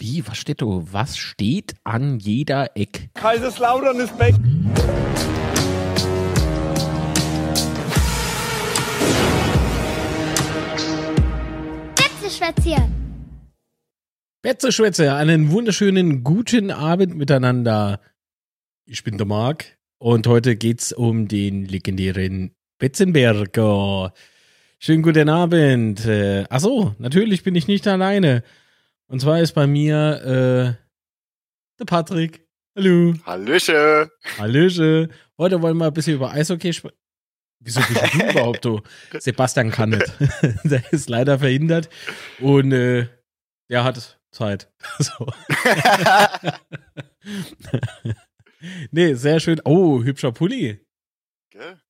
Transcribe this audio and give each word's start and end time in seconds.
Wie, 0.00 0.24
was 0.28 0.38
steht 0.38 0.62
da? 0.62 0.66
Was 0.66 1.18
steht 1.18 1.74
an 1.82 2.20
jeder 2.20 2.76
Eck? 2.76 3.10
Kaiserslautern 3.14 3.98
ist 3.98 4.16
weg. 4.16 4.36
Betzeschwätze. 11.96 12.88
Betzeschwätze, 14.40 15.14
einen 15.14 15.50
wunderschönen 15.50 16.22
guten 16.22 16.70
Abend 16.70 17.16
miteinander. 17.16 18.00
Ich 18.86 19.02
bin 19.02 19.18
der 19.18 19.26
Marc 19.26 19.78
und 19.98 20.28
heute 20.28 20.54
geht's 20.54 20.92
um 20.92 21.26
den 21.26 21.64
legendären 21.64 22.54
Betzenberger. 22.78 24.12
Schönen 24.78 25.02
guten 25.02 25.28
Abend. 25.28 26.06
Äh, 26.06 26.44
ach 26.50 26.60
so, 26.60 26.94
natürlich 26.98 27.42
bin 27.42 27.56
ich 27.56 27.66
nicht 27.66 27.88
alleine. 27.88 28.44
Und 29.08 29.20
zwar 29.20 29.40
ist 29.40 29.52
bei 29.52 29.66
mir 29.66 30.76
äh, 30.76 30.84
der 31.78 31.84
Patrick. 31.86 32.46
Hallo. 32.76 33.14
Hallöche. 33.24 34.10
Hallöche. 34.38 35.08
Heute 35.38 35.62
wollen 35.62 35.78
wir 35.78 35.86
ein 35.86 35.94
bisschen 35.94 36.14
über 36.14 36.30
Eishockey 36.30 36.72
sprechen. 36.72 36.96
Wieso 37.60 37.80
bist 37.80 38.14
du 38.14 38.30
überhaupt 38.30 38.64
du? 38.64 38.82
Sebastian 39.18 39.70
kann 39.70 39.90
nicht. 39.90 40.12
der 40.64 40.92
ist 40.92 41.08
leider 41.08 41.38
verhindert. 41.38 41.88
Und 42.38 42.72
äh, 42.72 43.08
der 43.70 43.84
hat 43.84 44.20
Zeit. 44.30 44.70
So. 44.98 45.26
nee, 48.90 49.14
sehr 49.14 49.40
schön. 49.40 49.60
Oh, 49.64 50.02
hübscher 50.02 50.32
Pulli. 50.32 50.86
Gell? 51.50 51.80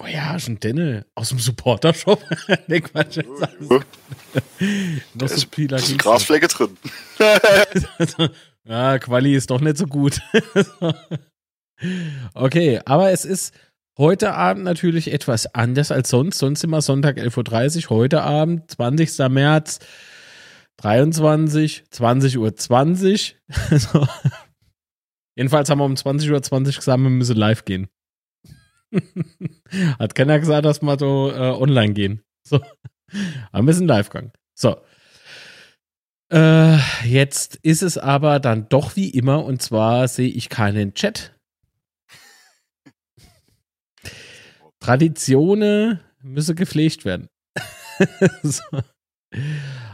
Boah, 0.00 0.08
ja, 0.08 0.38
schon 0.38 0.58
Denne. 0.58 1.04
Aus 1.14 1.28
dem 1.28 1.38
Supporter-Shop. 1.38 2.24
nee, 2.68 2.80
Quatsch. 2.80 3.18
Jo, 3.18 3.46
jo. 3.68 3.80
Noch 5.12 5.28
so 5.28 5.34
ist, 5.34 5.50
Pila 5.50 5.76
ist 5.76 5.98
Grasflecke 5.98 6.48
drin. 6.48 6.78
ja, 8.64 8.98
Quali 8.98 9.34
ist 9.34 9.50
doch 9.50 9.60
nicht 9.60 9.76
so 9.76 9.84
gut. 9.84 10.22
okay, 12.34 12.80
aber 12.86 13.10
es 13.10 13.26
ist 13.26 13.52
heute 13.98 14.32
Abend 14.32 14.64
natürlich 14.64 15.12
etwas 15.12 15.54
anders 15.54 15.92
als 15.92 16.08
sonst. 16.08 16.38
Sonst 16.38 16.64
immer 16.64 16.80
Sonntag 16.80 17.18
11.30 17.18 17.84
Uhr. 17.84 17.90
Heute 17.90 18.22
Abend, 18.22 18.70
20. 18.70 19.18
März, 19.28 19.80
23, 20.78 21.84
20 21.90 22.38
Uhr 22.38 22.56
20. 22.56 23.36
So. 23.70 24.08
Jedenfalls 25.36 25.68
haben 25.68 25.78
wir 25.78 25.84
um 25.84 25.96
20 25.96 26.30
Uhr 26.30 26.42
20 26.42 26.76
gesagt, 26.76 27.02
wir 27.02 27.10
müssen 27.10 27.36
live 27.36 27.66
gehen. 27.66 27.90
Hat 29.98 30.14
keiner 30.14 30.38
gesagt, 30.38 30.64
dass 30.64 30.82
wir 30.82 30.98
so 30.98 31.30
äh, 31.32 31.50
online 31.50 31.92
gehen. 31.92 32.22
So. 32.42 32.60
Aber 33.52 33.66
wir 33.66 33.74
sind 33.74 33.88
live 33.88 34.08
gegangen. 34.08 34.32
So. 34.54 34.80
Äh, 36.32 36.76
jetzt 37.04 37.56
ist 37.56 37.82
es 37.82 37.98
aber 37.98 38.38
dann 38.38 38.68
doch 38.68 38.94
wie 38.94 39.10
immer 39.10 39.44
und 39.44 39.60
zwar 39.62 40.06
sehe 40.06 40.28
ich 40.28 40.48
keinen 40.48 40.94
Chat. 40.94 41.36
Traditionen 44.80 46.00
müssen 46.22 46.56
gepflegt 46.56 47.04
werden. 47.04 47.28
so. 48.42 48.62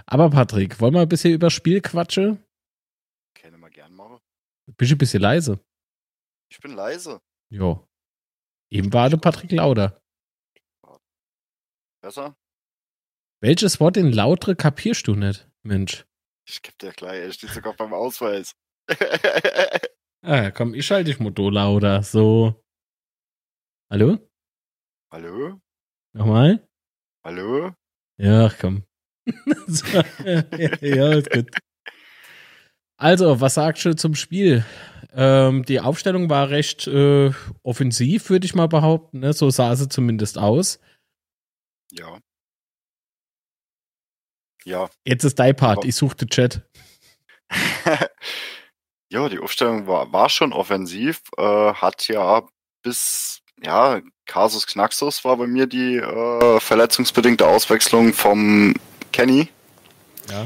Aber 0.07 0.31
Patrick, 0.31 0.81
wollen 0.81 0.95
wir 0.95 1.01
ein 1.01 1.09
bisschen 1.09 1.35
über 1.35 1.51
Spiel 1.51 1.81
quatschen? 1.81 2.43
Kann 3.35 3.59
mal 3.59 3.71
gern 3.71 3.93
machen. 3.95 4.19
Bist 4.77 4.91
du 4.91 4.95
ein 4.95 4.99
bisschen 4.99 5.23
leise? 5.23 5.59
Ich 6.51 6.61
bin 6.61 6.73
leise. 6.73 7.21
Jo. 7.51 7.87
Eben 8.71 8.93
war 8.93 9.09
der 9.11 9.19
Patrick 9.19 9.53
lauter. 9.53 10.03
Besser? 12.03 12.37
Welches 13.41 13.81
Wort 13.81 13.97
in 13.97 14.13
lautere 14.13 14.57
kapierst 14.57 15.07
du 15.07 15.15
nicht, 15.15 15.49
Mensch? 15.63 16.07
Ich 16.49 16.63
geb 16.63 16.79
dir 16.79 16.93
gleich, 16.93 17.21
er 17.21 17.33
steht 17.33 17.51
sogar 17.51 17.75
beim 17.75 17.93
Ausweis. 17.93 18.55
Ah, 20.29 20.51
komm, 20.51 20.75
ich 20.75 20.85
schalte 20.85 21.05
dich 21.13 21.21
Motor 21.21 21.53
lauter. 21.53 22.03
So. 22.03 22.61
Hallo? 23.89 24.19
Hallo? 25.13 25.61
Nochmal? 26.15 26.69
Hallo? 27.25 27.73
Ja, 28.19 28.51
komm. 28.61 28.83
so, 29.69 29.87
ja, 30.25 30.43
ja, 30.81 31.13
ist 31.13 31.31
gut. 31.31 31.49
Also, 32.99 33.41
was 33.41 33.55
sagst 33.55 33.85
du 33.85 33.95
zum 33.95 34.17
Spiel? 34.17 34.65
Ähm, 35.19 35.65
die 35.65 35.81
Aufstellung 35.81 36.29
war 36.29 36.51
recht 36.51 36.87
äh, 36.87 37.33
offensiv, 37.63 38.29
würde 38.29 38.45
ich 38.45 38.55
mal 38.55 38.69
behaupten. 38.69 39.21
Ne? 39.21 39.33
So 39.33 39.49
sah 39.49 39.75
sie 39.75 39.89
zumindest 39.89 40.37
aus. 40.37 40.79
Ja. 41.91 42.19
Ja. 44.65 44.91
Jetzt 45.07 45.25
ist 45.25 45.39
dein 45.39 45.57
Part. 45.57 45.87
Ich 45.87 45.97
suchte 45.97 46.27
Chat. 46.27 46.69
ja, 49.09 49.29
die 49.31 49.39
Aufstellung 49.39 49.87
war, 49.87 50.13
war 50.13 50.29
schon 50.29 50.53
offensiv. 50.53 51.23
Äh, 51.39 51.73
hat 51.73 52.09
ja 52.09 52.47
bis, 52.83 53.41
ja, 53.63 54.03
Kasus 54.27 54.67
Knaxus 54.67 55.25
war 55.25 55.39
bei 55.39 55.47
mir 55.47 55.67
die 55.67 55.97
äh, 55.97 56.61
verletzungsbedingte 56.61 57.47
Auswechslung 57.47 58.13
vom 58.13 58.75
Kenny. 59.13 59.49
Ja. 60.29 60.45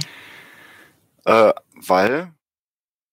Äh, 1.24 1.54
weil 1.74 2.32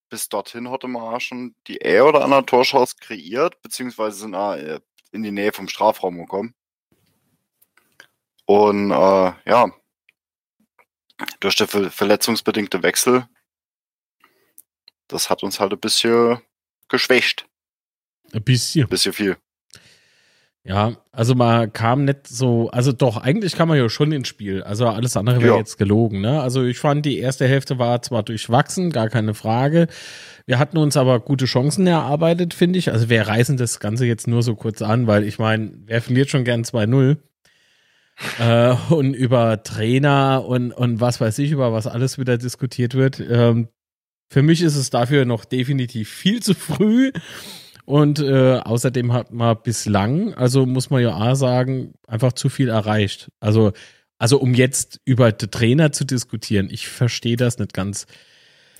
bis 0.09 0.29
dorthin 0.29 0.69
hatte 0.69 0.87
man 0.87 1.01
auch 1.01 1.21
schon 1.21 1.55
die 1.67 1.77
eher 1.77 2.05
oder 2.05 2.23
andere 2.23 2.45
Torchance 2.45 2.95
kreiert, 2.99 3.61
beziehungsweise 3.61 4.17
sind 4.17 4.35
auch, 4.35 4.53
äh, 4.53 4.79
in 5.11 5.23
die 5.23 5.31
Nähe 5.31 5.53
vom 5.53 5.67
Strafraum 5.67 6.17
gekommen. 6.17 6.53
Und 8.45 8.91
äh, 8.91 9.33
ja, 9.45 9.71
durch 11.39 11.55
den 11.55 11.67
ver 11.67 11.91
verletzungsbedingte 11.91 12.83
Wechsel, 12.83 13.27
das 15.07 15.29
hat 15.29 15.43
uns 15.43 15.59
halt 15.59 15.73
ein 15.73 15.79
bisschen 15.79 16.41
geschwächt. 16.87 17.47
Ein 18.33 18.43
bisschen. 18.43 18.83
Ein 18.83 18.89
bisschen 18.89 19.13
viel. 19.13 19.37
Ja, 20.67 20.97
also 21.13 21.33
man 21.33 21.71
kam 21.71 22.03
nicht 22.03 22.27
so, 22.27 22.69
also 22.71 22.91
doch, 22.91 23.15
eigentlich 23.15 23.55
kam 23.55 23.69
man 23.69 23.77
ja 23.77 23.87
schon 23.87 24.11
ins 24.11 24.27
Spiel. 24.27 24.63
Also 24.63 24.85
alles 24.87 25.15
andere 25.15 25.41
wäre 25.41 25.53
Ja. 25.53 25.57
jetzt 25.57 25.77
gelogen, 25.77 26.19
ne? 26.19 26.41
Also 26.41 26.63
ich 26.65 26.77
fand, 26.77 27.05
die 27.05 27.19
erste 27.19 27.47
Hälfte 27.47 27.79
war 27.79 28.01
zwar 28.01 28.21
durchwachsen, 28.23 28.91
gar 28.91 29.07
keine 29.07 29.33
Frage. 29.33 29.87
Wir 30.45 30.59
hatten 30.59 30.77
uns 30.77 30.97
aber 30.97 31.21
gute 31.21 31.45
Chancen 31.45 31.87
erarbeitet, 31.87 32.53
finde 32.53 32.79
ich. 32.79 32.91
Also 32.91 33.09
wir 33.09 33.25
reißen 33.25 33.55
das 33.55 33.79
Ganze 33.79 34.05
jetzt 34.05 34.27
nur 34.27 34.43
so 34.43 34.55
kurz 34.55 34.81
an, 34.81 35.07
weil 35.07 35.23
ich 35.23 35.39
meine, 35.39 35.71
wer 35.85 36.01
verliert 36.01 36.29
schon 36.29 36.43
gern 36.43 36.63
2-0? 36.63 37.15
äh, 38.39 38.75
und 38.89 39.13
über 39.13 39.63
Trainer 39.63 40.43
und, 40.45 40.71
und 40.73 40.99
was 40.99 41.21
weiß 41.21 41.37
ich, 41.39 41.51
über 41.51 41.71
was 41.71 41.87
alles 41.87 42.17
wieder 42.17 42.37
diskutiert 42.37 42.93
wird. 42.95 43.19
Ähm, 43.19 43.69
für 44.29 44.41
mich 44.41 44.61
ist 44.61 44.75
es 44.75 44.89
dafür 44.89 45.23
noch 45.23 45.45
definitiv 45.45 46.09
viel 46.09 46.41
zu 46.41 46.53
früh. 46.53 47.11
Und 47.87 48.19
äh, 48.19 48.57
außerdem 48.57 49.13
hat 49.13 49.31
man 49.31 49.55
bislang, 49.63 50.33
also 50.33 50.65
muss 50.65 50.89
man 50.89 51.01
ja 51.01 51.15
auch 51.15 51.35
sagen, 51.35 51.93
einfach 52.05 52.33
zu 52.33 52.49
viel 52.49 52.67
erreicht. 52.67 53.31
Also, 53.39 53.71
also 54.17 54.39
um 54.41 54.53
jetzt 54.53 54.99
über 55.05 55.31
den 55.31 55.49
Trainer 55.49 55.93
zu 55.93 56.03
diskutieren, 56.03 56.67
ich 56.69 56.89
verstehe 56.89 57.37
das 57.37 57.59
nicht 57.59 57.73
ganz. 57.73 58.05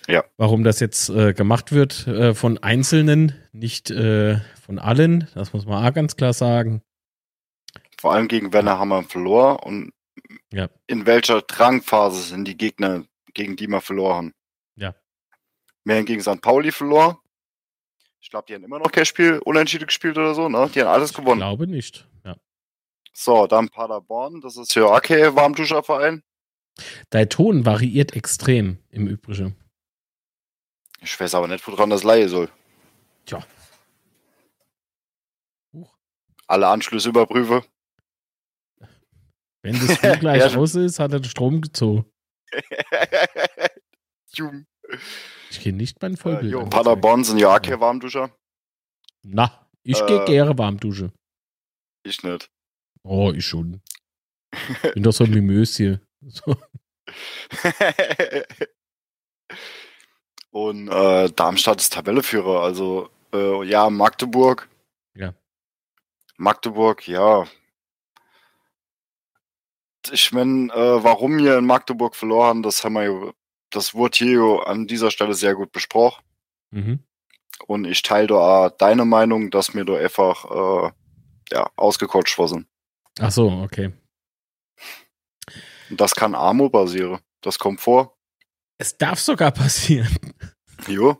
Ja. 0.09 0.25
Warum 0.35 0.65
das 0.65 0.81
jetzt 0.81 1.07
äh, 1.07 1.31
gemacht 1.33 1.71
wird 1.71 2.05
äh, 2.05 2.33
von 2.33 2.57
Einzelnen, 2.57 3.33
nicht 3.53 3.91
äh, 3.91 4.41
von 4.61 4.77
allen, 4.77 5.29
das 5.35 5.53
muss 5.53 5.65
man 5.65 5.85
auch 5.85 5.93
ganz 5.93 6.17
klar 6.17 6.33
sagen. 6.33 6.81
Vor 8.01 8.13
allem 8.13 8.27
gegen 8.27 8.51
Werner 8.51 8.77
haben 8.77 8.89
wir 8.89 9.03
verloren 9.03 9.55
und 9.63 9.93
Ja. 10.51 10.67
in 10.87 11.05
welcher 11.05 11.41
Drangphase 11.43 12.21
sind 12.23 12.45
die 12.45 12.57
Gegner, 12.57 13.05
gegen 13.33 13.55
die 13.55 13.67
wir 13.67 13.79
verloren? 13.79 14.33
Ja. 14.75 14.95
Wir 15.85 15.95
haben 15.95 16.05
gegen 16.05 16.21
St. 16.21 16.41
Pauli 16.41 16.73
verloren. 16.73 17.15
Ich 18.19 18.29
glaube, 18.29 18.45
die 18.47 18.55
haben 18.55 18.63
immer 18.63 18.79
noch 18.79 18.91
kein 18.91 19.05
Spiel 19.05 19.39
unentschieden 19.45 19.87
gespielt 19.87 20.17
oder 20.17 20.33
so, 20.33 20.49
ne? 20.49 20.69
Die 20.73 20.81
haben 20.81 20.87
alles 20.87 21.11
Ich 21.11 21.15
gewonnen. 21.17 21.39
glaube 21.39 21.67
nicht. 21.67 22.07
Ja. 22.25 22.35
So, 23.13 23.47
dann 23.47 23.69
Paderborn, 23.69 24.41
das 24.41 24.57
ist 24.57 24.73
ja 24.75 24.85
okay, 24.85 25.33
Warmduscherverein. 25.35 26.23
Dein 27.09 27.29
Ton 27.29 27.65
variiert 27.65 28.15
extrem 28.15 28.79
im 28.89 29.07
Übrigen. 29.07 29.55
Ich 31.01 31.19
weiß 31.19 31.35
aber 31.35 31.47
nicht, 31.47 31.65
woran 31.67 31.89
das 31.89 32.03
leihe 32.03 32.27
soll. 32.29 32.49
Tja. 33.25 33.43
Huch. 35.73 35.95
Alle 36.47 36.67
Anschlüsse 36.67 37.09
überprüfe. 37.09 37.63
Wenn 39.61 39.79
das 39.79 39.95
Spiel 39.97 40.17
gleich 40.19 40.51
Ja. 40.53 40.57
aus 40.59 40.75
ist, 40.75 40.99
hat 40.99 41.13
er 41.13 41.19
den 41.19 41.29
Strom 41.29 41.61
gezogen. 41.61 42.05
Jum. 44.33 44.65
Ich 45.49 45.61
gehe 45.61 45.73
nicht 45.73 46.01
mein 46.01 46.13
Äh, 46.13 46.17
Vollbild. 46.17 46.51
jo, 46.51 46.61
an. 46.61 46.69
Paderborn 46.69 47.23
sind 47.23 47.37
ja 47.39 47.53
okay, 47.55 47.79
Warmduscher. 47.79 48.29
Na, 49.23 49.67
ich 49.83 50.05
gehe 50.05 50.21
Äh. 50.23 50.25
gerne 50.25 50.57
warm 50.57 50.77
duschen. 50.79 51.11
Ich 52.03 52.23
nicht. 52.23 52.49
Oh, 53.03 53.31
ich 53.35 53.45
schon. 53.45 53.81
Bin 54.93 55.03
doch 55.03 55.11
so 55.13 55.23
ein 55.25 55.31
Mimös 55.31 55.75
hier. 55.77 56.01
So. 56.21 56.55
Und 60.51 60.87
äh, 60.89 61.29
Darmstadt 61.31 61.81
ist 61.81 61.93
Tabelleführer, 61.93 62.61
also 62.63 63.09
äh, 63.33 63.63
ja, 63.65 63.89
Magdeburg. 63.89 64.69
Ja. 65.13 65.33
Magdeburg, 66.37 67.07
ja. 67.07 67.45
Ich 70.11 70.31
meine, 70.31 70.71
äh, 70.73 71.03
warum 71.03 71.37
wir 71.37 71.57
in 71.57 71.65
Magdeburg 71.65 72.15
verloren 72.15 72.47
haben, 72.47 72.63
das 72.63 72.83
haben 72.83 72.93
wir 72.93 73.03
ja 73.03 73.31
das 73.69 73.93
wurde 73.93 74.17
hier 74.17 74.67
an 74.67 74.87
dieser 74.87 75.11
Stelle 75.11 75.33
sehr 75.33 75.55
gut 75.55 75.71
besprochen. 75.71 76.23
Mhm. 76.71 76.99
Und 77.67 77.85
ich 77.85 78.01
teile 78.01 78.27
da 78.27 78.69
deine 78.69 79.05
Meinung, 79.05 79.49
dass 79.49 79.73
mir 79.73 79.83
da 79.85 79.95
einfach 79.95 80.45
äh, 80.45 80.91
ja, 81.51 81.69
ausgecoacht 81.75 82.37
worden 82.37 82.49
sind. 82.49 82.67
Ach 83.19 83.31
so, 83.31 83.49
okay. 83.49 83.93
Das 85.89 86.13
kann 86.13 86.35
Armo 86.35 86.69
basieren. 86.69 87.19
Das 87.41 87.57
kommt 87.57 87.81
vor. 87.81 88.15
Es 88.77 88.97
darf 88.97 89.19
sogar 89.19 89.51
passieren. 89.51 90.15
Jo. 90.87 91.17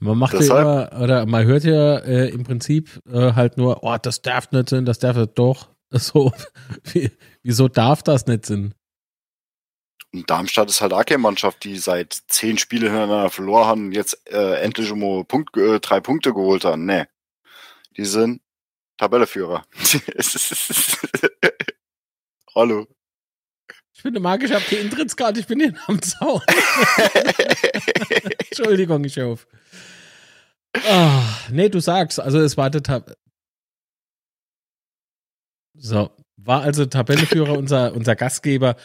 Man 0.00 0.18
macht 0.18 0.34
ja 0.34 0.38
Deshalb- 0.38 0.92
immer, 0.92 1.02
oder 1.02 1.26
man 1.26 1.44
hört 1.44 1.64
ja 1.64 1.96
äh, 1.98 2.28
im 2.28 2.44
Prinzip 2.44 3.00
äh, 3.08 3.32
halt 3.32 3.56
nur, 3.56 3.82
oh, 3.82 3.96
das 4.00 4.22
darf 4.22 4.52
nicht 4.52 4.68
sein, 4.68 4.84
das 4.84 4.98
darf 4.98 5.16
nicht 5.16 5.36
doch. 5.38 5.68
So, 5.90 6.32
wie, 6.92 7.10
wieso 7.42 7.66
darf 7.66 8.02
das 8.02 8.26
nicht 8.26 8.44
sein? 8.44 8.74
Und 10.12 10.30
Darmstadt 10.30 10.70
ist 10.70 10.80
halt 10.80 10.92
auch 10.92 11.04
keine 11.04 11.18
Mannschaft, 11.18 11.64
die 11.64 11.76
seit 11.76 12.12
zehn 12.28 12.56
Spielen 12.56 12.90
hintereinander 12.90 13.30
verloren 13.30 13.66
haben 13.66 13.86
und 13.86 13.92
jetzt 13.92 14.26
äh, 14.30 14.62
endlich 14.62 14.92
mal 14.94 15.24
Punkt, 15.24 15.56
äh, 15.56 15.80
drei 15.80 16.00
Punkte 16.00 16.32
geholt 16.32 16.64
haben. 16.64 16.86
Nee. 16.86 17.04
Die 17.96 18.06
sind 18.06 18.40
Tabelleführer. 18.96 19.64
Hallo. 22.54 22.86
Ich 23.92 24.02
bin 24.02 24.14
mag, 24.22 24.42
ich 24.44 24.52
habe 24.52 24.64
die 24.70 24.76
Intrittskarte, 24.76 25.40
ich 25.40 25.46
bin 25.46 25.60
hier 25.60 25.74
am 25.88 26.00
Zaun. 26.00 26.40
Entschuldigung, 28.48 29.04
ich 29.04 29.20
auf. 29.20 29.46
Ah, 30.88 31.22
nee, 31.50 31.68
du 31.68 31.80
sagst, 31.80 32.20
also 32.20 32.38
es 32.38 32.56
war 32.56 32.70
der 32.70 32.82
Tab 32.82 33.14
So, 35.74 36.10
war 36.36 36.62
also 36.62 36.86
Tabellenführer 36.86 37.52
unser, 37.58 37.92
unser 37.92 38.16
Gastgeber 38.16 38.76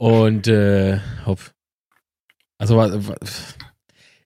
und 0.00 0.48
äh, 0.48 0.98
hopp. 1.26 1.52
Also 2.56 2.80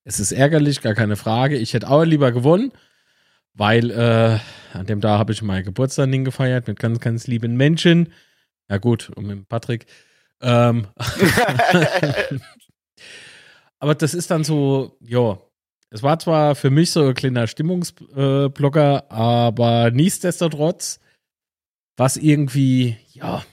es 0.05 0.21
ist 0.21 0.31
ärgerlich, 0.31 0.83
gar 0.83 0.95
keine 0.95 1.17
Frage. 1.17 1.57
Ich 1.57 1.75
hätte 1.75 1.91
auch 1.91 2.05
lieber 2.05 2.31
gewonnen, 2.31 2.71
weil 3.55 3.91
äh, 3.91 4.39
an 4.73 4.87
dem 4.87 5.01
Tag 5.01 5.19
habe 5.19 5.33
ich 5.33 5.43
meinen 5.43 5.65
Geburtstag 5.65 6.13
gefeiert 6.13 6.69
mit 6.69 6.79
ganz, 6.79 7.01
ganz 7.01 7.27
lieben 7.27 7.57
Menschen. 7.57 8.13
Ja 8.71 8.79
gut, 8.79 9.11
und 9.17 9.27
mit 9.27 9.49
Patrick. 9.49 9.87
Ähm, 10.41 10.87
aber 13.81 13.97
das 13.97 14.15
ist 14.15 14.31
dann 14.31 14.45
so, 14.45 14.97
ja, 15.01 15.41
es 15.91 16.05
war 16.05 16.21
zwar 16.21 16.55
für 16.55 16.71
mich 16.71 16.93
so 16.93 17.09
ein 17.09 17.15
kleiner 17.15 17.49
Stimmungsblocker, 17.49 19.11
aber 19.11 19.91
nichtsdestotrotz, 19.91 21.01
was 21.97 22.17
irgendwie, 22.17 22.97
ja, 23.11 23.45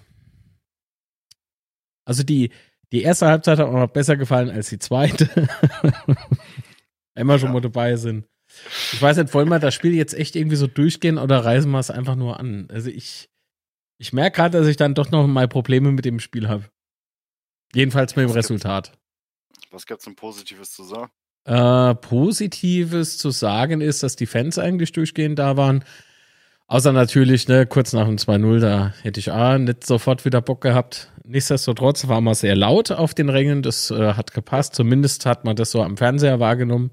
also 2.12 2.24
die, 2.24 2.52
die 2.92 3.02
erste 3.04 3.28
Halbzeit 3.28 3.58
hat 3.60 3.68
auch 3.68 3.74
noch 3.74 3.88
besser 3.88 4.18
gefallen 4.18 4.50
als 4.50 4.70
die 4.70 4.80
zweite. 4.80 5.30
Wir 7.16 7.40
schon 7.40 7.48
Ja. 7.50 7.54
mal 7.54 7.62
dabei 7.62 7.96
sind. 7.96 8.26
Ich 8.92 9.02
weiß 9.02 9.18
nicht, 9.18 9.34
wollen 9.34 9.50
wir 9.50 9.60
das 9.60 9.74
Spiel 9.74 9.94
jetzt 9.94 10.14
echt 10.14 10.36
irgendwie 10.36 10.58
so 10.58 10.68
durchgehen 10.68 11.18
oder 11.18 11.44
reißen 11.46 11.72
wir 11.72 11.80
es 11.80 11.90
einfach 11.90 12.16
nur 12.16 12.38
an? 12.40 12.68
Also 12.70 12.90
ich, 12.90 13.30
ich 13.98 14.12
merke 14.12 14.36
gerade, 14.38 14.58
dass 14.58 14.68
ich 14.68 14.76
dann 14.76 14.94
doch 14.94 15.10
noch 15.12 15.26
mal 15.28 15.48
Probleme 15.48 15.92
mit 15.92 16.04
dem 16.04 16.20
Spiel 16.20 16.50
habe. 16.50 16.66
Jedenfalls 17.74 18.16
mit 18.18 18.24
dem 18.24 18.30
Was 18.30 18.36
gibt's? 18.36 18.50
Resultat. 18.50 18.92
Was 19.72 19.86
gibt's 19.86 20.04
denn 20.04 20.16
Positives 20.18 20.72
zu 20.72 20.84
sagen? 20.84 21.12
Äh, 21.46 21.96
Positives 21.96 23.18
zu 23.18 23.30
sagen 23.32 23.80
ist, 23.80 24.04
dass 24.04 24.18
die 24.18 24.26
Fans 24.26 24.58
eigentlich 24.60 24.92
durchgehend 24.92 25.40
da 25.40 25.56
waren. 25.56 25.86
Außer 26.72 26.94
natürlich, 26.94 27.50
ne, 27.50 27.66
kurz 27.66 27.92
nach 27.92 28.06
dem 28.06 28.16
2-0, 28.16 28.62
da 28.62 28.94
hätte 29.02 29.20
ich 29.20 29.34
A, 29.34 29.58
nicht 29.58 29.86
sofort 29.86 30.24
wieder 30.24 30.42
Bock 30.42 30.62
gehabt. 30.62 31.12
Nichtsdestotrotz 31.26 32.08
war 32.08 32.22
man 32.22 32.34
sehr 32.34 32.56
laut 32.56 32.92
auf 32.92 33.14
den 33.14 33.28
Rängen, 33.28 33.62
das 33.62 33.92
äh, 33.92 34.14
hat 34.14 34.34
gepasst. 34.34 34.74
Zumindest 34.74 35.26
hat 35.26 35.44
man 35.44 35.58
das 35.58 35.72
so 35.72 35.84
am 35.84 35.98
Fernseher 35.98 36.40
wahrgenommen. 36.40 36.92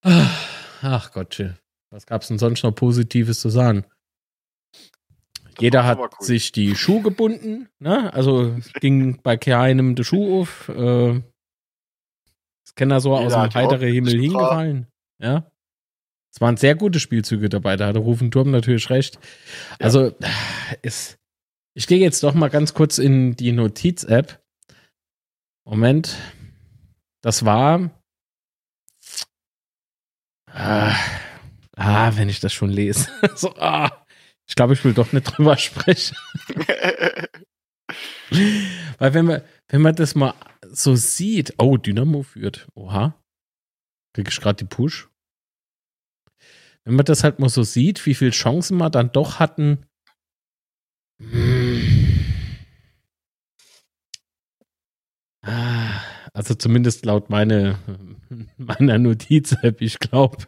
Ah, 0.00 0.30
Ach 0.80 1.12
Gott. 1.12 1.44
Was 1.90 2.06
gab's 2.06 2.28
denn 2.28 2.38
sonst 2.38 2.62
noch 2.62 2.74
Positives 2.74 3.38
zu 3.38 3.50
sagen? 3.50 3.84
Jeder 5.58 5.84
hat 5.84 5.98
cool. 5.98 6.08
sich 6.20 6.52
die 6.52 6.76
Schuhe 6.76 7.02
gebunden, 7.02 7.68
ne? 7.80 8.10
Also 8.14 8.54
es 8.58 8.72
ging 8.72 9.20
bei 9.22 9.36
keinem 9.36 9.94
der 9.94 10.04
Schuh 10.04 10.40
auf. 10.40 10.70
Äh, 10.70 11.20
das 12.64 12.74
kennt 12.76 12.92
er 12.92 13.00
so 13.00 13.14
aus 13.14 13.24
Jeder 13.24 13.34
dem 13.34 13.42
hat 13.42 13.52
die 13.52 13.58
heitere 13.58 13.74
Hocken 13.88 13.92
Himmel 13.92 14.20
hingefallen. 14.22 14.86
Ja. 15.18 15.50
Es 16.32 16.40
waren 16.40 16.56
sehr 16.56 16.76
gute 16.76 17.00
Spielzüge 17.00 17.48
dabei, 17.48 17.76
da 17.76 17.88
hatte 17.88 17.98
Rufen 17.98 18.30
Turm 18.30 18.50
natürlich 18.50 18.88
recht. 18.90 19.18
Also, 19.78 20.14
ist, 20.82 21.18
ich 21.74 21.86
gehe 21.86 21.98
jetzt 21.98 22.22
doch 22.22 22.34
mal 22.34 22.48
ganz 22.48 22.72
kurz 22.74 22.98
in 22.98 23.34
die 23.36 23.52
Notiz-App. 23.52 24.40
Moment. 25.64 26.16
Das 27.20 27.44
war. 27.44 27.90
Ah, 30.46 30.96
ah, 31.76 32.12
wenn 32.16 32.28
ich 32.28 32.40
das 32.40 32.52
schon 32.52 32.70
lese. 32.70 33.08
so, 33.34 33.54
ah, 33.56 34.04
ich 34.48 34.54
glaube, 34.54 34.74
ich 34.74 34.84
will 34.84 34.94
doch 34.94 35.12
nicht 35.12 35.24
drüber 35.24 35.56
sprechen. 35.56 36.16
Weil 38.98 39.14
wenn 39.14 39.26
man, 39.26 39.42
wenn 39.68 39.82
man 39.82 39.94
das 39.94 40.14
mal 40.14 40.34
so 40.62 40.94
sieht, 40.94 41.54
oh, 41.58 41.76
Dynamo 41.76 42.22
führt. 42.22 42.68
Oha. 42.74 43.14
Krieg 44.12 44.28
ich 44.28 44.40
gerade 44.40 44.64
die 44.64 44.68
Push. 44.68 45.09
Wenn 46.84 46.96
man 46.96 47.04
das 47.04 47.24
halt 47.24 47.38
mal 47.38 47.48
so 47.48 47.62
sieht, 47.62 48.04
wie 48.06 48.14
viele 48.14 48.30
Chancen 48.30 48.78
wir 48.78 48.90
dann 48.90 49.12
doch 49.12 49.38
hatten. 49.38 49.86
Hm. 51.20 52.00
Ah, 55.42 56.00
Also 56.34 56.54
zumindest 56.54 57.04
laut 57.04 57.30
meine, 57.30 57.78
meiner 58.56 58.98
Notiz-App, 58.98 59.80
ich 59.80 59.98
glaube, 59.98 60.38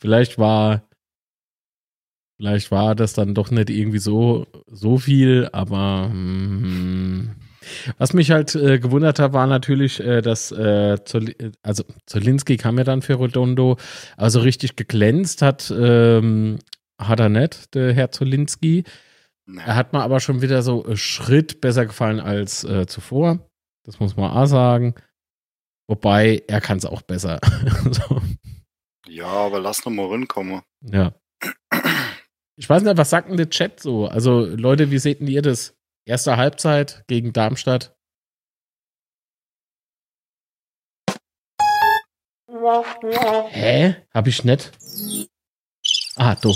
vielleicht 0.00 0.38
war, 0.38 0.88
vielleicht 2.36 2.70
war 2.70 2.94
das 2.94 3.12
dann 3.12 3.34
doch 3.34 3.50
nicht 3.50 3.70
irgendwie 3.70 3.98
so, 3.98 4.46
so 4.66 4.98
viel, 4.98 5.48
aber 5.52 6.08
hm, 6.10 7.30
was 7.98 8.12
mich 8.12 8.30
halt 8.30 8.54
äh, 8.54 8.78
gewundert 8.78 9.18
hat, 9.18 9.32
war 9.32 9.46
natürlich, 9.46 10.00
äh, 10.00 10.22
dass 10.22 10.52
äh, 10.52 10.98
Zol 11.04 11.34
also 11.62 11.84
Zolinski 12.06 12.56
kam 12.56 12.78
ja 12.78 12.84
dann 12.84 13.02
für 13.02 13.20
Redondo, 13.20 13.76
also 14.16 14.40
richtig 14.40 14.76
geglänzt 14.76 15.42
hat, 15.42 15.72
ähm, 15.76 16.58
hat 16.98 17.20
er 17.20 17.28
nicht, 17.28 17.74
der 17.74 17.92
Herr 17.92 18.10
Zolinski. 18.10 18.84
Er 19.46 19.74
hat 19.76 19.92
mir 19.92 20.02
aber 20.02 20.20
schon 20.20 20.42
wieder 20.42 20.62
so 20.62 20.84
einen 20.84 20.96
Schritt 20.96 21.60
besser 21.60 21.86
gefallen 21.86 22.20
als 22.20 22.64
äh, 22.64 22.86
zuvor. 22.86 23.40
Das 23.84 23.98
muss 23.98 24.16
man 24.16 24.30
auch 24.30 24.46
sagen. 24.46 24.94
Wobei, 25.88 26.44
er 26.46 26.60
kann 26.60 26.78
es 26.78 26.84
auch 26.84 27.02
besser. 27.02 27.40
so, 27.90 28.20
ja, 29.08 29.26
aber 29.26 29.60
lass 29.60 29.84
noch 29.84 29.92
mal 29.92 30.06
rinkommen. 30.06 30.62
ja. 30.82 31.12
Ich 32.56 32.68
weiß 32.68 32.82
nicht, 32.82 32.98
was 32.98 33.08
sagt 33.08 33.30
denn 33.30 33.38
der 33.38 33.48
Chat 33.48 33.80
so? 33.80 34.06
Also, 34.06 34.44
Leute, 34.44 34.90
wie 34.90 34.98
seht 34.98 35.20
denn 35.20 35.28
ihr 35.28 35.40
das? 35.40 35.79
Erste 36.10 36.36
Halbzeit 36.36 37.04
gegen 37.06 37.32
Darmstadt. 37.32 37.94
Hä? 43.50 43.94
Hab 44.12 44.26
ich 44.26 44.42
nicht? 44.42 44.72
Ah, 46.16 46.34
du. 46.34 46.52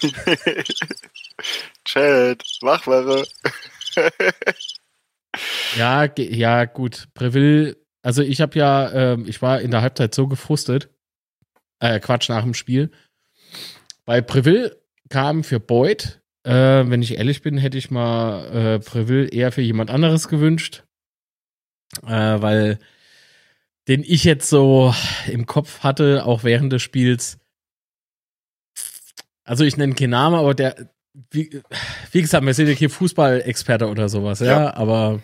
Chat, 1.84 2.44
Wachware. 2.60 3.26
Ja, 5.76 6.04
ja, 6.18 6.66
gut. 6.66 7.08
Breville, 7.14 7.78
also 8.02 8.22
ich 8.22 8.42
habe 8.42 8.58
ja, 8.58 8.92
ähm, 8.92 9.26
ich 9.26 9.40
war 9.40 9.60
in 9.62 9.70
der 9.70 9.80
Halbzeit 9.80 10.14
so 10.14 10.28
gefrustet. 10.28 10.90
Äh, 11.80 11.98
Quatsch, 11.98 12.28
nach 12.28 12.42
dem 12.42 12.52
Spiel. 12.52 12.92
Bei 14.04 14.20
Breville 14.20 14.81
kam 15.12 15.44
für 15.44 15.60
Boyd, 15.60 16.22
äh, 16.44 16.50
wenn 16.52 17.02
ich 17.02 17.18
ehrlich 17.18 17.42
bin, 17.42 17.58
hätte 17.58 17.76
ich 17.76 17.90
mal 17.90 18.46
äh, 18.54 18.78
Breville 18.78 19.28
eher 19.28 19.52
für 19.52 19.60
jemand 19.60 19.90
anderes 19.90 20.26
gewünscht. 20.28 20.84
Äh, 22.06 22.40
weil 22.40 22.78
den 23.88 24.02
ich 24.02 24.24
jetzt 24.24 24.48
so 24.48 24.94
im 25.28 25.44
Kopf 25.44 25.80
hatte, 25.80 26.24
auch 26.24 26.44
während 26.44 26.72
des 26.72 26.80
Spiels. 26.82 27.38
Also 29.44 29.64
ich 29.64 29.76
nenne 29.76 29.94
keinen 29.94 30.10
Namen, 30.10 30.36
aber 30.36 30.54
der, 30.54 30.90
wie, 31.30 31.60
wie 32.12 32.20
gesagt, 32.22 32.46
wir 32.46 32.54
sind 32.54 32.68
ja 32.68 32.74
kein 32.74 32.88
Fußballexperte 32.88 33.88
oder 33.88 34.08
sowas, 34.08 34.40
ja, 34.40 34.46
Ja. 34.46 34.74
aber 34.74 35.22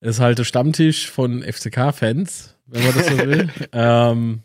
ist 0.00 0.20
halt 0.20 0.38
der 0.38 0.44
Stammtisch 0.44 1.10
von 1.10 1.42
FCK-Fans, 1.42 2.56
wenn 2.66 2.84
man 2.84 2.94
das 2.94 3.06
so 3.08 3.18
will. 3.18 3.50
ähm, 3.72 4.42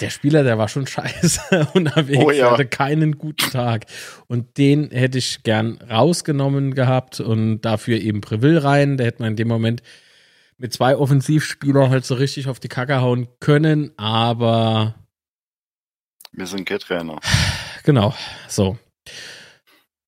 der 0.00 0.10
Spieler, 0.10 0.42
der 0.44 0.58
war 0.58 0.68
schon 0.68 0.86
scheiße 0.86 1.68
unterwegs, 1.74 2.22
Oh 2.24 2.30
ja. 2.30 2.50
hatte 2.50 2.66
keinen 2.66 3.18
guten 3.18 3.50
Tag. 3.50 3.86
Und 4.26 4.58
den 4.58 4.90
hätte 4.90 5.18
ich 5.18 5.42
gern 5.42 5.78
rausgenommen 5.90 6.74
gehabt 6.74 7.20
und 7.20 7.60
dafür 7.62 7.98
eben 8.00 8.20
Preville 8.20 8.62
rein. 8.64 8.96
Der 8.96 9.06
hätte 9.06 9.22
man 9.22 9.32
in 9.32 9.36
dem 9.36 9.48
Moment 9.48 9.82
mit 10.56 10.72
zwei 10.72 10.96
Offensivspielern 10.96 11.90
halt 11.90 12.04
so 12.04 12.14
richtig 12.16 12.48
auf 12.48 12.58
die 12.60 12.68
Kacke 12.68 13.00
hauen 13.00 13.28
können, 13.40 13.92
aber 13.96 14.94
Wir 16.32 16.46
sind 16.46 16.64
kein 16.66 16.78
Trainer. 16.80 17.18
Genau, 17.84 18.12
so. 18.48 18.76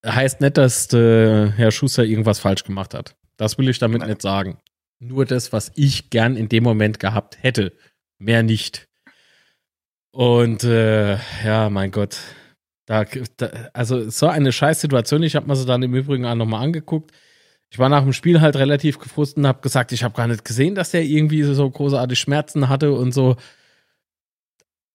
heißt 0.05 0.41
nicht, 0.43 0.59
dass 0.59 0.93
äh, 0.93 1.51
Herr 1.53 1.71
Schuster 1.71 2.05
irgendwas 2.05 2.39
falsch 2.39 2.65
gemacht 2.65 2.93
hat. 2.93 3.15
Das 3.39 3.57
will 3.57 3.69
ich 3.71 3.79
damit 3.79 4.01
Nein. 4.01 4.11
nicht 4.11 4.21
sagen. 4.23 4.59
Nur 4.99 5.25
das, 5.25 5.51
was 5.55 5.73
ich 5.77 6.11
gern 6.11 6.37
in 6.37 6.51
dem 6.51 6.63
Moment 6.63 7.01
gehabt 7.01 7.39
hätte. 7.43 7.73
Mehr 8.19 8.43
nicht. 8.43 8.87
Und 10.13 10.65
äh, 10.65 11.19
ja, 11.45 11.71
mein 11.71 11.91
Gott. 11.91 12.19
Da, 12.87 13.05
da, 13.37 13.71
also 13.73 14.11
so 14.11 14.27
eine 14.27 14.53
Scheißsituation. 14.53 15.23
Ich 15.23 15.37
habe 15.37 15.47
mir 15.47 15.57
so 15.57 15.65
dann 15.65 15.83
im 15.83 15.95
Übrigen 15.95 16.27
auch 16.27 16.35
nochmal 16.35 16.65
angeguckt. 16.65 17.13
Ich 17.71 17.79
war 17.79 17.89
nach 17.89 18.03
dem 18.03 18.13
Spiel 18.13 18.41
halt 18.41 18.57
relativ 18.57 18.99
gefrustet 18.99 19.39
und 19.39 19.47
habe 19.47 19.61
gesagt, 19.61 19.93
ich 19.93 20.03
habe 20.03 20.17
gar 20.17 20.27
nicht 20.27 20.45
gesehen, 20.45 20.75
dass 20.75 20.91
der 20.91 21.05
irgendwie 21.05 21.45
so 21.45 21.71
großartig 21.71 22.19
Schmerzen 22.19 22.69
hatte 22.69 22.93
und 22.93 23.13
so. 23.13 23.37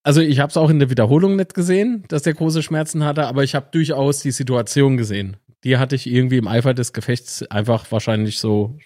Also 0.03 0.19
ich 0.19 0.39
habe 0.39 0.49
es 0.49 0.57
auch 0.57 0.69
in 0.69 0.79
der 0.79 0.89
Wiederholung 0.89 1.37
nicht 1.37 1.53
gesehen, 1.53 2.03
dass 2.09 2.23
der 2.23 2.33
große 2.33 2.61
Schmerzen 2.61 3.05
hatte, 3.05 3.25
aber 3.27 3.43
ich 3.43 3.55
habe 3.55 3.69
durchaus 3.71 4.19
die 4.19 4.31
Situation 4.31 4.97
gesehen. 4.97 5.37
Die 5.63 5.77
hatte 5.77 5.95
ich 5.95 6.05
irgendwie 6.05 6.37
im 6.37 6.47
Eifer 6.47 6.73
des 6.73 6.91
Gefechts 6.91 7.43
einfach 7.43 7.89
wahrscheinlich 7.91 8.39
so 8.39 8.77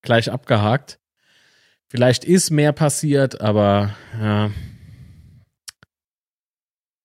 gleich 0.00 0.32
abgehakt. 0.32 0.98
Vielleicht 1.88 2.24
ist 2.24 2.50
mehr 2.50 2.72
passiert, 2.72 3.42
aber 3.42 3.94
ja. 4.18 4.50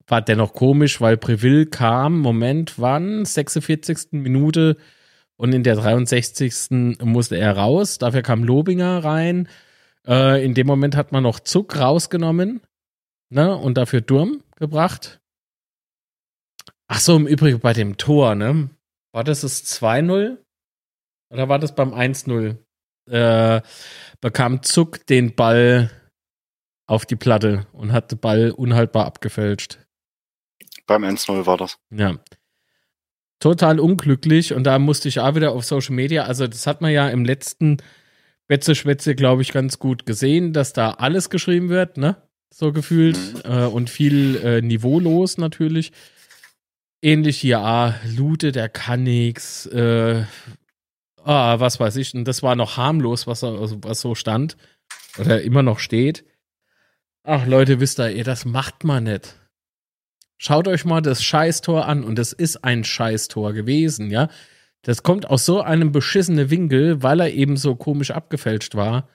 War 0.08 0.22
dennoch 0.22 0.54
komisch, 0.54 1.02
weil 1.02 1.18
Preville 1.18 1.66
kam, 1.66 2.20
Moment, 2.20 2.80
wann? 2.80 3.26
46. 3.26 4.14
Minute 4.14 4.78
und 5.36 5.54
in 5.54 5.64
der 5.64 5.76
63. 5.76 6.98
musste 7.02 7.38
er 7.38 7.58
raus. 7.58 7.98
Dafür 7.98 8.22
kam 8.22 8.44
Lobinger 8.44 9.04
rein. 9.04 9.50
Äh, 10.08 10.44
in 10.44 10.54
dem 10.54 10.68
Moment 10.68 10.96
hat 10.96 11.12
man 11.12 11.24
noch 11.24 11.40
Zuck 11.40 11.78
rausgenommen 11.78 12.62
ne? 13.30 13.56
Und 13.56 13.78
dafür 13.78 14.02
Durm 14.02 14.44
gebracht. 14.56 15.20
Ach 16.88 17.00
so, 17.00 17.16
im 17.16 17.28
Übrigen 17.28 17.60
bei 17.60 17.74
dem 17.74 17.98
Tor, 17.98 18.36
ne? 18.36 18.70
War 19.14 19.24
das 19.24 19.42
das 19.42 19.64
2-0? 19.66 20.38
Oder 21.32 21.50
war 21.50 21.60
das 21.60 21.76
beim 21.76 21.94
1-0? 21.94 22.58
Äh, 23.10 23.62
bekam 24.22 24.64
Zuck 24.64 25.06
den 25.06 25.36
Ball 25.36 25.92
auf 26.88 27.06
die 27.06 27.16
Platte 27.16 27.68
und 27.74 27.92
hat 27.92 28.12
den 28.12 28.20
Ball 28.20 28.52
unhaltbar 28.52 29.06
abgefälscht. 29.06 29.80
Beim 30.88 31.04
1-0 31.04 31.46
war 31.46 31.58
das. 31.58 31.78
Ja. 31.92 32.18
Total 33.40 33.80
unglücklich 33.80 34.54
und 34.54 34.64
da 34.64 34.80
musste 34.80 35.10
ich 35.10 35.20
auch 35.20 35.36
wieder 35.36 35.52
auf 35.52 35.64
Social 35.64 35.94
Media, 35.94 36.24
also 36.24 36.48
das 36.48 36.66
hat 36.66 36.82
man 36.82 36.92
ja 36.92 37.08
im 37.10 37.24
letzten 37.24 37.78
Betze 38.48 38.74
Schwätze, 38.74 39.14
glaube 39.14 39.44
ich, 39.44 39.52
ganz 39.52 39.78
gut 39.78 40.06
gesehen, 40.08 40.54
dass 40.54 40.74
da 40.74 40.92
alles 40.92 41.30
geschrieben 41.30 41.70
wird, 41.70 41.98
ne? 41.98 42.16
so 42.50 42.72
gefühlt. 42.72 43.18
Mhm. 43.18 43.52
Äh, 43.52 43.66
und 43.66 43.90
viel 43.90 44.38
äh, 44.38 44.62
niveaulos 44.62 45.38
natürlich. 45.38 45.92
Ähnlich 47.02 47.38
hier, 47.38 47.60
ah, 47.60 47.96
Lute, 48.16 48.52
der 48.52 48.70
kann 48.70 49.04
nix. 49.04 49.66
Äh, 49.68 50.24
ah, 51.24 51.60
was 51.60 51.80
weiß 51.80 51.96
ich. 51.98 52.14
Und 52.16 52.26
das 52.26 52.42
war 52.42 52.56
noch 52.56 52.78
harmlos, 52.78 53.28
was, 53.28 53.44
also, 53.44 53.78
was 53.84 54.02
so 54.02 54.16
stand. 54.16 54.58
Oder 55.20 55.42
immer 55.42 55.64
noch 55.64 55.80
steht. 55.80 56.26
Ach, 57.24 57.46
Leute, 57.46 57.80
wisst 57.80 58.00
ihr, 58.00 58.24
das 58.24 58.46
macht 58.46 58.84
man 58.84 59.04
nicht. 59.04 59.36
Schaut 60.38 60.68
euch 60.68 60.86
mal 60.86 61.02
das 61.02 61.24
Scheißtor 61.24 61.86
an. 61.86 62.04
Und 62.04 62.18
das 62.18 62.34
ist 62.34 62.64
ein 62.64 62.84
Scheißtor 62.84 63.54
gewesen, 63.54 64.10
ja. 64.12 64.30
Das 64.84 65.04
kommt 65.04 65.30
aus 65.30 65.46
so 65.46 65.62
einem 65.62 65.92
beschissenen 65.92 66.50
Winkel, 66.50 67.04
weil 67.04 67.20
er 67.20 67.32
eben 67.32 67.58
so 67.58 67.76
komisch 67.76 68.12
abgefälscht 68.12 68.76
war. 68.76 69.10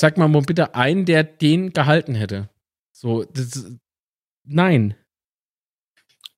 Sag 0.00 0.16
mal 0.16 0.28
mal 0.28 0.40
bitte 0.40 0.74
einen, 0.74 1.04
der 1.04 1.24
den 1.24 1.74
gehalten 1.74 2.14
hätte. 2.14 2.48
So, 2.90 3.24
das, 3.24 3.70
nein. 4.44 4.96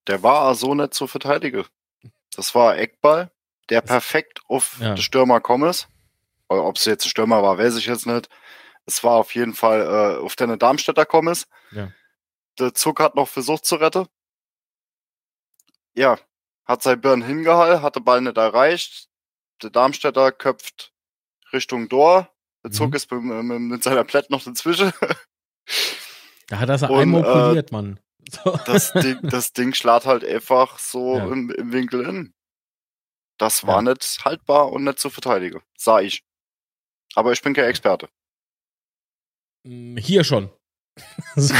Der 0.08 0.24
war 0.24 0.56
so 0.56 0.74
nicht 0.74 0.94
zu 0.94 1.06
verteidigen. 1.06 1.64
Das 2.34 2.56
war 2.56 2.76
Eckball, 2.76 3.30
der 3.68 3.80
perfekt 3.80 4.40
auf 4.48 4.78
ja. 4.80 4.94
den 4.94 5.02
Stürmer 5.02 5.40
kommt. 5.40 5.88
Ob 6.48 6.76
es 6.76 6.84
jetzt 6.86 7.06
ein 7.06 7.10
Stürmer 7.10 7.42
war, 7.44 7.56
weiß 7.56 7.76
ich 7.76 7.86
jetzt 7.86 8.06
nicht. 8.06 8.28
Es 8.84 9.04
war 9.04 9.12
auf 9.12 9.32
jeden 9.34 9.54
Fall 9.54 9.82
äh, 9.82 10.20
auf 10.20 10.34
den 10.34 10.58
Darmstädter 10.58 11.06
kommt. 11.06 11.46
Ja. 11.70 11.92
Der 12.58 12.74
Zug 12.74 13.00
hat 13.00 13.14
noch 13.14 13.28
versucht 13.28 13.64
zu 13.64 13.76
retten. 13.76 14.06
Ja, 15.94 16.18
hat 16.64 16.82
sein 16.82 17.00
Birn 17.00 17.22
hingehalten, 17.22 17.82
hat 17.82 17.96
den 17.96 18.04
Ball 18.04 18.20
nicht 18.20 18.36
erreicht. 18.36 19.08
Der 19.62 19.70
Darmstädter 19.70 20.32
köpft 20.32 20.92
Richtung 21.52 21.88
Tor. 21.88 22.30
Der 22.64 22.70
Zug 22.70 22.90
mhm. 22.90 22.94
ist 22.94 23.10
mit, 23.10 23.22
mit, 23.22 23.82
seiner 23.82 24.04
Plätt 24.04 24.30
noch 24.30 24.42
dazwischen. 24.44 24.92
Da 26.48 26.58
hat 26.58 26.68
er 26.68 26.74
es 26.76 26.82
einmal 26.82 27.56
äh, 27.56 27.64
Mann. 27.70 28.00
So. 28.30 28.58
Das, 28.66 28.92
Ding, 28.94 29.18
das 29.22 29.52
Ding 29.52 29.74
schlägt 29.74 30.06
halt 30.06 30.24
einfach 30.24 30.78
so 30.78 31.16
ja. 31.16 31.26
im, 31.26 31.50
im, 31.50 31.72
Winkel 31.72 32.06
hin. 32.06 32.34
Das 33.38 33.66
war 33.66 33.82
ja. 33.82 33.90
nicht 33.90 34.24
haltbar 34.24 34.70
und 34.70 34.84
nicht 34.84 34.98
zu 34.98 35.10
verteidigen, 35.10 35.60
sah 35.76 36.00
ich. 36.00 36.24
Aber 37.14 37.32
ich 37.32 37.42
bin 37.42 37.54
kein 37.54 37.64
Experte. 37.64 38.08
Hm, 39.66 39.96
hier 39.96 40.24
schon. 40.24 40.50
so. 41.36 41.54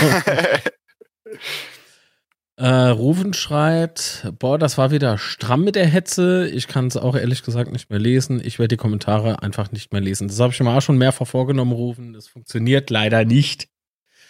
Äh, 2.56 2.68
Rufen 2.68 3.32
schreibt, 3.32 4.28
boah, 4.38 4.58
das 4.58 4.76
war 4.78 4.90
wieder 4.90 5.16
stramm 5.18 5.64
mit 5.64 5.74
der 5.74 5.86
Hetze. 5.86 6.48
Ich 6.48 6.68
kann 6.68 6.86
es 6.86 6.96
auch 6.96 7.16
ehrlich 7.16 7.42
gesagt 7.42 7.72
nicht 7.72 7.88
mehr 7.90 7.98
lesen. 7.98 8.40
Ich 8.44 8.58
werde 8.58 8.68
die 8.68 8.76
Kommentare 8.76 9.42
einfach 9.42 9.72
nicht 9.72 9.92
mehr 9.92 10.02
lesen. 10.02 10.28
Das 10.28 10.38
habe 10.38 10.52
ich 10.52 10.60
mir 10.60 10.70
auch 10.70 10.82
schon 10.82 10.98
mehrfach 10.98 11.26
vorgenommen, 11.26 11.72
Rufen. 11.72 12.12
Das 12.12 12.28
funktioniert 12.28 12.90
leider 12.90 13.24
nicht. 13.24 13.68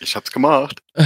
Ich 0.01 0.17
hab's 0.17 0.31
gemacht. 0.31 0.83
Ey, 0.95 1.05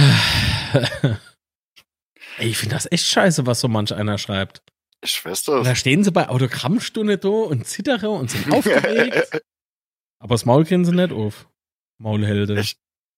ich 2.39 2.57
finde 2.57 2.75
das 2.75 2.91
echt 2.91 3.05
scheiße, 3.05 3.45
was 3.45 3.59
so 3.59 3.67
manch 3.67 3.93
einer 3.93 4.17
schreibt. 4.17 4.61
Ich 5.01 5.23
weiß 5.23 5.43
das. 5.43 5.65
da 5.65 5.75
stehen 5.75 6.03
sie 6.03 6.11
bei 6.11 6.29
Autogrammstunde 6.29 7.17
da 7.17 7.27
und 7.27 7.65
zittern 7.65 8.05
und 8.05 8.31
sind 8.31 8.51
aufgeregt. 8.51 9.41
Aber 10.19 10.33
das 10.35 10.45
Maul 10.45 10.65
sie 10.65 10.77
nicht 10.77 11.11
auf. 11.11 11.47
Maulhelde. 11.99 12.59
Ich, 12.59 12.77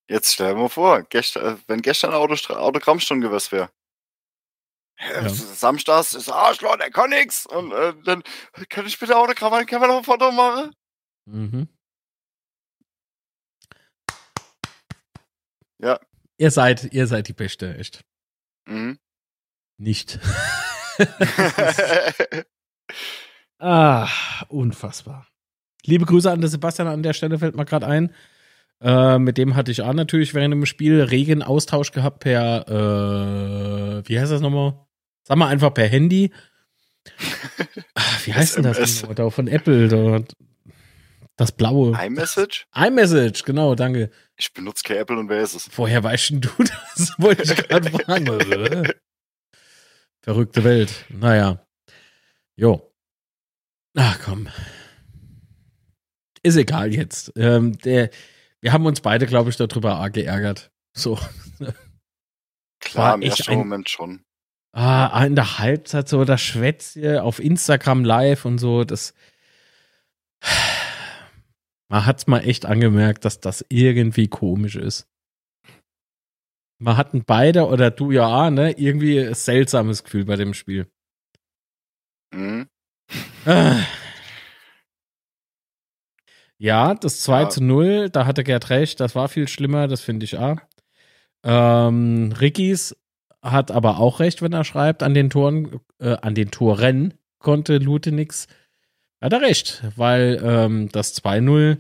jetzt 0.09 0.33
stell 0.33 0.53
dir 0.53 0.59
mal 0.59 0.69
vor, 0.69 1.03
gestern, 1.03 1.61
wenn 1.67 1.81
gestern 1.81 2.13
Autogrammstunde 2.13 3.27
gewesen 3.27 3.51
wäre. 3.53 3.69
Ja. 4.99 5.29
Samstags 5.29 6.13
ist 6.13 6.29
Arschloch, 6.29 6.75
der 6.75 6.91
kann 6.91 7.11
nix. 7.11 7.45
Und 7.45 7.71
äh, 7.71 7.93
dann 8.03 8.21
kann 8.67 8.85
ich 8.85 8.99
bitte 8.99 9.17
Autogramm 9.17 9.53
ein, 9.53 9.65
kann 9.65 9.79
man 9.79 9.89
noch 9.89 9.99
ein 9.99 10.03
Foto 10.03 10.31
machen? 10.31 10.75
Mhm. 11.25 11.69
Ja. 15.81 15.99
Ihr 16.37 16.51
seid, 16.51 16.91
ihr 16.91 17.07
seid 17.07 17.29
die 17.29 17.33
Beste, 17.33 17.77
echt. 17.77 18.03
Mhm. 18.65 18.99
Nicht. 19.77 20.19
ah, 23.59 24.09
unfassbar. 24.49 25.27
Liebe 25.85 26.05
Grüße 26.05 26.29
an 26.29 26.41
den 26.41 26.49
Sebastian 26.49 26.89
an 26.89 27.03
der 27.03 27.13
Stelle, 27.13 27.39
fällt 27.39 27.55
mir 27.55 27.63
gerade 27.63 27.87
ein. 27.87 28.13
Äh, 28.81 29.19
mit 29.19 29.37
dem 29.37 29.55
hatte 29.55 29.71
ich 29.71 29.81
auch 29.81 29.93
natürlich 29.93 30.33
während 30.33 30.53
dem 30.53 30.65
Spiel 30.65 31.01
regen 31.01 31.43
Austausch 31.43 31.91
gehabt 31.91 32.19
per, 32.21 32.67
äh, 32.67 34.07
wie 34.07 34.19
heißt 34.19 34.31
das 34.31 34.41
nochmal? 34.41 34.79
Sag 35.23 35.37
mal 35.37 35.47
einfach 35.47 35.73
per 35.73 35.87
Handy. 35.87 36.31
Ach, 37.95 38.19
wie 38.25 38.33
heißt 38.33 38.57
denn 38.57 38.63
das 38.63 39.05
da 39.15 39.29
von 39.29 39.47
Apple? 39.47 39.87
Da, 39.89 40.21
das 41.35 41.51
blaue. 41.51 41.97
iMessage? 42.01 42.67
iMessage, 42.75 43.43
genau, 43.43 43.75
danke. 43.75 44.11
Ich 44.37 44.53
benutze 44.53 44.83
kein 44.83 44.97
Apple 44.97 45.17
und 45.17 45.29
wer 45.29 45.41
ist 45.41 45.55
es? 45.55 45.69
Woher 45.77 46.03
weißt 46.03 46.31
du 46.31 46.49
das? 46.57 47.13
Wollte 47.17 47.43
ich 47.43 47.55
gerade 47.55 47.89
fragen. 47.91 48.93
Verrückte 50.21 50.63
Welt. 50.63 51.05
Naja. 51.09 51.65
Jo. 52.55 52.93
Ach 53.97 54.19
komm. 54.23 54.47
Ist 56.43 56.55
egal 56.57 56.93
jetzt. 56.93 57.31
Ähm, 57.35 57.77
der, 57.79 58.09
wir 58.61 58.73
haben 58.73 58.85
uns 58.85 59.01
beide, 59.01 59.25
glaube 59.25 59.49
ich, 59.49 59.57
darüber 59.57 60.09
geärgert. 60.09 60.71
So. 60.93 61.17
Klar, 62.79 63.15
im 63.15 63.21
ersten 63.21 63.55
Moment 63.55 63.89
schon 63.89 64.23
ah, 64.71 65.25
in 65.25 65.35
der 65.35 65.59
Halbzeit 65.59 66.07
so 66.07 66.25
das 66.25 66.41
Schwätzchen 66.41 67.19
auf 67.19 67.39
Instagram 67.39 68.03
live 68.03 68.45
und 68.45 68.57
so, 68.57 68.83
das 68.83 69.13
man 71.89 72.05
hat's 72.05 72.27
mal 72.27 72.39
echt 72.39 72.65
angemerkt, 72.65 73.25
dass 73.25 73.39
das 73.39 73.65
irgendwie 73.69 74.27
komisch 74.27 74.75
ist. 74.75 75.07
Man 76.81 76.95
hatten 76.95 77.25
beide 77.25 77.67
oder 77.67 77.91
du 77.91 78.11
ja, 78.11 78.49
ne, 78.51 78.71
irgendwie 78.71 79.19
ein 79.19 79.33
seltsames 79.33 80.03
Gefühl 80.03 80.25
bei 80.25 80.37
dem 80.37 80.53
Spiel. 80.53 80.87
Mhm. 82.33 82.69
Ah. 83.45 83.81
Ja, 86.59 86.93
das 86.93 87.21
2 87.21 87.41
ja. 87.41 87.49
zu 87.49 87.63
0, 87.63 88.09
da 88.09 88.25
hatte 88.25 88.43
Gerd 88.43 88.69
recht, 88.69 88.99
das 88.99 89.15
war 89.15 89.29
viel 89.29 89.47
schlimmer, 89.47 89.87
das 89.87 90.01
finde 90.01 90.25
ich 90.25 90.37
auch. 90.37 90.57
Ähm, 91.43 92.33
Rickys 92.39 92.95
hat 93.41 93.71
aber 93.71 93.99
auch 93.99 94.19
recht, 94.19 94.41
wenn 94.41 94.51
er 94.51 94.65
schreibt, 94.65 95.01
an 95.01 95.13
den 95.13 95.29
Toren, 95.29 95.79
äh, 95.99 96.17
an 96.21 96.35
den 96.35 96.51
Toren 96.51 97.13
konnte 97.39 97.77
Lute 97.77 98.11
nix. 98.11 98.47
Hat 99.21 99.31
er 99.31 99.41
recht, 99.41 99.83
weil 99.95 100.41
ähm, 100.43 100.89
das 100.91 101.15
2-0, 101.23 101.77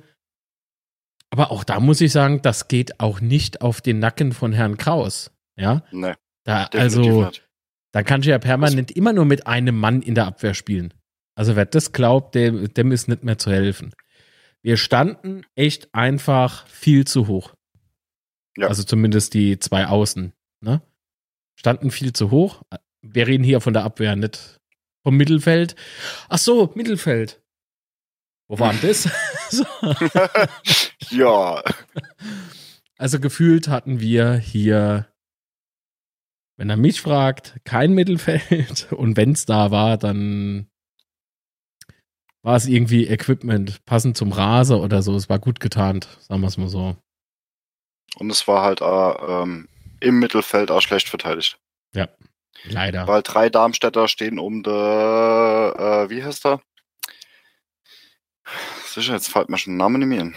aber 1.29 1.51
auch 1.51 1.65
da 1.65 1.79
muss 1.79 2.01
ich 2.01 2.11
sagen, 2.11 2.41
das 2.41 2.69
geht 2.69 2.99
auch 3.01 3.19
nicht 3.19 3.61
auf 3.61 3.81
den 3.81 3.99
Nacken 3.99 4.31
von 4.31 4.53
Herrn 4.53 4.77
Kraus. 4.77 5.31
Ja? 5.57 5.83
Nee. 5.91 6.13
Da, 6.45 6.65
also, 6.73 7.25
nicht. 7.25 7.47
dann 7.91 8.05
kannst 8.05 8.25
du 8.25 8.31
ja 8.31 8.39
permanent 8.39 8.91
immer 8.91 9.13
nur 9.13 9.25
mit 9.25 9.45
einem 9.45 9.77
Mann 9.77 10.01
in 10.01 10.15
der 10.15 10.25
Abwehr 10.25 10.53
spielen. 10.53 10.93
Also 11.35 11.55
wer 11.55 11.65
das 11.65 11.91
glaubt, 11.91 12.35
dem, 12.35 12.73
dem 12.73 12.91
ist 12.91 13.07
nicht 13.07 13.23
mehr 13.23 13.37
zu 13.37 13.51
helfen. 13.51 13.93
Wir 14.61 14.77
standen 14.77 15.45
echt 15.55 15.93
einfach 15.93 16.67
viel 16.67 17.05
zu 17.05 17.27
hoch. 17.27 17.53
Ja. 18.57 18.67
Also 18.67 18.83
zumindest 18.83 19.33
die 19.33 19.59
zwei 19.59 19.87
Außen. 19.87 20.33
Ne? 20.61 20.81
Standen 21.57 21.91
viel 21.91 22.13
zu 22.13 22.31
hoch. 22.31 22.63
Wir 23.01 23.27
reden 23.27 23.43
hier 23.43 23.61
von 23.61 23.73
der 23.73 23.83
Abwehr, 23.83 24.15
nicht 24.15 24.59
vom 25.03 25.15
Mittelfeld. 25.15 25.75
Ach 26.27 26.37
so, 26.37 26.71
Mittelfeld. 26.75 27.41
Wo 28.49 28.59
war 28.59 28.73
denn 28.73 28.81
das? 28.81 29.09
ja. 31.09 31.63
Also 32.97 33.19
gefühlt 33.19 33.69
hatten 33.69 34.01
wir 34.01 34.35
hier, 34.35 35.07
wenn 36.57 36.69
er 36.69 36.77
mich 36.77 36.99
fragt, 36.99 37.57
kein 37.63 37.93
Mittelfeld. 37.93 38.91
Und 38.91 39.15
wenn 39.15 39.31
es 39.31 39.45
da 39.45 39.71
war, 39.71 39.97
dann 39.97 40.69
war 42.41 42.55
es 42.55 42.65
irgendwie 42.67 43.07
Equipment, 43.07 43.83
passend 43.85 44.17
zum 44.17 44.31
Raser 44.31 44.79
oder 44.79 45.01
so. 45.01 45.15
Es 45.15 45.29
war 45.29 45.39
gut 45.39 45.59
getarnt, 45.59 46.07
sagen 46.21 46.41
wir 46.41 46.47
es 46.47 46.57
mal 46.57 46.69
so. 46.69 46.95
Und 48.15 48.29
es 48.29 48.47
war 48.47 48.63
halt 48.63 48.81
äh, 48.81 48.85
ähm, 48.85 49.67
im 49.99 50.19
Mittelfeld 50.19 50.71
auch 50.71 50.81
schlecht 50.81 51.09
verteidigt. 51.09 51.59
Ja, 51.93 52.07
leider. 52.63 53.07
Weil 53.07 53.21
drei 53.21 53.49
Darmstädter 53.49 54.07
stehen 54.07 54.39
um 54.39 54.63
der, 54.63 55.75
äh, 55.77 56.09
wie 56.09 56.23
heißt 56.23 56.45
er? 56.45 56.61
Sicher, 58.85 59.13
jetzt 59.13 59.29
fällt 59.29 59.49
mir 59.49 59.57
schon 59.57 59.73
ein 59.73 59.77
Name 59.77 59.99
nicht 59.99 60.07
mehr 60.07 60.19
hin. 60.19 60.35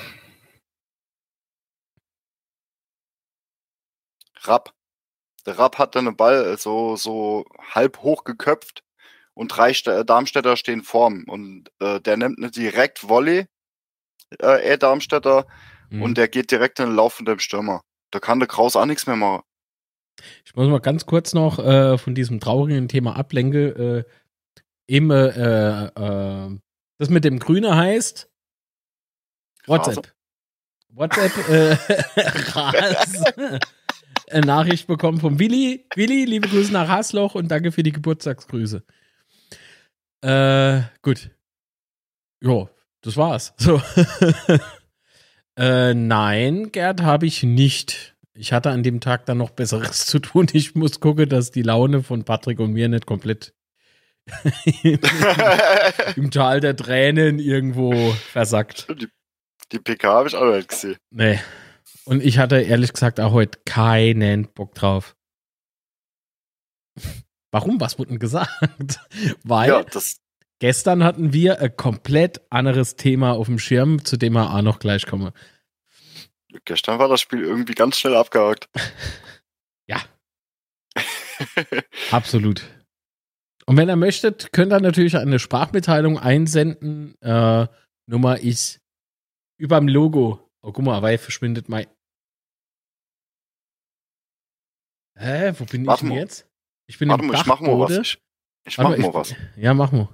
Rapp. 4.43 4.75
Der 5.47 5.59
Rapp 5.59 5.79
hat 5.79 5.97
dann 5.97 6.05
den 6.05 6.17
Ball 6.17 6.57
so, 6.59 6.97
so 6.97 7.47
halb 7.75 7.99
hoch 7.99 8.25
geköpft 8.25 8.85
und 9.35 9.49
drei 9.49 9.73
St 9.73 9.89
äh, 9.89 10.05
Darmstädter 10.05 10.57
stehen 10.57 10.83
vorm. 10.83 11.25
Und 11.27 11.71
äh, 11.81 12.01
der 12.01 12.17
nimmt 12.17 12.39
eine 12.39 12.51
direkt 12.51 13.09
Volley, 13.09 13.47
äh, 14.39 14.65
er 14.65 14.79
Darmstädter, 14.79 15.47
mhm. 15.91 16.03
und 16.03 16.19
der 16.19 16.29
geht 16.29 16.51
direkt 16.51 16.79
in 16.79 16.87
den 16.87 16.97
Lauf 16.97 17.15
von 17.15 17.27
dem 17.27 17.39
Stürmer. 17.39 17.83
Da 18.11 18.21
kann 18.21 18.41
der 18.41 18.49
Kraus 18.49 18.77
auch 18.77 18.87
nichts 18.87 19.07
mehr 19.07 19.17
machen. 19.17 19.43
Ich 20.45 20.55
muss 20.55 20.69
mal 20.69 20.81
ganz 20.81 21.07
kurz 21.07 21.33
noch 21.33 21.59
äh, 21.59 21.97
von 21.99 22.15
diesem 22.15 22.41
traurigen 22.41 22.89
Thema 22.89 23.17
ablenke. 23.17 24.05
Äh, 24.89 24.95
eben, 24.95 25.11
äh, 25.11 25.87
äh, 25.87 26.59
das 26.99 27.09
mit 27.09 27.25
dem 27.25 27.39
Grüne 27.39 27.75
heißt 27.75 28.31
WhatsApp. 29.67 30.13
WhatsApp, 30.91 31.49
äh, 31.49 31.77
Nachricht 34.45 34.87
bekommen 34.87 35.21
vom 35.21 35.39
Willi. 35.39 35.87
Willi, 35.95 36.27
liebe 36.27 36.49
Grüße 36.49 36.73
nach 36.73 36.89
Hasloch 36.89 37.35
und 37.35 37.49
danke 37.49 37.73
für 37.73 37.83
die 37.83 37.93
Geburtstagsgrüße. 37.93 38.85
Äh, 40.23 40.83
gut. 41.03 41.31
Jo, 42.41 42.69
das 43.03 43.17
war's. 43.17 43.55
So. 43.59 43.83
äh, 45.57 45.95
nein, 45.95 46.73
Gerd, 46.73 47.03
habe 47.03 47.27
ich 47.27 47.43
nicht. 47.43 48.17
Ich 48.35 48.53
hatte 48.53 48.71
an 48.71 48.83
dem 48.83 49.01
Tag 49.01 49.27
dann 49.27 49.39
noch 49.39 49.51
Besseres 49.51 50.07
zu 50.07 50.19
tun. 50.19 50.47
Ich 50.53 50.75
muss 50.75 51.01
gucken, 51.01 51.29
dass 51.29 51.51
die 51.51 51.63
Laune 51.63 52.03
von 52.03 52.25
Patrick 52.25 52.61
und 52.61 52.73
mir 52.73 52.89
nicht 52.89 53.07
komplett 53.07 53.55
im 56.17 56.31
Tal 56.31 56.61
der 56.61 56.77
Tränen 56.77 57.41
irgendwo 57.41 58.13
versackt. 58.13 58.87
Die, 58.89 59.09
die 59.73 59.79
PK 59.81 60.09
habe 60.09 60.29
ich 60.29 60.37
auch 60.37 60.45
nicht 60.45 60.69
gesehen. 60.69 60.97
Nee. 61.11 61.41
Und 62.05 62.23
ich 62.23 62.39
hatte 62.39 62.61
ehrlich 62.61 62.93
gesagt 62.93 63.19
auch 63.21 63.33
heute 63.33 63.59
keinen 63.65 64.53
Bock 64.53 64.75
drauf. 64.75 65.17
Warum? 67.53 67.81
Was 67.81 67.99
wurde 67.99 68.09
denn 68.11 68.19
gesagt? 68.19 68.51
Weil 69.45 69.69
ja, 69.69 69.85
gestern 70.59 71.05
hatten 71.05 71.33
wir 71.33 71.61
ein 71.61 71.77
komplett 71.77 72.41
anderes 72.51 72.97
Thema 72.97 73.33
auf 73.33 73.47
dem 73.47 73.59
Schirm, 73.59 74.05
zu 74.05 74.17
dem 74.17 74.33
wir 74.33 74.53
auch 74.53 74.63
noch 74.63 74.79
gleich 74.79 75.07
kommen. 75.07 75.33
Gestern 76.65 76.99
war 76.99 77.09
das 77.09 77.21
Spiel 77.21 77.43
irgendwie 77.43 77.75
ganz 77.75 77.99
schnell 77.99 78.17
abgehakt. 78.17 78.69
ja. 79.87 80.03
Absolut. 82.11 82.63
Und 83.67 83.77
wenn 83.77 83.89
ihr 83.89 83.97
möchtet, 83.97 84.53
könnt 84.53 84.73
ihr 84.73 84.81
natürlich 84.81 85.17
eine 85.17 85.39
Sprachmitteilung 85.39 86.19
einsenden. 86.19 87.21
Äh, 87.21 87.69
Nummer 88.07 88.41
ist 88.41 88.81
über 89.59 89.79
dem 89.79 89.89
Logo. 89.89 90.51
Oh, 90.63 90.73
guck 90.73 90.85
mal, 90.85 91.03
weil 91.03 91.19
verschwindet 91.19 91.69
mein. 91.69 91.87
Hä, 95.17 95.53
wo 95.59 95.65
bin 95.65 95.85
mach 95.85 96.03
ich 96.03 96.09
denn 96.09 96.13
jetzt? 96.13 96.52
Ich 96.87 96.99
bin 96.99 97.09
Warte 97.09 97.23
im 97.23 97.31
mal, 97.31 97.41
ich 97.41 97.47
mach 97.47 97.61
mal 97.61 97.79
was. 97.79 98.19
Ich, 98.65 98.79
mach 98.79 98.97
mal 98.97 99.15
was. 99.15 99.35
Ja, 99.57 99.75
mach 99.75 99.93
mal. 99.93 100.09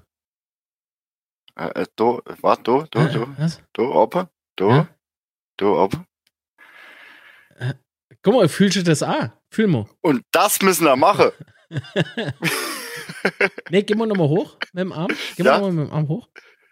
Äh, 1.57 1.87
do, 1.97 2.23
warte, 2.41 2.63
do, 2.63 2.87
do, 2.91 2.99
äh, 3.01 3.13
do. 3.13 3.29
Was? 3.37 3.61
Do, 3.73 3.93
oben, 3.93 4.29
do, 4.57 4.71
ja? 4.71 4.89
do, 5.57 5.83
oben. 5.83 6.07
Äh, 7.57 7.75
guck 8.23 8.35
mal, 8.35 8.49
fühlst 8.49 8.77
du 8.77 8.83
das 8.85 9.03
auch? 9.03 9.31
Fühl 9.51 9.67
mal. 9.67 9.87
Und 10.03 10.25
das 10.31 10.63
müssen 10.63 10.85
wir 10.85 10.97
machen. 10.97 11.33
nee, 13.71 13.83
geh 13.83 13.95
mal 13.95 14.07
nochmal 14.07 14.29
hoch 14.29 14.57
mit 14.73 14.83
dem 14.83 14.93
Arm. 14.93 15.11
Geh 15.37 15.43
mal 15.43 15.51
ja? 15.51 15.59
nochmal 15.59 15.73
mit 15.73 15.89
dem 15.89 15.93
Arm 15.93 16.09
hoch. 16.09 16.29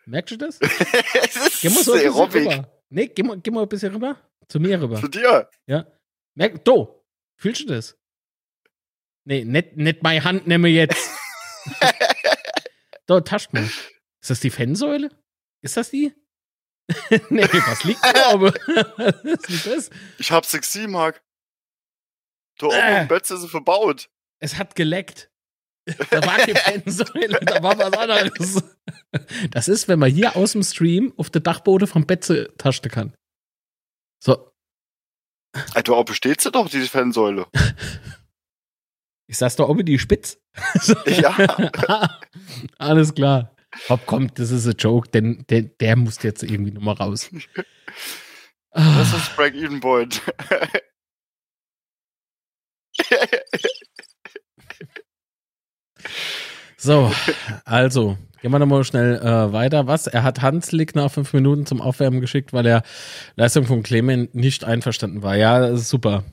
Merkst 0.06 0.32
du 0.32 0.36
das? 0.36 0.58
geh 1.60 1.68
mal 1.68 1.82
so 1.82 1.92
ein 1.92 2.02
bisschen 2.02 2.12
rüber. 2.12 2.72
Nee, 2.88 3.06
geh 3.08 3.22
mal, 3.22 3.40
geh 3.40 3.50
mal 3.50 3.62
ein 3.62 3.68
bisschen 3.68 3.92
rüber. 3.92 4.16
Zu 4.48 4.60
mir 4.60 4.80
rüber. 4.80 5.00
Zu 5.00 5.08
dir? 5.08 5.48
Ja. 5.66 5.86
Merk, 6.34 6.64
do. 6.64 7.04
Fühlst 7.36 7.62
du 7.62 7.66
das? 7.66 7.98
Nee, 9.26 9.44
nicht, 9.44 9.76
nicht 9.76 10.02
meine 10.04 10.22
Hand 10.22 10.46
nehme 10.46 10.68
jetzt. 10.68 11.10
da, 13.06 13.20
tascht 13.20 13.52
mal. 13.52 13.64
Ist 14.20 14.30
das 14.30 14.38
die 14.38 14.50
Fansäule? 14.50 15.10
Ist 15.62 15.76
das 15.76 15.90
die? 15.90 16.14
nee, 17.30 17.42
was 17.42 17.82
liegt 17.82 18.04
da 18.04 18.34
oben? 18.34 18.52
was 18.66 19.48
liegt 19.48 19.66
das? 19.66 19.90
Ich 20.18 20.30
hab 20.30 20.46
6 20.46 20.76
Mark. 20.86 21.24
Da 22.58 22.66
oben 22.68 22.76
äh, 22.76 23.02
im 23.02 23.08
Bett 23.08 23.28
ist 23.28 23.46
verbaut. 23.46 24.08
Es 24.38 24.58
hat 24.58 24.76
geleckt. 24.76 25.28
Da 26.10 26.24
war 26.24 26.44
die 26.46 26.54
Fansäule, 26.54 27.40
da 27.40 27.62
war 27.62 27.78
was 27.78 27.92
anderes. 27.92 28.62
Das 29.50 29.68
ist, 29.68 29.88
wenn 29.88 29.98
man 29.98 30.10
hier 30.10 30.36
aus 30.36 30.52
dem 30.52 30.62
Stream 30.62 31.12
auf 31.16 31.30
der 31.30 31.40
Dachboden 31.40 31.86
vom 31.86 32.06
Bett 32.06 32.26
taschen 32.58 32.90
kann. 32.90 33.16
So. 34.22 34.52
Alter, 35.74 35.96
ob 35.96 36.12
steht 36.12 36.40
sie 36.40 36.50
doch, 36.50 36.68
diese 36.68 36.88
Fansäule. 36.88 37.46
Ich 39.26 39.38
sag's 39.38 39.56
doch, 39.56 39.68
ob 39.68 39.84
die 39.84 39.98
spitz. 39.98 40.38
ja. 41.06 41.36
Alles 42.78 43.14
klar. 43.14 43.56
Hopp, 43.88 44.06
kommt, 44.06 44.38
das 44.38 44.50
ist 44.50 44.66
ein 44.66 44.76
Joke, 44.78 45.08
denn 45.10 45.44
der, 45.50 45.62
der 45.62 45.96
muss 45.96 46.22
jetzt 46.22 46.42
irgendwie 46.42 46.70
nochmal 46.72 46.94
raus. 46.94 47.30
Das 48.72 49.12
ist 49.14 49.36
Break-Even 49.36 49.80
Point. 49.80 50.22
so, 56.76 57.12
also, 57.64 58.16
gehen 58.40 58.50
wir 58.50 58.58
nochmal 58.58 58.84
schnell 58.84 59.16
äh, 59.16 59.52
weiter. 59.52 59.86
Was? 59.86 60.06
Er 60.06 60.22
hat 60.22 60.42
Hanslik 60.42 60.94
nach 60.94 61.10
fünf 61.10 61.32
Minuten 61.32 61.66
zum 61.66 61.80
Aufwärmen 61.80 62.20
geschickt, 62.20 62.52
weil 62.52 62.66
er 62.66 62.82
Leistung 63.34 63.64
von 63.66 63.82
Clement 63.82 64.34
nicht 64.34 64.64
einverstanden 64.64 65.22
war. 65.22 65.36
Ja, 65.36 65.58
das 65.60 65.80
ist 65.82 65.88
super. 65.88 66.24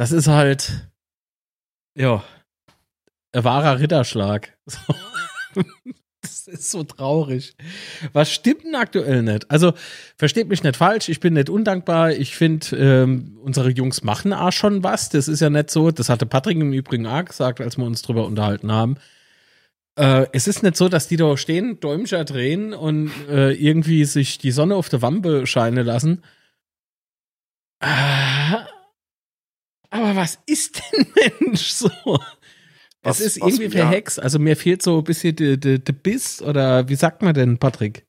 Das 0.00 0.12
ist 0.12 0.28
halt, 0.28 0.88
ja, 1.94 2.24
ein 3.32 3.44
wahrer 3.44 3.80
Ritterschlag. 3.80 4.56
das 6.22 6.46
ist 6.46 6.70
so 6.70 6.84
traurig. 6.84 7.54
Was 8.14 8.32
stimmt 8.32 8.64
denn 8.64 8.76
aktuell 8.76 9.22
nicht? 9.22 9.50
Also, 9.50 9.74
versteht 10.16 10.48
mich 10.48 10.62
nicht 10.62 10.78
falsch, 10.78 11.10
ich 11.10 11.20
bin 11.20 11.34
nicht 11.34 11.50
undankbar. 11.50 12.12
Ich 12.12 12.34
finde, 12.34 12.74
ähm, 12.78 13.36
unsere 13.42 13.68
Jungs 13.68 14.02
machen 14.02 14.32
auch 14.32 14.52
schon 14.52 14.82
was. 14.82 15.10
Das 15.10 15.28
ist 15.28 15.40
ja 15.40 15.50
nicht 15.50 15.70
so. 15.70 15.90
Das 15.90 16.08
hatte 16.08 16.24
Patrick 16.24 16.56
im 16.56 16.72
Übrigen 16.72 17.06
auch 17.06 17.26
gesagt, 17.26 17.60
als 17.60 17.76
wir 17.76 17.84
uns 17.84 18.00
drüber 18.00 18.24
unterhalten 18.24 18.72
haben. 18.72 18.96
Äh, 19.96 20.28
es 20.32 20.48
ist 20.48 20.62
nicht 20.62 20.76
so, 20.76 20.88
dass 20.88 21.08
die 21.08 21.18
da 21.18 21.36
stehen, 21.36 21.78
Däumscher 21.78 22.24
drehen 22.24 22.72
und 22.72 23.10
äh, 23.28 23.52
irgendwie 23.52 24.06
sich 24.06 24.38
die 24.38 24.50
Sonne 24.50 24.76
auf 24.76 24.88
der 24.88 25.02
Wampe 25.02 25.46
scheinen 25.46 25.84
lassen. 25.84 26.22
Äh, 27.80 28.60
aber 29.90 30.16
was 30.16 30.38
ist 30.46 30.80
denn 30.80 31.12
Mensch 31.40 31.70
so? 31.70 31.90
Was, 33.02 33.20
es 33.20 33.36
ist 33.36 33.40
was, 33.42 33.54
irgendwie 33.54 33.76
verhext. 33.76 34.18
Ja. 34.18 34.22
Also 34.24 34.38
mir 34.38 34.56
fehlt 34.56 34.82
so 34.82 34.98
ein 34.98 35.04
bisschen 35.04 35.34
der 35.36 35.56
de, 35.56 35.78
de 35.78 35.94
Biss 35.94 36.42
oder 36.42 36.88
wie 36.88 36.94
sagt 36.94 37.22
man 37.22 37.34
denn, 37.34 37.58
Patrick? 37.58 38.06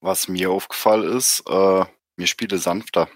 Was 0.00 0.28
mir 0.28 0.50
aufgefallen 0.50 1.16
ist, 1.16 1.42
äh, 1.48 1.84
mir 2.16 2.26
spiele 2.26 2.58
sanfter. 2.58 3.08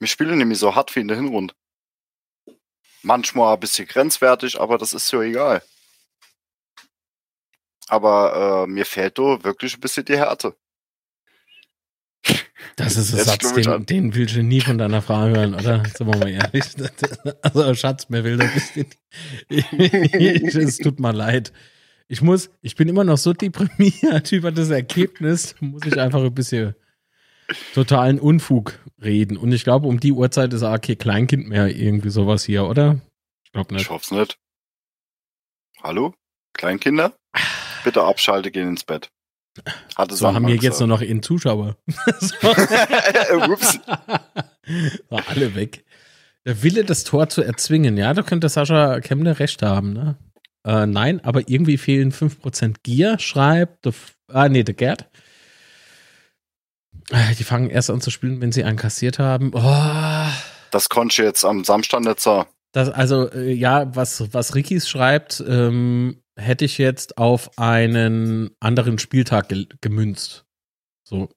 Mir 0.00 0.08
spiele 0.08 0.36
nämlich 0.36 0.58
so 0.58 0.74
hart 0.74 0.94
wie 0.96 1.00
in 1.00 1.08
der 1.08 1.16
Hinrunde. 1.16 1.54
Manchmal 3.02 3.54
ein 3.54 3.60
bisschen 3.60 3.86
grenzwertig, 3.86 4.60
aber 4.60 4.78
das 4.78 4.92
ist 4.92 5.10
ja 5.12 5.20
egal. 5.22 5.62
Aber 7.88 8.64
äh, 8.64 8.70
mir 8.70 8.86
fehlt 8.86 9.18
da 9.18 9.42
wirklich 9.44 9.76
ein 9.76 9.80
bisschen 9.80 10.04
die 10.04 10.16
Härte. 10.16 10.56
Das 12.76 12.96
ist 12.96 13.14
ein 13.14 13.24
Satz, 13.24 13.52
den, 13.54 13.86
den 13.86 14.14
willst 14.14 14.36
du 14.36 14.42
nie 14.42 14.60
von 14.60 14.78
deiner 14.78 15.02
Frau 15.02 15.26
hören, 15.26 15.54
oder? 15.54 15.84
Sind 15.84 16.06
wir 16.06 16.16
mal 16.18 16.28
ehrlich. 16.28 16.64
Also, 17.42 17.74
Schatz, 17.74 18.08
mir 18.08 18.24
will 18.24 18.36
das 18.38 18.76
nicht. 18.76 18.98
Es 20.56 20.78
tut 20.78 21.00
mir 21.00 21.12
leid. 21.12 21.52
Ich 22.08 22.20
muss, 22.20 22.50
ich 22.60 22.76
bin 22.76 22.88
immer 22.88 23.04
noch 23.04 23.18
so 23.18 23.32
deprimiert 23.32 24.32
über 24.32 24.52
das 24.52 24.70
Ergebnis, 24.70 25.54
muss 25.60 25.86
ich 25.86 25.98
einfach 25.98 26.22
ein 26.22 26.34
bisschen 26.34 26.74
totalen 27.74 28.18
Unfug 28.18 28.78
reden. 29.02 29.36
Und 29.36 29.52
ich 29.52 29.64
glaube, 29.64 29.86
um 29.86 30.00
die 30.00 30.12
Uhrzeit 30.12 30.52
ist 30.52 30.62
auch 30.62 30.80
kein 30.80 30.98
Kleinkind 30.98 31.48
mehr 31.48 31.68
irgendwie 31.68 32.10
sowas 32.10 32.44
hier, 32.44 32.64
oder? 32.64 33.00
Ich 33.44 33.52
glaube 33.52 33.74
nicht. 33.74 33.84
Ich 33.84 33.90
hoffe 33.90 34.04
es 34.04 34.10
nicht. 34.10 34.38
Hallo? 35.82 36.14
Kleinkinder? 36.52 37.14
Bitte 37.84 38.02
abschalte, 38.02 38.50
gehen 38.50 38.68
ins 38.68 38.84
Bett. 38.84 39.10
Hatte 39.96 40.16
so 40.16 40.32
haben 40.32 40.46
wir 40.46 40.56
jetzt 40.56 40.78
nur 40.80 40.88
noch 40.88 41.02
einen 41.02 41.22
Zuschauer. 41.22 41.76
Ups. 43.48 43.78
War 45.08 45.28
alle 45.28 45.54
weg. 45.54 45.84
Der 46.44 46.62
Wille, 46.62 46.84
das 46.84 47.04
Tor 47.04 47.28
zu 47.28 47.42
erzwingen. 47.42 47.96
Ja, 47.96 48.14
da 48.14 48.22
könnte 48.22 48.48
Sascha 48.48 49.00
Kemner 49.00 49.38
recht 49.38 49.62
haben, 49.62 49.92
ne? 49.92 50.16
Äh, 50.64 50.86
nein, 50.86 51.20
aber 51.24 51.48
irgendwie 51.48 51.76
fehlen 51.76 52.12
5% 52.12 52.76
Gier, 52.82 53.18
schreibt, 53.18 53.84
der, 53.84 53.94
ah, 54.28 54.48
nee, 54.48 54.62
der 54.62 54.74
Gerd. 54.74 55.08
Äh, 57.10 57.34
die 57.36 57.44
fangen 57.44 57.68
erst 57.68 57.90
an 57.90 58.00
zu 58.00 58.10
spielen, 58.10 58.40
wenn 58.40 58.52
sie 58.52 58.62
einen 58.64 58.76
kassiert 58.76 59.18
haben. 59.18 59.50
Oh. 59.54 60.32
Das 60.70 60.88
konnte 60.88 61.12
ich 61.12 61.18
jetzt 61.18 61.44
am 61.44 61.64
Samstag 61.64 62.00
nicht 62.00 62.20
so. 62.20 62.46
Das, 62.72 62.88
also, 62.88 63.30
äh, 63.30 63.52
ja, 63.52 63.94
was, 63.94 64.32
was 64.32 64.54
Rikis 64.54 64.88
schreibt, 64.88 65.42
ähm, 65.46 66.21
hätte 66.36 66.64
ich 66.64 66.78
jetzt 66.78 67.18
auf 67.18 67.58
einen 67.58 68.50
anderen 68.60 68.98
Spieltag 68.98 69.48
ge 69.48 69.66
gemünzt. 69.80 70.44
So. 71.04 71.28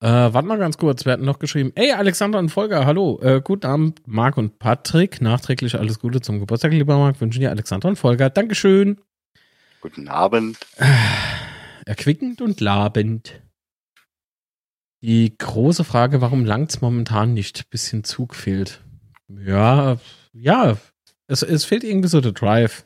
Äh, 0.00 0.08
warte 0.08 0.46
mal 0.46 0.58
ganz 0.58 0.76
kurz, 0.76 1.06
wir 1.06 1.12
hatten 1.12 1.24
noch 1.24 1.38
geschrieben, 1.38 1.72
ey, 1.74 1.92
Alexander 1.92 2.38
und 2.38 2.50
Volker, 2.50 2.84
hallo, 2.84 3.18
äh, 3.22 3.40
guten 3.42 3.66
Abend, 3.66 4.06
Marc 4.06 4.36
und 4.36 4.58
Patrick, 4.58 5.22
nachträglich 5.22 5.78
alles 5.78 5.98
Gute 5.98 6.20
zum 6.20 6.38
Geburtstag, 6.38 6.72
lieber 6.72 6.98
Marc, 6.98 7.20
wünschen 7.20 7.40
dir 7.40 7.50
Alexander 7.50 7.88
und 7.88 7.96
Volker, 7.96 8.28
Dankeschön. 8.28 9.00
Guten 9.80 10.08
Abend. 10.08 10.58
Erquickend 11.86 12.42
und 12.42 12.60
labend. 12.60 13.40
Die 15.02 15.36
große 15.36 15.84
Frage, 15.84 16.20
warum 16.20 16.44
langt 16.44 16.70
es 16.70 16.80
momentan 16.80 17.32
nicht? 17.32 17.70
Bisschen 17.70 18.04
Zug 18.04 18.34
fehlt. 18.34 18.82
Ja, 19.28 19.98
ja, 20.32 20.76
es, 21.26 21.42
es 21.42 21.64
fehlt 21.64 21.84
irgendwie 21.84 22.08
so 22.08 22.20
der 22.20 22.32
Drive. 22.32 22.84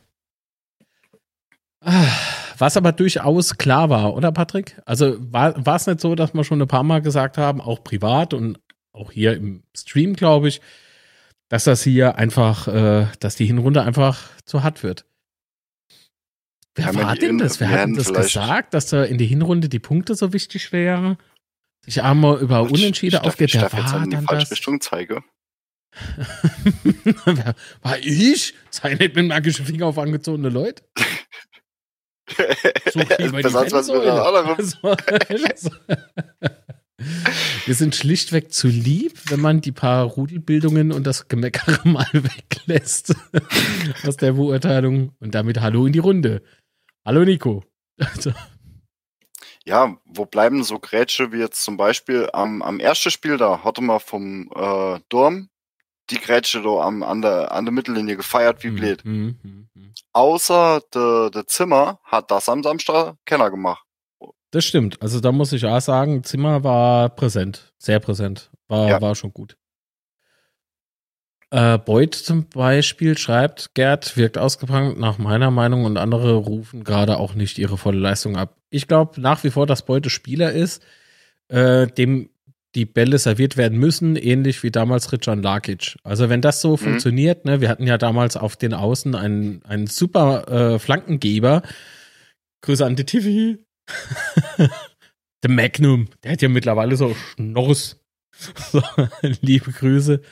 Was 2.58 2.76
aber 2.76 2.92
durchaus 2.92 3.56
klar 3.56 3.88
war, 3.88 4.14
oder 4.14 4.32
Patrick? 4.32 4.80
Also 4.84 5.16
war 5.32 5.76
es 5.76 5.86
nicht 5.86 6.00
so, 6.00 6.14
dass 6.14 6.34
wir 6.34 6.44
schon 6.44 6.60
ein 6.60 6.68
paar 6.68 6.82
Mal 6.82 7.00
gesagt 7.00 7.38
haben, 7.38 7.60
auch 7.60 7.82
privat 7.82 8.34
und 8.34 8.60
auch 8.92 9.12
hier 9.12 9.34
im 9.34 9.62
Stream, 9.74 10.14
glaube 10.14 10.48
ich, 10.48 10.60
dass 11.48 11.64
das 11.64 11.82
hier 11.82 12.16
einfach, 12.16 12.68
äh, 12.68 13.06
dass 13.20 13.36
die 13.36 13.46
Hinrunde 13.46 13.82
einfach 13.82 14.28
zu 14.44 14.62
hart 14.62 14.82
wird. 14.82 15.06
Wer 16.74 16.94
war 16.94 17.16
denn 17.16 17.38
das? 17.38 17.60
Wer 17.60 17.70
hat 17.70 17.80
denn 17.80 17.94
das 17.94 18.12
gesagt, 18.12 18.74
dass 18.74 18.86
da 18.86 19.04
in 19.04 19.18
die 19.18 19.26
Hinrunde 19.26 19.68
die 19.68 19.78
Punkte 19.78 20.14
so 20.14 20.32
wichtig 20.32 20.72
wären? 20.72 21.18
Sich 21.84 22.02
einmal 22.02 22.40
über 22.40 22.62
Unentschieden 22.62 23.20
aufgeht, 23.20 23.54
der 23.54 23.72
war 23.72 23.92
dann 23.92 24.10
die 24.10 24.16
falsche 24.18 24.50
Richtung 24.50 24.80
zeige. 24.80 25.22
war 27.82 27.98
ich? 27.98 28.54
Sei 28.70 28.94
nicht 28.94 29.14
mit 29.16 29.26
magischen 29.26 29.66
Finger 29.66 29.86
auf 29.86 29.98
angezogene 29.98 30.48
Leute? 30.48 30.82
So 32.92 33.00
was 33.00 33.88
Wir 37.64 37.74
sind 37.74 37.94
schlichtweg 37.96 38.52
zu 38.52 38.68
lieb, 38.68 39.18
wenn 39.30 39.40
man 39.40 39.60
die 39.60 39.72
paar 39.72 40.04
Rudelbildungen 40.04 40.92
und 40.92 41.06
das 41.06 41.28
Gemeckere 41.28 41.80
mal 41.88 42.06
weglässt 42.12 43.14
aus 44.06 44.16
der 44.16 44.32
Beurteilung. 44.32 45.14
Und 45.18 45.34
damit 45.34 45.60
Hallo 45.60 45.86
in 45.86 45.92
die 45.92 45.98
Runde. 45.98 46.42
Hallo 47.04 47.24
Nico. 47.24 47.64
ja, 49.64 49.96
wo 50.04 50.26
bleiben 50.26 50.62
so 50.62 50.78
Grätsche 50.78 51.32
wie 51.32 51.38
jetzt 51.38 51.64
zum 51.64 51.76
Beispiel 51.76 52.28
am, 52.32 52.62
am 52.62 52.80
ersten 52.80 53.10
Spiel, 53.10 53.38
da 53.38 53.64
hatte 53.64 53.82
man 53.82 54.00
vom 54.00 54.50
äh, 54.54 55.00
Dorm 55.08 55.48
die 56.10 56.18
Grätsche 56.18 56.62
da 56.62 56.80
am, 56.80 57.02
an, 57.02 57.22
der, 57.22 57.52
an 57.52 57.64
der 57.64 57.72
Mittellinie 57.72 58.16
gefeiert 58.16 58.62
wie 58.64 58.70
mhm, 58.70 58.76
blöd. 58.76 59.04
Mhm. 59.04 59.68
Außer 60.12 60.82
der 60.94 61.30
de 61.30 61.44
Zimmer 61.46 62.00
hat 62.04 62.30
das 62.30 62.48
am 62.48 62.62
Samstag 62.62 63.16
Kenner 63.24 63.50
gemacht. 63.50 63.84
Das 64.50 64.64
stimmt. 64.64 65.00
Also 65.00 65.20
da 65.20 65.30
muss 65.30 65.52
ich 65.52 65.64
auch 65.64 65.80
sagen, 65.80 66.24
Zimmer 66.24 66.64
war 66.64 67.08
präsent. 67.10 67.72
Sehr 67.78 68.00
präsent. 68.00 68.50
War, 68.66 68.88
ja. 68.88 69.00
war 69.00 69.14
schon 69.14 69.32
gut. 69.32 69.56
Äh, 71.50 71.78
Beuth 71.78 72.14
zum 72.14 72.48
Beispiel 72.48 73.18
schreibt, 73.18 73.74
Gerd 73.74 74.16
wirkt 74.16 74.38
ausgeprankt 74.38 74.98
nach 74.98 75.18
meiner 75.18 75.50
Meinung 75.50 75.84
und 75.84 75.96
andere 75.96 76.34
rufen 76.34 76.84
gerade 76.84 77.18
auch 77.18 77.34
nicht 77.34 77.58
ihre 77.58 77.76
volle 77.76 77.98
Leistung 77.98 78.36
ab. 78.36 78.56
Ich 78.70 78.86
glaube 78.86 79.20
nach 79.20 79.42
wie 79.42 79.50
vor, 79.50 79.66
dass 79.66 79.84
Beute 79.84 80.10
Spieler 80.10 80.52
ist, 80.52 80.82
äh, 81.48 81.88
dem 81.88 82.29
die 82.74 82.86
Bälle 82.86 83.18
serviert 83.18 83.56
werden 83.56 83.78
müssen, 83.78 84.16
ähnlich 84.16 84.62
wie 84.62 84.70
damals 84.70 85.12
Richard 85.12 85.42
Larkic. 85.42 85.96
Also 86.04 86.28
wenn 86.28 86.40
das 86.40 86.60
so 86.60 86.72
mhm. 86.72 86.78
funktioniert, 86.78 87.44
ne, 87.44 87.60
wir 87.60 87.68
hatten 87.68 87.86
ja 87.86 87.98
damals 87.98 88.36
auf 88.36 88.56
den 88.56 88.74
Außen 88.74 89.14
einen, 89.14 89.62
einen 89.64 89.86
super 89.86 90.48
äh, 90.48 90.78
Flankengeber. 90.78 91.62
Grüße 92.62 92.84
an 92.84 92.96
die 92.96 93.04
TV. 93.04 93.58
der 95.42 95.48
Magnum, 95.50 96.08
der 96.22 96.32
hat 96.32 96.42
ja 96.42 96.48
mittlerweile 96.48 96.96
so 96.96 97.14
Schnorrs. 97.14 97.96
So, 98.72 98.82
liebe 99.42 99.70
Grüße, 99.70 100.22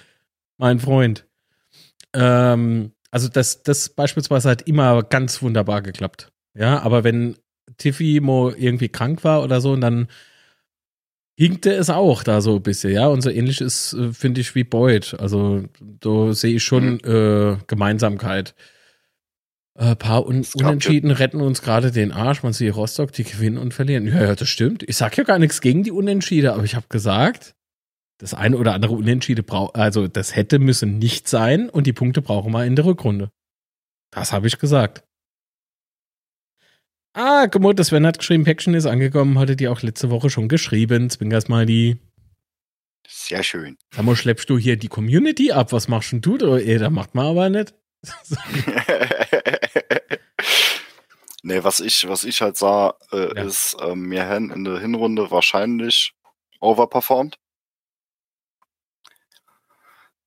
mein 0.57 0.79
Freund. 0.81 1.27
Ähm, 2.15 2.93
also 3.11 3.29
das, 3.29 3.63
das 3.63 3.91
beispielsweise 3.91 4.49
hat 4.49 4.63
immer 4.63 5.03
ganz 5.03 5.43
wunderbar 5.43 5.83
geklappt. 5.83 6.33
Ja, 6.55 6.81
aber 6.81 7.05
wenn 7.05 7.37
Tiffy 7.77 8.21
mo 8.21 8.51
irgendwie 8.51 8.89
krank 8.89 9.25
war 9.25 9.43
oder 9.43 9.61
so 9.61 9.73
und 9.73 9.83
dann 9.83 10.09
hinkte 11.39 11.73
es 11.73 11.89
auch 11.89 12.25
da 12.25 12.41
so 12.41 12.57
ein 12.57 12.63
bisschen, 12.63 12.93
ja. 12.93 13.07
Und 13.07 13.21
so 13.23 13.31
ähnlich 13.31 13.61
ist, 13.61 13.93
äh, 13.93 14.13
finde 14.13 14.41
ich, 14.41 14.57
wie 14.57 14.65
Boyd. 14.65 15.15
Also 15.21 15.63
da 15.81 16.33
sehe 16.35 16.57
ich 16.57 16.65
schon 16.65 16.95
mhm. 16.95 17.01
äh, 17.05 17.57
Gemeinsamkeit. 17.69 18.57
Ein 19.75 19.97
paar 19.97 20.27
Un 20.27 20.45
Unentschieden 20.55 21.13
retten 21.13 21.41
uns 21.41 21.63
gerade 21.63 21.93
den 21.93 22.11
Arsch. 22.11 22.43
Man 22.43 22.53
sieht 22.53 22.75
Rostock, 22.75 23.13
die 23.13 23.23
gewinnen 23.23 23.57
und 23.57 23.73
verlieren. 23.73 24.09
Ja, 24.09 24.25
ja, 24.25 24.35
das 24.35 24.49
stimmt. 24.49 24.83
Ich 24.89 24.97
sag 24.97 25.17
ja 25.17 25.23
gar 25.23 25.39
nichts 25.39 25.61
gegen 25.61 25.85
die 25.85 25.93
Unentschiede, 25.93 26.55
aber 26.55 26.65
ich 26.65 26.75
habe 26.75 26.87
gesagt, 26.89 27.55
das 28.19 28.35
eine 28.35 28.57
oder 28.57 28.75
andere 28.75 28.95
Unentschiede 28.95 29.45
braucht, 29.45 29.77
also 29.77 30.09
das 30.09 30.35
hätte 30.35 30.59
müssen 30.59 30.99
nicht 30.99 31.29
sein 31.29 31.71
und 31.71 31.87
die 31.87 31.93
Punkte 31.93 32.21
brauchen 32.21 32.51
wir 32.51 32.65
in 32.65 32.75
der 32.75 32.85
Rückrunde. 32.85 33.31
Das 34.11 34.33
habe 34.33 34.49
ich 34.49 34.59
gesagt. 34.59 35.05
Ah, 37.21 37.47
Gemut, 37.47 37.81
das 37.81 37.89
Sven 37.89 38.07
hat 38.07 38.19
geschrieben, 38.19 38.45
Päckchen 38.45 38.75
ist 38.75 38.87
angekommen, 38.87 39.41
hatte 39.41 39.57
die 39.57 39.67
auch 39.67 39.83
letzte 39.83 40.09
Woche 40.09 40.31
schon 40.31 40.47
geschrieben. 40.47 41.11
Zwingers 41.11 41.49
mal 41.49 41.67
die. 41.67 41.99
Sehr 43.09 43.43
schön. 43.43 43.77
Sag 43.91 44.05
mal, 44.05 44.15
schleppst 44.15 44.49
du 44.49 44.57
hier 44.57 44.77
die 44.77 44.87
Community 44.87 45.51
ab? 45.51 45.73
Was 45.73 45.89
machst 45.89 46.13
denn 46.13 46.21
du? 46.21 46.35
Oder, 46.35 46.63
ey, 46.65 46.79
da 46.79 46.91
macht 46.91 47.17
man 47.17 47.27
aber 47.27 47.51
nicht. 47.51 47.75
nee, 51.43 51.65
was 51.65 51.81
ich, 51.81 52.09
was 52.09 52.23
ich 52.23 52.41
halt 52.41 52.57
sah, 52.57 52.95
äh, 53.11 53.35
ja. 53.35 53.43
ist, 53.43 53.75
äh, 53.81 53.97
mir 53.97 54.25
haben 54.25 54.53
in 54.53 54.63
der 54.63 54.79
Hinrunde 54.79 55.29
wahrscheinlich 55.33 56.15
overperformed. 56.61 57.37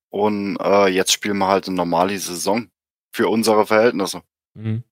Und 0.09 0.57
äh, 0.57 0.87
jetzt 0.87 1.13
spielen 1.13 1.37
wir 1.37 1.47
halt 1.47 1.67
eine 1.67 1.77
normale 1.77 2.19
Saison 2.19 2.69
für 3.13 3.29
unsere 3.29 3.65
Verhältnisse. 3.65 4.23
Mhm. 4.55 4.83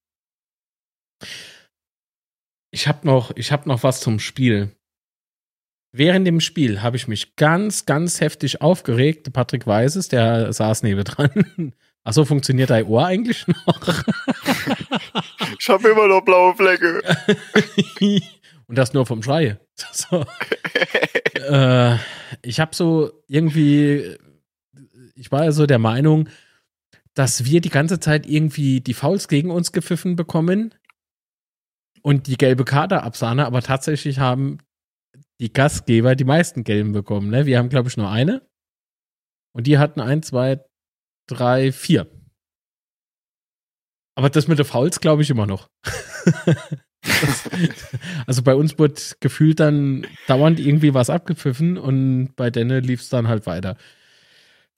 Ich 2.71 2.87
habe 2.87 3.05
noch, 3.05 3.31
ich 3.35 3.51
habe 3.51 3.67
noch 3.67 3.83
was 3.83 3.99
zum 3.99 4.19
Spiel. 4.19 4.71
Während 5.91 6.27
dem 6.27 6.39
Spiel 6.39 6.83
habe 6.83 6.97
ich 6.97 7.07
mich 7.07 7.35
ganz, 7.35 7.85
ganz 7.85 8.21
heftig 8.21 8.61
aufgeregt. 8.61 9.33
Patrick 9.33 9.65
weiß 9.65 9.95
es, 9.95 10.07
der 10.07 10.53
saß 10.53 10.83
neben 10.83 11.03
dran. 11.03 11.73
Achso, 12.03 12.25
funktioniert 12.25 12.69
dein 12.69 12.85
Ohr 12.85 13.05
eigentlich 13.05 13.45
noch? 13.47 14.03
ich 15.59 15.69
habe 15.69 15.89
immer 15.89 16.07
noch 16.07 16.21
blaue 16.21 16.55
Flecke. 16.55 17.01
Und 18.67 18.77
das 18.77 18.93
nur 18.93 19.05
vom 19.05 19.23
Schrei. 19.23 19.57
So. 19.93 20.25
äh, 21.35 21.95
ich 22.41 22.59
habe 22.59 22.75
so 22.75 23.11
irgendwie, 23.27 24.17
ich 25.15 25.31
war 25.31 25.45
ja 25.45 25.53
so 25.53 25.65
der 25.65 25.79
Meinung, 25.79 26.27
dass 27.13 27.45
wir 27.45 27.61
die 27.61 27.69
ganze 27.69 28.01
Zeit 28.01 28.27
irgendwie 28.27 28.81
die 28.81 28.93
Fouls 28.93 29.29
gegen 29.29 29.49
uns 29.49 29.71
gepfiffen 29.71 30.17
bekommen 30.17 30.73
und 32.01 32.27
die 32.27 32.37
gelbe 32.37 32.65
Karte 32.65 33.03
absahne, 33.03 33.45
aber 33.45 33.61
tatsächlich 33.61 34.19
haben 34.19 34.59
die 35.39 35.53
Gastgeber 35.53 36.15
die 36.15 36.25
meisten 36.25 36.63
gelben 36.63 36.91
bekommen. 36.91 37.29
Ne? 37.29 37.45
Wir 37.45 37.57
haben, 37.57 37.69
glaube 37.69 37.89
ich, 37.89 37.97
nur 37.97 38.09
eine. 38.09 38.47
Und 39.53 39.67
die 39.67 39.77
hatten 39.77 40.01
ein, 40.01 40.21
zwei, 40.21 40.63
drei, 41.27 41.71
vier. 41.71 42.07
Aber 44.15 44.29
das 44.29 44.47
mit 44.47 44.57
der 44.57 44.65
Fouls 44.65 44.99
glaube 44.99 45.21
ich 45.21 45.29
immer 45.29 45.47
noch. 45.47 45.69
also 48.27 48.43
bei 48.43 48.53
uns 48.53 48.77
wurde 48.77 49.01
gefühlt 49.21 49.61
dann 49.61 50.05
dauernd 50.27 50.59
irgendwie 50.59 50.93
was 50.93 51.09
abgepfiffen 51.09 51.77
und 51.77 52.35
bei 52.35 52.49
Denne 52.49 52.81
lief 52.81 53.01
es 53.01 53.09
dann 53.09 53.29
halt 53.29 53.45
weiter. 53.45 53.75
Das 53.75 53.83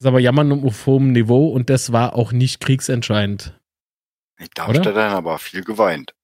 ist 0.00 0.06
aber 0.06 0.20
jammern 0.20 0.64
auf 0.64 0.86
hohem 0.86 1.12
Niveau 1.12 1.48
und 1.48 1.70
das 1.70 1.92
war 1.92 2.14
auch 2.14 2.32
nicht 2.32 2.60
kriegsentscheidend. 2.60 3.58
Ich 4.38 4.50
darf 4.50 4.72
da 4.72 4.92
dann 4.92 5.12
aber 5.12 5.38
viel 5.38 5.64
geweint. 5.64 6.14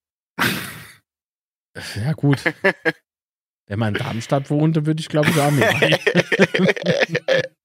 Ja, 1.95 2.13
gut. 2.13 2.43
Wenn 3.67 3.79
man 3.79 3.93
in 3.93 4.01
Darmstadt 4.01 4.49
wohnte, 4.49 4.85
würde 4.85 4.99
ich 4.99 5.09
glaube 5.09 5.29
ich 5.29 5.39
auch 5.39 5.51
mit. 5.51 5.63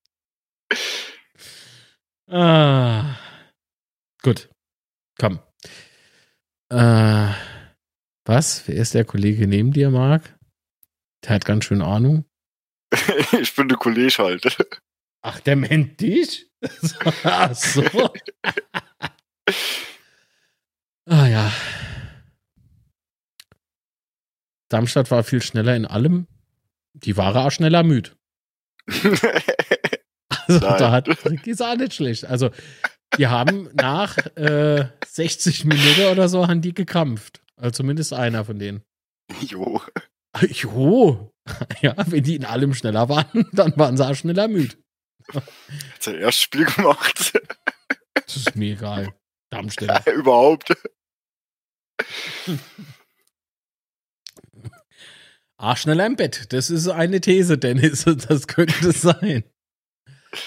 ah. 2.30 3.16
Gut. 4.22 4.50
Komm. 5.18 5.38
Äh, 6.70 7.32
was? 8.26 8.68
Wer 8.68 8.76
ist 8.76 8.94
der 8.94 9.04
Kollege 9.04 9.46
neben 9.46 9.72
dir, 9.72 9.90
Marc? 9.90 10.36
Der 11.24 11.30
hat 11.30 11.44
ganz 11.44 11.64
schön 11.64 11.82
Ahnung. 11.82 12.24
ich 13.40 13.54
bin 13.54 13.68
der 13.68 13.78
Kollege 13.78 14.18
halt. 14.18 14.56
Ach, 15.22 15.40
der 15.40 15.56
meint 15.56 16.00
dich? 16.00 16.50
Ach 17.22 17.54
so. 17.54 17.82
ah 21.06 21.26
ja. 21.26 21.52
Darmstadt 24.74 25.08
war 25.12 25.22
viel 25.22 25.40
schneller 25.40 25.76
in 25.76 25.86
allem. 25.86 26.26
Die 26.94 27.16
war 27.16 27.36
auch 27.36 27.52
schneller 27.52 27.84
müde. 27.84 28.10
also 28.88 30.58
Nein. 30.58 30.78
da 30.78 30.90
hat 30.90 31.06
ist 31.06 31.62
auch 31.62 31.76
nicht 31.76 31.94
schlecht. 31.94 32.24
Also 32.24 32.50
die 33.16 33.28
haben 33.28 33.70
nach 33.74 34.18
äh, 34.36 34.88
60 35.06 35.64
Minuten 35.66 36.06
oder 36.10 36.28
so 36.28 36.48
haben 36.48 36.60
die 36.60 36.74
gekrampft. 36.74 37.40
Also 37.54 37.70
zumindest 37.70 38.12
einer 38.14 38.44
von 38.44 38.58
denen. 38.58 38.82
Jo. 39.40 39.80
Jo. 40.40 41.30
Ja, 41.82 41.94
wenn 42.06 42.24
die 42.24 42.36
in 42.36 42.46
allem 42.46 42.72
schneller 42.72 43.10
waren, 43.10 43.46
dann 43.52 43.76
waren 43.76 43.96
sie 43.96 44.04
auch 44.04 44.14
schneller 44.14 44.48
müde. 44.48 44.74
Hat 45.32 46.06
er 46.06 46.18
erst 46.18 46.40
Spiel 46.40 46.64
gemacht. 46.64 47.38
Das 48.14 48.36
ist 48.36 48.56
mir 48.56 48.72
egal. 48.72 49.14
Darmstädter. 49.50 50.02
Ja, 50.06 50.12
überhaupt. 50.14 50.74
Ah, 55.56 55.76
schneller 55.76 56.06
im 56.06 56.16
Bett. 56.16 56.52
Das 56.52 56.70
ist 56.70 56.88
eine 56.88 57.20
These, 57.20 57.58
Dennis. 57.58 58.04
Das 58.28 58.46
könnte 58.46 58.92
sein. 58.92 59.44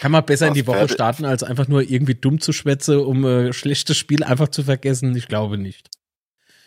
Kann 0.02 0.12
man 0.12 0.26
besser 0.26 0.48
in 0.50 0.54
die 0.54 0.68
Woche 0.68 0.90
starten, 0.90 1.24
als 1.24 1.44
einfach 1.44 1.70
nur 1.70 1.82
irgendwie 1.82 2.16
dumm 2.16 2.42
zu 2.42 2.52
schwätzen, 2.52 3.00
um 3.00 3.24
ein 3.24 3.48
äh, 3.48 3.54
schlechtes 3.54 3.96
Spiel 3.98 4.24
einfach 4.24 4.50
zu 4.50 4.64
vergessen? 4.64 5.16
Ich 5.16 5.30
glaube 5.30 5.58
nicht. 5.58 5.90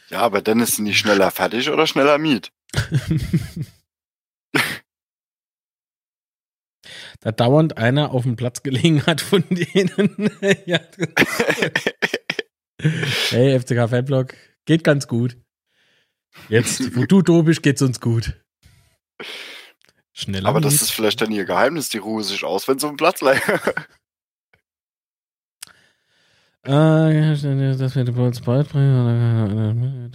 Ja, 0.09 0.21
aber 0.23 0.41
dann 0.41 0.61
ist 0.61 0.79
nicht 0.79 0.99
schneller 0.99 1.31
fertig 1.31 1.69
oder 1.71 1.87
schneller 1.87 2.17
miet. 2.19 2.51
da 7.21 7.31
dauernd 7.33 7.77
einer 7.77 8.13
auf 8.13 8.23
dem 8.23 8.37
Platz 8.37 8.63
gelegen 8.63 9.05
hat 9.07 9.21
von 9.21 9.45
denen. 9.51 10.31
hey, 13.29 13.61
FCK 13.61 13.91
Fanblog, 13.91 14.35
geht 14.65 14.83
ganz 14.83 15.07
gut. 15.07 15.37
Jetzt, 16.49 16.97
wo 16.97 17.05
du 17.05 17.23
do 17.23 17.43
bist, 17.43 17.63
geht's 17.63 17.83
uns 17.83 18.01
gut. 18.01 18.41
Schneller. 20.13 20.49
Aber 20.49 20.61
das 20.61 20.75
ist 20.75 20.91
vielleicht 20.91 21.21
dann 21.21 21.33
ihr 21.33 21.45
Geheimnis, 21.45 21.89
die 21.89 21.99
ruhe 21.99 22.23
sich 22.25 22.45
aus, 22.45 22.69
wenn 22.69 22.77
auf 22.77 22.83
dem 22.83 22.97
Platz 22.97 23.21
liegen. 23.21 23.41
Äh, 26.63 27.33
das 27.33 27.97
wird 27.97 28.11
uns 28.11 28.43
beibringen. 28.43 30.13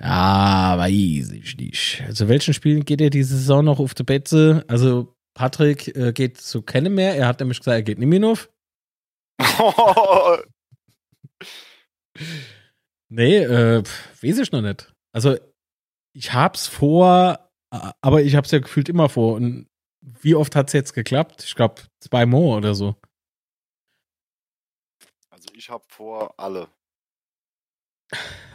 Ja, 0.00 0.78
weiß 0.78 1.30
ich 1.32 1.56
nicht. 1.58 2.02
Also, 2.06 2.26
welchen 2.28 2.54
Spielen 2.54 2.86
geht 2.86 3.02
er 3.02 3.10
diese 3.10 3.36
Saison 3.36 3.66
noch 3.66 3.80
auf 3.80 3.92
die 3.92 4.04
Betze? 4.04 4.64
Also, 4.66 5.14
Patrick 5.34 5.94
äh, 5.94 6.12
geht 6.12 6.38
zu 6.38 6.62
keinem 6.62 6.94
mehr. 6.94 7.16
Er 7.16 7.26
hat 7.26 7.40
nämlich 7.40 7.58
gesagt, 7.58 7.74
er 7.74 7.82
geht 7.82 7.98
nicht 7.98 8.08
mehr 8.08 8.26
auf. 8.26 8.48
nee, 13.08 13.38
äh, 13.38 13.82
weiß 14.22 14.38
ich 14.38 14.52
noch 14.52 14.62
nicht. 14.62 14.92
Also, 15.12 15.36
ich 16.12 16.32
hab's 16.32 16.66
vor, 16.66 17.50
aber 17.70 18.22
ich 18.22 18.34
hab's 18.36 18.50
ja 18.50 18.58
gefühlt 18.58 18.88
immer 18.88 19.08
vor. 19.08 19.34
Und 19.34 19.68
wie 20.00 20.34
oft 20.34 20.56
hat's 20.56 20.72
jetzt 20.72 20.94
geklappt? 20.94 21.44
Ich 21.44 21.54
glaube, 21.54 21.82
zwei 22.00 22.26
Mo 22.26 22.56
oder 22.56 22.74
so. 22.74 22.96
Also, 25.30 25.48
ich 25.54 25.70
hab 25.70 25.90
vor, 25.90 26.34
alle. 26.38 26.68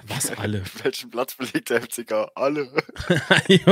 Was 0.07 0.31
alle? 0.37 0.63
Welchen 0.83 1.09
Platz 1.09 1.35
belegt 1.35 1.69
der 1.69 1.81
FCK? 1.81 2.31
Alle. 2.35 2.63
ich 3.47 3.65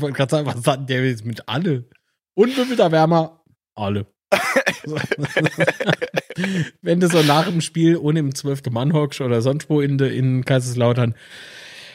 wollte 0.00 0.16
gerade 0.16 0.30
sagen, 0.30 0.46
was 0.46 0.66
hat 0.66 0.88
der 0.88 1.06
jetzt 1.06 1.24
mit 1.24 1.48
alle? 1.48 1.88
Da 2.36 2.92
wärmer? 2.92 3.42
Alle. 3.74 4.06
Wenn 6.82 7.00
du 7.00 7.08
so 7.08 7.22
nach 7.22 7.46
dem 7.46 7.60
Spiel 7.60 7.96
ohne 7.96 8.20
im 8.20 8.34
12. 8.34 8.70
Mann 8.70 8.92
hockst 8.92 9.20
oder 9.20 9.42
sonst 9.42 9.70
wo 9.70 9.80
in, 9.80 9.98
de, 9.98 10.16
in 10.16 10.44
Kaiserslautern, 10.44 11.14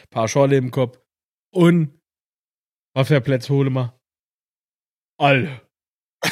paar 0.09 0.27
Schorle 0.27 0.57
im 0.57 0.71
Kopf 0.71 0.99
und 1.51 1.99
auf 2.95 3.07
der 3.07 3.19
Plätze 3.19 3.53
hole 3.53 3.69
mal. 3.69 3.93
Alle. 5.17 5.61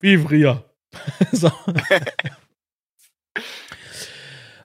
Wie 0.00 0.18
früher. 0.18 0.70
so. 1.32 1.50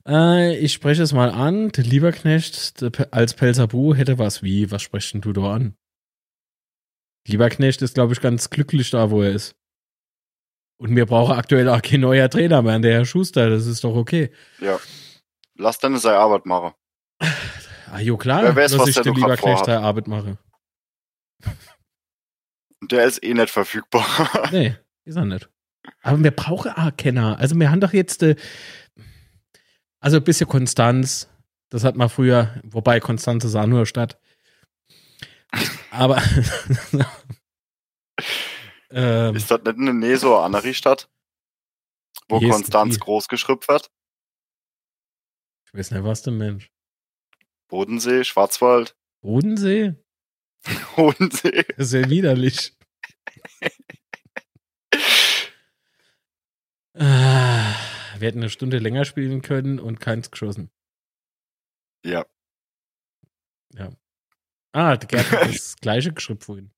Äh, 0.08 0.58
ich 0.58 0.74
spreche 0.74 1.04
es 1.04 1.14
mal 1.14 1.30
an. 1.30 1.70
Der 1.70 1.84
Lieberknecht 1.84 2.84
als 3.12 3.34
Pelzabu 3.34 3.96
hätte 3.96 4.18
was 4.18 4.44
wie. 4.44 4.72
Was 4.72 4.82
sprichst 4.82 5.14
denn 5.14 5.22
du 5.22 5.34
da 5.34 5.54
an? 5.54 5.76
Lieberknecht 7.28 7.82
ist, 7.82 7.96
glaube 7.96 8.14
ich, 8.14 8.22
ganz 8.22 8.50
glücklich 8.50 8.92
da, 8.92 9.10
wo 9.10 9.24
er 9.24 9.32
ist. 9.32 9.56
Und 10.78 10.92
mir 10.92 11.06
brauche 11.06 11.36
aktuell 11.36 11.70
auch 11.70 11.82
kein 11.82 12.02
neuer 12.02 12.30
Trainer 12.30 12.62
mehr, 12.62 12.80
der 12.80 12.94
Herr 12.94 13.06
Schuster. 13.06 13.50
Das 13.50 13.66
ist 13.66 13.84
doch 13.84 13.96
okay. 13.96 14.32
Ja. 14.60 14.80
Lass 15.58 15.80
dann 15.80 15.98
seine 15.98 16.18
Arbeit 16.18 16.46
machen. 16.46 16.74
Ah, 17.92 18.00
jo, 18.00 18.18
klar, 18.18 18.44
Wer 18.44 18.56
weiß, 18.56 18.74
dass 18.74 18.90
ich 18.90 18.96
den 18.96 19.16
Lieberknecht 19.16 19.66
seine 19.66 19.80
Arbeit 19.80 20.08
mache. 20.08 20.38
Der 22.82 23.06
ist 23.06 23.24
eh 23.24 23.34
nicht 23.34 23.50
verfügbar. 23.50 24.06
nee, 24.52 24.76
ist 25.06 25.16
er 25.16 25.26
nicht. 25.26 25.50
Aber 26.02 26.22
wir 26.22 26.32
brauchen 26.32 26.72
auch 26.72 26.92
Kenner. 26.98 27.40
Also 27.40 27.56
wir 27.56 27.72
haben 27.72 27.80
doch 27.80 27.94
jetzt, 27.94 28.22
äh, 28.24 28.36
also 30.02 30.18
ein 30.18 30.24
bisschen 30.24 30.50
Konstanz. 30.50 31.30
Das 31.70 31.84
hat 31.84 31.96
man 31.96 32.10
früher, 32.10 32.62
wobei 32.64 33.00
Konstanz 33.00 33.46
ist 33.46 33.56
auch 33.56 33.66
nur 33.66 33.86
Stadt. 33.86 34.20
Aber. 35.90 36.22
ähm, 38.92 39.36
ist 39.36 39.52
das 39.52 39.62
nicht 39.64 39.78
eine 39.78 39.94
Nähe 39.94 40.18
so 40.18 40.36
eine 40.36 40.46
andere 40.46 40.74
Stadt? 40.74 41.10
Wo 42.28 42.40
Konstanz 42.40 43.00
groß 43.00 43.28
geschrüpft 43.28 43.68
wird? 43.68 43.92
Ich 45.68 45.74
weiß 45.74 45.92
nicht, 45.92 46.04
was 46.04 46.24
du 46.24 46.32
Mensch. 46.32 46.72
Bodensee, 47.68 48.24
Schwarzwald. 48.24 48.96
Bodensee? 49.22 49.96
Bodensee. 50.96 51.64
Das 51.78 51.88
ist 51.88 51.94
ja 51.94 52.10
widerlich. 52.10 52.76
ah. 56.94 57.76
Wir 58.18 58.30
hätten 58.30 58.40
eine 58.40 58.50
Stunde 58.50 58.80
länger 58.80 59.06
spielen 59.06 59.42
können 59.42 59.80
und 59.80 60.00
keins 60.00 60.32
geschossen. 60.32 60.72
Ja. 62.06 62.26
Ja. 63.74 63.92
Ah, 64.72 64.96
der 64.96 65.08
Gerd 65.08 65.32
hat 65.32 65.54
das 65.54 65.76
gleiche 65.78 66.14
geschrieben 66.14 66.40
vorhin. 66.40 66.72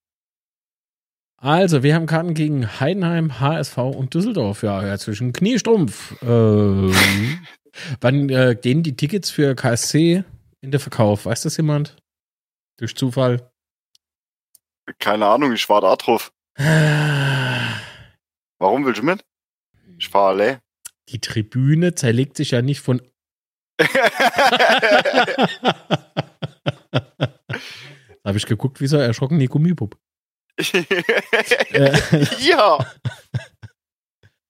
Also, 1.38 1.84
wir 1.84 1.93
haben 1.95 2.08
Karten 2.08 2.34
gegen 2.34 2.80
Heidenheim, 2.80 3.39
HSV 3.39 3.78
und 3.78 4.13
Düsseldorf. 4.13 4.63
Ja, 4.63 4.86
ja 4.86 4.97
zwischen 4.97 5.34
Kniestrumpf. 5.34 6.15
Ähm, 6.23 6.93
wann 8.02 8.30
äh, 8.30 8.58
gehen 8.60 8.84
die 8.84 8.95
Tickets 8.95 9.30
für 9.30 9.56
KSC 9.56 10.23
in 10.62 10.71
den 10.71 10.80
Verkauf? 10.80 11.26
Weiß 11.26 11.43
das 11.43 11.58
jemand? 11.58 11.95
Durch 12.78 12.95
Zufall? 12.95 13.52
Keine 15.00 15.28
Ahnung, 15.28 15.54
ich 15.54 15.69
war 15.69 15.82
da 15.82 15.95
drauf. 15.95 16.32
Warum 18.60 18.86
willst 18.86 19.02
du 19.02 19.06
mit? 19.06 19.23
Ich 19.97 20.10
fahre 20.10 20.30
alle 20.30 20.60
die 21.10 21.19
Tribüne 21.19 21.95
zerlegt 21.95 22.38
sich 22.38 22.52
ja 22.52 22.62
nicht 22.62 22.82
von. 22.82 23.02
habe 28.26 28.38
ich 28.38 28.45
geguckt, 28.45 28.82
wie 28.82 28.88
so 28.88 28.97
erschrocken 28.97 29.39
die 29.39 29.47
Gummibub. 29.47 29.97
ja. 32.39 32.80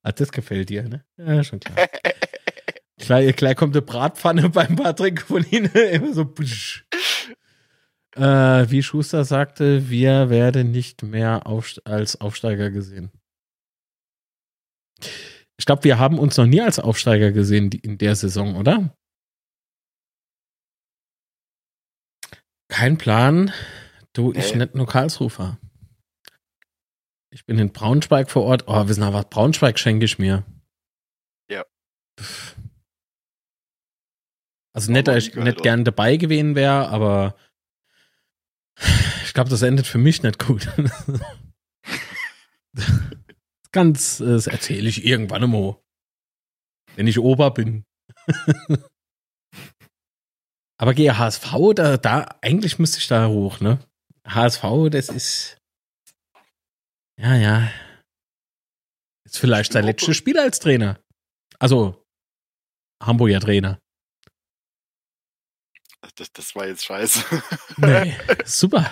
Ah, 0.03 0.13
das 0.13 0.31
gefällt 0.31 0.69
dir, 0.69 0.83
ne? 0.83 1.03
Ja, 1.17 1.43
schon 1.43 1.59
klar. 1.59 1.89
Gleich, 2.97 3.35
gleich 3.35 3.57
kommt 3.57 3.75
eine 3.75 3.81
Bratpfanne 3.81 4.49
beim 4.51 4.77
Patrick 4.77 5.21
von 5.21 5.45
Ihnen. 5.51 5.69
Immer 5.73 6.13
so. 6.13 6.33
Äh, 8.15 8.71
wie 8.71 8.83
Schuster 8.83 9.25
sagte, 9.25 9.89
wir 9.89 10.29
werden 10.29 10.71
nicht 10.71 11.03
mehr 11.03 11.45
auf, 11.45 11.75
als 11.83 12.21
Aufsteiger 12.21 12.71
gesehen. 12.71 13.11
Ich 15.59 15.65
glaube, 15.65 15.83
wir 15.83 15.99
haben 15.99 16.19
uns 16.19 16.37
noch 16.37 16.45
nie 16.45 16.61
als 16.61 16.79
Aufsteiger 16.79 17.31
gesehen 17.31 17.71
in 17.71 17.97
der 17.97 18.15
Saison, 18.15 18.55
oder? 18.55 18.95
Kein 22.69 22.97
Plan. 22.97 23.51
Du, 24.13 24.31
ich 24.31 24.51
hey. 24.51 24.57
nicht 24.57 24.75
nur 24.75 24.87
Karlsrufer. 24.87 25.59
Ich 27.29 27.45
bin 27.45 27.59
in 27.59 27.73
Braunschweig 27.73 28.31
vor 28.31 28.43
Ort. 28.43 28.63
Oh, 28.67 28.87
wissen 28.87 29.03
Sie 29.03 29.13
was? 29.13 29.29
Braunschweig 29.29 29.77
schenke 29.79 30.05
ich 30.05 30.17
mir. 30.17 30.45
Ja. 31.49 31.65
Also 34.73 34.91
nicht, 34.91 35.07
dass 35.07 35.27
ich 35.27 35.35
nicht 35.35 35.61
gern 35.63 35.83
dabei 35.83 36.17
gewesen 36.17 36.55
wäre, 36.55 36.87
aber 36.89 37.35
ich 39.23 39.33
glaube, 39.33 39.49
das 39.49 39.61
endet 39.61 39.87
für 39.87 39.97
mich 39.97 40.23
nicht 40.23 40.39
gut. 40.39 40.67
Ganz, 43.71 44.17
das 44.17 44.47
erzähle 44.47 44.87
ich 44.87 45.05
irgendwann 45.05 45.43
immer. 45.43 45.81
Wenn 46.95 47.07
ich 47.07 47.19
Ober 47.19 47.51
bin. 47.51 47.85
aber 50.77 50.93
gehe 50.93 51.17
HSV, 51.17 51.73
da, 51.75 51.97
da, 51.97 52.37
eigentlich 52.41 52.79
müsste 52.79 52.99
ich 52.99 53.07
da 53.07 53.27
hoch, 53.27 53.59
ne? 53.59 53.79
HSV, 54.25 54.63
das 54.91 55.09
ist. 55.09 55.56
Ja, 57.19 57.35
ja. 57.35 57.71
Ist 59.25 59.39
vielleicht 59.39 59.73
sein 59.73 59.85
letztes 59.85 60.15
Spiel 60.15 60.39
als 60.39 60.59
Trainer. 60.59 60.99
Also, 61.59 62.05
Hamburger 63.03 63.39
Trainer. 63.39 63.79
Das, 66.15 66.31
das 66.31 66.55
war 66.55 66.67
jetzt 66.67 66.85
scheiße. 66.85 67.23
Nee, 67.77 68.15
super. 68.45 68.89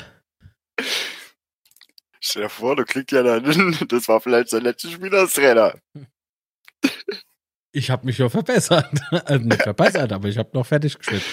Stell 2.19 2.43
dir 2.43 2.49
vor, 2.49 2.75
du 2.75 2.83
klickst 2.83 3.11
ja 3.11 3.23
dann, 3.23 3.77
das 3.87 4.07
war 4.07 4.21
vielleicht 4.21 4.49
sein 4.49 4.63
letztes 4.63 4.91
Spiel 4.91 5.13
als 5.15 5.33
Trainer. 5.33 5.79
Ich 7.71 7.89
habe 7.89 8.05
mich 8.05 8.17
ja 8.17 8.29
verbessert. 8.29 8.91
Also 9.11 9.45
nicht 9.45 9.61
verbessert, 9.61 10.11
aber 10.11 10.27
ich 10.27 10.37
habe 10.37 10.49
noch 10.53 10.65
fertig 10.65 10.97
gespielt. 10.97 11.23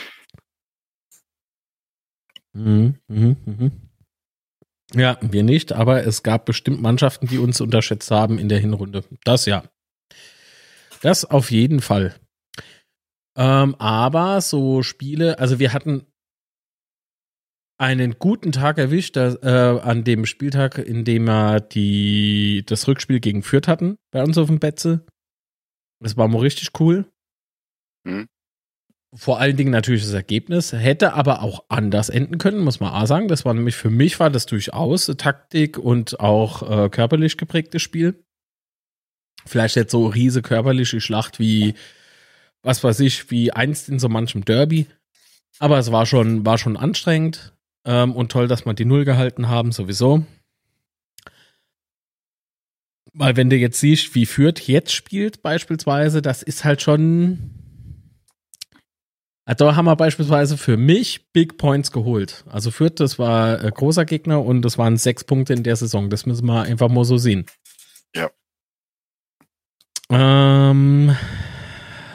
Mhm, 2.55 2.99
mhm, 3.09 3.37
mhm. 3.45 3.92
Ja, 4.95 5.19
wir 5.21 5.43
nicht, 5.43 5.73
aber 5.73 6.05
es 6.07 6.23
gab 6.23 6.45
bestimmt 6.45 6.83
Mannschaften, 6.83 7.27
die 7.27 7.39
uns 7.39 7.61
unterschätzt 7.61 8.11
haben 8.11 8.39
in 8.39 8.49
der 8.49 8.59
Hinrunde. 8.59 9.05
Das 9.25 9.47
ja. 9.47 9.65
Das 11.01 11.25
auf 11.25 11.51
jeden 11.51 11.81
Fall. 11.81 12.15
Ähm, 13.37 13.75
aber 13.77 14.41
so 14.41 14.83
Spiele, 14.83 15.39
also 15.39 15.59
wir 15.59 15.73
hatten 15.73 16.07
einen 17.79 18.19
guten 18.19 18.53
Tag 18.53 18.79
erwischt, 18.79 19.17
äh, 19.17 19.81
an 19.83 20.05
dem 20.05 20.27
Spieltag, 20.27 20.79
in 20.79 21.05
dem 21.05 21.25
wir 21.25 21.61
die, 21.61 22.63
das 22.67 22.87
Rückspiel 22.87 23.19
gegen 23.19 23.43
Fürth 23.43 23.67
hatten, 23.67 23.97
bei 24.13 24.23
uns 24.23 24.39
auf 24.39 24.47
dem 24.47 24.61
Betze. 24.61 25.05
Das 26.01 26.17
war 26.17 26.29
mal 26.29 26.41
richtig 26.41 26.79
cool. 26.79 27.11
Mhm. 28.05 28.29
Vor 29.15 29.41
allen 29.41 29.57
Dingen 29.57 29.71
natürlich 29.71 30.03
das 30.03 30.15
Ergebnis, 30.15 30.73
hätte 30.73 31.13
aber 31.13 31.43
auch 31.43 31.65
anders 31.69 32.09
enden 32.09 32.39
können, 32.39 32.61
muss 32.61 32.81
man 32.81 32.93
auch 32.93 33.07
sagen. 33.07 33.29
Das 33.29 33.45
war 33.45 33.53
nämlich 33.53 33.77
für 33.77 33.91
mich 33.91 34.19
war 34.19 34.31
das 34.31 34.47
durchaus 34.47 35.07
Taktik 35.19 35.77
und 35.77 36.19
auch 36.19 36.63
äh, 36.87 36.89
körperlich 36.89 37.37
geprägtes 37.37 37.83
Spiel. 37.83 38.25
Vielleicht 39.45 39.77
jetzt 39.77 39.93
so 39.93 40.07
riese 40.07 40.41
körperliche 40.41 41.01
Schlacht 41.01 41.39
wie 41.39 41.75
was 42.63 42.83
weiß 42.83 43.01
ich, 43.01 43.31
wie 43.31 43.53
einst 43.53 43.89
in 43.89 43.99
so 43.99 44.09
manchem 44.09 44.45
Derby. 44.45 44.87
Aber 45.59 45.79
es 45.79 45.93
war 45.93 46.07
schon, 46.07 46.47
war 46.47 46.59
schon 46.59 46.77
anstrengend 46.77 47.53
ähm, 47.85 48.13
und 48.15 48.33
toll, 48.33 48.49
dass 48.49 48.65
wir 48.65 48.75
die 48.75 48.85
Null 48.85 49.05
gehalten 49.05 49.49
haben, 49.49 49.73
sowieso. 49.73 50.25
Weil 53.13 53.37
wenn 53.37 53.51
du 53.51 53.57
jetzt 53.57 53.81
siehst, 53.81 54.15
wie 54.15 54.27
Fürth 54.27 54.61
jetzt 54.67 54.93
spielt, 54.93 55.43
beispielsweise, 55.43 56.23
das 56.23 56.43
ist 56.43 56.65
halt 56.65 56.81
schon. 56.81 57.51
Da 59.55 59.77
haben 59.77 59.87
wir 59.87 59.97
beispielsweise 59.97 60.57
für 60.57 60.77
mich 60.77 61.33
Big 61.33 61.59
Points 61.59 61.91
geholt. 61.91 62.45
Also 62.49 62.71
Fürth, 62.71 63.01
das 63.01 63.19
war 63.19 63.61
ein 63.61 63.71
großer 63.71 64.05
Gegner 64.05 64.45
und 64.45 64.63
das 64.63 64.79
waren 64.79 64.97
sechs 64.97 65.25
Punkte 65.25 65.53
in 65.53 65.63
der 65.63 65.77
Saison. 65.77 66.11
Das 66.11 66.27
müssen 66.27 66.47
wir 66.47 66.63
einfach 66.63 66.89
mal 66.89 67.05
so 67.05 67.19
sehen. 67.19 67.47
Ja. 68.15 68.31
Ähm, 70.11 71.17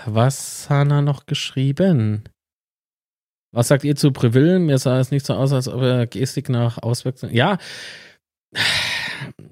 was 0.05 0.69
hat 0.69 0.89
er 0.89 1.01
noch 1.01 1.25
geschrieben? 1.25 2.23
Was 3.51 3.69
sagt 3.69 3.83
ihr 3.83 3.95
zu 3.95 4.11
Preville? 4.11 4.59
Mir 4.59 4.77
sah 4.77 4.99
es 4.99 5.11
nicht 5.11 5.25
so 5.25 5.33
aus, 5.33 5.51
als 5.51 5.67
ob 5.67 5.81
er 5.81 6.07
Gestik 6.07 6.49
nach 6.49 6.77
Auswechslung. 6.77 7.31
Ja, 7.31 7.57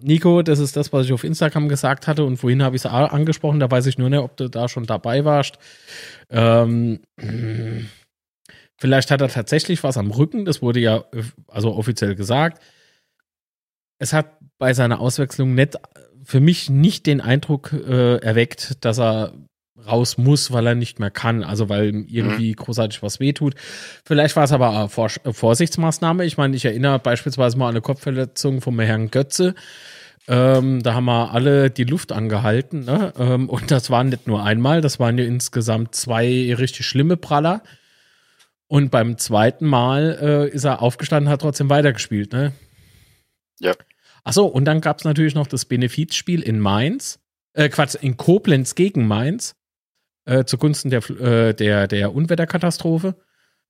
Nico, 0.01 0.41
das 0.41 0.59
ist 0.59 0.75
das, 0.75 0.93
was 0.93 1.05
ich 1.05 1.13
auf 1.13 1.23
Instagram 1.23 1.69
gesagt 1.69 2.07
hatte 2.07 2.23
und 2.23 2.37
vorhin 2.37 2.63
habe 2.63 2.75
ich 2.75 2.83
es 2.83 2.91
angesprochen. 2.91 3.59
Da 3.59 3.69
weiß 3.69 3.85
ich 3.87 3.97
nur 3.97 4.09
nicht, 4.09 4.19
ob 4.19 4.37
du 4.37 4.49
da 4.49 4.67
schon 4.67 4.85
dabei 4.85 5.25
warst. 5.25 5.57
Ähm, 6.29 7.01
vielleicht 8.77 9.11
hat 9.11 9.21
er 9.21 9.29
tatsächlich 9.29 9.83
was 9.83 9.97
am 9.97 10.11
Rücken. 10.11 10.45
Das 10.45 10.61
wurde 10.61 10.79
ja 10.79 11.05
also 11.47 11.73
offiziell 11.75 12.15
gesagt. 12.15 12.61
Es 13.97 14.13
hat 14.13 14.37
bei 14.57 14.73
seiner 14.73 14.99
Auswechslung 14.99 15.55
nicht, 15.55 15.77
für 16.23 16.39
mich 16.39 16.69
nicht 16.69 17.05
den 17.05 17.21
Eindruck 17.21 17.71
äh, 17.73 18.17
erweckt, 18.17 18.83
dass 18.83 18.99
er 18.99 19.33
raus 19.85 20.17
muss, 20.17 20.51
weil 20.51 20.67
er 20.67 20.75
nicht 20.75 20.99
mehr 20.99 21.11
kann, 21.11 21.43
also 21.43 21.69
weil 21.69 21.89
ihm 21.89 22.05
irgendwie 22.07 22.51
mhm. 22.51 22.55
großartig 22.55 23.03
was 23.03 23.19
wehtut. 23.19 23.55
Vielleicht 24.05 24.35
war 24.35 24.43
es 24.43 24.51
aber 24.51 24.69
eine 24.69 24.89
Vor 24.89 25.09
Vorsichtsmaßnahme. 25.09 26.25
Ich 26.25 26.37
meine, 26.37 26.55
ich 26.55 26.65
erinnere 26.65 26.99
beispielsweise 26.99 27.57
mal 27.57 27.67
an 27.67 27.75
eine 27.75 27.81
Kopfverletzung 27.81 28.61
vom 28.61 28.79
Herrn 28.79 29.11
Götze. 29.11 29.55
Ähm, 30.27 30.81
da 30.81 30.95
haben 30.95 31.05
wir 31.05 31.31
alle 31.31 31.69
die 31.69 31.83
Luft 31.83 32.11
angehalten. 32.11 32.85
Ne? 32.85 33.13
Ähm, 33.17 33.49
und 33.49 33.69
das 33.69 33.89
waren 33.89 34.09
nicht 34.09 34.27
nur 34.27 34.43
einmal, 34.43 34.81
das 34.81 34.99
waren 34.99 35.17
ja 35.17 35.25
insgesamt 35.25 35.93
zwei 35.93 36.53
richtig 36.57 36.85
schlimme 36.85 37.17
Praller. 37.17 37.61
Und 38.67 38.89
beim 38.89 39.17
zweiten 39.19 39.67
Mal 39.67 40.17
äh, 40.19 40.49
ist 40.49 40.63
er 40.63 40.81
aufgestanden, 40.81 41.31
hat 41.31 41.41
trotzdem 41.41 41.69
weitergespielt. 41.69 42.33
Ne? 42.33 42.53
Ja. 43.59 43.73
Achso, 44.23 44.45
und 44.45 44.65
dann 44.65 44.81
gab 44.81 44.97
es 44.97 45.03
natürlich 45.03 45.35
noch 45.35 45.45
das 45.45 45.65
Benefizspiel 45.65 46.41
in 46.41 46.59
Mainz. 46.59 47.19
Äh, 47.53 47.69
Quatsch, 47.69 47.95
in 48.01 48.17
Koblenz 48.17 48.73
gegen 48.73 49.05
Mainz 49.07 49.55
äh, 50.25 50.45
zugunsten 50.45 50.89
der, 50.89 51.09
äh, 51.09 51.53
der, 51.53 51.87
der 51.87 52.13
Unwetterkatastrophe. 52.13 53.15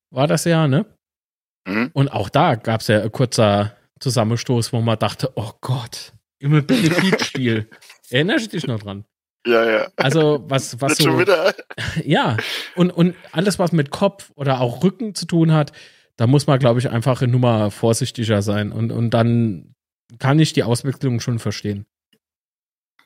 War 0.10 0.28
das 0.28 0.46
ja, 0.46 0.68
ne? 0.68 0.86
Mhm. 1.68 1.92
Und 1.94 2.10
auch 2.10 2.30
da 2.30 2.56
gab 2.56 2.82
es 2.82 2.88
ja 2.88 3.02
ein 3.02 3.12
kurzer 3.12 3.76
Zusammenstoß, 4.00 4.74
wo 4.74 4.82
man 4.82 5.00
dachte, 5.00 5.32
oh 5.36 5.52
Gott, 5.62 6.14
immer 6.40 6.62
Benefitspiel. 6.62 7.70
Erinnerst 8.10 8.48
du 8.48 8.58
dich 8.58 8.68
noch 8.68 8.80
dran? 8.80 9.06
Ja, 9.46 9.64
ja. 9.70 9.88
Also, 9.96 10.44
was, 10.48 10.82
was 10.82 10.98
so. 10.98 11.04
Schon 11.04 11.20
wieder. 11.20 11.54
Ja, 12.04 12.38
und, 12.76 12.92
und 12.92 13.16
alles, 13.32 13.60
was 13.60 13.72
mit 13.72 13.90
Kopf 13.90 14.32
oder 14.36 14.60
auch 14.60 14.84
Rücken 14.84 15.16
zu 15.16 15.26
tun 15.26 15.52
hat, 15.54 15.72
da 16.18 16.28
muss 16.28 16.48
man, 16.48 16.60
glaube 16.60 16.80
ich, 16.80 16.90
einfach 16.90 17.22
eine 17.22 17.32
Nummer 17.32 17.72
vorsichtiger 17.72 18.42
sein. 18.42 18.72
Und, 18.72 18.92
und 18.92 19.12
dann 19.12 19.76
kann 20.20 20.40
ich 20.40 20.54
die 20.54 20.64
Auswechslung 20.64 21.20
schon 21.20 21.40
verstehen. 21.40 21.86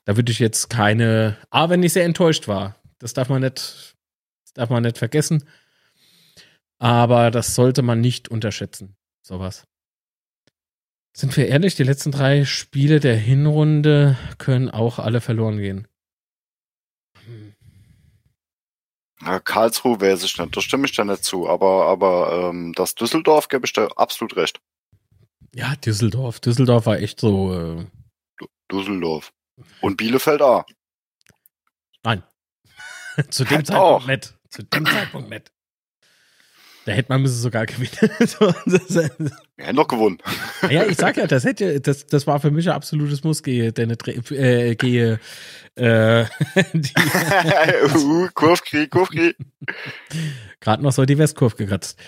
Da 0.05 0.15
würde 0.15 0.31
ich 0.31 0.39
jetzt 0.39 0.69
keine. 0.69 1.37
Ah, 1.49 1.69
wenn 1.69 1.83
ich 1.83 1.93
sehr 1.93 2.05
enttäuscht 2.05 2.47
war. 2.47 2.75
Das 2.99 3.13
darf 3.13 3.29
man 3.29 3.41
nicht, 3.41 3.95
das 4.43 4.53
darf 4.53 4.69
man 4.69 4.83
nicht 4.83 4.97
vergessen. 4.97 5.47
Aber 6.77 7.31
das 7.31 7.55
sollte 7.55 7.81
man 7.81 7.99
nicht 7.99 8.29
unterschätzen. 8.29 8.95
Sowas. 9.21 9.65
Sind 11.15 11.35
wir 11.35 11.47
ehrlich, 11.47 11.75
die 11.75 11.83
letzten 11.83 12.11
drei 12.11 12.45
Spiele 12.45 12.99
der 12.99 13.17
Hinrunde 13.17 14.17
können 14.37 14.69
auch 14.69 14.99
alle 14.99 15.21
verloren 15.21 15.57
gehen. 15.57 15.87
Ja, 19.21 19.39
Karlsruhe 19.39 19.99
weiß 19.99 20.23
ich 20.23 20.37
nicht, 20.37 20.55
da 20.55 20.61
stimme 20.61 20.85
ich 20.85 20.95
da 20.95 21.03
nicht 21.03 21.25
zu, 21.25 21.49
aber, 21.49 21.87
aber 21.87 22.49
ähm, 22.49 22.71
das 22.73 22.95
Düsseldorf 22.95 23.49
gebe 23.49 23.65
ich 23.65 23.73
da 23.73 23.87
absolut 23.87 24.37
recht. 24.37 24.61
Ja, 25.53 25.75
Düsseldorf. 25.75 26.39
Düsseldorf 26.39 26.85
war 26.85 26.99
echt 26.99 27.19
so. 27.19 27.53
Äh 27.53 27.85
Düsseldorf. 28.71 29.33
Und 29.81 29.97
Bielefeld 29.97 30.41
auch. 30.41 30.63
Nein. 32.03 32.23
Zu 33.29 33.45
dem 33.45 33.65
Zeitpunkt 33.65 34.07
nicht. 34.07 34.33
Zu 34.49 34.63
dem 34.63 34.85
Zeitpunkt 34.85 35.29
nicht. 35.29 35.51
Da 36.89 36.93
hätte 36.93 37.11
man 37.11 37.21
müssen 37.21 37.39
sogar 37.39 37.67
gewinnen. 37.67 37.91
Hätten 39.57 39.75
doch 39.75 39.87
gewonnen. 39.87 40.17
Ja, 40.71 40.85
ich 40.85 40.97
sag 40.97 41.17
ja, 41.17 41.27
das 41.27 41.43
hätte, 41.43 41.79
das, 41.81 42.07
das 42.07 42.25
war 42.25 42.39
für 42.39 42.49
mich 42.49 42.67
ein 42.67 42.75
absolutes 42.75 43.23
Muss, 43.23 43.43
gehe, 43.43 43.71
deine, 43.71 43.95
äh, 44.31 44.75
gehe, 44.75 45.19
äh, 45.75 46.25
die, 46.73 46.93
uh, 47.95 48.27
Kurvkrieg, 48.33 48.89
Kurvkrieg. 48.89 49.35
Gerade 50.61 50.81
noch 50.81 50.91
so 50.91 51.05
die 51.05 51.17
Westkurve 51.17 51.57
gekratzt. 51.57 51.99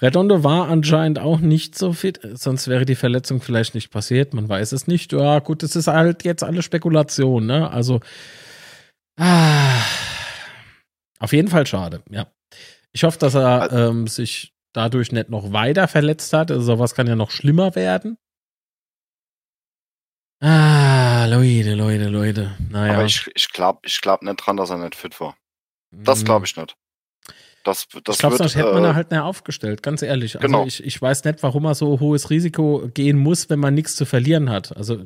Redondo 0.00 0.44
war 0.44 0.68
anscheinend 0.68 1.18
auch 1.18 1.40
nicht 1.40 1.76
so 1.76 1.92
fit, 1.92 2.20
sonst 2.34 2.68
wäre 2.68 2.84
die 2.84 2.94
Verletzung 2.94 3.40
vielleicht 3.40 3.74
nicht 3.74 3.90
passiert. 3.90 4.34
Man 4.34 4.48
weiß 4.48 4.72
es 4.72 4.86
nicht. 4.86 5.12
Ja, 5.12 5.40
gut, 5.40 5.62
das 5.62 5.74
ist 5.74 5.88
halt 5.88 6.24
jetzt 6.24 6.44
alle 6.44 6.62
Spekulation, 6.62 7.46
ne? 7.46 7.70
Also, 7.70 8.00
ah, 9.18 9.82
auf 11.18 11.32
jeden 11.32 11.48
Fall 11.48 11.66
schade, 11.66 12.02
ja. 12.10 12.26
Ich 12.92 13.04
hoffe, 13.04 13.18
dass 13.18 13.34
er 13.34 13.70
ähm, 13.72 14.06
sich 14.06 14.54
dadurch 14.72 15.12
nicht 15.12 15.28
noch 15.28 15.52
weiter 15.52 15.88
verletzt 15.88 16.32
hat. 16.32 16.50
Also 16.50 16.62
sowas 16.62 16.94
kann 16.94 17.06
ja 17.06 17.16
noch 17.16 17.30
schlimmer 17.30 17.74
werden. 17.74 18.16
Ah, 20.40 21.26
Leute, 21.26 21.74
Leute, 21.74 22.08
Leute. 22.08 22.56
Naja. 22.70 22.94
Aber 22.94 23.04
ich, 23.04 23.28
ich 23.34 23.52
glaube 23.52 23.80
ich 23.84 24.00
glaub 24.00 24.22
nicht 24.22 24.36
dran, 24.36 24.56
dass 24.56 24.70
er 24.70 24.78
nicht 24.78 24.94
fit 24.94 25.20
war. 25.20 25.36
Das 25.90 26.24
glaube 26.24 26.46
ich 26.46 26.56
nicht. 26.56 26.76
Das, 27.64 27.86
das 28.04 28.16
ich 28.16 28.18
glaube, 28.20 28.36
sonst 28.36 28.54
hätte 28.54 28.72
man 28.72 28.84
äh, 28.84 28.94
halt 28.94 29.10
näher 29.10 29.24
aufgestellt, 29.24 29.82
ganz 29.82 30.00
ehrlich. 30.02 30.36
Also 30.36 30.46
genau. 30.46 30.64
ich, 30.64 30.82
ich 30.82 31.00
weiß 31.00 31.24
nicht, 31.24 31.42
warum 31.42 31.64
man 31.64 31.74
so 31.74 32.00
hohes 32.00 32.30
Risiko 32.30 32.88
gehen 32.94 33.18
muss, 33.18 33.50
wenn 33.50 33.58
man 33.58 33.74
nichts 33.74 33.96
zu 33.96 34.06
verlieren 34.06 34.48
hat. 34.48 34.76
Also, 34.76 35.04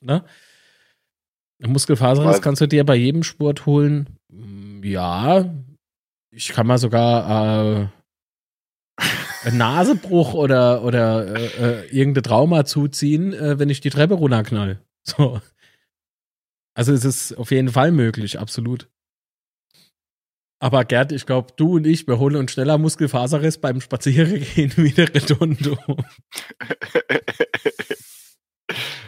ne? 0.00 0.24
Muskelfaserriss 1.58 2.40
kannst 2.40 2.62
du 2.62 2.66
dir 2.66 2.84
bei 2.84 2.96
jedem 2.96 3.22
Sport 3.22 3.66
holen. 3.66 4.18
Ja, 4.82 5.52
ich 6.30 6.48
kann 6.50 6.66
mal 6.66 6.78
sogar 6.78 7.90
äh, 9.44 9.50
Nasebruch 9.50 10.34
oder, 10.34 10.84
oder 10.84 11.34
äh, 11.34 11.46
äh, 11.46 11.86
irgendeine 11.86 12.22
Trauma 12.22 12.64
zuziehen, 12.64 13.32
äh, 13.32 13.58
wenn 13.58 13.70
ich 13.70 13.80
die 13.80 13.90
Treppe 13.90 14.14
runterknall. 14.14 14.82
So. 15.02 15.40
Also 16.74 16.92
es 16.92 17.04
ist 17.04 17.34
auf 17.36 17.50
jeden 17.50 17.70
Fall 17.70 17.90
möglich, 17.90 18.38
absolut. 18.38 18.88
Aber 20.62 20.84
Gerd, 20.84 21.10
ich 21.12 21.24
glaube, 21.24 21.52
du 21.56 21.76
und 21.76 21.86
ich, 21.86 22.06
wir 22.06 22.18
holen 22.18 22.36
uns 22.36 22.52
schneller 22.52 22.76
Muskelfaserriss 22.76 23.58
beim 23.58 23.80
Spazierengehen 23.80 24.72
wie 24.76 24.92
der 24.92 25.12
Redondo. 25.14 25.78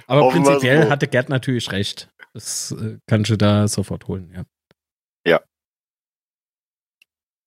Aber 0.06 0.30
prinzipiell 0.30 0.88
hatte 0.88 1.08
Gerd 1.08 1.28
natürlich 1.28 1.70
recht. 1.72 2.08
Das 2.32 2.72
äh, 2.72 2.98
kannst 3.06 3.30
du 3.30 3.36
da 3.36 3.68
sofort 3.68 4.08
holen. 4.08 4.32
Ja. 4.34 4.44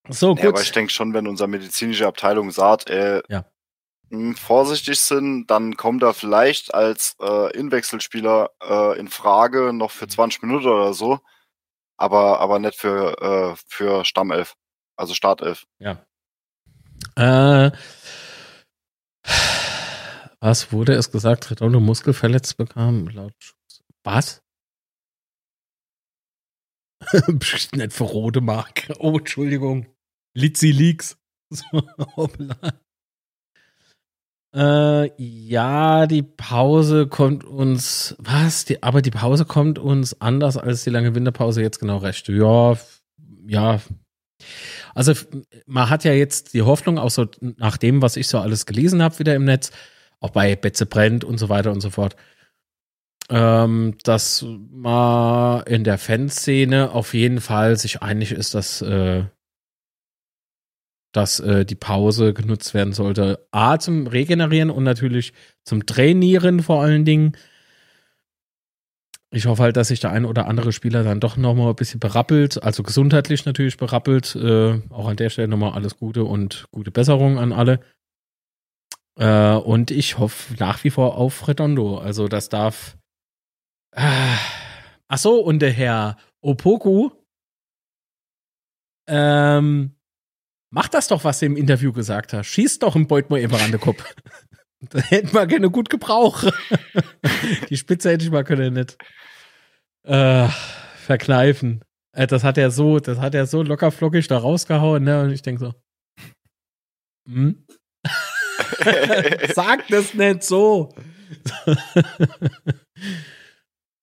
So, 0.09 0.35
gut. 0.35 0.43
Ja, 0.43 0.49
aber 0.49 0.61
ich 0.61 0.71
denke 0.71 0.91
schon, 0.91 1.13
wenn 1.13 1.27
unsere 1.27 1.49
medizinische 1.49 2.07
Abteilung 2.07 2.51
sagt, 2.51 2.89
äh, 2.89 3.21
ja. 3.27 3.45
mh, 4.09 4.35
vorsichtig 4.35 4.99
sind, 4.99 5.47
dann 5.47 5.77
kommt 5.77 6.03
er 6.03 6.13
vielleicht 6.13 6.73
als 6.73 7.15
äh, 7.21 7.57
Inwechselspieler 7.57 8.51
äh, 8.61 8.99
in 8.99 9.07
Frage 9.07 9.73
noch 9.73 9.91
für 9.91 10.07
20 10.07 10.41
mhm. 10.41 10.49
Minuten 10.49 10.67
oder 10.67 10.93
so 10.93 11.19
aber, 11.97 12.39
aber 12.39 12.59
nicht 12.59 12.75
für, 12.75 13.21
äh, 13.21 13.55
für 13.67 14.05
Stammelf, 14.05 14.55
also 14.95 15.13
Startelf. 15.13 15.65
Ja. 15.79 16.05
Äh, 17.15 17.71
was 20.39 20.71
wurde 20.71 20.93
es 20.93 21.11
gesagt? 21.11 21.49
Redondo 21.51 21.79
Muskelverletzt 21.79 22.57
bekam 22.57 23.07
laut 23.07 23.55
Was? 24.03 24.41
nicht 27.73 27.93
für 27.93 28.03
rote 28.03 28.41
Marke. 28.41 28.93
Oh, 28.99 29.17
Entschuldigung. 29.17 29.87
Litzi 30.35 30.71
Leaks. 30.71 31.17
hoppla. 32.15 32.55
Äh, 34.55 35.11
ja, 35.21 36.07
die 36.07 36.23
Pause 36.23 37.07
kommt 37.07 37.43
uns. 37.43 38.15
Was? 38.19 38.65
Die, 38.65 38.81
aber 38.83 39.01
die 39.01 39.11
Pause 39.11 39.45
kommt 39.45 39.79
uns 39.79 40.21
anders 40.21 40.57
als 40.57 40.83
die 40.83 40.91
lange 40.91 41.13
Winterpause 41.15 41.61
jetzt 41.61 41.79
genau 41.79 41.97
recht. 41.97 42.29
Ja, 42.29 42.77
ja. 43.47 43.81
Also 44.93 45.13
man 45.65 45.89
hat 45.89 46.03
ja 46.05 46.13
jetzt 46.13 46.53
die 46.53 46.61
Hoffnung, 46.61 46.97
auch 46.97 47.09
so 47.09 47.27
nach 47.41 47.77
dem, 47.77 48.01
was 48.01 48.15
ich 48.15 48.27
so 48.27 48.39
alles 48.39 48.65
gelesen 48.65 49.01
habe, 49.01 49.19
wieder 49.19 49.35
im 49.35 49.43
Netz, 49.43 49.71
auch 50.21 50.29
bei 50.29 50.55
Betze 50.55 50.85
brennt 50.85 51.23
und 51.25 51.37
so 51.37 51.49
weiter 51.49 51.71
und 51.71 51.81
so 51.81 51.89
fort, 51.89 52.15
ähm, 53.29 53.97
dass 54.03 54.45
man 54.71 55.63
in 55.63 55.83
der 55.83 55.97
Fanszene 55.97 56.91
auf 56.91 57.13
jeden 57.13 57.41
Fall 57.41 57.77
sich 57.77 58.01
einig 58.01 58.31
ist, 58.31 58.53
dass 58.53 58.81
äh, 58.81 59.25
dass 61.15 61.39
äh, 61.39 61.65
die 61.65 61.75
Pause 61.75 62.33
genutzt 62.33 62.73
werden 62.73 62.93
sollte. 62.93 63.47
A, 63.51 63.77
zum 63.79 64.07
Regenerieren 64.07 64.69
und 64.69 64.83
natürlich 64.83 65.33
zum 65.63 65.85
Trainieren 65.85 66.61
vor 66.61 66.81
allen 66.81 67.05
Dingen. 67.05 67.37
Ich 69.31 69.47
hoffe 69.47 69.63
halt, 69.63 69.77
dass 69.77 69.89
sich 69.89 69.99
der 69.99 70.11
ein 70.11 70.25
oder 70.25 70.47
andere 70.47 70.71
Spieler 70.71 71.03
dann 71.03 71.19
doch 71.19 71.37
nochmal 71.37 71.69
ein 71.69 71.75
bisschen 71.75 71.99
berappelt, 71.99 72.61
also 72.63 72.83
gesundheitlich 72.83 73.45
natürlich 73.45 73.77
berappelt. 73.77 74.35
Äh, 74.35 74.81
auch 74.89 75.07
an 75.07 75.17
der 75.17 75.29
Stelle 75.29 75.47
nochmal 75.47 75.73
alles 75.73 75.97
Gute 75.97 76.23
und 76.23 76.65
gute 76.71 76.91
Besserung 76.91 77.37
an 77.37 77.51
alle. 77.51 77.79
Äh, 79.17 79.55
und 79.55 79.91
ich 79.91 80.17
hoffe 80.17 80.55
nach 80.59 80.83
wie 80.83 80.89
vor 80.89 81.17
auf 81.17 81.47
Redondo. 81.47 81.97
Also 81.97 82.27
das 82.27 82.49
darf. 82.49 82.97
Äh, 83.91 84.35
ach 85.07 85.17
so, 85.17 85.39
und 85.39 85.59
der 85.59 85.71
Herr 85.71 86.17
Opoku 86.41 87.11
ähm, 89.07 89.94
Mach 90.75 90.89
das 90.89 91.07
doch, 91.07 91.23
was 91.23 91.39
du 91.39 91.45
im 91.45 91.55
Interview 91.55 91.93
gesagt 91.93 92.33
hast. 92.33 92.47
Schieß 92.47 92.79
doch 92.79 92.97
einen 92.97 93.07
Beutmer 93.07 93.37
einfach 93.37 93.63
an 93.63 93.71
den 93.71 93.79
Kopf. 93.79 94.03
da 94.81 94.99
hätten 94.99 95.33
wir 95.33 95.47
gerne 95.47 95.69
gut 95.71 95.89
gebraucht. 95.89 96.53
Die 97.69 97.77
Spitze 97.77 98.11
hätte 98.11 98.25
ich 98.25 98.31
mal 98.31 98.43
können 98.43 98.73
nicht. 98.73 98.97
Äh, 100.03 100.49
verkneifen. 100.97 101.81
Äh, 102.11 102.27
das 102.27 102.43
hat 102.43 102.57
er 102.57 102.71
so, 102.71 102.99
das 102.99 103.19
hat 103.19 103.35
er 103.35 103.45
so 103.45 103.63
locker 103.63 103.89
flockig 103.89 104.27
da 104.27 104.37
rausgehauen, 104.37 105.01
ne? 105.05 105.21
Und 105.21 105.31
ich 105.31 105.41
denke 105.41 105.61
so. 105.61 105.73
Hm? 107.29 107.65
Sag 109.53 109.87
das 109.87 110.13
nicht 110.13 110.43
so. 110.43 110.93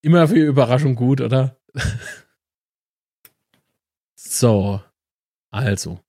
Immer 0.00 0.26
für 0.26 0.36
Überraschung 0.36 0.94
gut, 0.94 1.20
oder? 1.20 1.60
so. 4.16 4.80
Also. 5.50 6.00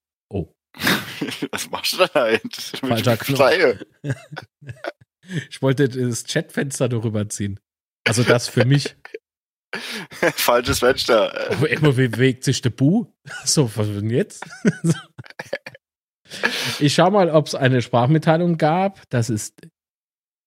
Was 1.51 1.69
machst 1.69 1.93
du 1.93 1.97
da 1.97 2.23
eigentlich? 2.23 2.71
Falscher 2.79 3.17
Knopf. 3.17 3.85
ich 5.49 5.61
wollte 5.61 5.89
das 5.89 6.25
Chatfenster 6.25 6.89
darüber 6.89 7.27
ziehen. 7.29 7.59
Also 8.05 8.23
das 8.23 8.47
für 8.47 8.65
mich. 8.65 8.95
Falsches 10.35 10.79
Fenster. 10.79 11.51
Aber 11.51 11.69
immer 11.69 11.93
bewegt 11.93 12.43
sich 12.43 12.61
der 12.61 12.69
Bu. 12.69 13.07
So, 13.45 13.71
was 13.75 13.87
denn 13.87 14.09
jetzt? 14.09 14.45
ich 16.79 16.93
schau 16.93 17.09
mal, 17.09 17.29
ob 17.29 17.47
es 17.47 17.55
eine 17.55 17.81
Sprachmitteilung 17.81 18.57
gab. 18.57 19.01
Das 19.09 19.29
ist, 19.29 19.55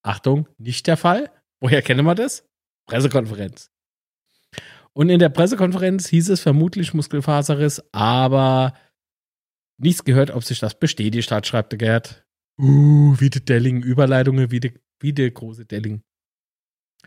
Achtung, 0.02 0.48
nicht 0.58 0.86
der 0.86 0.96
Fall. 0.96 1.30
Woher 1.60 1.82
kennen 1.82 2.04
wir 2.04 2.14
das? 2.14 2.44
Pressekonferenz. 2.86 3.70
Und 4.92 5.10
in 5.10 5.18
der 5.18 5.28
Pressekonferenz 5.28 6.08
hieß 6.08 6.30
es 6.30 6.40
vermutlich 6.40 6.94
Muskelfaserriss, 6.94 7.82
aber 7.92 8.74
Nichts 9.78 10.04
gehört, 10.04 10.30
ob 10.30 10.44
sich 10.44 10.58
das 10.58 10.78
bestätigt 10.78 11.30
hat, 11.30 11.46
schreibt 11.46 11.72
der 11.72 11.78
Gerd. 11.78 12.26
Uh, 12.58 13.14
wie 13.18 13.28
der 13.28 13.42
Delling, 13.42 13.82
Überleitungen 13.82 14.50
wie 14.50 14.60
der, 14.60 14.72
wie 15.00 15.12
der 15.12 15.30
große 15.30 15.66
Delling. 15.66 16.02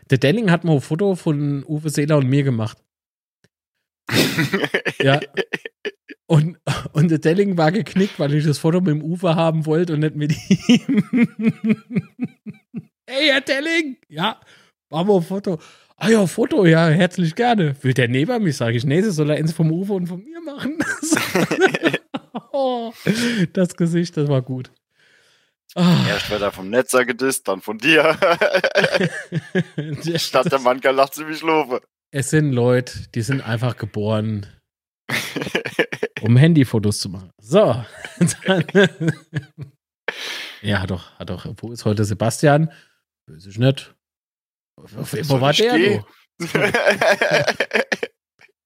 Der 0.08 0.18
Delling 0.18 0.50
hat 0.50 0.64
mal 0.64 0.74
ein 0.74 0.80
Foto 0.80 1.16
von 1.16 1.64
Uwe 1.64 1.90
Seeler 1.90 2.18
und 2.18 2.28
mir 2.28 2.44
gemacht. 2.44 2.78
ja. 5.02 5.20
Und, 6.26 6.58
und 6.92 7.10
der 7.10 7.18
Delling 7.18 7.56
war 7.56 7.72
geknickt, 7.72 8.20
weil 8.20 8.34
ich 8.34 8.44
das 8.44 8.58
Foto 8.58 8.80
mit 8.80 8.90
dem 8.90 9.02
Uwe 9.02 9.34
haben 9.34 9.66
wollte 9.66 9.94
und 9.94 10.00
nicht 10.00 10.14
mit 10.14 10.32
ihm. 10.48 11.02
hey, 13.08 13.30
Herr 13.30 13.40
Delling! 13.40 13.96
Ja, 14.08 14.40
machen 14.90 15.08
wir 15.08 15.16
ein 15.16 15.22
Foto. 15.22 15.58
Ah 15.96 16.08
ja, 16.08 16.26
Foto, 16.26 16.64
ja, 16.64 16.88
herzlich 16.88 17.34
gerne. 17.34 17.74
Will 17.82 17.94
der 17.94 18.08
neben 18.08 18.42
mich, 18.44 18.56
sage 18.56 18.76
ich, 18.76 18.84
nee, 18.84 19.02
das 19.02 19.16
soll 19.16 19.30
er 19.30 19.36
eins 19.36 19.52
vom 19.52 19.72
Uwe 19.72 19.94
und 19.94 20.06
von 20.06 20.22
mir 20.22 20.40
machen. 20.40 20.78
das 23.52 23.76
Gesicht, 23.76 24.16
das 24.16 24.28
war 24.28 24.42
gut. 24.42 24.70
Oh. 25.76 25.96
Erst 26.08 26.30
wird 26.30 26.42
er 26.42 26.50
vom 26.50 26.68
Netzer 26.68 27.04
gedisst, 27.04 27.46
dann 27.46 27.60
von 27.60 27.78
dir. 27.78 28.18
Statt 30.16 30.50
der 30.50 30.58
Manka 30.58 30.90
lacht 30.90 31.14
sie 31.14 31.24
mich 31.24 31.42
lobe. 31.42 31.80
Es 32.10 32.30
sind 32.30 32.52
Leute, 32.52 33.08
die 33.14 33.22
sind 33.22 33.40
einfach 33.40 33.76
geboren, 33.76 34.46
um 36.22 36.36
Handyfotos 36.36 36.98
zu 36.98 37.08
machen. 37.08 37.30
So. 37.38 37.84
ja, 40.62 40.80
hat 40.80 40.90
doch, 40.90 41.16
hat 41.18 41.30
doch. 41.30 41.46
Wo 41.58 41.70
ist 41.70 41.84
heute 41.84 42.04
Sebastian? 42.04 42.72
Böse 43.26 43.50
ich 43.50 43.58
nicht. 43.58 43.94
Wo 44.76 45.40
war 45.40 45.52
der? 45.52 46.04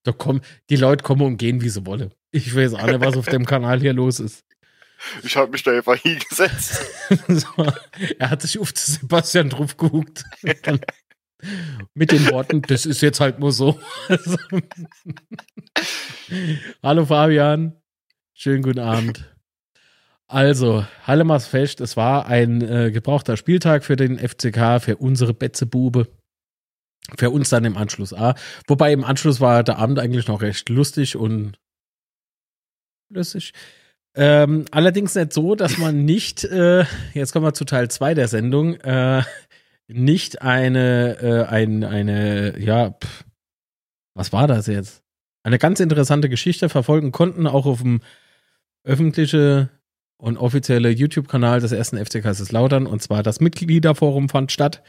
Da 0.04 0.12
kommen, 0.12 0.42
die 0.70 0.76
Leute 0.76 1.02
kommen 1.02 1.22
und 1.22 1.36
gehen, 1.36 1.60
wie 1.60 1.68
sie 1.68 1.84
wollen. 1.84 2.14
Ich 2.34 2.52
weiß 2.52 2.74
auch 2.74 2.86
nicht, 2.86 3.00
was 3.00 3.16
auf 3.16 3.26
dem 3.26 3.46
Kanal 3.46 3.78
hier 3.78 3.92
los 3.92 4.18
ist. 4.18 4.44
Ich 5.22 5.36
habe 5.36 5.52
mich 5.52 5.62
da 5.62 5.70
einfach 5.70 5.94
hingesetzt. 5.94 6.84
so, 7.28 7.72
er 8.18 8.30
hat 8.30 8.42
sich 8.42 8.58
auf 8.58 8.72
Sebastian 8.74 9.50
drauf 9.50 9.76
geguckt. 9.76 10.24
Mit 11.94 12.10
den 12.10 12.28
Worten, 12.32 12.60
das 12.62 12.86
ist 12.86 13.02
jetzt 13.02 13.20
halt 13.20 13.38
nur 13.38 13.52
so. 13.52 13.78
Hallo 16.82 17.06
Fabian. 17.06 17.80
Schönen 18.32 18.62
guten 18.62 18.80
Abend. 18.80 19.32
Also, 20.26 20.84
Hallemars 21.06 21.46
Fest, 21.46 21.80
es 21.80 21.96
war 21.96 22.26
ein 22.26 22.62
äh, 22.62 22.90
gebrauchter 22.90 23.36
Spieltag 23.36 23.84
für 23.84 23.94
den 23.94 24.18
FCK, 24.18 24.82
für 24.82 24.96
unsere 24.96 25.34
Betzebube. 25.34 26.08
Für 27.16 27.30
uns 27.30 27.50
dann 27.50 27.64
im 27.64 27.76
Anschluss 27.76 28.12
A. 28.12 28.34
Wobei 28.66 28.92
im 28.92 29.04
Anschluss 29.04 29.40
war 29.40 29.62
der 29.62 29.78
Abend 29.78 30.00
eigentlich 30.00 30.26
noch 30.26 30.42
recht 30.42 30.68
lustig 30.68 31.14
und 31.14 31.58
flüssig. 33.14 33.52
Ähm, 34.16 34.64
allerdings 34.70 35.14
nicht 35.14 35.32
so, 35.32 35.54
dass 35.54 35.78
man 35.78 36.04
nicht, 36.04 36.44
äh, 36.44 36.84
jetzt 37.14 37.32
kommen 37.32 37.46
wir 37.46 37.54
zu 37.54 37.64
Teil 37.64 37.90
2 37.90 38.14
der 38.14 38.28
Sendung, 38.28 38.74
äh, 38.74 39.22
nicht 39.88 40.42
eine, 40.42 41.18
äh, 41.20 41.44
ein, 41.44 41.84
eine, 41.84 42.58
ja, 42.60 42.90
pff, 42.90 43.24
was 44.14 44.32
war 44.32 44.46
das 44.46 44.66
jetzt? 44.66 45.02
Eine 45.42 45.58
ganz 45.58 45.80
interessante 45.80 46.28
Geschichte 46.28 46.68
verfolgen 46.68 47.12
konnten, 47.12 47.46
auch 47.46 47.66
auf 47.66 47.82
dem 47.82 48.00
öffentliche 48.84 49.68
und 50.16 50.36
offizielle 50.36 50.90
YouTube-Kanal 50.90 51.60
des 51.60 51.72
ersten 51.72 52.02
FC 52.02 52.22
Kaiserslautern 52.22 52.86
und 52.86 53.02
zwar 53.02 53.22
das 53.22 53.40
Mitgliederforum 53.40 54.28
fand 54.28 54.52
statt 54.52 54.82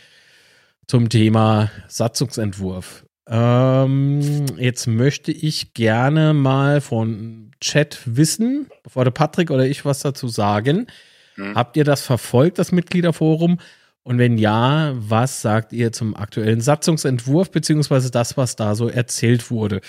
zum 0.88 1.10
Thema 1.10 1.72
Satzungsentwurf. 1.88 3.05
Ähm, 3.28 4.46
jetzt 4.58 4.88
möchte 4.88 5.32
ich 5.32 5.74
gerne 5.74 6.34
mal 6.34 6.82
von 6.82 7.52
Chat 7.60 8.02
wissen, 8.06 8.70
bevor 8.84 9.04
der 9.04 9.12
Patrick 9.12 9.50
oder 9.50 9.66
ich 9.66 9.86
was 9.86 10.02
dazu 10.02 10.28
sagen. 10.28 10.88
Hm. 11.36 11.56
Habt 11.56 11.78
ihr 11.78 11.84
das 11.84 12.02
verfolgt, 12.02 12.60
das 12.60 12.72
Mitgliederforum? 12.72 13.60
Und 14.04 14.20
wenn 14.20 14.38
ja, 14.38 14.94
was 14.96 15.42
sagt 15.42 15.74
ihr 15.74 15.92
zum 15.92 16.16
aktuellen 16.16 16.62
Satzungsentwurf, 16.62 17.50
beziehungsweise 17.50 18.12
das, 18.12 18.38
was 18.38 18.56
da 18.56 18.76
so 18.76 18.88
erzählt 18.88 19.50
wurde? 19.50 19.82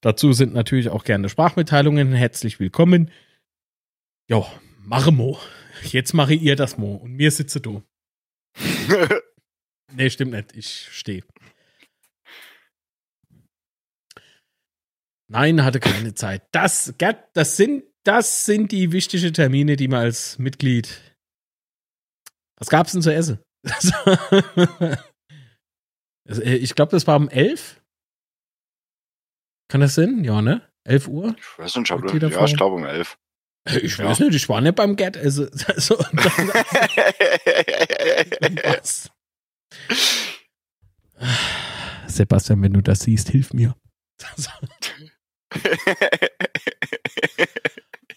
Dazu 0.00 0.32
sind 0.32 0.54
natürlich 0.54 0.88
auch 0.88 1.02
gerne 1.02 1.28
Sprachmitteilungen. 1.28 2.12
Herzlich 2.12 2.60
willkommen. 2.60 3.10
Jo, 4.28 4.46
mache 4.84 5.10
Mo. 5.10 5.40
Jetzt 5.82 6.14
mache 6.14 6.34
ihr 6.34 6.54
das 6.54 6.78
Mo 6.78 6.94
und 6.94 7.14
mir 7.14 7.32
sitze 7.32 7.60
du. 7.60 7.82
nee, 9.96 10.10
stimmt 10.10 10.32
nicht. 10.32 10.54
Ich 10.54 10.88
stehe. 10.92 11.24
Nein, 15.28 15.64
hatte 15.64 15.80
keine 15.80 16.14
Zeit. 16.14 16.42
Das, 16.52 16.94
das 17.34 17.56
sind, 17.56 17.84
das 18.04 18.44
sind 18.44 18.72
die 18.72 18.92
wichtigen 18.92 19.32
Termine, 19.32 19.76
die 19.76 19.88
man 19.88 20.00
als 20.00 20.38
Mitglied. 20.38 21.00
Was 22.58 22.68
gab's 22.68 22.92
denn 22.92 23.02
zu 23.02 23.12
essen? 23.12 23.38
Äh, 26.28 26.56
ich 26.56 26.74
glaube, 26.74 26.90
das 26.90 27.06
war 27.06 27.16
um 27.16 27.28
11. 27.28 27.80
Kann 29.68 29.80
das 29.80 29.94
sein? 29.94 30.24
Ja, 30.24 30.42
ne? 30.42 30.68
11 30.84 31.08
Uhr? 31.08 31.34
Ich 31.38 31.58
weiß 31.58 31.76
nicht, 31.76 31.86
ich 31.86 31.90
habe, 31.90 32.28
ja, 32.28 32.44
ich 32.44 32.56
glaube 32.56 32.76
um 32.76 32.84
11. 32.84 33.16
Äh, 33.68 33.78
ich 33.78 33.98
weiß 33.98 34.20
nicht, 34.20 34.34
ich 34.34 34.48
war 34.48 34.60
nicht 34.60 34.76
beim 34.76 34.96
Get. 34.96 35.16
Also, 35.16 35.44
also? 35.66 35.96
Sebastian, 42.06 42.62
wenn 42.62 42.72
du 42.72 42.82
das 42.82 43.00
siehst, 43.00 43.30
hilf 43.30 43.52
mir. 43.52 43.74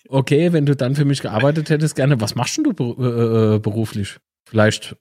okay, 0.10 0.54
wenn 0.54 0.66
du 0.66 0.76
dann 0.76 0.96
für 0.96 1.06
mich 1.06 1.22
gearbeitet 1.22 1.70
hättest, 1.70 1.96
gerne. 1.96 2.20
Was 2.22 2.36
machst 2.36 2.58
du 2.58 2.72
äh, 2.72 3.56
äh, 3.56 3.60
beruflich? 3.60 4.18
Vielleicht. 4.48 4.96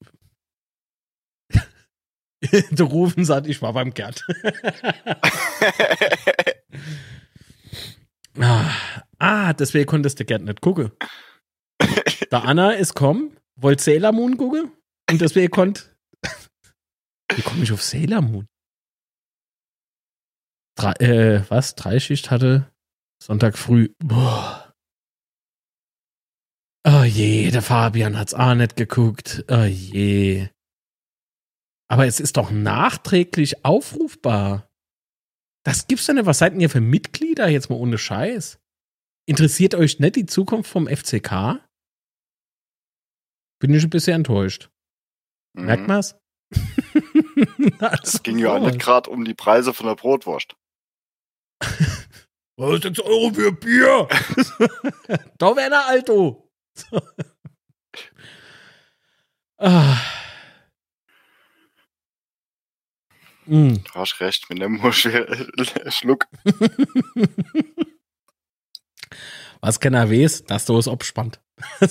du 2.71 2.85
rufen 2.85 3.25
sagt, 3.25 3.47
ich 3.47 3.63
war 3.63 3.73
beim 3.73 3.95
Gerd. 3.95 4.25
ah, 8.39 8.71
ah, 9.19 9.53
deswegen 9.55 9.87
konntest 9.87 10.21
du 10.21 10.25
Gerd 10.25 10.43
nicht 10.43 10.61
gucken. 10.61 10.93
Der 12.31 12.45
Anna 12.45 12.73
ist 12.73 12.95
kommen, 12.95 13.37
wollte 13.57 13.83
Sailor 13.83 14.13
Moon 14.13 14.37
gucken 14.37 14.71
und 15.11 15.21
deswegen 15.21 15.51
konnte. 15.51 15.85
Wie 17.35 17.43
komme 17.43 17.63
ich 17.63 17.73
auf 17.73 17.83
Sailor 17.83 18.23
Moon? 18.23 18.47
Drei, 20.79 20.93
äh, 21.01 21.51
was? 21.51 21.75
Dreischicht 21.75 22.31
hatte 22.31 22.71
Sonntag 23.21 23.59
früh. 23.59 23.93
Boah. 23.99 24.73
Oh 26.87 27.03
je, 27.03 27.51
der 27.51 27.63
Fabian 27.63 28.17
hat's 28.17 28.33
auch 28.33 28.55
nicht 28.55 28.77
geguckt. 28.77 29.45
Oh 29.49 29.65
je. 29.65 30.49
Aber 31.91 32.07
es 32.07 32.21
ist 32.21 32.37
doch 32.37 32.53
nachträglich 32.53 33.65
aufrufbar. 33.65 34.69
Das 35.65 35.89
gibt's 35.89 36.07
doch 36.07 36.15
nicht. 36.15 36.27
Was 36.27 36.39
seid 36.39 36.53
denn 36.53 36.61
ihr 36.61 36.71
für 36.71 36.81
Mitglieder 36.81 37.49
jetzt 37.49 37.71
mal 37.71 37.77
ohne 37.77 37.99
Scheiß? 37.99 38.61
Interessiert 39.27 39.75
euch 39.75 39.99
nicht 39.99 40.15
die 40.15 40.27
Zukunft 40.27 40.71
vom 40.71 40.87
FCK? 40.87 41.61
Bin 43.61 43.75
ich 43.75 43.83
ein 43.83 43.91
bisschen 43.91 44.15
enttäuscht. 44.15 44.71
Mhm. 45.55 45.65
Merkt 45.65 45.89
man's? 45.89 46.17
Es 48.03 48.23
ging 48.23 48.39
ja 48.39 48.59
nicht 48.59 48.79
gerade 48.81 49.11
um 49.11 49.25
die 49.25 49.35
Preise 49.35 49.73
von 49.75 49.87
der 49.87 49.95
Brotwurst. 49.95 50.57
Was 52.57 52.83
6 52.83 53.01
Euro 53.01 53.33
für 53.33 53.53
Bier? 53.53 54.09
da 55.39 55.57
wäre 55.57 55.71
der 55.71 55.87
Alto. 55.87 56.51
ah. 59.59 59.97
Mm. 63.47 63.75
Du 63.83 63.95
hast 63.95 64.21
recht, 64.21 64.51
mit 64.51 64.61
dem 64.61 64.73
Muschel 64.73 65.51
Schluck. 65.89 66.27
Was 69.61 69.81
keiner 69.81 70.11
weiß, 70.11 70.45
dass 70.45 70.67
du 70.67 70.77
es 70.79 70.87
abspannt. 70.87 71.41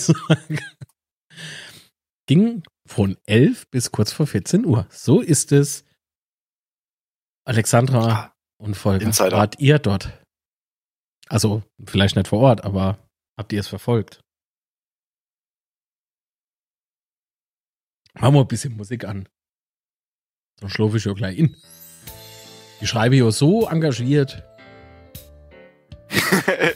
Ging 2.27 2.63
von 2.85 3.17
11 3.25 3.69
bis 3.69 3.91
kurz 3.91 4.11
vor 4.11 4.27
14 4.27 4.65
Uhr. 4.65 4.87
So 4.91 5.21
ist 5.21 5.51
es. 5.51 5.83
Alexandra 7.45 8.07
ah, 8.07 8.36
und 8.57 8.75
Volker, 8.75 9.05
Insider. 9.05 9.37
wart 9.37 9.59
ihr 9.59 9.79
dort? 9.79 10.11
Also, 11.29 11.63
vielleicht 11.85 12.15
nicht 12.15 12.27
vor 12.27 12.39
Ort, 12.39 12.63
aber 12.63 12.97
habt 13.37 13.51
ihr 13.53 13.59
es 13.59 13.67
verfolgt? 13.67 14.21
Machen 18.13 18.33
wir 18.33 18.41
ein 18.41 18.47
bisschen 18.47 18.75
Musik 18.75 19.05
an. 19.05 19.27
Dann 20.59 20.69
schlafe 20.69 20.97
ich 20.97 21.05
ja 21.05 21.13
gleich 21.13 21.37
in. 21.37 21.55
Ich 22.81 22.89
schreibe 22.89 23.15
ja 23.15 23.29
so 23.31 23.67
engagiert. 23.67 24.43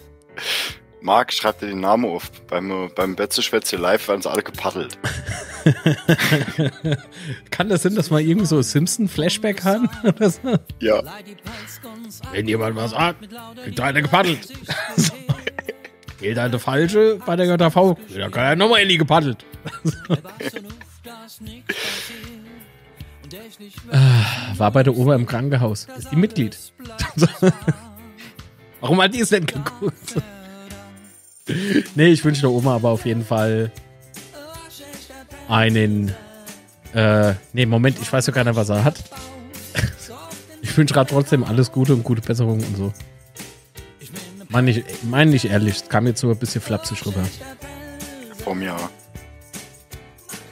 Marc, 1.02 1.34
schreib 1.34 1.60
dir 1.60 1.68
den 1.68 1.80
Namen 1.80 2.06
auf. 2.06 2.30
Beim, 2.48 2.92
beim 2.96 3.16
Betzeschwätze 3.16 3.78
live 3.78 4.08
werden 4.08 4.22
sie 4.22 4.30
alle 4.30 4.44
gepaddelt. 4.44 5.00
Kann 7.52 7.70
das 7.70 7.84
sein, 7.84 7.96
dass 7.96 8.12
wir 8.12 8.20
irgend 8.20 8.48
so 8.48 8.62
Simpson-Flashback 8.62 9.64
haben? 9.64 9.90
ja. 10.80 11.02
Wenn 12.32 12.48
jemand 12.48 12.76
was 12.76 12.92
sagt, 12.92 13.30
kriegt 13.64 13.80
einer 13.80 14.02
gepaddelt. 14.02 14.48
Gilt 16.20 16.38
eine 16.38 16.60
falsche 16.60 17.20
bei 17.26 17.36
der 17.36 17.48
JV. 17.48 17.98
Da 18.16 18.30
kann 18.30 18.44
er 18.44 18.56
nochmal 18.56 18.82
in 18.82 18.90
die 18.90 18.98
gepaddelt. 18.98 19.44
Ah, 23.92 24.58
war 24.58 24.72
bei 24.72 24.84
der 24.84 24.96
Oma 24.96 25.16
im 25.16 25.26
Krankenhaus. 25.26 25.88
Ist 25.98 26.12
die 26.12 26.16
Mitglied. 26.16 26.58
Warum 28.82 29.02
hat 29.02 29.14
die 29.14 29.22
es 29.22 29.30
denn 29.30 29.46
geguckt? 29.46 30.22
nee, 31.96 32.08
ich 32.08 32.24
wünsche 32.24 32.42
der 32.42 32.52
Oma 32.52 32.76
aber 32.76 32.90
auf 32.90 33.06
jeden 33.06 33.26
Fall 33.26 33.72
einen. 35.52 36.16
Äh, 36.94 37.34
nee, 37.54 37.66
Moment, 37.66 37.98
ich 38.02 38.12
weiß 38.12 38.26
ja 38.28 38.34
gar 38.34 38.44
nicht, 38.44 38.56
was 38.56 38.70
er 38.70 38.84
hat. 38.84 39.04
ich 40.62 40.76
wünsche 40.78 40.94
gerade 40.94 41.10
trotzdem 41.10 41.44
alles 41.44 41.72
Gute 41.72 41.94
und 41.94 42.04
gute 42.04 42.22
Besserung 42.22 42.60
und 42.60 42.78
so. 42.78 42.94
Meine 44.50 44.72
ich, 44.72 44.84
mein 45.04 45.30
nicht 45.30 45.46
ehrlich, 45.46 45.76
es 45.76 45.90
kam 45.90 46.08
jetzt 46.08 46.20
so 46.20 46.30
ein 46.30 46.38
bisschen 46.38 46.62
flapsig 46.62 47.06
rüber. 47.06 47.24
Vom 48.44 48.62
Jahr. 48.62 48.90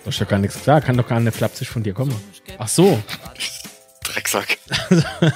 Du 0.04 0.08
hast 0.12 0.20
ja 0.20 0.26
gar 0.26 0.40
nichts 0.40 0.62
klar, 0.62 0.80
kann 0.80 0.96
doch 0.96 1.08
gar 1.08 1.20
nicht 1.20 1.36
flapsig 1.36 1.68
von 1.68 1.84
dir 1.84 1.94
kommen. 1.94 2.16
Ach 2.58 2.68
so. 2.68 3.02
Drecksack. 4.04 4.58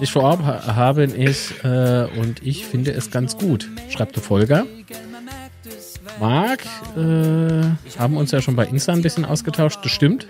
ich 0.00 0.10
vorab 0.10 0.42
habe 0.42 1.04
ich 1.04 1.64
äh, 1.64 2.08
und 2.18 2.42
ich 2.42 2.66
finde 2.66 2.92
es 2.92 3.10
ganz 3.10 3.36
gut, 3.36 3.68
schreibt 3.88 4.16
der 4.16 4.22
Folger. 4.22 4.66
Marc, 6.20 6.64
äh, 6.96 7.98
haben 7.98 8.16
uns 8.16 8.30
ja 8.30 8.40
schon 8.40 8.56
bei 8.56 8.66
Insta 8.66 8.92
ein 8.92 9.02
bisschen 9.02 9.24
ausgetauscht, 9.24 9.80
das 9.82 9.92
stimmt. 9.92 10.26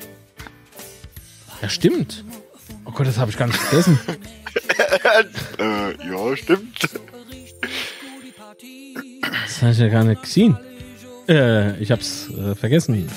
Ja, 1.61 1.69
stimmt. 1.69 2.25
Oh 2.85 2.91
Gott, 2.91 3.07
das 3.07 3.19
habe 3.19 3.31
ich 3.31 3.37
gar 3.37 3.47
nicht 3.47 3.59
vergessen. 3.59 3.99
äh, 5.59 6.09
ja, 6.09 6.37
stimmt. 6.37 6.89
Das 9.23 9.63
habe 9.63 9.73
ich 9.73 9.79
ja 9.79 9.89
gar 9.89 10.05
nicht 10.05 10.23
gesehen. 10.23 10.59
Äh, 11.29 11.79
ich 11.79 11.91
hab's 11.91 12.29
äh, 12.31 12.55
vergessen. 12.55 13.09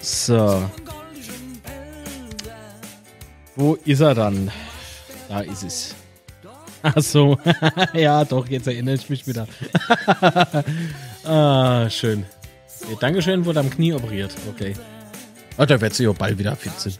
So. 0.00 0.70
Wo 3.56 3.74
ist 3.84 4.00
er 4.00 4.14
dann? 4.14 4.50
Da 5.28 5.40
ist 5.40 5.62
es. 5.62 5.94
Ach 6.84 7.02
so. 7.02 7.38
ja, 7.94 8.24
doch, 8.24 8.46
jetzt 8.48 8.66
erinnere 8.66 8.96
ich 8.96 9.08
mich 9.08 9.26
wieder. 9.26 9.48
ah, 11.24 11.88
schön. 11.88 12.26
Okay, 12.84 12.96
Dankeschön, 13.00 13.44
wurde 13.46 13.60
am 13.60 13.70
Knie 13.70 13.94
operiert. 13.94 14.34
Okay. 14.50 14.74
Oh, 15.56 15.64
da 15.64 15.80
wird 15.80 15.94
sie 15.94 16.04
ja 16.04 16.12
bald 16.12 16.38
wieder 16.38 16.54
fit 16.56 16.78
sind. 16.78 16.98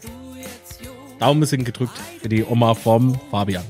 Daumen 1.19 1.45
sind 1.45 1.63
gedrückt 1.65 1.97
für 2.21 2.29
die 2.29 2.43
Oma 2.43 2.73
vom 2.73 3.19
Fabian. 3.29 3.63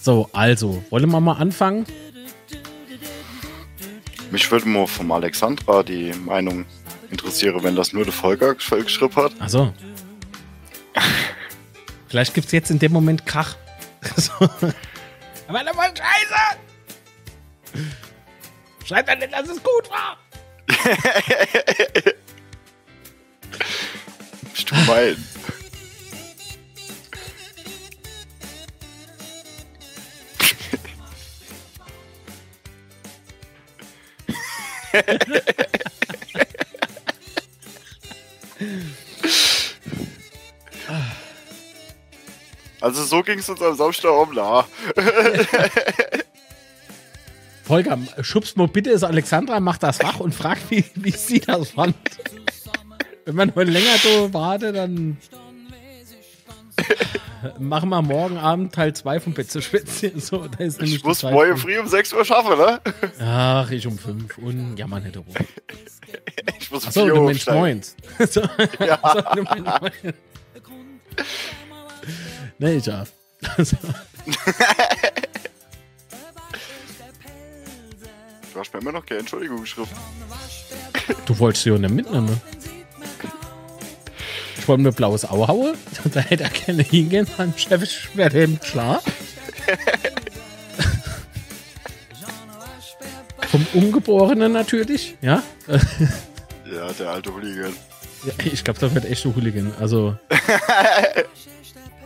So, 0.00 0.28
also, 0.32 0.82
wollen 0.90 1.10
wir 1.10 1.20
mal 1.20 1.34
anfangen? 1.34 1.84
Mich 4.30 4.50
würde 4.50 4.68
mal 4.68 4.86
vom 4.86 5.10
Alexandra 5.10 5.82
die 5.82 6.12
Meinung 6.24 6.66
interessieren, 7.10 7.62
wenn 7.62 7.74
das 7.74 7.92
nur 7.92 8.04
der 8.04 8.12
Volker 8.12 8.54
geschrieben 8.54 9.16
hat. 9.16 9.32
Achso. 9.40 9.72
Vielleicht 12.08 12.34
gibt 12.34 12.46
es 12.46 12.52
jetzt 12.52 12.70
in 12.70 12.78
dem 12.78 12.92
Moment 12.92 13.26
Krach. 13.26 13.56
Aber 15.48 15.64
das 15.64 15.76
war 15.76 15.86
scheiße! 15.86 16.58
Schreibt 18.86 19.08
dann 19.08 19.18
nicht, 19.18 19.32
dass 19.32 19.48
es 19.48 19.60
gut 19.62 19.90
war! 19.90 20.18
Bist 24.52 24.70
du 24.70 24.74
mein? 24.86 25.16
Also 42.80 43.02
so 43.04 43.22
ging 43.22 43.38
es 43.38 43.48
uns 43.48 43.60
am 43.60 43.76
Samstag 43.76 44.10
um 44.10 44.34
nah. 44.34 44.66
Volker, 47.64 47.98
schubst 48.22 48.56
mal 48.56 48.68
bitte 48.68 48.90
ist 48.90 49.04
Alexandra, 49.04 49.60
macht 49.60 49.82
das 49.82 50.02
wach 50.02 50.20
und 50.20 50.34
fragt, 50.34 50.70
wie, 50.70 50.84
wie 50.94 51.10
sie 51.10 51.40
das 51.40 51.72
fand. 51.72 51.94
Wenn 53.26 53.34
man 53.34 53.52
nur 53.54 53.64
länger 53.66 53.98
so 54.02 54.32
wartet, 54.32 54.74
dann 54.74 55.18
machen 57.58 57.90
wir 57.90 58.00
morgen 58.02 58.38
Abend 58.38 58.74
Teil 58.74 58.94
2 58.94 59.20
von 59.20 59.34
Betze 59.34 59.60
Schwitze. 59.60 60.12
So, 60.18 60.46
da 60.46 60.64
ist 60.64 60.80
ich 60.80 61.04
muss 61.04 61.22
morgen 61.22 61.56
früh 61.56 61.78
um 61.78 61.86
6 61.86 62.12
Uhr 62.14 62.24
schaffen, 62.24 62.56
ne? 62.58 62.80
Ach, 63.20 63.70
ich 63.70 63.86
um 63.86 63.98
5 63.98 64.38
und 64.38 64.76
ja, 64.78 64.86
man 64.86 65.02
hätte 65.02 65.18
rum. 65.18 65.34
Ich 66.58 66.70
muss 66.70 66.84
um 66.84 66.88
Achso, 66.88 67.06
du 67.06 67.22
Mensch 67.22 67.46
moins. 67.46 67.96
so, 68.30 68.40
ja. 68.80 68.98
Achso, 69.02 69.22
du 69.34 69.42
Mensch 69.42 69.80
moins. 69.80 70.14
Nee, 72.58 72.76
ich 72.76 72.84
darf. 72.84 73.12
du 73.40 73.64
hast 78.56 78.74
mir 78.74 78.80
immer 78.80 78.92
noch 78.92 79.06
keine 79.06 79.20
Entschuldigung 79.20 79.60
geschrieben. 79.60 79.88
Du 81.24 81.38
wolltest 81.38 81.62
sie 81.64 81.70
ja 81.70 81.78
nicht 81.78 81.94
mitnehmen. 81.94 82.40
Ich 84.58 84.66
wollte 84.66 84.82
mir 84.82 84.92
blaues 84.92 85.24
Auge 85.24 85.48
hauen. 85.48 85.76
Da 86.12 86.20
hätte 86.20 86.44
er 86.44 86.50
gerne 86.50 86.82
hingehen. 86.82 87.26
Mein 87.38 87.56
Chef 87.56 87.82
ist 87.82 87.92
schwer 87.92 88.28
dem 88.28 88.58
klar. 88.60 89.02
Vom 93.48 93.66
Ungeborenen 93.72 94.52
natürlich, 94.52 95.16
ja. 95.20 95.42
ja, 95.68 96.92
der 96.92 97.10
alte 97.10 97.32
Hooligan. 97.32 97.74
Ja, 98.24 98.32
ich 98.44 98.64
glaube, 98.64 98.80
das 98.80 98.94
wird 98.94 99.04
echt 99.04 99.24
ein 99.24 99.34
Hooligan. 99.34 99.72
Also. 99.78 100.16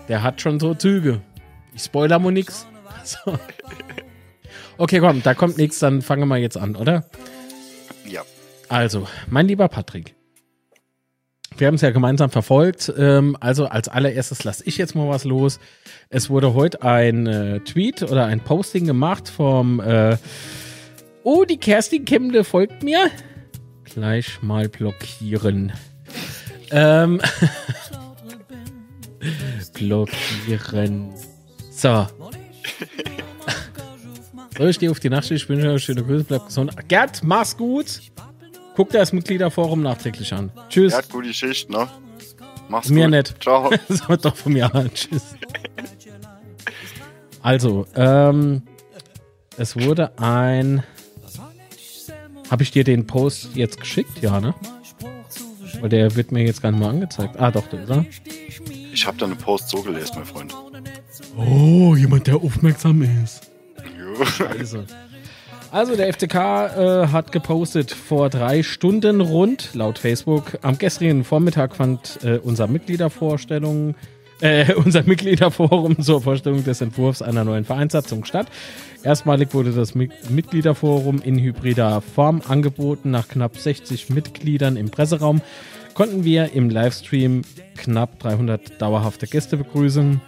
Der 0.09 0.23
hat 0.23 0.41
schon 0.41 0.61
so 0.61 0.75
Züge. 0.75 1.21
Ich 1.75 1.83
spoiler 1.83 2.19
mal 2.19 2.33
nix. 2.33 2.67
So. 3.05 3.39
Okay, 4.79 5.01
komm, 5.01 5.23
da 5.23 5.35
kommt 5.35 5.59
nichts, 5.59 5.79
dann 5.79 6.03
fangen 6.03 6.29
wir 6.29 6.39
jetzt 6.39 6.57
an, 6.57 6.75
oder? 6.77 7.05
Ja. 8.05 8.23
Also, 8.69 9.07
mein 9.29 9.47
lieber 9.47 9.69
Patrick. 9.69 10.15
Wir 11.57 11.67
haben 11.67 11.75
es 11.75 11.83
ja 11.83 11.91
gemeinsam 11.91 12.31
verfolgt. 12.31 12.93
Ähm, 12.97 13.37
also 13.39 13.67
als 13.67 13.89
allererstes 13.89 14.45
lasse 14.45 14.65
ich 14.65 14.79
jetzt 14.79 14.95
mal 14.95 15.09
was 15.09 15.25
los. 15.25 15.61
Es 16.09 16.31
wurde 16.31 16.55
heute 16.55 16.83
ein 16.83 17.27
äh, 17.27 17.61
Tweet 17.61 18.03
oder 18.03 18.25
ein 18.25 18.41
Posting 18.41 18.87
gemacht 18.87 19.29
vom 19.29 19.79
äh, 19.81 20.17
Oh, 21.23 21.45
die 21.45 21.59
Kerstin 21.59 22.05
Kemble 22.05 22.43
folgt 22.43 22.83
mir. 22.83 23.11
Gleich 23.85 24.43
mal 24.43 24.69
blockieren. 24.69 25.73
Ähm 26.71 27.21
blockieren. 29.75 31.13
So. 31.71 32.07
So, 34.59 34.67
ich 34.67 34.77
stehe 34.77 34.91
auf 34.91 35.01
die 35.01 35.09
Nachtschicht. 35.09 35.45
Ich 35.45 35.49
wünsche 35.49 35.71
euch 35.71 35.83
schöne 35.83 36.05
Grüße. 36.05 36.25
Bleibt 36.25 36.47
gesund. 36.47 36.73
Gerd, 36.87 37.23
mach's 37.25 37.57
gut. 37.57 38.01
Guck 38.77 38.91
dir 38.91 38.99
das 38.99 39.13
Mitgliederforum 39.13 39.83
nachträglich 39.83 40.33
an. 40.35 40.53
Tschüss. 40.69 40.93
Gerd, 40.93 41.11
gute 41.11 41.33
Schicht, 41.33 41.71
ne? 41.71 41.89
Mach's 42.69 42.89
mir 42.89 43.05
gut. 43.05 43.11
Mir 43.11 43.17
nicht. 43.17 43.35
Ciao. 43.43 43.71
so, 43.89 44.17
doch 44.17 44.37
von 44.37 44.53
mir 44.53 44.73
an. 44.75 44.93
Tschüss. 44.93 45.35
Also, 47.43 47.87
ähm, 47.95 48.63
es 49.57 49.75
wurde 49.75 50.19
ein. 50.19 50.83
Habe 52.51 52.63
ich 52.63 52.71
dir 52.71 52.85
den 52.85 53.07
Post 53.07 53.57
jetzt 53.57 53.81
geschickt? 53.81 54.21
Ja, 54.21 54.39
ne? 54.39 54.55
Weil 55.81 55.89
der 55.89 56.15
wird 56.15 56.31
mir 56.31 56.45
jetzt 56.45 56.61
gar 56.61 56.71
nicht 56.71 56.81
mal 56.81 56.91
angezeigt. 56.91 57.41
Ah, 57.41 57.51
doch, 57.51 57.67
da 57.69 57.79
ist 57.79 57.91
er. 57.91 58.05
Ich 58.93 59.07
habe 59.07 59.17
deine 59.17 59.35
Post 59.35 59.71
so 59.71 59.81
gelesen, 59.81 60.13
mein 60.17 60.25
Freund. 60.27 60.55
Oh, 61.37 61.97
jemand, 61.97 62.27
der 62.27 62.37
aufmerksam 62.37 63.03
ist. 63.03 63.51
Jo. 63.99 64.25
Scheiße. 64.25 64.85
Also 65.71 65.97
der 65.97 66.13
FCK 66.13 66.35
äh, 66.35 67.07
hat 67.09 67.33
gepostet 67.33 67.93
vor 67.93 68.29
drei 68.29 68.63
Stunden 68.63 69.23
rund, 69.23 69.71
laut 69.73 69.99
Facebook. 69.99 70.59
Am 70.61 70.77
gestrigen 70.77 71.25
Vormittag 71.25 71.75
fand 71.75 72.19
äh, 72.23 72.37
unser 72.37 72.67
Mitgliedervorstellung, 72.67 73.95
äh, 74.43 74.75
unser 74.85 75.05
Mitgliederforum 75.05 76.03
zur 76.03 76.21
Vorstellung 76.21 76.63
des 76.63 76.83
Entwurfs 76.83 77.23
einer 77.23 77.45
neuen 77.45 77.65
Vereinssatzung 77.65 78.27
statt. 78.27 78.49
Erstmalig 79.03 79.55
wurde 79.55 79.73
das 79.73 79.95
Mitgliederforum 79.95 81.23
in 81.23 81.39
hybrider 81.39 82.03
Form 82.03 82.43
angeboten. 82.47 83.11
Nach 83.11 83.27
knapp 83.27 83.57
60 83.57 84.11
Mitgliedern 84.11 84.77
im 84.77 84.91
Presseraum 84.91 85.41
konnten 85.95 86.25
wir 86.25 86.53
im 86.53 86.71
Livestream 86.71 87.43
knapp 87.77 88.19
300 88.21 88.81
dauerhafte 88.81 89.27
Gäste 89.27 89.57
begrüßen. 89.57 90.21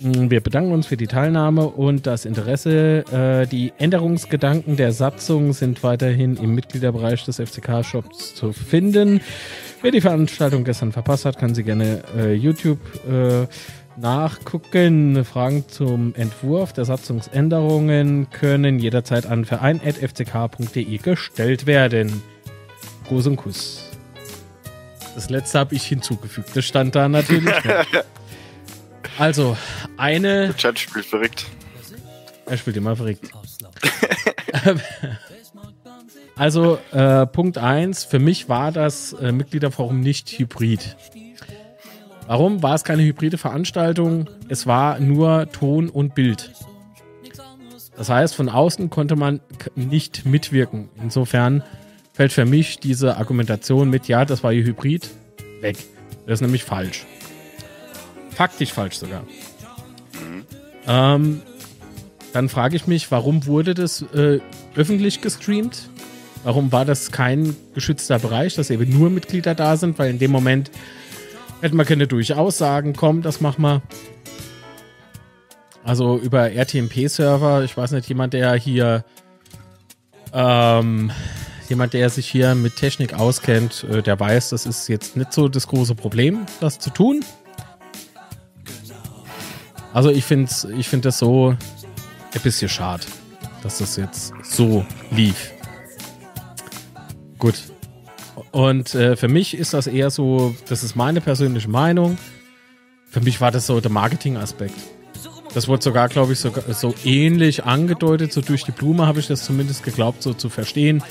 Mm, 0.00 0.30
wir 0.30 0.40
bedanken 0.40 0.72
uns 0.72 0.86
für 0.86 0.96
die 0.96 1.06
Teilnahme 1.06 1.66
und 1.66 2.06
das 2.06 2.24
Interesse. 2.24 3.04
Äh, 3.12 3.46
die 3.46 3.72
Änderungsgedanken 3.78 4.76
der 4.76 4.92
Satzung 4.92 5.52
sind 5.52 5.82
weiterhin 5.82 6.36
im 6.36 6.54
Mitgliederbereich 6.54 7.24
des 7.24 7.36
FCK-Shops 7.40 8.34
zu 8.34 8.52
finden. 8.52 9.20
Wer 9.82 9.90
die 9.90 10.00
Veranstaltung 10.00 10.64
gestern 10.64 10.92
verpasst 10.92 11.24
hat, 11.24 11.38
kann 11.38 11.54
sie 11.54 11.64
gerne 11.64 12.02
äh, 12.16 12.34
YouTube 12.34 12.80
äh, 13.08 13.46
nachgucken. 13.96 15.24
Fragen 15.24 15.64
zum 15.68 16.14
Entwurf 16.14 16.72
der 16.72 16.84
Satzungsänderungen 16.84 18.28
können 18.30 18.78
jederzeit 18.78 19.26
an 19.26 19.44
verein.fck.de 19.44 20.98
gestellt 20.98 21.66
werden. 21.66 22.22
Gruß 23.08 23.26
und 23.26 23.36
Kuss. 23.36 23.83
Das 25.14 25.30
letzte 25.30 25.58
habe 25.58 25.74
ich 25.74 25.84
hinzugefügt. 25.84 26.56
Das 26.56 26.64
stand 26.64 26.94
da 26.94 27.08
natürlich. 27.08 27.54
also, 29.18 29.56
eine. 29.96 30.48
Der 30.48 30.56
Chat 30.56 30.78
spielt 30.78 31.06
verrückt. 31.06 31.46
Er 32.46 32.56
spielt 32.56 32.76
immer 32.76 32.96
verrückt. 32.96 33.30
also, 36.36 36.78
äh, 36.92 37.26
Punkt 37.26 37.58
1. 37.58 38.04
Für 38.04 38.18
mich 38.18 38.48
war 38.48 38.72
das 38.72 39.12
äh, 39.14 39.32
Mitgliederforum 39.32 40.00
nicht 40.00 40.30
hybrid. 40.38 40.96
Warum 42.26 42.62
war 42.62 42.74
es 42.74 42.84
keine 42.84 43.02
hybride 43.02 43.38
Veranstaltung? 43.38 44.30
Es 44.48 44.66
war 44.66 44.98
nur 44.98 45.50
Ton 45.52 45.90
und 45.90 46.14
Bild. 46.14 46.52
Das 47.96 48.08
heißt, 48.08 48.34
von 48.34 48.48
außen 48.48 48.90
konnte 48.90 49.14
man 49.14 49.40
nicht 49.74 50.24
mitwirken. 50.24 50.88
Insofern 51.00 51.62
fällt 52.14 52.32
für 52.32 52.46
mich 52.46 52.78
diese 52.78 53.16
Argumentation 53.18 53.90
mit, 53.90 54.08
ja, 54.08 54.24
das 54.24 54.42
war 54.42 54.52
hier 54.52 54.64
Hybrid, 54.64 55.10
weg. 55.60 55.76
Das 56.26 56.34
ist 56.34 56.40
nämlich 56.40 56.64
falsch. 56.64 57.04
Faktisch 58.30 58.72
falsch 58.72 58.96
sogar. 58.96 59.24
Ähm, 60.86 61.42
dann 62.32 62.48
frage 62.48 62.76
ich 62.76 62.86
mich, 62.86 63.10
warum 63.10 63.46
wurde 63.46 63.74
das 63.74 64.02
äh, 64.14 64.40
öffentlich 64.74 65.20
gestreamt? 65.20 65.88
Warum 66.44 66.72
war 66.72 66.84
das 66.84 67.10
kein 67.10 67.56
geschützter 67.74 68.18
Bereich, 68.18 68.54
dass 68.54 68.70
eben 68.70 68.96
nur 68.96 69.10
Mitglieder 69.10 69.54
da 69.54 69.76
sind? 69.76 69.98
Weil 69.98 70.10
in 70.10 70.18
dem 70.18 70.30
Moment 70.30 70.70
hätte 71.62 71.74
man 71.74 71.86
keine 71.86 72.06
durchaus 72.06 72.58
sagen, 72.58 72.94
komm, 72.94 73.22
das 73.22 73.40
mach 73.40 73.58
mal. 73.58 73.82
Also 75.82 76.16
über 76.18 76.52
RTMP-Server, 76.52 77.64
ich 77.64 77.76
weiß 77.76 77.92
nicht, 77.92 78.08
jemand, 78.08 78.34
der 78.34 78.54
hier 78.54 79.04
ähm, 80.32 81.10
jemand, 81.74 81.92
der 81.92 82.08
sich 82.08 82.30
hier 82.30 82.54
mit 82.54 82.76
Technik 82.76 83.14
auskennt, 83.14 83.84
äh, 83.90 84.00
der 84.00 84.18
weiß, 84.20 84.50
das 84.50 84.64
ist 84.64 84.86
jetzt 84.88 85.16
nicht 85.16 85.32
so 85.32 85.48
das 85.48 85.66
große 85.66 85.96
Problem, 85.96 86.46
das 86.60 86.78
zu 86.78 86.90
tun. 86.90 87.24
Also 89.92 90.10
ich 90.10 90.24
finde 90.24 90.52
ich 90.76 90.88
find 90.88 91.04
das 91.04 91.18
so 91.18 91.50
ein 91.50 92.40
bisschen 92.44 92.68
schade, 92.68 93.02
dass 93.64 93.78
das 93.78 93.96
jetzt 93.96 94.32
so 94.44 94.86
lief. 95.10 95.52
Gut. 97.40 97.56
Und 98.52 98.94
äh, 98.94 99.16
für 99.16 99.28
mich 99.28 99.56
ist 99.56 99.74
das 99.74 99.88
eher 99.88 100.10
so, 100.10 100.54
das 100.68 100.84
ist 100.84 100.94
meine 100.94 101.20
persönliche 101.20 101.68
Meinung. 101.68 102.18
Für 103.08 103.20
mich 103.20 103.40
war 103.40 103.50
das 103.50 103.66
so 103.66 103.80
der 103.80 103.90
Marketing-Aspekt. 103.90 104.76
Das 105.54 105.66
wurde 105.66 105.82
sogar, 105.82 106.08
glaube 106.08 106.34
ich, 106.34 106.38
so, 106.38 106.52
so 106.72 106.94
ähnlich 107.04 107.64
angedeutet, 107.64 108.32
so 108.32 108.40
durch 108.40 108.62
die 108.62 108.72
Blume 108.72 109.08
habe 109.08 109.18
ich 109.18 109.26
das 109.26 109.44
zumindest 109.44 109.82
geglaubt, 109.82 110.22
so 110.22 110.34
zu 110.34 110.48
verstehen. 110.48 111.02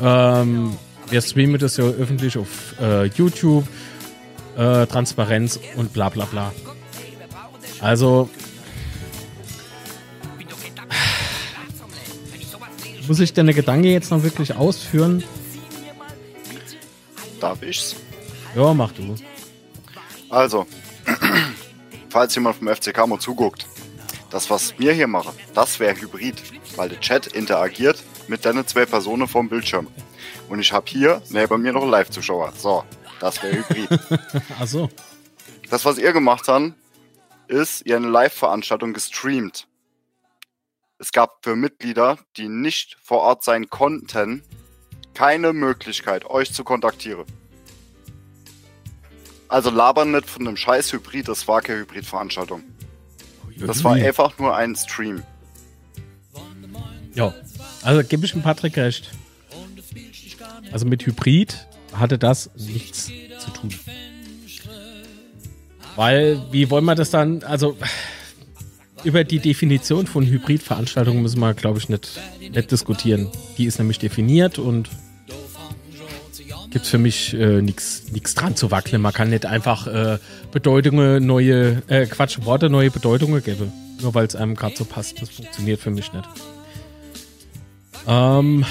Ähm, 0.00 0.76
wir 1.08 1.20
streamen 1.20 1.58
das 1.58 1.76
ja 1.76 1.84
öffentlich 1.84 2.38
auf 2.38 2.74
äh, 2.80 3.04
YouTube, 3.06 3.66
äh, 4.56 4.86
Transparenz 4.86 5.58
und 5.76 5.92
bla 5.92 6.08
bla 6.08 6.24
bla. 6.26 6.52
Also, 7.80 8.28
Muss 13.10 13.18
ich 13.18 13.32
deine 13.32 13.52
Gedanke 13.52 13.88
jetzt 13.88 14.12
noch 14.12 14.22
wirklich 14.22 14.54
ausführen? 14.54 15.24
Darf 17.40 17.60
ich's? 17.60 17.96
Ja, 18.54 18.72
mach 18.72 18.92
du. 18.92 19.16
Also, 20.28 20.64
falls 22.08 22.36
jemand 22.36 22.54
vom 22.58 22.68
FCK 22.68 23.08
mal 23.08 23.18
zuguckt, 23.18 23.66
das, 24.30 24.48
was 24.48 24.78
wir 24.78 24.92
hier 24.92 25.08
machen, 25.08 25.32
das 25.54 25.80
wäre 25.80 26.00
Hybrid, 26.00 26.36
weil 26.76 26.88
der 26.88 27.00
Chat 27.00 27.26
interagiert 27.26 28.00
mit 28.30 28.44
deinen 28.44 28.66
zwei 28.66 28.86
Personen 28.86 29.26
vom 29.26 29.48
Bildschirm. 29.48 29.88
Und 30.48 30.60
ich 30.60 30.72
habe 30.72 30.86
hier 30.88 31.20
neben 31.30 31.60
mir 31.60 31.72
noch 31.72 31.82
einen 31.82 31.90
Live-Zuschauer. 31.90 32.52
So, 32.56 32.84
das 33.18 33.42
wäre 33.42 33.56
Hybrid. 33.56 34.00
Ach 34.60 34.66
so. 34.66 34.88
Das, 35.68 35.84
was 35.84 35.98
ihr 35.98 36.12
gemacht 36.12 36.46
habt, 36.46 36.72
ist, 37.48 37.84
ihr 37.84 37.96
eine 37.96 38.08
Live-Veranstaltung 38.08 38.92
gestreamt. 38.92 39.66
Es 40.98 41.10
gab 41.10 41.42
für 41.42 41.56
Mitglieder, 41.56 42.18
die 42.36 42.48
nicht 42.48 42.96
vor 43.02 43.18
Ort 43.18 43.42
sein 43.42 43.68
konnten, 43.68 44.44
keine 45.14 45.52
Möglichkeit, 45.52 46.24
euch 46.26 46.54
zu 46.54 46.62
kontaktieren. 46.62 47.24
Also 49.48 49.70
labern 49.70 50.12
nicht 50.12 50.30
von 50.30 50.46
einem 50.46 50.56
scheiß 50.56 50.92
Hybrid, 50.92 51.26
das 51.26 51.48
war 51.48 51.62
keine 51.62 51.80
Hybrid-Veranstaltung. 51.80 52.62
Das 53.56 53.82
war 53.82 53.94
einfach 53.94 54.38
nur 54.38 54.54
ein 54.54 54.76
Stream. 54.76 55.24
Ja, 57.14 57.34
also 57.82 58.06
gebe 58.06 58.24
ich 58.24 58.32
dem 58.32 58.42
Patrick 58.42 58.76
recht. 58.76 59.10
Also 60.72 60.86
mit 60.86 61.04
Hybrid 61.06 61.66
hatte 61.92 62.18
das 62.18 62.50
nichts 62.56 63.06
zu 63.38 63.50
tun. 63.50 63.70
Weil, 65.96 66.40
wie 66.50 66.70
wollen 66.70 66.84
wir 66.84 66.94
das 66.94 67.10
dann, 67.10 67.42
also 67.42 67.76
über 69.04 69.24
die 69.24 69.38
Definition 69.38 70.06
von 70.06 70.26
Hybridveranstaltungen 70.26 71.22
müssen 71.22 71.40
wir, 71.40 71.54
glaube 71.54 71.78
ich, 71.78 71.88
nicht, 71.88 72.20
nicht 72.38 72.70
diskutieren. 72.70 73.28
Die 73.58 73.64
ist 73.64 73.78
nämlich 73.78 73.98
definiert 73.98 74.58
und 74.58 74.88
gibt 76.70 76.84
es 76.84 76.90
für 76.90 76.98
mich 76.98 77.34
äh, 77.34 77.62
nichts 77.62 78.34
dran 78.34 78.56
zu 78.56 78.70
wackeln. 78.70 79.02
Man 79.02 79.12
kann 79.12 79.30
nicht 79.30 79.46
einfach 79.46 79.86
äh, 79.86 80.18
Bedeutungen 80.52 81.26
neue, 81.26 81.82
äh, 81.88 82.06
Quatsch, 82.06 82.38
Worte 82.44 82.70
neue 82.70 82.90
Bedeutungen 82.90 83.42
geben. 83.42 83.72
Nur 84.00 84.14
weil 84.14 84.26
es 84.26 84.36
einem 84.36 84.54
gerade 84.54 84.76
so 84.76 84.84
passt. 84.84 85.20
Das 85.20 85.30
funktioniert 85.30 85.80
für 85.80 85.90
mich 85.90 86.12
nicht. 86.12 86.28
Ähm, 88.06 88.64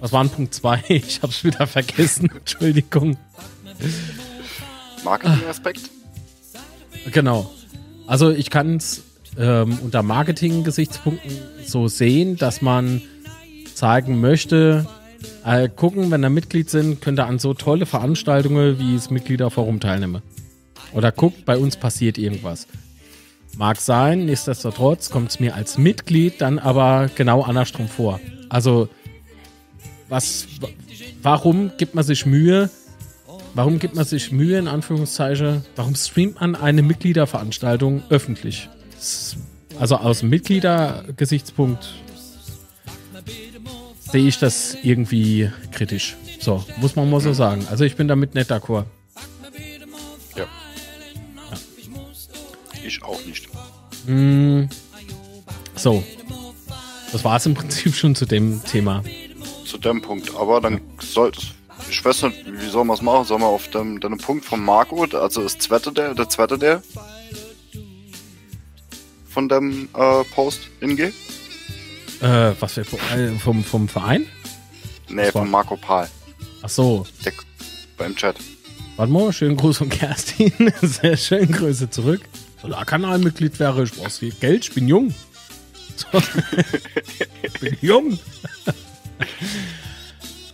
was 0.00 0.12
war 0.12 0.22
ein 0.22 0.30
Punkt 0.30 0.54
2? 0.54 0.82
Ich 0.88 1.22
habe 1.22 1.32
es 1.32 1.44
wieder 1.44 1.66
vergessen. 1.66 2.30
Entschuldigung. 2.36 3.16
Marketing-Aspekt? 5.04 5.90
Genau. 7.10 7.50
Also 8.06 8.30
ich 8.30 8.50
kann 8.50 8.76
es 8.76 9.02
ähm, 9.38 9.78
unter 9.82 10.02
Marketing-Gesichtspunkten 10.02 11.32
so 11.66 11.88
sehen, 11.88 12.36
dass 12.36 12.62
man 12.62 13.02
zeigen 13.74 14.20
möchte, 14.20 14.86
äh, 15.44 15.68
gucken, 15.68 16.10
wenn 16.10 16.24
ihr 16.24 16.30
Mitglied 16.30 16.70
sind, 16.70 17.00
könnt 17.00 17.18
ihr 17.18 17.26
an 17.26 17.38
so 17.38 17.54
tolle 17.54 17.86
Veranstaltungen 17.86 18.78
wie 18.78 18.94
das 18.94 19.10
Mitgliederforum 19.10 19.80
teilnehmen. 19.80 20.22
Oder 20.92 21.12
guckt, 21.12 21.44
bei 21.44 21.56
uns 21.56 21.76
passiert 21.76 22.18
irgendwas. 22.18 22.66
Mag 23.56 23.80
sein, 23.80 24.26
nichtsdestotrotz 24.26 25.10
kommt 25.10 25.30
es 25.30 25.40
mir 25.40 25.54
als 25.54 25.78
Mitglied 25.78 26.40
dann 26.40 26.58
aber 26.58 27.08
genau 27.14 27.42
andersrum 27.42 27.88
vor. 27.88 28.20
Also, 28.48 28.88
was, 30.08 30.46
warum 31.22 31.70
gibt 31.78 31.94
man 31.94 32.04
sich 32.04 32.26
Mühe? 32.26 32.70
Warum 33.54 33.78
gibt 33.78 33.94
man 33.94 34.04
sich 34.04 34.32
Mühe, 34.32 34.58
in 34.58 34.66
Anführungszeichen? 34.66 35.64
Warum 35.76 35.94
streamt 35.94 36.40
man 36.40 36.56
eine 36.56 36.82
Mitgliederveranstaltung 36.82 38.02
öffentlich? 38.10 38.68
Also 39.78 39.96
aus 39.96 40.22
Mitgliedergesichtspunkt 40.22 41.94
sehe 44.10 44.26
ich 44.26 44.38
das 44.38 44.76
irgendwie 44.82 45.50
kritisch. 45.72 46.16
So, 46.40 46.64
muss 46.78 46.96
man 46.96 47.08
mal 47.08 47.20
so 47.20 47.32
sagen. 47.32 47.66
Also 47.70 47.84
ich 47.84 47.96
bin 47.96 48.08
damit 48.08 48.34
nicht 48.34 48.50
d'accord. 48.50 48.84
Ich 52.84 53.02
auch 53.02 53.24
nicht. 53.24 53.48
Mm, 54.06 54.64
so. 55.74 56.04
Das 57.12 57.24
war 57.24 57.36
es 57.36 57.46
im 57.46 57.54
Prinzip 57.54 57.94
schon 57.94 58.14
zu 58.14 58.26
dem 58.26 58.62
Thema. 58.64 59.02
Zu 59.64 59.78
dem 59.78 60.02
Punkt. 60.02 60.34
Aber 60.34 60.60
dann 60.60 60.80
sollte 61.00 61.40
ich 61.90 62.04
weiß 62.04 62.22
nicht, 62.22 62.44
wie 62.46 62.68
soll 62.68 62.84
man 62.84 62.96
es 62.96 63.02
machen? 63.02 63.24
Sollen 63.24 63.42
wir 63.42 63.46
auf 63.46 63.68
dem, 63.68 64.00
dem 64.00 64.16
Punkt 64.18 64.44
von 64.44 64.64
Marco, 64.64 65.04
also 65.04 65.42
das 65.42 65.58
zweite 65.58 65.92
der, 65.92 66.14
der 66.14 66.28
zweite 66.28 66.58
der 66.58 66.82
von 69.28 69.48
dem 69.48 69.88
äh, 69.94 70.24
Post 70.34 70.60
hingehen? 70.80 71.12
Äh, 72.20 72.52
was 72.60 72.74
für, 72.74 72.82
äh, 72.82 73.36
vom, 73.38 73.64
vom 73.64 73.88
Verein? 73.88 74.26
Nee, 75.08 75.30
von 75.32 75.50
Marco 75.50 75.76
Pahl. 75.76 76.08
Ach 76.62 76.68
so. 76.68 77.04
Der, 77.24 77.32
beim 77.98 78.14
Chat. 78.14 78.36
Warte 78.96 79.12
mal, 79.12 79.32
schönen 79.32 79.56
Gruß 79.56 79.78
von 79.78 79.88
Kerstin. 79.88 80.52
Sehr 80.82 81.16
schön, 81.16 81.50
Grüße 81.50 81.90
zurück. 81.90 82.20
Solarkanalmitglied 82.64 83.60
wäre, 83.60 83.84
ich 83.84 83.92
brauche 83.92 84.08
viel 84.08 84.32
Geld, 84.32 84.64
ich 84.64 84.72
bin 84.72 84.88
jung. 84.88 85.14
Ich 87.44 87.52
bin 87.60 87.76
jung. 87.82 88.18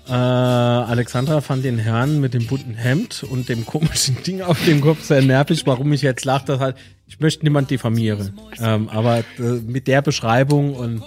äh, 0.08 0.12
Alexandra 0.12 1.40
fand 1.40 1.64
den 1.64 1.78
Herrn 1.78 2.18
mit 2.18 2.34
dem 2.34 2.48
bunten 2.48 2.74
Hemd 2.74 3.22
und 3.22 3.48
dem 3.48 3.64
komischen 3.64 4.20
Ding 4.24 4.42
auf 4.42 4.58
dem 4.64 4.80
Kopf 4.80 5.04
sehr 5.04 5.22
nervig. 5.22 5.64
Warum 5.66 5.92
ich 5.92 6.02
jetzt 6.02 6.24
lache, 6.24 6.46
das 6.46 6.58
halt, 6.58 6.76
ich 7.06 7.20
möchte 7.20 7.44
niemand 7.44 7.70
diffamieren. 7.70 8.32
Ähm, 8.58 8.88
aber 8.88 9.18
äh, 9.38 9.42
mit 9.64 9.86
der 9.86 10.02
Beschreibung 10.02 10.74
und 10.74 11.04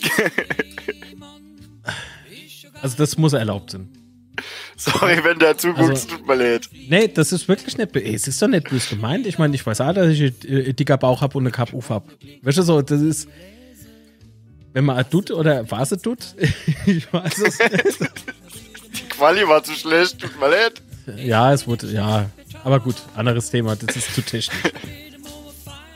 also 2.80 2.96
das 2.96 3.18
muss 3.18 3.34
erlaubt 3.34 3.72
sein. 3.72 3.90
Sorry, 4.76 5.24
wenn 5.24 5.38
der 5.38 5.56
zuguckst, 5.56 5.90
also, 5.90 6.08
tut 6.08 6.26
mir 6.26 6.34
leid. 6.34 6.68
Nee, 6.88 7.08
das 7.08 7.32
ist 7.32 7.48
wirklich 7.48 7.78
nicht, 7.78 7.96
es 7.96 8.28
ist 8.28 8.42
doch 8.42 8.48
nicht 8.48 8.68
böse 8.68 8.94
gemeint. 8.94 9.26
Ich 9.26 9.38
meine, 9.38 9.54
ich 9.54 9.64
weiß 9.64 9.80
auch, 9.80 9.94
dass 9.94 10.08
ich 10.08 10.34
einen 10.46 10.76
dicker 10.76 10.98
Bauch 10.98 11.22
habe 11.22 11.38
und 11.38 11.44
eine 11.44 11.50
Kapuff 11.50 11.88
habe. 11.88 12.06
Weißt 12.42 12.58
du 12.58 12.62
so, 12.62 12.82
das 12.82 13.00
ist, 13.00 13.28
wenn 14.74 14.84
man 14.84 15.08
tut 15.08 15.30
oder 15.30 15.70
was 15.70 15.92
es 15.92 16.02
tut, 16.02 16.18
ich 16.86 17.10
weiß 17.10 17.38
es 17.38 17.58
nicht. 17.58 18.00
Die 18.98 19.08
Quali 19.08 19.48
war 19.48 19.62
zu 19.62 19.72
schlecht, 19.72 20.18
tut 20.20 20.38
mir 20.38 20.50
leid. 20.50 20.82
Ja, 21.16 21.52
es 21.54 21.66
wurde, 21.66 21.90
ja, 21.90 22.28
aber 22.62 22.80
gut, 22.80 22.96
anderes 23.14 23.50
Thema, 23.50 23.76
das 23.76 23.96
ist 23.96 24.14
zu 24.14 24.20
technisch. 24.20 24.50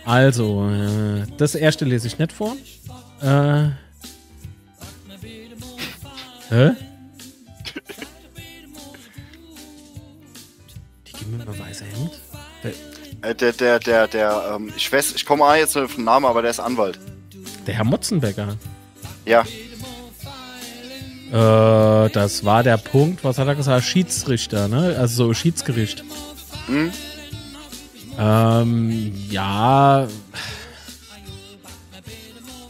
Also, 0.07 0.69
äh, 0.71 1.27
das 1.37 1.55
erste 1.55 1.85
lese 1.85 2.07
ich 2.07 2.19
nicht 2.19 2.33
vor. 2.33 2.57
Äh, 3.21 3.69
Hä? 6.49 6.71
Mir 11.31 11.45
mal 11.45 11.59
weiße 11.59 11.85
Hemd? 11.85 12.21
Äh, 13.23 13.35
der, 13.35 13.53
der, 13.53 13.79
der, 13.79 14.09
der, 14.09 14.55
ähm, 14.57 14.73
ich 14.77 14.93
weiß, 14.93 15.15
ich 15.15 15.25
komme 15.25 15.45
jetzt 15.57 15.77
auf 15.77 15.95
den 15.95 16.05
Namen, 16.05 16.27
aber 16.27 16.43
der 16.43 16.51
ist 16.51 16.61
Anwalt. 16.61 16.99
Der 17.67 17.75
Herr 17.75 17.85
Motzenbecker. 17.85 18.57
Ja. 19.27 19.45
Äh, 21.31 22.11
das 22.11 22.45
war 22.45 22.63
der 22.63 22.77
Punkt, 22.77 23.23
was 23.23 23.39
hat 23.39 23.47
er 23.47 23.55
gesagt? 23.55 23.85
Schiedsrichter, 23.85 24.69
ne? 24.69 24.97
Also 24.99 25.27
so 25.27 25.35
Schiedsgericht. 25.35 26.03
Hm? 26.67 26.93
Ähm, 28.19 29.15
ja. 29.31 30.09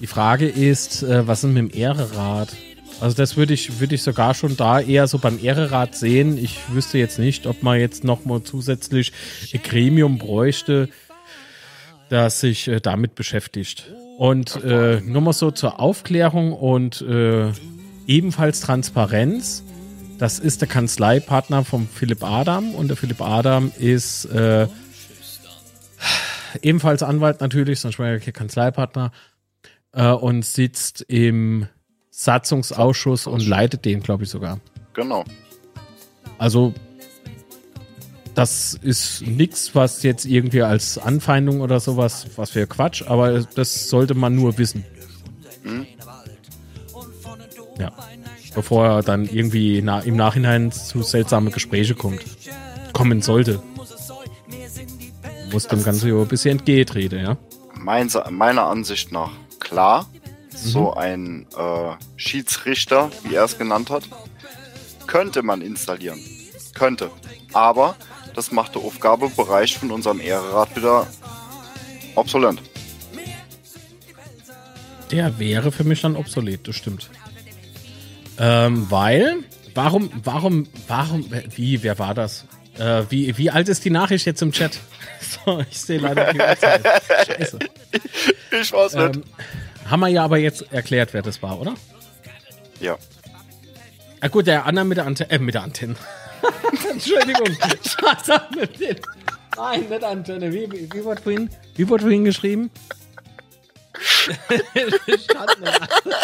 Die 0.01 0.07
Frage 0.07 0.49
ist, 0.49 1.03
äh, 1.03 1.27
was 1.27 1.45
ist 1.45 1.51
mit 1.51 1.59
dem 1.59 1.71
Ehrerat? 1.71 2.51
Also 3.01 3.17
das 3.17 3.37
würde 3.37 3.55
ich, 3.55 3.81
würde 3.81 3.95
ich 3.95 4.03
sogar 4.03 4.35
schon 4.35 4.57
da 4.57 4.79
eher 4.79 5.07
so 5.07 5.19
beim 5.19 5.43
Ehrerat 5.43 5.95
sehen. 5.95 6.37
Ich 6.37 6.59
wüsste 6.69 6.99
jetzt 6.99 7.19
nicht, 7.19 7.47
ob 7.47 7.63
man 7.63 7.81
jetzt 7.81 8.05
nochmal 8.05 8.43
zusätzlich 8.43 9.13
ein 9.55 9.63
Gremium 9.63 10.19
bräuchte, 10.19 10.91
das 12.11 12.41
sich 12.41 12.69
äh, 12.69 12.81
damit 12.81 13.15
beschäftigt. 13.15 13.91
Und 14.19 14.63
äh, 14.63 15.01
nur 15.01 15.23
mal 15.23 15.33
so 15.33 15.51
zur 15.51 15.81
Aufklärung 15.81 16.53
und 16.53 17.01
äh, 17.01 17.53
ebenfalls 18.07 18.61
Transparenz. 18.61 19.65
Das 20.19 20.39
ist 20.39 20.61
der 20.61 20.69
Kanzleipartner 20.69 21.65
von 21.65 21.89
Philipp 21.89 22.23
Adam 22.23 22.75
und 22.75 22.89
der 22.89 22.99
Philipp 22.99 23.23
Adam 23.23 23.73
ist 23.79 24.27
äh, 24.27 24.67
ebenfalls 26.61 27.03
Anwalt 27.03 27.41
natürlich, 27.41 27.81
sonst 27.81 27.99
wäre 27.99 28.11
er 28.11 28.21
kein 28.21 28.35
Kanzleipartner 28.35 29.13
äh, 29.93 30.11
und 30.11 30.45
sitzt 30.45 31.01
im 31.09 31.67
Satzungsausschuss 32.21 33.27
und 33.27 33.47
leitet 33.47 33.87
den, 33.87 34.03
glaube 34.03 34.25
ich, 34.25 34.29
sogar. 34.29 34.61
Genau. 34.93 35.25
Also, 36.37 36.75
das 38.35 38.79
ist 38.83 39.23
nichts, 39.23 39.75
was 39.75 40.03
jetzt 40.03 40.27
irgendwie 40.27 40.61
als 40.63 40.99
Anfeindung 40.99 41.63
oder 41.63 41.81
sowas, 41.81 42.27
was 42.37 42.51
für 42.51 42.67
Quatsch, 42.67 43.03
aber 43.07 43.41
das 43.55 43.89
sollte 43.89 44.13
man 44.13 44.35
nur 44.35 44.59
wissen. 44.59 44.85
Mhm. 45.63 45.87
Ja. 47.79 47.91
Bevor 48.55 48.87
er 48.87 49.03
dann 49.03 49.25
irgendwie 49.25 49.81
na, 49.81 50.01
im 50.01 50.17
Nachhinein 50.17 50.73
zu 50.73 51.03
seltsame 51.03 51.51
Gespräche 51.51 51.95
kommt. 51.95 52.21
Kommen 52.93 53.23
sollte. 53.23 53.63
Muss 55.51 55.69
dem 55.69 55.83
Ganzen 55.83 56.13
ein 56.13 56.29
bisschen 56.29 56.59
entgegentreten, 56.59 57.19
ja? 57.19 57.39
Meiner 57.75 58.67
Ansicht 58.67 59.11
nach 59.11 59.31
klar, 59.59 60.07
so 60.63 60.95
ein 60.95 61.47
äh, 61.57 61.93
Schiedsrichter, 62.17 63.11
wie 63.25 63.35
er 63.35 63.45
es 63.45 63.59
genannt 63.59 63.91
hat, 63.91 64.05
könnte 65.07 65.43
man 65.43 65.63
installieren. 65.63 66.19
Könnte. 66.75 67.11
Aber 67.53 67.97
das 68.35 68.53
macht 68.53 68.75
der 68.75 68.83
Aufgabebereich 68.83 69.77
von 69.77 69.91
unserem 69.91 70.21
Ehrerat 70.21 70.77
wieder 70.77 71.07
obsolet. 72.15 72.59
Der 75.11 75.39
wäre 75.39 75.73
für 75.73 75.85
mich 75.85 76.01
dann 76.03 76.17
obsolet, 76.17 76.69
das 76.69 76.77
stimmt. 76.77 77.11
Ähm, 78.39 78.91
weil, 78.91 79.39
warum, 79.75 80.11
warum, 80.23 80.69
warum, 80.87 81.31
wie, 81.57 81.83
wer 81.83 81.99
war 81.99 82.15
das? 82.15 82.47
Äh, 82.79 83.05
wie, 83.11 83.37
wie 83.37 83.51
alt 83.51 83.69
ist 83.69 83.85
die 83.85 83.91
Nachricht 83.91 84.27
jetzt 84.27 84.43
im 84.43 84.53
Chat? 84.53 84.79
So, 85.45 85.61
ich 85.71 85.79
sehe 85.79 85.99
leider 85.99 86.33
die 86.33 86.41
Uhrzeit. 86.41 86.83
Scheiße. 87.27 87.59
Ich 88.59 88.73
weiß 88.73 88.95
nicht. 88.95 89.17
Ähm, 89.17 89.25
haben 89.91 90.01
wir 90.01 90.09
ja 90.09 90.25
aber 90.25 90.39
jetzt 90.39 90.73
erklärt, 90.73 91.13
wer 91.13 91.23
das 91.23 91.43
war, 91.43 91.61
oder? 91.61 91.75
Ja. 92.81 92.97
Ah 94.21 94.29
gut, 94.29 94.47
der 94.47 94.67
andere 94.67 94.85
mit 94.85 94.99
der 94.99 95.07
Antenne, 95.07 95.31
äh, 95.31 95.39
mit 95.39 95.55
der 95.55 95.63
Antenne. 95.63 95.97
Entschuldigung. 96.91 97.49
Schade 97.87 98.43
mit 98.55 98.81
den. 98.81 98.97
Nein, 99.57 99.85
nicht 99.89 100.03
Antenne. 100.11 100.53
Wie, 100.53 100.71
wie, 100.71 100.93
wie, 100.93 101.05
wurde 101.05 101.23
vorhin, 101.23 101.51
wie 101.77 101.89
wurde 101.89 102.03
vorhin 102.03 102.25
geschrieben? 102.25 102.71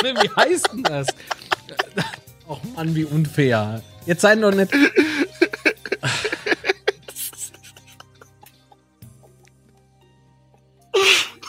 wie 0.02 0.30
heißt 0.36 0.72
denn 0.72 0.82
das? 0.82 1.08
Och 2.48 2.60
Mann, 2.76 2.94
wie 2.94 3.04
unfair. 3.04 3.82
Jetzt 4.06 4.20
seid 4.22 4.40
doch 4.40 4.52
nicht. 4.52 4.72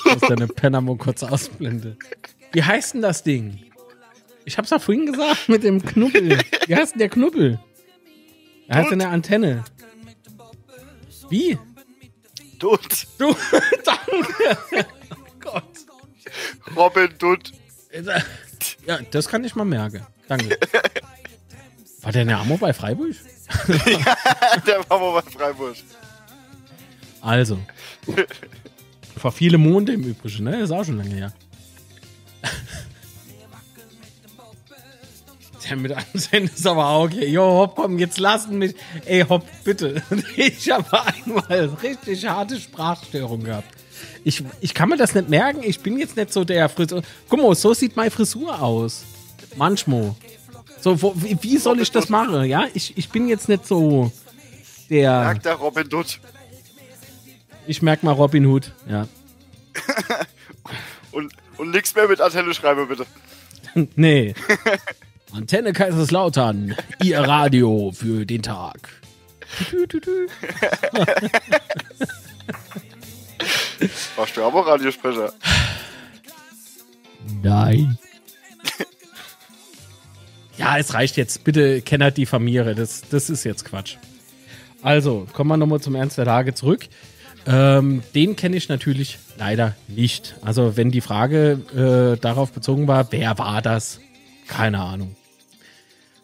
Dass 0.08 0.30
deine 0.30 0.48
Penamo 0.48 0.96
kurz 0.96 1.24
ausblendet. 1.24 1.98
Wie 2.52 2.64
heißt 2.64 2.94
denn 2.94 3.02
das 3.02 3.24
Ding? 3.24 3.60
Ich 4.46 4.58
hab's 4.58 4.70
ja 4.70 4.80
vorhin 4.80 5.06
gesagt 5.06 5.50
mit 5.50 5.64
dem 5.64 5.84
Knubbel. 5.84 6.40
Wie 6.68 6.76
heißt 6.76 6.94
denn 6.94 7.00
der 7.00 7.10
Knubbel? 7.10 7.60
Er 8.68 8.78
hat 8.78 8.92
eine 8.92 9.08
Antenne. 9.10 9.64
Wie? 11.30 11.58
Dutt. 12.60 13.08
Du, 13.18 13.36
danke. 13.86 14.86
Oh 15.12 15.16
Gott. 15.40 15.64
Robin 16.76 17.10
Dutt. 17.18 17.52
Ja, 18.86 19.00
das 19.12 19.28
kann 19.28 19.44
ich 19.44 19.56
mal 19.56 19.66
merken. 19.66 20.06
Danke. 20.28 20.58
War 22.02 22.12
der 22.12 22.22
in 22.24 22.28
der 22.30 22.40
Amo 22.40 22.58
bei 22.58 22.74
Freiburg? 22.74 23.16
ja, 23.68 24.18
der 24.66 24.90
war 24.90 25.00
mal 25.00 25.22
bei 25.22 25.30
Freiburg. 25.30 25.76
Also. 27.22 27.60
Vor 29.18 29.32
viele 29.32 29.58
Monde 29.58 29.94
im 29.94 30.04
Übrigen, 30.04 30.44
ne? 30.46 30.52
Das 30.52 30.70
ist 30.70 30.72
auch 30.72 30.86
schon 30.86 30.98
lange 30.98 31.16
her. 31.16 31.34
Der 35.70 35.76
mit 35.76 35.92
Ansehen 35.92 36.46
ist 36.46 36.66
aber 36.66 36.88
auch 36.88 37.06
okay. 37.06 37.28
Jo, 37.28 37.44
hopp, 37.44 37.76
komm, 37.76 38.00
jetzt 38.00 38.20
lassen 38.20 38.58
mich. 38.58 38.76
Ey, 39.06 39.26
hopp, 39.28 39.46
bitte. 39.64 40.02
Ich 40.36 40.70
habe 40.72 40.86
einmal 41.06 41.66
richtig 41.84 42.26
harte 42.26 42.60
Sprachstörung 42.60 43.44
gehabt. 43.44 43.68
Ich, 44.24 44.44
ich 44.62 44.74
kann 44.74 44.90
mir 44.90 44.98
das 44.98 45.16
nicht 45.16 45.30
merken. 45.30 45.62
Ich 45.64 45.80
bin 45.82 45.98
jetzt 45.98 46.16
nicht 46.16 46.32
so 46.32 46.44
der 46.44 46.70
Frisur. 46.70 47.02
Guck 47.30 47.42
mal, 47.42 47.56
so 47.56 47.74
sieht 47.74 47.96
meine 47.96 48.12
Frisur 48.12 48.62
aus. 48.62 49.04
Manchmal. 49.56 50.16
So, 50.80 51.02
wo, 51.02 51.14
wie, 51.16 51.38
wie 51.42 51.58
soll 51.58 51.80
ich 51.82 51.92
das 51.92 52.10
machen? 52.10 52.46
Ja, 52.46 52.66
ich, 52.74 52.98
ich 52.98 53.10
bin 53.10 53.28
jetzt 53.28 53.50
nicht 53.50 53.66
so 53.66 54.12
der. 54.90 55.20
Merkt 55.22 55.46
der 55.46 55.56
Robin 55.56 55.90
Dutt. 55.90 56.20
Ich 57.68 57.82
merke 57.82 58.06
mal 58.06 58.14
Robin 58.14 58.46
Hood, 58.46 58.72
ja. 58.90 59.08
und, 61.12 61.34
und 61.58 61.72
nichts 61.72 61.94
mehr 61.96 62.08
mit 62.08 62.22
Antenne 62.22 62.54
schreiben, 62.54 62.88
bitte. 62.88 63.06
nee. 63.96 64.34
Antenne 65.34 65.74
Kaiserslautern, 65.74 66.76
ihr 67.04 67.20
Radio 67.20 67.92
für 67.94 68.26
den 68.26 68.42
Tag. 68.42 68.90
Warst 74.16 74.38
du 74.38 74.44
aber 74.44 74.66
Radiosprecher? 74.66 75.34
Nein. 77.44 77.98
ja, 80.58 80.78
es 80.78 80.94
reicht 80.94 81.18
jetzt. 81.18 81.44
Bitte 81.44 81.82
kennert 81.82 82.16
die 82.16 82.26
Familie. 82.26 82.74
Das, 82.74 83.02
das 83.10 83.30
ist 83.30 83.44
jetzt 83.44 83.66
Quatsch. 83.66 83.98
Also, 84.82 85.28
kommen 85.34 85.50
wir 85.50 85.58
nochmal 85.58 85.82
zum 85.82 85.96
Ernst 85.96 86.18
der 86.18 86.26
Lage 86.26 86.54
zurück. 86.54 86.88
Ähm, 87.48 88.04
den 88.14 88.36
kenne 88.36 88.58
ich 88.58 88.68
natürlich 88.68 89.20
leider 89.38 89.76
nicht. 89.88 90.36
Also 90.42 90.76
wenn 90.76 90.92
die 90.92 91.02
Frage 91.02 92.16
äh, 92.16 92.20
darauf 92.20 92.52
bezogen 92.52 92.88
war, 92.88 93.12
wer 93.12 93.38
war 93.38 93.62
das? 93.62 94.02
Keine 94.48 94.80
Ahnung. 94.80 95.16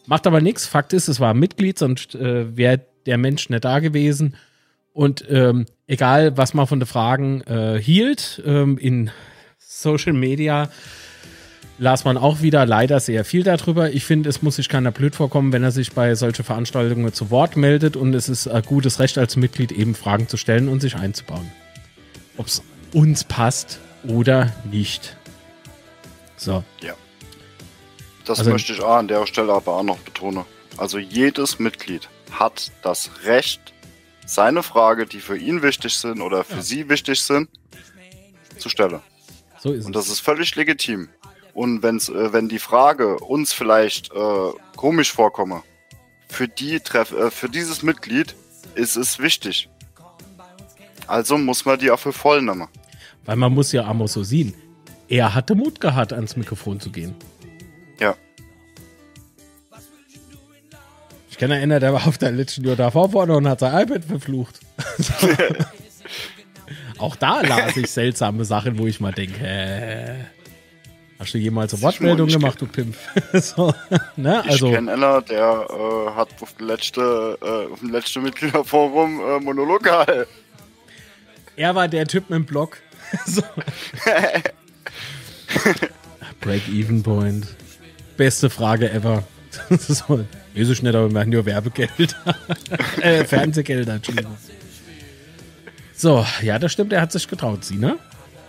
Macht 0.06 0.28
aber 0.28 0.42
nichts. 0.42 0.68
Fakt 0.68 0.92
ist, 0.92 1.08
es 1.08 1.22
war 1.22 1.34
ein 1.34 1.40
Mitglied, 1.40 1.80
sonst 1.80 2.16
äh, 2.16 2.58
wäre 2.58 2.82
der 3.06 3.18
Mensch 3.18 3.50
nicht 3.50 3.64
da 3.64 3.80
gewesen. 3.80 4.36
Und 4.92 5.26
ähm, 5.30 5.66
egal, 5.88 6.38
was 6.38 6.54
man 6.54 6.68
von 6.68 6.80
den 6.80 6.88
Fragen 6.88 7.42
äh, 7.42 7.80
hielt, 7.82 8.42
ähm, 8.46 8.78
in 8.78 9.10
Social 9.58 10.14
Media 10.14 10.70
las 11.78 12.06
man 12.06 12.18
auch 12.18 12.42
wieder 12.42 12.66
leider 12.66 13.00
sehr 13.00 13.26
viel 13.26 13.44
darüber. 13.44 13.92
Ich 13.92 14.06
finde, 14.06 14.30
es 14.30 14.42
muss 14.42 14.58
sich 14.58 14.70
keiner 14.70 14.92
blöd 14.92 15.16
vorkommen, 15.16 15.52
wenn 15.52 15.64
er 15.64 15.72
sich 15.72 15.94
bei 15.94 16.16
solchen 16.16 16.44
Veranstaltungen 16.44 17.14
zu 17.14 17.30
Wort 17.30 17.58
meldet 17.58 17.96
und 17.96 18.14
es 18.14 18.30
ist 18.30 18.48
ein 18.48 18.64
gutes 18.64 19.00
Recht 19.00 19.18
als 19.18 19.36
Mitglied, 19.36 19.72
eben 19.72 19.96
Fragen 19.96 20.28
zu 20.28 20.38
stellen 20.38 20.68
und 20.70 20.82
sich 20.82 20.96
einzubauen. 20.96 21.52
Ob 22.38 22.48
es 22.48 22.64
uns 22.94 23.24
passt 23.24 23.80
oder 24.08 24.52
nicht. 24.70 25.18
So. 26.38 26.64
Ja. 26.82 26.94
Das 28.26 28.40
also, 28.40 28.52
möchte 28.52 28.74
ich 28.74 28.82
auch 28.82 28.98
an 28.98 29.08
der 29.08 29.26
Stelle 29.26 29.54
aber 29.54 29.74
auch 29.74 29.84
noch 29.84 30.00
betonen. 30.00 30.46
Also 30.78 30.98
jedes 30.98 31.60
Mitglied 31.60 32.08
hat 32.32 32.72
das 32.82 33.10
Recht, 33.26 33.74
seine 34.26 34.64
Frage, 34.64 35.06
die 35.06 35.20
für 35.20 35.38
ihn 35.38 35.62
wichtig 35.62 35.94
sind 35.96 36.22
oder 36.22 36.44
für 36.44 36.56
ja. 36.56 36.62
sie 36.62 36.90
wichtig 36.90 37.22
sind, 37.22 37.50
zu 38.58 38.70
stellen. 38.70 39.02
So 39.60 39.72
ist 39.72 39.86
und 39.86 39.96
das 39.96 40.08
ist 40.08 40.20
völlig 40.20 40.56
legitim. 40.56 41.10
Und 41.54 41.84
wenn's, 41.84 42.10
äh, 42.10 42.34
wenn 42.34 42.50
die 42.50 42.60
Frage 42.60 43.20
uns 43.20 43.54
vielleicht 43.54 44.12
äh, 44.12 44.52
komisch 44.76 45.12
vorkomme, 45.12 45.64
für, 46.28 46.48
die 46.48 46.80
Treff 46.80 47.12
äh, 47.12 47.30
für 47.30 47.50
dieses 47.50 47.84
Mitglied 47.84 48.36
ist 48.76 48.96
es 48.96 49.20
wichtig. 49.20 49.70
Also 51.06 51.38
muss 51.38 51.66
man 51.66 51.78
die 51.78 51.92
auch 51.92 52.00
für 52.00 52.14
voll 52.14 52.42
nehmen. 52.42 52.68
Weil 53.26 53.36
man 53.36 53.54
muss 53.54 53.72
ja 53.72 53.86
Amos 53.86 54.14
so 54.14 54.24
sehen. 54.24 54.54
Er 55.08 55.36
hatte 55.36 55.54
Mut 55.54 55.80
gehabt, 55.80 56.12
ans 56.14 56.36
Mikrofon 56.36 56.80
zu 56.80 56.90
gehen. 56.92 57.14
Ja. 58.00 58.16
Ich 61.30 61.38
kann 61.38 61.52
erinnern, 61.52 61.80
der 61.80 61.94
war 61.94 62.08
auf 62.08 62.18
der 62.18 62.32
letzten 62.32 62.66
Jahr 62.66 62.76
davor 62.76 63.12
vorne 63.12 63.36
und 63.36 63.48
hat 63.48 63.60
sein 63.60 63.84
iPad 63.84 64.04
verflucht. 64.04 64.60
Auch 66.98 67.16
da 67.16 67.42
las 67.42 67.76
ich 67.76 67.92
seltsame 67.92 68.46
Sachen, 68.46 68.80
wo 68.80 68.88
ich 68.88 69.00
mal 69.00 69.12
denke, 69.12 69.40
hä? 69.40 70.26
Hast 71.24 71.34
du 71.34 71.38
jemals 71.38 71.74
eine 71.74 71.82
Wortmeldung 71.84 72.28
gemacht, 72.28 72.60
du 72.60 72.68
Pimp? 72.68 72.98
so, 73.34 73.74
ne? 74.18 74.44
also, 74.44 74.68
ich 74.68 74.74
kenne 74.74 74.92
einer, 74.92 75.22
der 75.22 75.68
äh, 75.70 76.12
hat 76.18 76.28
auf 76.42 76.54
dem 76.58 76.68
letzten, 76.68 77.00
äh, 77.00 77.90
letzten 77.90 78.24
Mitgliederforum 78.24 79.22
äh, 79.22 79.40
Monolog 79.40 79.84
gehalten. 79.84 80.30
Er 81.56 81.76
war 81.76 81.88
der 81.88 82.08
Typ 82.08 82.30
mit 82.30 82.40
dem 82.40 82.46
Blog. 82.46 82.78
Break-even 86.42 87.04
Point. 87.04 87.48
Beste 88.18 88.50
Frage 88.50 88.92
ever. 88.92 89.24
so, 89.70 90.20
weiß 90.56 90.70
ich 90.70 90.84
nicht, 90.84 90.94
aber 90.94 91.08
wir 91.08 91.14
machen 91.14 91.30
nur 91.30 91.46
Werbegeld. 91.46 92.18
äh, 93.02 93.24
Fernsehgelder, 93.24 93.94
Entschuldigung. 93.94 94.36
So, 95.94 96.26
ja, 96.42 96.60
das 96.60 96.74
stimmt, 96.74 96.92
er 96.92 97.00
hat 97.00 97.14
sich 97.14 97.30
getraut, 97.30 97.64
sie, 97.64 97.78
ne? 97.78 97.98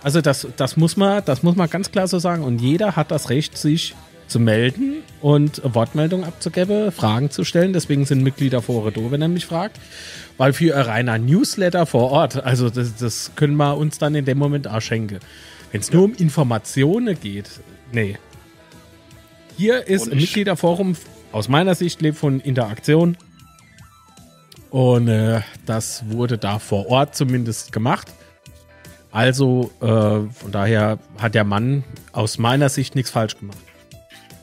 Also 0.05 0.21
das, 0.21 0.47
das, 0.59 0.77
muss 0.77 0.99
man, 0.99 1.25
das 1.25 1.43
muss 1.43 1.57
man 1.57 1.69
ganz 1.71 1.91
klar 1.91 2.07
so 2.07 2.19
sagen. 2.19 2.45
Und 2.45 2.61
jeder 2.61 2.95
hat 2.95 3.11
das 3.11 3.31
Recht, 3.31 3.57
sich 3.57 3.95
zu 4.27 4.39
melden 4.39 5.03
und 5.23 5.63
Wortmeldungen 5.65 6.27
abzugeben, 6.27 6.93
Fragen 6.93 7.31
zu 7.31 7.43
stellen. 7.43 7.73
Deswegen 7.73 8.05
sind 8.05 8.23
Mitglieder 8.23 8.61
vor 8.61 8.91
da, 8.91 9.01
wenn 9.11 9.23
er 9.23 9.29
mich 9.29 9.47
fragt. 9.47 9.81
Weil 10.37 10.53
für 10.53 10.77
ein 10.77 10.83
reiner 10.83 11.19
Newsletter 11.19 11.87
vor 11.87 12.11
Ort, 12.11 12.45
also 12.45 12.69
das, 12.69 12.97
das 12.97 13.33
können 13.35 13.57
wir 13.57 13.79
uns 13.79 13.97
dann 13.97 14.15
in 14.15 14.27
dem 14.27 14.37
Moment 14.37 14.69
auch 14.69 14.83
schenken. 14.83 15.21
Wenn 15.73 15.81
es 15.81 15.91
nur 15.91 16.05
um 16.05 16.15
Informationen 16.15 17.19
geht, 17.19 17.49
nee. 17.91 18.19
Hier 19.57 19.87
ist 19.89 20.13
ein 20.13 20.19
Mitgliederforum 20.19 20.97
aus 21.33 21.49
meiner 21.49 21.75
Sicht 21.75 22.03
lebt 22.03 22.19
von 22.19 22.41
Interaktion. 22.41 23.17
Und 24.69 25.09
äh, 25.09 25.41
das 25.65 26.05
wurde 26.11 26.37
da 26.37 26.59
vor 26.59 26.89
Ort 26.89 27.17
zumindest 27.17 27.73
gemacht. 27.73 28.13
Also 29.15 29.71
äh, 29.81 29.87
von 29.87 30.51
daher 30.51 30.99
hat 31.19 31.37
der 31.37 31.45
Mann 31.45 31.85
aus 32.11 32.37
meiner 32.37 32.69
Sicht 32.69 32.97
nichts 32.97 33.13
falsch 33.13 33.39
gemacht. 33.39 33.57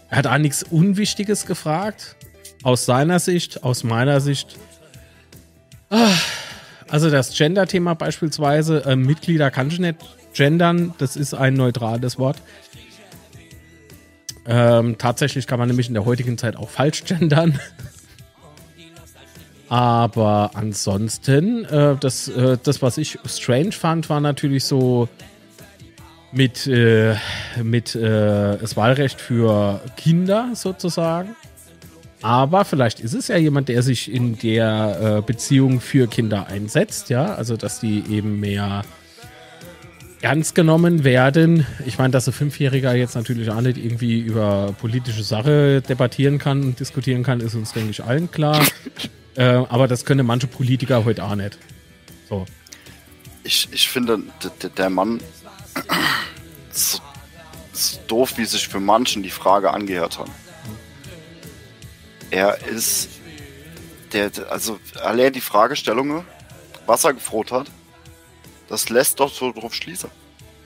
Er 0.09 0.19
hat 0.19 0.27
auch 0.27 0.37
nichts 0.37 0.63
Unwichtiges 0.63 1.45
gefragt. 1.45 2.15
Aus 2.63 2.85
seiner 2.85 3.19
Sicht, 3.19 3.65
aus 3.65 3.83
meiner 3.83 4.21
Sicht. 4.21 4.57
Ah, 5.89 6.13
also 6.87 7.09
das 7.09 7.35
Gender-Thema 7.35 7.95
beispielsweise, 7.95 8.85
äh, 8.85 8.95
Mitglieder 8.95 9.51
kann 9.51 9.67
ich 9.67 9.79
nicht 9.79 9.97
gendern, 10.33 10.93
das 10.99 11.17
ist 11.17 11.33
ein 11.33 11.55
neutrales 11.55 12.17
Wort. 12.17 12.37
Ähm, 14.45 14.97
tatsächlich 14.97 15.47
kann 15.47 15.59
man 15.59 15.67
nämlich 15.67 15.89
in 15.89 15.95
der 15.95 16.05
heutigen 16.05 16.37
Zeit 16.37 16.55
auch 16.55 16.69
falsch 16.69 17.03
gendern. 17.03 17.59
Aber 19.71 20.51
ansonsten, 20.53 21.63
äh, 21.63 21.95
das, 21.97 22.27
äh, 22.27 22.57
das, 22.61 22.81
was 22.81 22.97
ich 22.97 23.17
strange 23.25 23.71
fand, 23.71 24.09
war 24.09 24.19
natürlich 24.19 24.65
so 24.65 25.07
mit, 26.33 26.67
äh, 26.67 27.15
mit 27.63 27.95
äh, 27.95 28.57
das 28.57 28.75
Wahlrecht 28.75 29.21
für 29.21 29.79
Kinder 29.95 30.49
sozusagen. 30.55 31.37
Aber 32.21 32.65
vielleicht 32.65 32.99
ist 32.99 33.13
es 33.13 33.29
ja 33.29 33.37
jemand, 33.37 33.69
der 33.69 33.81
sich 33.81 34.11
in 34.11 34.37
der 34.37 35.19
äh, 35.19 35.21
Beziehung 35.21 35.79
für 35.79 36.07
Kinder 36.07 36.47
einsetzt, 36.47 37.09
ja, 37.09 37.33
also 37.35 37.55
dass 37.55 37.79
die 37.79 38.03
eben 38.09 38.41
mehr 38.41 38.81
ernst 40.19 40.53
genommen 40.53 41.05
werden. 41.05 41.65
Ich 41.85 41.97
meine, 41.97 42.11
dass 42.11 42.27
ein 42.27 42.33
Fünfjähriger 42.33 42.93
jetzt 42.93 43.15
natürlich 43.15 43.49
auch 43.49 43.61
nicht 43.61 43.77
irgendwie 43.77 44.19
über 44.19 44.75
politische 44.81 45.23
Sache 45.23 45.81
debattieren 45.81 46.39
kann 46.39 46.61
und 46.61 46.79
diskutieren 46.81 47.23
kann, 47.23 47.39
ist 47.39 47.55
uns, 47.55 47.71
denke 47.71 47.91
ich, 47.91 48.03
allen 48.03 48.29
klar. 48.29 48.61
Äh, 49.35 49.43
aber 49.43 49.87
das 49.87 50.05
können 50.05 50.25
manche 50.25 50.47
Politiker 50.47 51.05
heute 51.05 51.23
auch 51.23 51.35
nicht. 51.35 51.57
So. 52.29 52.45
Ich, 53.43 53.69
ich 53.71 53.89
finde, 53.89 54.19
der 54.77 54.89
Mann 54.89 55.21
ist, 56.71 57.01
ist 57.73 58.01
doof, 58.07 58.37
wie 58.37 58.45
sich 58.45 58.67
für 58.67 58.79
manchen 58.79 59.23
die 59.23 59.29
Frage 59.29 59.71
angehört 59.71 60.19
hat. 60.19 60.29
Er 62.29 62.65
ist 62.67 63.09
der, 64.13 64.31
also 64.49 64.79
allein 65.01 65.33
die 65.33 65.41
Fragestellungen, 65.41 66.23
was 66.85 67.03
er 67.03 67.13
gefroht 67.13 67.51
hat, 67.51 67.67
das 68.67 68.89
lässt 68.89 69.19
doch 69.19 69.33
so 69.33 69.51
drauf 69.51 69.73
schließen, 69.73 70.09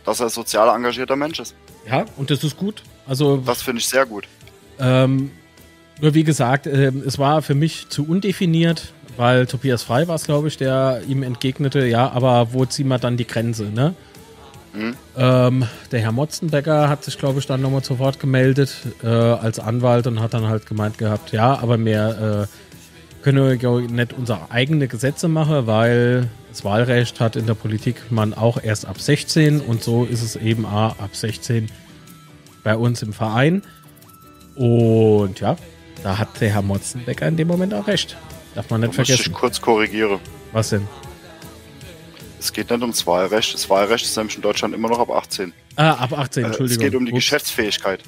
dass 0.06 0.20
er 0.20 0.28
ein 0.28 0.30
sozial 0.32 0.76
engagierter 0.76 1.16
Mensch 1.16 1.40
ist. 1.40 1.56
Ja, 1.88 2.06
und 2.18 2.30
das 2.30 2.44
ist 2.44 2.58
gut. 2.58 2.84
Also, 3.08 3.38
das 3.38 3.62
finde 3.62 3.80
ich 3.80 3.88
sehr 3.88 4.06
gut. 4.06 4.28
Ähm, 4.80 5.32
nur 6.02 6.14
wie 6.14 6.24
gesagt, 6.24 6.68
äh, 6.68 6.92
es 7.06 7.18
war 7.20 7.42
für 7.42 7.56
mich 7.56 7.90
zu 7.90 8.08
undefiniert, 8.08 8.94
weil 9.18 9.46
Tobias 9.46 9.84
Frei 9.84 10.08
war 10.08 10.16
es, 10.16 10.26
glaube 10.26 10.48
ich, 10.48 10.58
der 10.58 11.02
ihm 11.08 11.24
entgegnete, 11.24 11.86
ja, 11.86 12.10
aber 12.12 12.54
wo 12.54 12.66
ziehen 12.66 12.88
wir 12.88 13.00
dann 13.00 13.18
die 13.18 13.28
Grenze, 13.28 13.66
ne? 13.66 13.94
Mhm. 14.74 14.96
Ähm, 15.16 15.68
der 15.92 16.02
Herr 16.02 16.12
Motzenbecker 16.12 16.90
hat 16.90 17.04
sich, 17.06 17.18
glaube 17.18 17.40
ich, 17.40 17.48
dann 17.48 17.62
nochmal 17.62 17.82
zu 17.82 17.98
Wort 17.98 18.20
gemeldet 18.20 18.76
äh, 19.04 19.08
als 19.08 19.60
Anwalt 19.60 20.06
und 20.08 20.20
hat 20.20 20.34
dann 20.34 20.48
halt 20.48 20.66
gemeint 20.66 20.98
gehabt, 20.98 21.32
ja, 21.32 21.58
aber 21.60 21.78
mehr 21.78 22.48
äh, 22.50 23.24
können 23.24 23.60
wir 23.60 23.82
nicht 23.82 24.14
unsere 24.14 24.52
eigenen 24.52 24.88
Gesetze 24.90 25.30
machen, 25.30 25.66
weil 25.66 26.28
das 26.50 26.64
Wahlrecht 26.64 27.20
hat 27.20 27.36
in 27.36 27.48
der 27.48 27.54
Politik 27.54 28.12
man 28.12 28.34
auch 28.34 28.62
erst 28.62 28.86
ab 28.86 29.00
16 29.00 29.62
und 29.62 29.82
so 29.82 30.04
ist 30.04 30.22
es 30.22 30.36
eben 30.36 30.66
auch 30.66 31.00
ab 31.00 31.10
16 31.14 31.70
bei 32.64 32.76
uns 32.76 33.02
im 33.02 33.14
Verein. 33.14 33.62
Und 34.56 35.40
ja, 35.40 35.58
da 36.04 36.18
hat 36.18 36.40
der 36.42 36.52
Herr 36.52 36.62
Motzenbecker 36.62 37.28
in 37.28 37.38
dem 37.38 37.48
Moment 37.48 37.74
auch 37.74 37.88
recht. 37.88 38.18
Darf 38.54 38.70
man 38.70 38.82
nicht 38.82 38.94
da 38.94 38.96
vergessen. 38.96 39.20
Muss 39.20 39.28
ich 39.28 39.34
kurz 39.34 39.62
korrigiere. 39.62 40.20
Was 40.52 40.70
denn? 40.70 40.88
Es 42.40 42.54
geht 42.54 42.70
nicht 42.70 42.82
ums 42.82 43.06
Wahlrecht. 43.08 43.54
Das 43.54 43.70
Wahlrecht 43.70 44.06
ist 44.06 44.16
nämlich 44.16 44.36
in 44.36 44.42
Deutschland 44.42 44.74
immer 44.76 44.90
noch 44.90 45.00
ab 45.00 45.10
18. 45.10 45.52
Ah, 45.76 45.94
ab 45.94 46.14
18, 46.14 46.44
äh, 46.44 46.48
Entschuldigung. 46.48 46.86
Es 46.86 46.92
geht 46.92 46.96
um 46.96 47.06
die 47.06 47.12
Ups. 47.12 47.18
Geschäftsfähigkeit. 47.18 48.02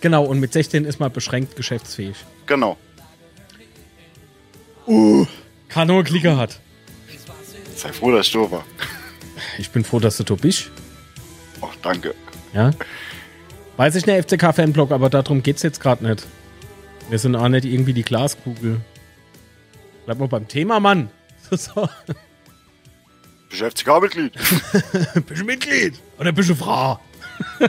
Genau, 0.00 0.24
und 0.24 0.40
mit 0.40 0.52
16 0.52 0.84
ist 0.84 1.00
man 1.00 1.10
beschränkt 1.10 1.56
geschäftsfähig. 1.56 2.16
Genau. 2.46 2.76
Uh, 4.86 5.26
Kano 5.68 6.02
Klicker 6.02 6.36
hat. 6.36 6.60
Sei 7.74 7.92
froh, 7.92 8.12
dass 8.12 8.30
du 8.30 8.50
war. 8.50 8.64
Ich 9.58 9.70
bin 9.70 9.84
froh, 9.84 10.00
dass 10.00 10.16
du 10.16 10.36
bist. 10.36 10.70
Ach, 11.60 11.74
danke. 11.82 12.14
Ja. 12.52 12.72
Weiß 13.76 13.94
ich 13.94 14.08
eine 14.08 14.22
FCK-Fanblog, 14.22 14.90
aber 14.90 15.10
darum 15.10 15.42
geht's 15.42 15.62
jetzt 15.62 15.80
gerade 15.80 16.04
nicht. 16.04 16.26
Wir 17.08 17.18
sind 17.18 17.36
auch 17.36 17.48
nicht 17.48 17.64
irgendwie 17.64 17.94
die 17.94 18.02
Glaskugel. 18.02 18.80
Bleib 20.04 20.18
mal 20.18 20.28
beim 20.28 20.46
Thema, 20.46 20.78
Mann. 20.78 21.10
so. 21.50 21.88
Bist 23.48 23.62
du 23.62 23.70
FCK-Mitglied? 23.70 24.32
bist 25.26 25.40
du 25.40 25.44
Mitglied? 25.44 25.94
Oder 26.18 26.32
bist 26.32 26.50
du 26.50 26.54
Frau? 26.54 27.00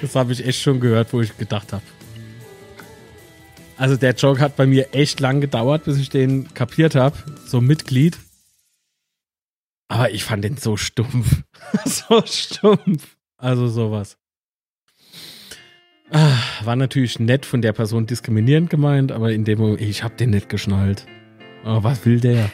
das 0.00 0.14
habe 0.14 0.32
ich 0.32 0.46
echt 0.46 0.62
schon 0.62 0.80
gehört, 0.80 1.12
wo 1.12 1.20
ich 1.20 1.36
gedacht 1.36 1.74
habe. 1.74 1.82
Also 3.76 3.96
der 3.96 4.14
Joke 4.14 4.40
hat 4.40 4.56
bei 4.56 4.66
mir 4.66 4.94
echt 4.94 5.20
lang 5.20 5.40
gedauert, 5.40 5.84
bis 5.84 5.98
ich 5.98 6.08
den 6.08 6.52
kapiert 6.54 6.94
habe. 6.94 7.16
So 7.46 7.60
Mitglied. 7.60 8.18
Aber 9.88 10.10
ich 10.10 10.24
fand 10.24 10.44
den 10.44 10.56
so 10.56 10.76
stumpf. 10.76 11.42
so 11.84 12.22
stumpf. 12.24 13.16
Also 13.36 13.68
sowas. 13.68 14.16
Ah, 16.10 16.38
war 16.64 16.76
natürlich 16.76 17.18
nett 17.18 17.44
von 17.44 17.60
der 17.60 17.72
Person 17.72 18.06
diskriminierend 18.06 18.70
gemeint, 18.70 19.12
aber 19.12 19.32
in 19.32 19.44
dem 19.44 19.58
Moment, 19.58 19.80
ich 19.80 20.02
hab 20.02 20.16
den 20.16 20.30
nicht 20.30 20.48
geschnallt. 20.48 21.06
Oh, 21.64 21.82
was 21.82 22.04
will 22.06 22.18
der? 22.20 22.50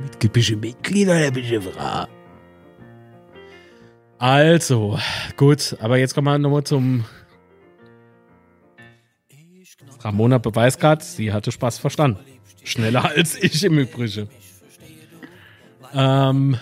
Mit 0.00 0.32
bist 0.32 0.48
du 0.48 0.56
Mitglied 0.56 1.08
oder 1.08 1.30
bist 1.30 1.50
du 1.50 1.60
Frau? 1.60 2.06
Also, 4.18 4.98
gut, 5.36 5.76
aber 5.80 5.98
jetzt 5.98 6.14
kommen 6.14 6.26
wir 6.26 6.38
nochmal 6.38 6.64
zum. 6.64 7.04
Ramona 10.00 10.38
beweist 10.38 10.80
gerade, 10.80 11.04
sie 11.04 11.32
hatte 11.32 11.52
Spaß 11.52 11.78
verstanden. 11.78 12.20
Schneller 12.64 13.04
als 13.04 13.34
ich 13.42 13.62
im 13.64 13.78
Übrigen. 13.78 14.28
Ähm, 15.94 16.56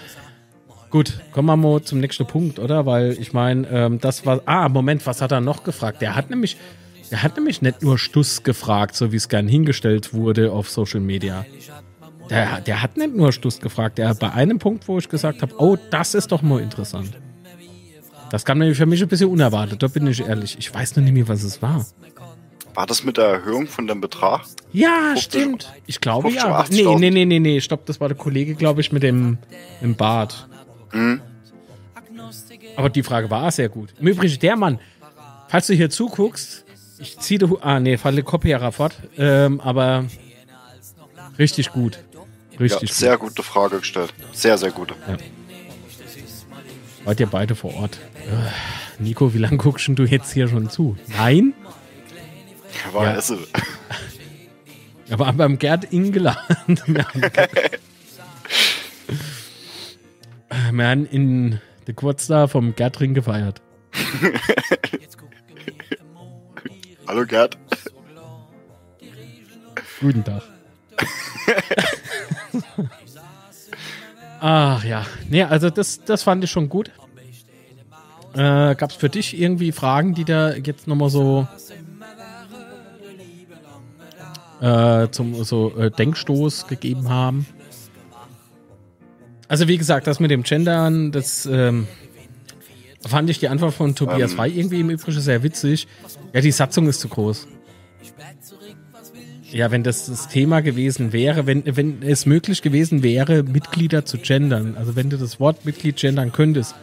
Gut, 0.91 1.21
kommen 1.33 1.47
wir 1.47 1.57
mal 1.57 1.83
zum 1.83 2.01
nächsten 2.01 2.27
Punkt, 2.27 2.59
oder? 2.59 2.87
Weil 2.87 3.13
ich 3.21 3.33
meine, 3.33 3.69
ähm, 3.69 4.01
das 4.01 4.25
war. 4.25 4.41
Ah, 4.47 4.69
Moment, 4.69 5.07
was 5.07 5.21
hat 5.21 5.33
er 5.33 5.41
noch 5.41 5.65
gefragt? 5.65 6.01
Der 6.01 6.15
hat 6.15 6.31
nämlich, 6.31 6.57
der 7.11 7.23
hat 7.23 7.37
nämlich 7.37 7.61
nicht 7.61 7.83
nur 7.83 7.99
Stuss 7.99 8.43
gefragt, 8.43 8.97
so 8.97 9.13
wie 9.13 9.17
es 9.17 9.29
gern 9.29 9.49
hingestellt 9.49 10.15
wurde 10.15 10.53
auf 10.53 10.71
Social 10.71 11.01
Media. 11.01 11.45
Der, 12.31 12.61
der 12.61 12.83
hat 12.83 12.97
nicht 12.97 13.15
nur 13.15 13.33
Stuss 13.33 13.61
gefragt. 13.61 13.99
Der 13.99 14.09
hat 14.09 14.19
bei 14.19 14.31
einem 14.33 14.59
Punkt, 14.59 14.89
wo 14.89 14.99
ich 14.99 15.09
gesagt 15.09 15.43
habe, 15.43 15.55
oh, 15.59 15.77
das 15.91 16.15
ist 16.15 16.33
doch 16.33 16.43
mal 16.43 16.61
interessant. 16.61 17.11
Das 18.31 18.45
kam 18.45 18.59
nämlich 18.59 18.77
für 18.77 18.87
mich 18.87 19.01
ein 19.01 19.09
bisschen 19.09 19.31
unerwartet, 19.31 19.83
da 19.83 19.89
bin 19.89 20.07
ich 20.07 20.21
ehrlich. 20.21 20.57
Ich 20.59 20.73
weiß 20.73 20.97
noch 20.97 21.03
nicht 21.03 21.15
mehr, 21.15 21.29
was 21.29 21.43
es 21.43 21.63
war. 21.63 21.87
War 22.75 22.87
das 22.87 23.03
mit 23.03 23.17
der 23.17 23.25
Erhöhung 23.25 23.67
von 23.67 23.87
dem 23.87 24.01
Betrag? 24.01 24.43
Ja, 24.73 25.15
50, 25.15 25.23
stimmt. 25.23 25.73
Ich 25.87 26.01
glaube 26.01 26.31
ja. 26.31 26.65
Nee, 26.71 26.85
nee, 26.97 27.11
nee, 27.11 27.25
nee, 27.25 27.39
nee, 27.41 27.61
stopp, 27.61 27.87
das 27.87 28.01
war 28.01 28.09
der 28.09 28.17
Kollege, 28.17 28.55
glaube 28.55 28.83
ich, 28.83 28.93
mit 28.93 29.03
dem, 29.03 29.39
dem 29.81 29.97
Bart. 29.97 30.47
Mhm. 30.93 31.21
Aber 32.77 32.91
die 32.91 33.03
Frage 33.03 33.31
war 33.31 33.51
sehr 33.51 33.69
gut. 33.69 33.95
Im 34.01 34.09
Übrigen, 34.09 34.39
der 34.41 34.57
Mann, 34.57 34.79
falls 35.49 35.67
du 35.67 35.75
hier 35.75 35.91
zuguckst, 35.91 36.65
ich 36.99 37.19
ziehe 37.19 37.39
Ah, 37.61 37.81
nee, 37.81 37.97
falle 37.97 38.23
Kopierer 38.23 38.73
fort. 38.73 38.97
Ähm, 39.17 39.61
aber 39.61 40.07
richtig 41.39 41.71
gut. 41.73 41.99
Richtig 42.59 42.91
ja, 42.91 42.95
sehr 42.95 43.17
gut. 43.19 43.31
gute 43.31 43.43
Frage 43.43 43.79
gestellt. 43.79 44.13
Sehr, 44.33 44.59
sehr 44.59 44.73
gute. 44.73 44.95
Ja. 45.07 45.17
Wart 47.05 47.21
ihr 47.21 47.27
beide 47.27 47.55
vor 47.55 47.75
Ort? 47.75 47.99
Äh, 48.27 49.03
Nico, 49.03 49.33
wie 49.33 49.39
lange 49.39 49.57
guckst 49.57 49.89
du 49.89 50.05
jetzt 50.05 50.33
hier 50.33 50.49
schon 50.49 50.69
zu? 50.69 50.97
Nein? 51.07 51.55
War 52.93 53.05
ja. 53.05 53.15
Esse. 53.17 53.39
Aber 55.11 55.33
beim 55.33 55.59
Gerd 55.59 55.93
Ingeladen. 55.93 56.79
Wir 60.49 60.87
haben 60.87 61.07
in 61.07 61.61
der 61.87 61.95
Geburtstag 61.95 62.51
vom 62.51 62.75
Gertring 62.75 63.15
gefeiert. 63.15 63.61
Hallo 67.07 67.25
Gerd. 67.27 67.59
Guten 70.01 70.25
Tag. 70.25 70.43
Ach 74.41 74.85
ja. 74.85 75.07
Nee, 75.29 75.43
also 75.43 75.71
das, 75.71 76.05
das 76.05 76.23
fand 76.23 76.45
ich 76.45 76.51
schon 76.51 76.69
gut. 76.69 76.91
Äh, 78.35 78.75
Gab 78.75 78.91
es 78.91 78.97
für 78.97 79.09
dich 79.09 79.39
irgendwie 79.39 79.73
Fragen, 79.73 80.15
die 80.15 80.25
da 80.25 80.53
jetzt 80.53 80.87
nochmal 80.87 81.11
so 81.11 81.49
äh, 84.61 85.09
zum 85.11 85.43
so 85.45 85.77
äh, 85.77 85.91
Denkstoß 85.91 86.67
gegeben 86.69 87.09
haben? 87.09 87.47
Also 89.49 89.67
wie 89.67 89.79
gesagt, 89.79 90.07
das 90.07 90.21
mit 90.21 90.31
dem 90.31 90.43
Gendern, 90.43 91.11
das 91.11 91.47
ähm, 91.47 91.89
fand 93.07 93.31
ich 93.31 93.39
die 93.39 93.49
Antwort 93.49 93.75
von 93.75 93.95
Tobias 93.95 94.33
ähm. 94.33 94.37
Frei 94.37 94.49
irgendwie 94.49 94.81
im 94.81 94.91
Übrigen 94.91 95.21
sehr 95.21 95.43
witzig. 95.43 95.89
Ja, 96.35 96.43
die 96.43 96.53
Satzung 96.53 96.87
ist 96.87 97.01
zu 97.01 97.09
groß. 97.09 97.49
Ja, 99.51 99.71
wenn 99.71 99.83
das 99.83 100.07
das 100.07 100.29
Thema 100.29 100.61
gewesen 100.61 101.15
wäre, 101.15 101.47
wenn, 101.47 101.65
wenn 101.65 102.03
es 102.03 102.27
möglich 102.27 102.61
gewesen 102.61 103.03
wäre, 103.03 103.43
Mitglieder 103.43 104.05
zu 104.05 104.19
gendern, 104.19 104.77
also 104.77 104.95
wenn 104.95 105.09
du 105.09 105.17
das 105.17 105.41
Wort 105.41 105.65
Mitglied 105.65 105.97
gendern 105.97 106.33
könntest, 106.33 106.75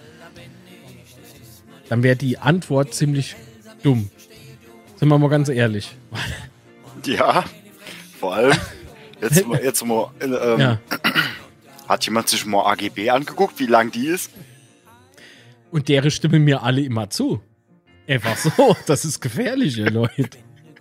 dann 1.90 2.02
wäre 2.02 2.16
die 2.16 2.40
Antwort 2.40 2.96
ziemlich 2.96 3.36
dumm. 3.84 4.10
Sind 4.96 5.10
wir 5.10 5.20
mal 5.20 5.30
ganz 5.30 5.50
ehrlich. 5.50 5.96
Ja, 7.06 7.44
vor 8.20 8.34
allem, 8.34 8.58
jetzt 9.22 9.46
jetzt 9.62 9.86
mal 9.86 10.10
ähm, 10.22 10.60
ja. 10.60 10.80
Hat 11.88 12.06
jemand 12.06 12.30
sich 12.30 12.46
mal 12.46 12.66
AGB 12.72 13.10
angeguckt, 13.10 13.60
wie 13.60 13.68
lang 13.68 13.92
die 13.92 14.08
ist? 14.08 14.32
Und 15.72 15.90
deren 15.90 16.10
stimmen 16.12 16.44
mir 16.44 16.64
alle 16.64 16.82
immer 16.82 17.10
zu. 17.10 17.42
Einfach 18.08 18.38
so, 18.38 18.76
das 18.86 19.06
ist 19.06 19.20
gefährlich, 19.20 19.78
ihr 19.78 19.92
Leute. 19.92 20.30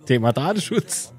Thema 0.05 0.31
Datenschutz. 0.31 1.11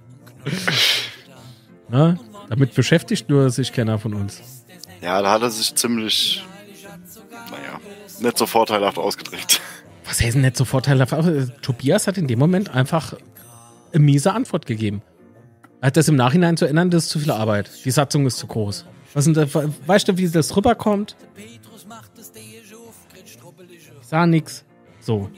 Na, 1.89 2.18
damit 2.49 2.74
beschäftigt 2.74 3.28
nur 3.28 3.51
sich 3.51 3.72
keiner 3.72 3.99
von 3.99 4.14
uns. 4.14 4.64
Ja, 5.03 5.20
da 5.22 5.32
hat 5.32 5.43
er 5.43 5.51
sich 5.51 5.74
ziemlich, 5.74 6.45
naja, 7.51 7.80
nicht 8.20 8.39
so 8.39 8.47
vorteilhaft 8.47 8.99
ausgedrückt. 8.99 9.61
Was 10.05 10.20
heißt 10.20 10.34
denn 10.34 10.43
nicht 10.43 10.57
so 10.57 10.64
vorteilhaft? 10.64 11.12
Tobias 11.62 12.07
hat 12.07 12.16
in 12.16 12.28
dem 12.28 12.39
Moment 12.39 12.70
einfach 12.70 13.14
eine 13.93 14.05
miese 14.05 14.32
Antwort 14.32 14.66
gegeben. 14.66 15.03
Er 15.80 15.89
hat 15.89 15.97
das 15.97 16.09
im 16.09 16.16
Nachhinein 16.16 16.57
zu 16.57 16.66
ändern, 16.66 16.91
das 16.91 17.05
ist 17.05 17.11
zu 17.11 17.18
viel 17.18 17.30
Arbeit. 17.30 17.70
Die 17.84 17.91
Satzung 17.91 18.26
ist 18.26 18.39
zu 18.39 18.47
groß. 18.47 18.87
Was 19.17 19.25
denn 19.25 19.33
da, 19.33 19.47
weißt 19.87 20.09
du, 20.09 20.19
wie 20.19 20.29
das 20.29 20.55
rüberkommt? 20.55 21.17
Ich 21.39 21.59
sah 24.03 24.27
nix. 24.27 24.62
So. 25.01 25.31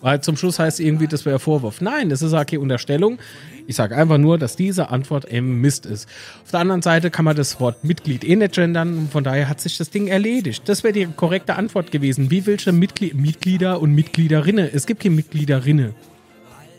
Weil 0.00 0.20
zum 0.20 0.36
Schluss 0.36 0.58
heißt 0.58 0.80
irgendwie, 0.80 1.06
das 1.06 1.24
wäre 1.24 1.38
Vorwurf. 1.38 1.80
Nein, 1.80 2.08
das 2.08 2.22
ist 2.22 2.32
okay 2.32 2.56
Unterstellung. 2.56 3.20
Ich 3.68 3.76
sage 3.76 3.96
einfach 3.96 4.18
nur, 4.18 4.36
dass 4.36 4.56
diese 4.56 4.88
Antwort 4.88 5.26
eben 5.26 5.60
Mist 5.60 5.86
ist. 5.86 6.08
Auf 6.42 6.50
der 6.50 6.58
anderen 6.58 6.82
Seite 6.82 7.12
kann 7.12 7.24
man 7.24 7.36
das 7.36 7.60
Wort 7.60 7.84
Mitglied 7.84 8.24
eh 8.24 8.34
nicht 8.34 8.56
gendern. 8.56 9.08
Von 9.12 9.22
daher 9.22 9.48
hat 9.48 9.60
sich 9.60 9.78
das 9.78 9.90
Ding 9.90 10.08
erledigt. 10.08 10.68
Das 10.68 10.82
wäre 10.82 10.92
die 10.92 11.06
korrekte 11.06 11.54
Antwort 11.54 11.92
gewesen. 11.92 12.32
Wie 12.32 12.46
willst 12.46 12.66
du 12.66 12.72
Mitglied 12.72 13.14
Mitglieder 13.14 13.80
und 13.80 13.94
Mitgliederinnen? 13.94 14.68
Es 14.72 14.86
gibt 14.86 15.04
keine 15.04 15.14
Mitgliederinnen. 15.14 15.94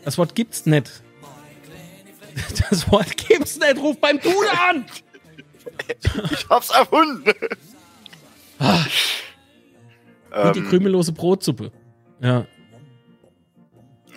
Das 0.04 0.18
Wort 0.18 0.34
gibt's 0.34 0.66
nicht. 0.66 1.02
Das 2.70 2.90
Wort 2.90 3.16
gibt's 3.16 3.58
nicht. 3.58 3.78
Ruf 3.78 3.98
beim 3.98 4.18
Duden 4.18 4.48
an! 4.68 4.84
Ich 6.30 6.48
hab's 6.48 6.70
erfunden. 6.70 7.32
Ah. 8.58 8.84
Wie 10.44 10.52
die 10.52 10.58
ähm. 10.60 10.68
krümellose 10.68 11.12
Brotsuppe. 11.12 11.72
Ja. 12.20 12.46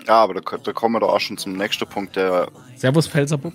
Ja, 0.08 0.24
aber 0.24 0.36
da, 0.36 0.58
da, 0.58 0.74
kommen 0.74 0.96
wir 0.96 1.00
doch 1.00 1.14
auch 1.14 1.20
schon 1.20 1.38
zum 1.38 1.54
nächsten 1.54 1.88
Punkt, 1.88 2.16
der. 2.16 2.52
Servus, 2.76 3.08
Pfälzerbub. 3.08 3.54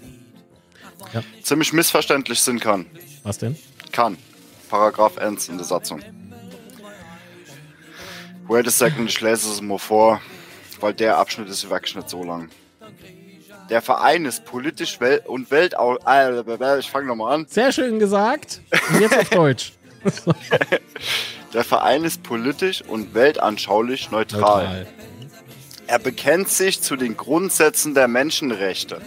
Ja. 1.12 1.22
Ziemlich 1.42 1.72
missverständlich 1.72 2.40
sein 2.40 2.58
kann. 2.58 2.86
Was 3.22 3.38
denn? 3.38 3.56
Kann. 3.92 4.16
Paragraph 4.68 5.16
1 5.18 5.48
in 5.48 5.56
der 5.56 5.64
Satzung. 5.64 6.00
Wait 8.48 8.66
a 8.66 8.70
second, 8.70 9.08
ich 9.08 9.20
lese 9.20 9.48
es 9.48 9.60
mal 9.60 9.78
vor, 9.78 10.20
weil 10.80 10.92
der 10.92 11.18
Abschnitt 11.18 11.48
ist 11.48 11.70
wirklich 11.70 11.94
nicht 11.94 12.10
so 12.10 12.24
lang. 12.24 12.50
Der 13.70 13.80
Verein 13.80 14.24
ist 14.24 14.44
politisch 14.44 15.00
wel 15.00 15.22
und 15.26 15.50
Weltau... 15.52 15.96
Äh, 16.04 16.78
ich 16.80 16.90
fange 16.90 17.06
nochmal 17.06 17.34
an. 17.34 17.46
Sehr 17.48 17.70
schön 17.70 18.00
gesagt. 18.00 18.60
Und 18.92 19.00
jetzt 19.00 19.16
auf 19.16 19.30
Deutsch. 19.30 19.72
der 21.54 21.62
Verein 21.62 22.02
ist 22.02 22.24
politisch 22.24 22.82
und 22.82 23.14
weltanschaulich 23.14 24.10
neutral. 24.10 24.64
neutral. 24.64 24.86
Er 25.86 25.98
bekennt 26.00 26.48
sich 26.48 26.82
zu 26.82 26.96
den 26.96 27.16
Grundsätzen 27.16 27.94
der 27.94 28.08
Menschenrechte. 28.08 29.00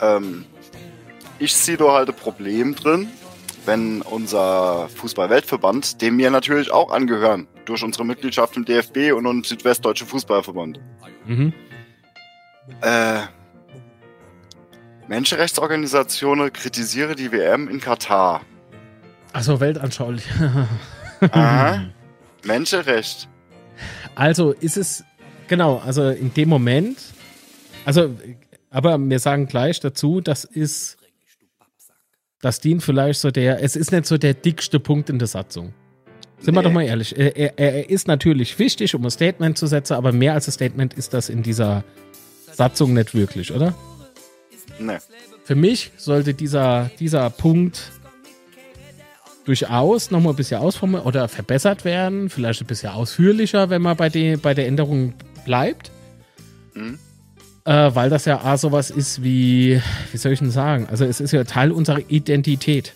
Ähm, 0.00 0.44
ich 1.38 1.54
sehe 1.54 1.76
da 1.76 1.92
halt 1.92 2.08
ein 2.08 2.16
Problem 2.16 2.74
drin, 2.74 3.08
wenn 3.66 4.02
unser 4.02 4.88
Fußball-Weltverband, 4.96 6.02
dem 6.02 6.18
wir 6.18 6.30
natürlich 6.32 6.72
auch 6.72 6.90
angehören, 6.90 7.46
durch 7.66 7.84
unsere 7.84 8.04
Mitgliedschaft 8.04 8.56
im 8.56 8.64
DFB 8.64 9.12
und 9.12 9.26
im 9.26 9.44
Südwestdeutsche 9.44 10.06
Fußballverband, 10.06 10.80
mhm. 11.26 11.52
Äh, 12.80 13.20
Menschenrechtsorganisationen 15.08 16.52
kritisiere 16.52 17.14
die 17.14 17.32
WM 17.32 17.68
in 17.68 17.80
Katar. 17.80 18.42
Achso, 19.32 19.60
weltanschaulich. 19.60 20.24
Aha. 21.20 21.84
Menschenrecht. 22.44 23.28
Also 24.14 24.52
ist 24.52 24.76
es, 24.76 25.04
genau, 25.48 25.78
also 25.84 26.08
in 26.08 26.34
dem 26.34 26.48
Moment, 26.48 26.98
also, 27.84 28.16
aber 28.70 28.98
wir 28.98 29.18
sagen 29.18 29.46
gleich 29.46 29.80
dazu, 29.80 30.20
das 30.20 30.44
ist, 30.44 30.98
das 32.40 32.60
dient 32.60 32.82
vielleicht 32.82 33.20
so 33.20 33.30
der, 33.30 33.62
es 33.62 33.76
ist 33.76 33.92
nicht 33.92 34.06
so 34.06 34.18
der 34.18 34.34
dickste 34.34 34.80
Punkt 34.80 35.08
in 35.10 35.18
der 35.18 35.28
Satzung. 35.28 35.72
Sind 36.38 36.54
nee. 36.54 36.58
wir 36.58 36.62
doch 36.62 36.72
mal 36.72 36.82
ehrlich. 36.82 37.16
Er, 37.16 37.36
er, 37.36 37.58
er, 37.58 37.88
ist 37.88 38.08
natürlich 38.08 38.58
wichtig, 38.58 38.94
um 38.94 39.04
ein 39.04 39.10
Statement 39.10 39.56
zu 39.56 39.66
setzen, 39.66 39.94
aber 39.94 40.12
mehr 40.12 40.34
als 40.34 40.48
ein 40.48 40.52
Statement 40.52 40.94
ist 40.94 41.14
das 41.14 41.28
in 41.28 41.42
dieser 41.42 41.84
Satzung 42.52 42.94
nicht 42.94 43.14
wirklich, 43.14 43.52
oder? 43.52 43.74
Nee. 44.78 44.98
Für 45.44 45.54
mich 45.54 45.90
sollte 45.96 46.34
dieser, 46.34 46.90
dieser 46.98 47.28
Punkt 47.30 47.90
durchaus 49.44 50.10
nochmal 50.10 50.32
ein 50.32 50.36
bisschen 50.36 50.60
ausformuliert 50.60 51.06
oder 51.06 51.28
verbessert 51.28 51.84
werden, 51.84 52.30
vielleicht 52.30 52.60
ein 52.60 52.66
bisschen 52.66 52.90
ausführlicher, 52.90 53.70
wenn 53.70 53.82
man 53.82 53.96
bei, 53.96 54.08
die, 54.08 54.36
bei 54.36 54.54
der 54.54 54.66
Änderung 54.66 55.14
bleibt. 55.44 55.90
Mhm. 56.74 56.98
Äh, 57.64 57.94
weil 57.94 58.10
das 58.10 58.24
ja 58.24 58.42
A, 58.42 58.56
sowas 58.56 58.90
ist 58.90 59.22
wie, 59.22 59.80
wie 60.10 60.16
soll 60.16 60.32
ich 60.32 60.40
denn 60.40 60.50
sagen? 60.50 60.86
Also 60.90 61.04
es 61.04 61.20
ist 61.20 61.32
ja 61.32 61.44
Teil 61.44 61.70
unserer 61.70 62.00
Identität. 62.08 62.94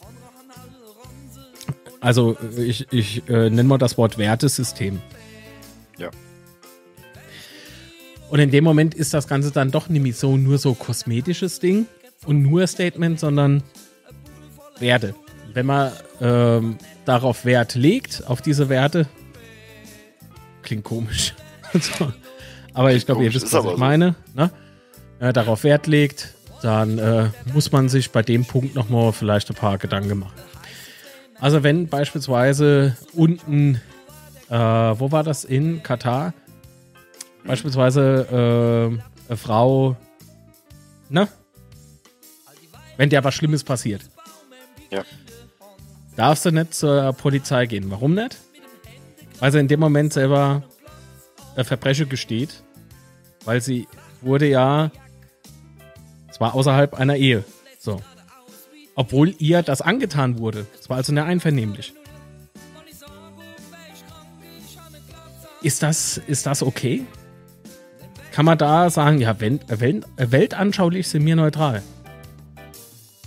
Also 2.00 2.36
ich, 2.56 2.86
ich 2.92 3.28
äh, 3.28 3.50
nenne 3.50 3.64
mal 3.64 3.78
das 3.78 3.96
Wort 3.96 4.18
Wertesystem. 4.18 5.00
Ja. 5.98 6.10
Und 8.28 8.40
in 8.40 8.50
dem 8.50 8.64
Moment 8.64 8.94
ist 8.94 9.14
das 9.14 9.28
Ganze 9.28 9.50
dann 9.50 9.70
doch 9.70 9.88
nämlich 9.88 10.16
so 10.16 10.36
nur 10.36 10.58
so 10.58 10.74
kosmetisches 10.74 11.60
Ding 11.60 11.86
und 12.26 12.42
nur 12.42 12.66
Statement, 12.66 13.20
sondern 13.20 13.62
Werte 14.78 15.14
wenn 15.56 15.66
man 15.66 15.90
ähm, 16.20 16.76
darauf 17.06 17.46
Wert 17.46 17.74
legt, 17.74 18.24
auf 18.26 18.42
diese 18.42 18.68
Werte, 18.68 19.08
klingt 20.62 20.84
komisch. 20.84 21.34
aber 22.74 22.92
ich 22.92 23.06
glaube, 23.06 23.24
ihr 23.24 23.32
wisst, 23.32 23.50
was 23.54 23.64
ich 23.64 23.78
meine. 23.78 24.14
Ne? 24.34 24.50
Äh, 25.18 25.32
darauf 25.32 25.64
Wert 25.64 25.86
legt, 25.86 26.34
dann 26.60 26.98
äh, 26.98 27.30
muss 27.54 27.72
man 27.72 27.88
sich 27.88 28.10
bei 28.10 28.20
dem 28.20 28.44
Punkt 28.44 28.74
nochmal 28.74 29.12
vielleicht 29.12 29.48
ein 29.48 29.56
paar 29.56 29.78
Gedanken 29.78 30.18
machen. 30.18 30.34
Also 31.40 31.62
wenn 31.62 31.88
beispielsweise 31.88 32.94
unten, 33.14 33.80
äh, 34.50 34.54
wo 34.54 35.10
war 35.10 35.24
das 35.24 35.44
in 35.44 35.82
Katar? 35.82 36.34
Beispielsweise 37.46 38.98
äh, 38.98 39.28
eine 39.28 39.36
Frau, 39.36 39.96
ne? 41.08 41.28
Wenn 42.96 43.10
der 43.10 43.24
was 43.24 43.34
Schlimmes 43.34 43.62
passiert. 43.62 44.02
Ja 44.90 45.04
darfst 46.16 46.46
du 46.46 46.50
nicht 46.50 46.74
zur 46.74 47.12
Polizei 47.12 47.66
gehen. 47.66 47.90
Warum 47.90 48.14
nicht? 48.14 48.38
Weil 49.38 49.52
sie 49.52 49.60
in 49.60 49.68
dem 49.68 49.80
Moment 49.80 50.12
selber 50.12 50.62
äh, 51.54 51.62
Verbrechen 51.62 52.08
gesteht. 52.08 52.62
Weil 53.44 53.60
sie 53.60 53.86
wurde 54.22 54.48
ja 54.48 54.90
zwar 56.32 56.54
außerhalb 56.54 56.94
einer 56.94 57.16
Ehe. 57.16 57.44
So. 57.78 58.00
Obwohl 58.94 59.34
ihr 59.38 59.62
das 59.62 59.82
angetan 59.82 60.38
wurde. 60.38 60.66
Es 60.80 60.88
war 60.88 60.96
also 60.96 61.12
nicht 61.12 61.22
einvernehmlich. 61.22 61.92
Ist 65.62 65.82
das, 65.82 66.18
ist 66.18 66.46
das 66.46 66.62
okay? 66.62 67.04
Kann 68.36 68.44
man 68.44 68.58
da 68.58 68.90
sagen, 68.90 69.18
ja, 69.18 69.40
Welt, 69.40 70.04
weltanschaulich 70.18 71.08
sind 71.08 71.24
wir 71.24 71.36
neutral? 71.36 71.82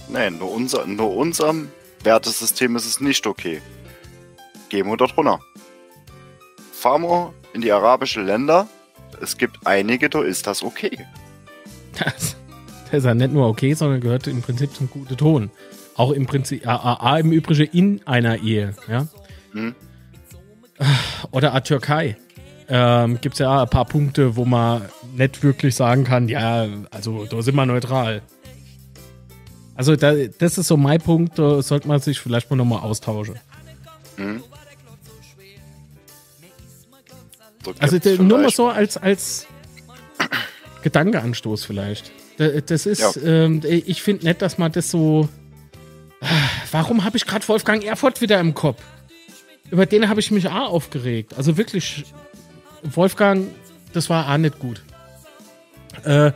Nein, 0.07 0.37
nur, 0.37 0.51
unser, 0.51 0.85
nur 0.85 1.17
unserem 1.17 1.69
Wertesystem 2.03 2.75
ist 2.75 2.85
es 2.85 2.99
nicht 2.99 3.25
okay. 3.25 3.59
Gehen 4.69 4.85
wir 4.85 4.97
dort 4.97 5.17
runter. 5.17 5.39
Fahren 6.71 7.01
wir 7.01 7.33
in 7.53 7.61
die 7.61 7.71
arabischen 7.71 8.27
Länder. 8.27 8.67
Es 9.19 9.35
gibt 9.35 9.65
einige, 9.65 10.11
da 10.11 10.21
ist 10.21 10.45
das 10.45 10.61
okay. 10.61 11.07
Das, 11.97 12.35
das 12.85 12.99
ist 12.99 13.05
ja 13.05 13.15
nicht 13.15 13.33
nur 13.33 13.47
okay, 13.47 13.73
sondern 13.73 14.01
gehört 14.01 14.27
im 14.27 14.43
Prinzip 14.43 14.75
zum 14.75 14.91
guten 14.91 15.17
Ton. 15.17 15.49
Auch 15.95 16.11
im 16.11 16.27
Prinzip, 16.27 16.67
a, 16.67 17.17
im 17.17 17.31
Übrigen 17.31 17.67
in 17.73 18.07
einer 18.07 18.37
Ehe, 18.43 18.75
ja. 18.87 19.07
Hm. 19.53 19.73
Oder 21.31 21.55
a 21.55 21.61
Türkei. 21.61 22.15
Ähm, 22.71 23.19
Gibt 23.19 23.33
es 23.33 23.39
ja 23.39 23.63
ein 23.63 23.69
paar 23.69 23.85
Punkte, 23.85 24.35
wo 24.35 24.45
man 24.45 24.83
nicht 25.15 25.43
wirklich 25.43 25.75
sagen 25.75 26.03
kann, 26.03 26.27
ja, 26.27 26.67
also 26.91 27.25
da 27.25 27.41
sind 27.41 27.55
wir 27.55 27.65
neutral. 27.65 28.21
Also 29.75 29.95
da, 29.95 30.13
das 30.13 30.57
ist 30.57 30.67
so 30.67 30.75
mein 30.75 30.99
Punkt, 30.99 31.39
da 31.39 31.61
sollte 31.61 31.87
man 31.87 31.99
sich 31.99 32.19
vielleicht 32.19 32.49
mal 32.49 32.57
nochmal 32.57 32.81
austauschen. 32.81 33.35
Mhm. 34.17 34.43
So 37.63 37.73
also 37.79 38.23
nur 38.23 38.39
mal 38.39 38.49
so 38.49 38.67
als, 38.67 38.97
als 38.97 39.47
Gedankeanstoß 40.83 41.65
vielleicht. 41.65 42.11
Das 42.37 42.85
ist, 42.85 43.17
ja. 43.17 43.21
ähm, 43.23 43.61
ich 43.63 44.01
finde 44.01 44.25
nett, 44.25 44.41
dass 44.41 44.57
man 44.57 44.71
das 44.71 44.89
so. 44.89 45.27
Warum 46.71 47.03
habe 47.03 47.17
ich 47.17 47.25
gerade 47.25 47.47
Wolfgang 47.47 47.83
Erfurt 47.83 48.21
wieder 48.21 48.39
im 48.39 48.53
Kopf? 48.53 48.81
Über 49.71 49.85
den 49.85 50.09
habe 50.09 50.19
ich 50.19 50.31
mich 50.31 50.47
auch 50.47 50.69
aufgeregt. 50.69 51.33
Also 51.37 51.57
wirklich, 51.57 52.05
Wolfgang, 52.83 53.47
das 53.93 54.09
war 54.09 54.29
auch 54.31 54.37
nicht 54.37 54.59
gut. 54.59 54.81
Äh, 56.05 56.33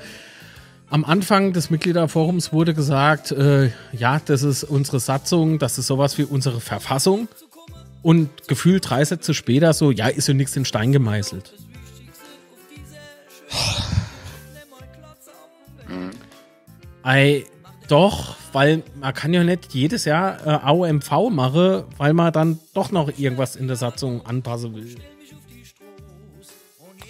am 0.90 1.06
Anfang 1.06 1.54
des 1.54 1.70
Mitgliederforums 1.72 2.54
wurde 2.54 2.74
gesagt, 2.74 3.32
äh, 3.32 3.72
ja, 3.94 4.22
das 4.24 4.44
ist 4.44 4.64
unsere 4.64 5.00
Satzung, 5.00 5.58
das 5.58 5.80
ist 5.80 5.88
sowas 5.88 6.18
wie 6.18 6.24
unsere 6.24 6.62
Verfassung. 6.62 7.28
Und 8.04 8.48
gefühlt 8.48 8.88
drei 8.88 9.04
Sätze 9.04 9.34
später 9.34 9.74
so, 9.74 9.90
ja, 9.90 10.08
ist 10.08 10.28
ja 10.28 10.34
nichts 10.34 10.56
in 10.56 10.66
Stein 10.66 10.92
gemeißelt. 10.92 11.54
Mhm. 15.88 16.12
Ei, 17.02 17.46
doch, 17.88 18.36
weil 18.52 18.84
man 19.00 19.14
kann 19.14 19.34
ja 19.34 19.44
nicht 19.44 19.74
jedes 19.74 20.06
Jahr 20.06 20.46
äh, 20.46 20.50
AOMV 20.50 21.30
machen, 21.32 21.86
weil 21.98 22.14
man 22.14 22.32
dann 22.32 22.60
doch 22.74 22.92
noch 22.92 23.18
irgendwas 23.18 23.56
in 23.56 23.68
der 23.68 23.78
Satzung 23.78 24.26
anpassen 24.26 24.76
will. 24.76 24.96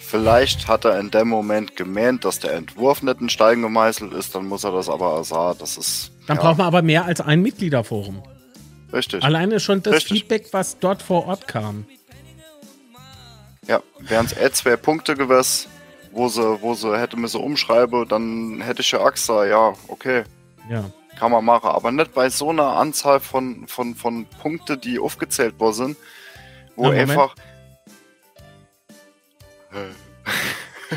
Vielleicht 0.06 0.68
hat 0.68 0.84
er 0.84 1.00
in 1.00 1.10
dem 1.10 1.28
Moment 1.28 1.76
gemeint, 1.76 2.24
dass 2.24 2.38
der 2.38 2.52
Entwurf 2.52 3.02
nicht 3.02 3.20
in 3.20 3.30
Stein 3.30 3.62
gemeißelt 3.62 4.12
ist, 4.12 4.34
dann 4.34 4.46
muss 4.46 4.62
er 4.62 4.72
das 4.72 4.88
aber 4.88 5.24
sagen. 5.24 5.58
Das 5.58 5.78
ist. 5.78 6.12
Dann 6.26 6.36
ja. 6.36 6.42
braucht 6.42 6.58
man 6.58 6.66
aber 6.66 6.82
mehr 6.82 7.04
als 7.06 7.20
ein 7.20 7.40
Mitgliederforum. 7.40 8.22
Richtig. 8.92 9.24
Alleine 9.24 9.60
schon 9.60 9.82
das 9.82 9.94
Richtig. 9.94 10.20
Feedback, 10.20 10.48
was 10.52 10.78
dort 10.78 11.02
vor 11.02 11.26
Ort 11.26 11.48
kam. 11.48 11.86
Ja, 13.66 13.82
wären 13.98 14.26
es 14.26 14.52
zwei 14.52 14.76
Punkte 14.76 15.16
gewesen, 15.16 15.68
wo 16.12 16.28
sie, 16.28 16.60
wo 16.60 16.74
sie 16.74 16.96
hätte 16.98 17.16
müssen 17.16 17.40
umschreiben, 17.40 18.06
dann 18.06 18.60
hätte 18.60 18.82
ich 18.82 18.92
ja 18.92 19.00
Axa, 19.00 19.46
ja, 19.46 19.72
okay. 19.88 20.24
Ja. 20.68 20.84
Kann 21.18 21.32
man 21.32 21.44
machen, 21.44 21.70
aber 21.70 21.90
nicht 21.92 22.12
bei 22.12 22.28
so 22.28 22.50
einer 22.50 22.76
Anzahl 22.76 23.20
von, 23.20 23.66
von, 23.66 23.94
von 23.94 24.26
Punkte, 24.42 24.76
die 24.76 24.98
aufgezählt 24.98 25.58
worden 25.58 25.74
sind, 25.74 25.96
wo 26.76 26.92
ja, 26.92 27.00
einfach. 27.00 27.34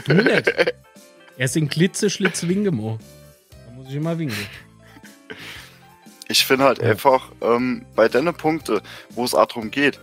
Du 0.06 0.14
nicht. 0.14 0.54
Er 1.38 1.48
sind 1.48 1.70
Glitze, 1.70 2.10
Schlitz, 2.10 2.48
Wingemo. 2.48 3.00
Da 3.66 3.72
muss 3.74 3.90
ich 3.90 3.96
immer 3.96 4.18
winken. 4.18 4.48
Ich 6.28 6.46
finde 6.46 6.66
halt 6.66 6.80
ja. 6.82 6.90
einfach 6.90 7.32
ähm, 7.42 7.86
bei 7.96 8.10
den 8.10 8.34
Punkten, 8.34 8.82
wo 9.12 9.24
es 9.24 9.32
darum 9.32 9.72
geht, 9.72 10.00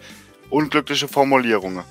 unglückliche 0.50 1.08
Formulierungen, 1.08 1.84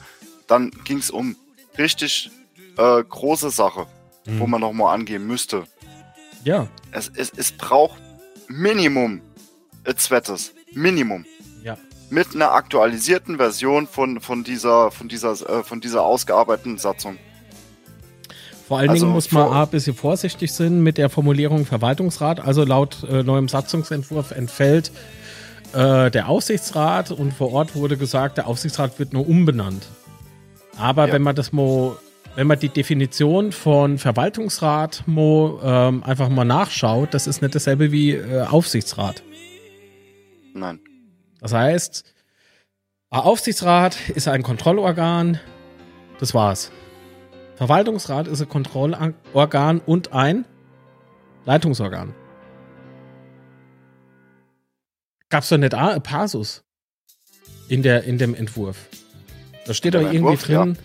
dann 0.48 0.72
ging 0.86 0.98
es 0.98 1.12
um 1.12 1.36
richtig 1.78 2.32
äh, 2.78 3.04
große 3.04 3.50
Sache, 3.50 3.86
mhm. 4.26 4.40
wo 4.40 4.48
man 4.48 4.62
nochmal 4.62 4.96
angehen 4.96 5.28
müsste. 5.28 5.66
Ja. 6.44 6.68
Es, 6.92 7.12
es, 7.16 7.32
es 7.36 7.52
braucht 7.52 8.00
Minimum 8.48 9.22
ein 9.86 9.98
zweites. 9.98 10.54
Minimum. 10.74 11.26
Mit 12.14 12.36
einer 12.36 12.52
aktualisierten 12.52 13.38
Version 13.38 13.88
von, 13.88 14.22
von, 14.22 14.44
dieser, 14.44 14.92
von, 14.92 15.10
dieser, 15.10 15.32
äh, 15.32 15.64
von 15.64 15.82
dieser 15.82 16.04
ausgearbeiteten 16.04 16.78
Satzung. 16.78 17.18
Vor 18.68 18.78
allen 18.78 18.92
also 18.92 19.06
Dingen 19.06 19.16
muss 19.16 19.32
man 19.32 19.52
ein 19.52 19.68
bisschen 19.70 19.96
vorsichtig 19.96 20.54
sein 20.54 20.84
mit 20.84 21.00
der 21.00 21.10
Formulierung 21.10 21.66
Verwaltungsrat. 21.66 22.40
Also 22.40 22.66
laut 22.66 23.04
äh, 23.10 23.24
neuem 23.24 23.48
Satzungsentwurf 23.48 24.30
entfällt 24.30 24.92
äh, 25.74 26.12
der 26.12 26.30
Aufsichtsrat 26.30 27.10
und 27.10 27.34
vor 27.34 27.52
Ort 27.52 27.76
wurde 27.76 27.98
gesagt, 27.98 28.38
der 28.38 28.46
Aufsichtsrat 28.46 29.00
wird 29.00 29.12
nur 29.12 29.28
umbenannt. 29.28 29.88
Aber 30.78 31.08
ja. 31.08 31.14
wenn 31.14 31.24
man 31.24 31.36
das 31.36 31.52
mal, 31.52 31.98
wenn 32.36 32.46
man 32.46 32.60
die 32.60 32.70
Definition 32.70 33.52
von 33.52 33.98
Verwaltungsrat 33.98 35.04
mal, 35.08 35.60
ähm, 35.64 36.04
einfach 36.04 36.30
mal 36.30 36.46
nachschaut, 36.46 37.16
das 37.16 37.26
ist 37.26 37.42
nicht 37.42 37.56
dasselbe 37.56 37.92
wie 37.92 38.12
äh, 38.12 38.44
Aufsichtsrat. 38.44 39.24
Nein. 40.54 40.80
Das 41.44 41.52
heißt, 41.52 42.06
ein 43.10 43.20
Aufsichtsrat 43.20 43.98
ist 44.16 44.30
ein 44.30 44.44
Kontrollorgan. 44.44 45.42
Das 46.18 46.34
war's. 46.34 46.72
Verwaltungsrat 47.58 48.30
ist 48.30 48.42
ein 48.42 48.48
Kontrollorgan 48.48 49.82
und 49.86 50.14
ein 50.14 50.46
Leitungsorgan. 51.44 52.16
Gab's 55.30 55.50
doch 55.50 55.58
nicht 55.58 55.74
ein 55.74 56.02
Passus 56.02 56.64
in, 57.68 57.84
der, 57.84 58.06
in 58.06 58.18
dem 58.18 58.34
Entwurf. 58.36 58.78
Da 59.66 59.74
steht 59.74 59.96
doch 59.96 60.00
irgendwie 60.00 60.18
Entwurf, 60.18 60.44
drin. 60.44 60.78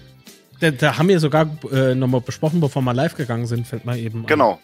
Ja. 0.61 0.71
Da, 0.71 0.77
da, 0.77 0.99
haben 0.99 1.09
wir 1.09 1.21
sogar 1.21 1.49
äh, 1.71 1.95
nochmal 1.95 2.21
besprochen, 2.21 2.61
bevor 2.61 2.83
wir 2.83 2.95
live 2.95 3.15
gegangen 3.15 3.47
sind, 3.47 3.65
fällt 3.65 3.85
mal 3.85 3.97
eben 3.97 4.27
Genau. 4.27 4.55
An. 4.55 4.59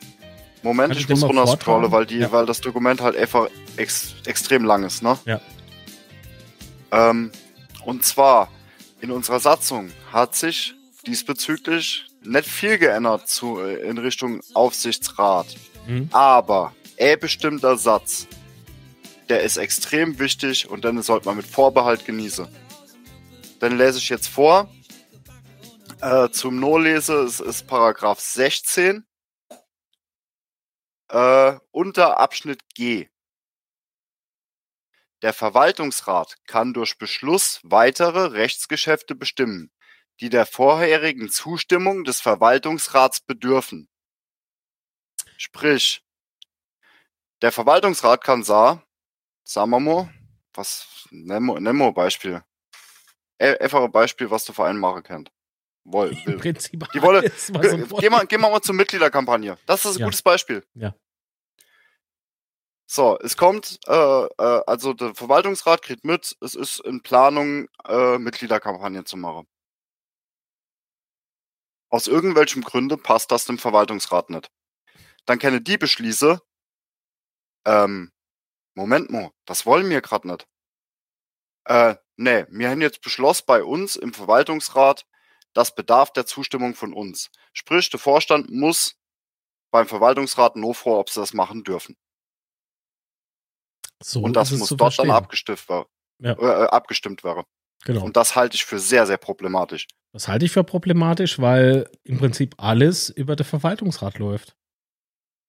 Moment, 0.65 0.95
Kann 0.95 1.01
ich, 1.01 1.09
muss 1.09 1.23
runterscrollen, 1.23 1.93
weil, 1.93 2.11
ja. 2.11 2.33
weil 2.33 2.47
das 2.47 2.61
Dokument 2.61 3.01
halt 3.01 3.17
einfach 3.17 3.49
ex, 3.77 4.15
extrem 4.25 4.65
lang 4.65 4.83
ist, 4.83 5.03
ne? 5.03 5.19
Ja. 5.25 5.41
Ähm, 6.95 7.33
und 7.85 8.05
zwar, 8.05 8.51
in 9.01 9.11
unserer 9.11 9.41
Satzung 9.41 9.91
hat 10.13 10.35
sich 10.35 10.75
diesbezüglich 11.07 12.07
nicht 12.23 12.49
viel 12.49 12.79
geändert 12.79 13.29
zu, 13.29 13.61
äh, 13.61 13.89
in 13.89 13.99
Richtung 13.99 14.41
Aufsichtsrat. 14.55 15.47
Mhm. 15.87 16.09
Aber 16.13 16.75
ein 16.99 17.19
bestimmter 17.19 17.77
Satz, 17.77 18.27
der 19.29 19.43
ist 19.43 19.57
extrem 19.57 20.19
wichtig 20.19 20.69
und 20.69 20.85
den 20.85 21.03
sollte 21.03 21.27
man 21.27 21.37
mit 21.37 21.47
Vorbehalt 21.47 22.05
genießen. 22.05 22.47
Den 23.61 23.77
lese 23.77 23.99
ich 23.99 24.09
jetzt 24.09 24.29
vor. 24.29 24.71
Äh, 26.01 26.29
zum 26.31 26.61
No-Lese 26.61 27.25
ist, 27.25 27.41
ist 27.41 27.67
Paragraph 27.67 28.21
16 28.21 29.05
äh, 31.09 31.53
unter 31.71 32.19
Abschnitt 32.19 32.63
G. 32.75 33.09
Der 35.25 35.33
Verwaltungsrat 35.33 36.37
kann 36.47 36.73
durch 36.73 36.99
Beschluss 36.99 37.59
weitere 37.65 38.27
Rechtsgeschäfte 38.27 39.17
bestimmen 39.17 39.73
die 40.21 40.29
der 40.29 40.47
vorherigen 40.47 41.29
Zustimmung 41.29 42.05
des 42.05 42.21
Verwaltungsrats 42.21 43.21
bedürfen. 43.21 43.89
Sprich, 45.37 46.05
der 47.43 47.53
Verwaltungsrat 47.53 48.23
kann 48.23 48.45
sagen, 48.45 48.83
sagen 49.43 49.71
wir 49.71 49.81
mal, 49.81 50.15
was, 50.55 51.09
Nemo, 51.11 51.59
Nemo 51.59 51.93
Beispiel. 51.93 52.43
Einfach 53.39 53.83
ein 53.83 53.91
Beispiel, 53.93 54.31
was 54.31 54.45
du 54.45 54.53
für 54.53 54.65
einen 54.65 54.79
machen 54.79 55.03
kannst. 55.03 55.33
Woll, 55.83 56.17
Im 56.25 56.39
Prinzip 56.39 56.87
die 56.95 57.03
Wolle. 57.03 57.21
Gehen 57.21 58.13
wir, 58.13 58.27
gehen 58.27 58.41
wir 58.41 58.51
mal 58.51 58.63
zur 58.63 58.75
Mitgliederkampagne. 58.75 59.59
Das 59.67 59.85
ist 59.85 59.97
ein 59.97 60.01
ja. 60.01 60.07
gutes 60.07 60.23
Beispiel. 60.23 60.65
Ja. 60.75 60.95
So, 62.87 63.19
es 63.21 63.37
kommt, 63.37 63.79
äh, 63.87 63.93
äh, 63.93 64.63
also 64.67 64.93
der 64.93 65.15
Verwaltungsrat 65.15 65.83
kriegt 65.83 66.05
mit, 66.05 66.37
es 66.41 66.55
ist 66.55 66.81
in 66.81 67.03
Planung, 67.03 67.69
äh, 67.87 68.19
Mitgliederkampagne 68.19 69.05
zu 69.05 69.17
machen. 69.17 69.47
Aus 71.91 72.07
irgendwelchem 72.07 72.63
Gründe 72.63 72.97
passt 72.99 73.31
das 73.31 73.47
dem 73.47 73.59
Verwaltungsrat 73.59 74.29
nicht. 74.29 74.51
Dann 75.27 75.39
kenne 75.39 75.61
die 75.63 75.79
beschließe, 75.79 76.41
ähm, 77.67 78.13
Moment 78.75 79.11
mal, 79.11 79.31
das 79.47 79.67
wollen 79.67 79.89
wir 79.89 80.01
gerade 80.03 80.29
nicht. 80.29 80.47
Äh, 81.67 81.97
nee, 82.17 82.45
wir 82.51 82.71
haben 82.71 82.83
jetzt 82.83 83.01
beschlossen 83.01 83.45
bei 83.47 83.65
uns 83.65 83.97
im 83.97 84.13
Verwaltungsrat, 84.13 85.07
das 85.55 85.75
bedarf 85.75 86.13
der 86.13 86.27
Zustimmung 86.27 86.75
von 86.75 86.93
uns. 86.93 87.31
Sprich, 87.53 87.89
der 87.91 88.01
Vorstand 88.01 88.51
muss 88.51 88.97
beim 89.71 89.87
Verwaltungsrat 89.87 90.57
nur 90.57 90.75
vor, 90.75 90.99
ob 90.99 91.11
sie 91.11 91.21
das 91.21 91.33
machen 91.33 91.65
dürfen. 91.65 91.97
So 94.05 94.21
Und 94.21 94.37
das 94.37 94.51
muss 94.51 94.69
dort 94.69 94.81
verstehen. 94.81 95.09
dann 95.09 95.17
abgestimmt, 95.17 95.65
ja. 96.19 96.33
äh, 96.39 96.67
abgestimmt 96.69 97.25
werden. 97.25 97.45
Genau. 97.87 98.05
Und 98.05 98.19
das 98.19 98.37
halte 98.37 98.55
ich 98.55 98.65
für 98.65 98.79
sehr, 98.79 99.07
sehr 99.07 99.17
problematisch. 99.17 99.87
Das 100.13 100.29
halte 100.29 100.45
ich 100.45 100.53
für 100.53 100.63
problematisch, 100.63 101.39
weil 101.39 101.91
im 102.03 102.19
Prinzip 102.19 102.55
alles 102.59 103.09
über 103.09 103.35
den 103.35 103.47
Verwaltungsrat 103.47 104.19
läuft. 104.19 104.57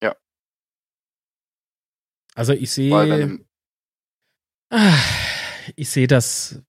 Ja. 0.02 0.16
Also 2.34 2.54
ich 2.54 2.72
sehe. 2.72 3.40
Ich 5.76 5.90
sehe 5.90 6.06
das 6.06 6.62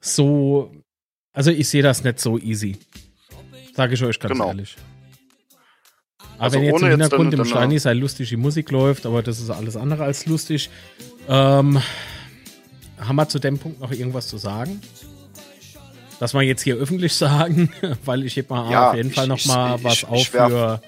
so. 0.00 0.72
Also 1.32 1.50
ich 1.50 1.68
sehe 1.68 1.82
das 1.82 2.04
nicht 2.04 2.20
so 2.20 2.38
easy. 2.38 2.78
Sage 3.74 3.94
ich 3.94 4.04
euch 4.04 4.20
ganz 4.20 4.32
genau. 4.34 4.46
ehrlich. 4.46 4.76
Aber 6.18 6.44
also 6.44 6.58
wenn 6.58 6.64
jetzt 6.64 6.82
im 6.82 6.88
Hintergrund 6.88 7.34
im 7.34 7.44
Steini 7.44 7.78
sei 7.78 7.94
lustig 7.94 8.28
die 8.28 8.36
Musik 8.36 8.70
läuft, 8.70 9.06
aber 9.06 9.22
das 9.22 9.40
ist 9.40 9.50
alles 9.50 9.76
andere 9.76 10.04
als 10.04 10.26
lustig. 10.26 10.70
Ähm, 11.28 11.80
haben 12.98 13.16
wir 13.16 13.28
zu 13.28 13.38
dem 13.38 13.58
Punkt 13.58 13.80
noch 13.80 13.90
irgendwas 13.90 14.28
zu 14.28 14.36
sagen? 14.36 14.80
Das 16.20 16.32
mal 16.32 16.42
jetzt 16.42 16.62
hier 16.62 16.76
öffentlich 16.76 17.14
sagen, 17.16 17.70
weil 18.04 18.24
ich 18.24 18.36
heb 18.36 18.50
mal 18.50 18.70
ja, 18.70 18.90
auf 18.90 18.96
jeden 18.96 19.10
ich, 19.10 19.14
Fall 19.14 19.26
noch 19.26 19.44
mal 19.46 19.76
ich, 19.76 19.84
was 19.84 19.92
ich, 19.94 20.08
auf 20.08 20.32
werf, 20.34 20.50
für 20.50 20.80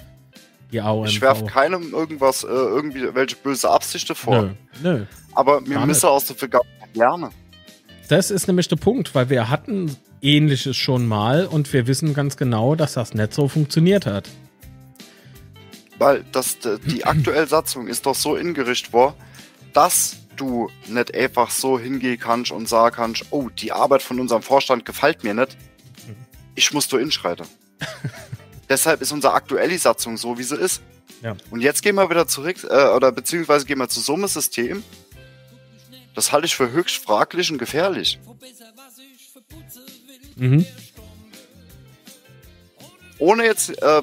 die 0.72 0.80
AOMV. 0.80 1.08
Ich 1.08 1.20
werfe 1.20 1.44
keinem 1.46 1.92
irgendwas, 1.92 2.44
äh, 2.44 2.48
irgendwie 2.48 3.14
welche 3.14 3.36
böse 3.36 3.70
Absichten 3.70 4.14
vor. 4.14 4.42
Nö, 4.42 4.50
nö. 4.82 5.04
Aber 5.34 5.66
wir 5.66 5.80
müssen 5.80 6.06
aus 6.06 6.26
der 6.26 6.36
Vergangenheit 6.36 6.94
lernen. 6.94 7.30
Das 8.08 8.30
ist 8.30 8.46
nämlich 8.46 8.68
der 8.68 8.76
Punkt, 8.76 9.14
weil 9.14 9.28
wir 9.28 9.50
hatten 9.50 9.96
ähnliches 10.22 10.76
schon 10.76 11.06
mal 11.06 11.46
und 11.46 11.72
wir 11.72 11.86
wissen 11.86 12.14
ganz 12.14 12.36
genau, 12.36 12.74
dass 12.74 12.94
das 12.94 13.14
nicht 13.14 13.34
so 13.34 13.48
funktioniert 13.48 14.06
hat. 14.06 14.28
Weil 15.98 16.24
das, 16.32 16.58
die 16.86 17.04
aktuelle 17.04 17.46
Satzung 17.46 17.88
ist 17.88 18.06
doch 18.06 18.14
so 18.14 18.36
ingerichtet 18.36 18.92
worden, 18.92 19.14
dass 19.72 20.16
du 20.36 20.70
nicht 20.86 21.14
einfach 21.14 21.50
so 21.50 21.78
hingehen 21.78 22.18
kannst 22.18 22.52
und 22.52 22.68
sagen 22.68 22.94
kannst, 22.94 23.26
oh, 23.30 23.48
die 23.48 23.72
Arbeit 23.72 24.02
von 24.02 24.20
unserem 24.20 24.42
Vorstand 24.42 24.84
gefällt 24.84 25.24
mir 25.24 25.34
nicht, 25.34 25.56
ich 26.54 26.72
muss 26.72 26.88
da 26.88 26.98
inschreiten. 26.98 27.46
Deshalb 28.68 29.00
ist 29.00 29.12
unsere 29.12 29.32
aktuelle 29.32 29.78
Satzung 29.78 30.16
so, 30.16 30.38
wie 30.38 30.42
sie 30.42 30.56
ist. 30.56 30.82
Ja. 31.22 31.36
Und 31.50 31.60
jetzt 31.60 31.82
gehen 31.82 31.94
wir 31.96 32.08
wieder 32.10 32.26
zurück, 32.26 32.56
äh, 32.68 32.88
oder 32.88 33.12
beziehungsweise 33.12 33.66
gehen 33.66 33.78
wir 33.78 33.88
zu 33.88 34.00
so 34.00 34.14
einem 34.14 34.28
System. 34.28 34.84
Das 36.14 36.32
halte 36.32 36.46
ich 36.46 36.54
für 36.54 36.70
höchst 36.70 36.96
fraglich 36.96 37.50
und 37.50 37.58
gefährlich. 37.58 38.18
Mhm. 40.36 40.66
Ohne 43.18 43.44
jetzt 43.44 43.70
äh, 43.82 44.02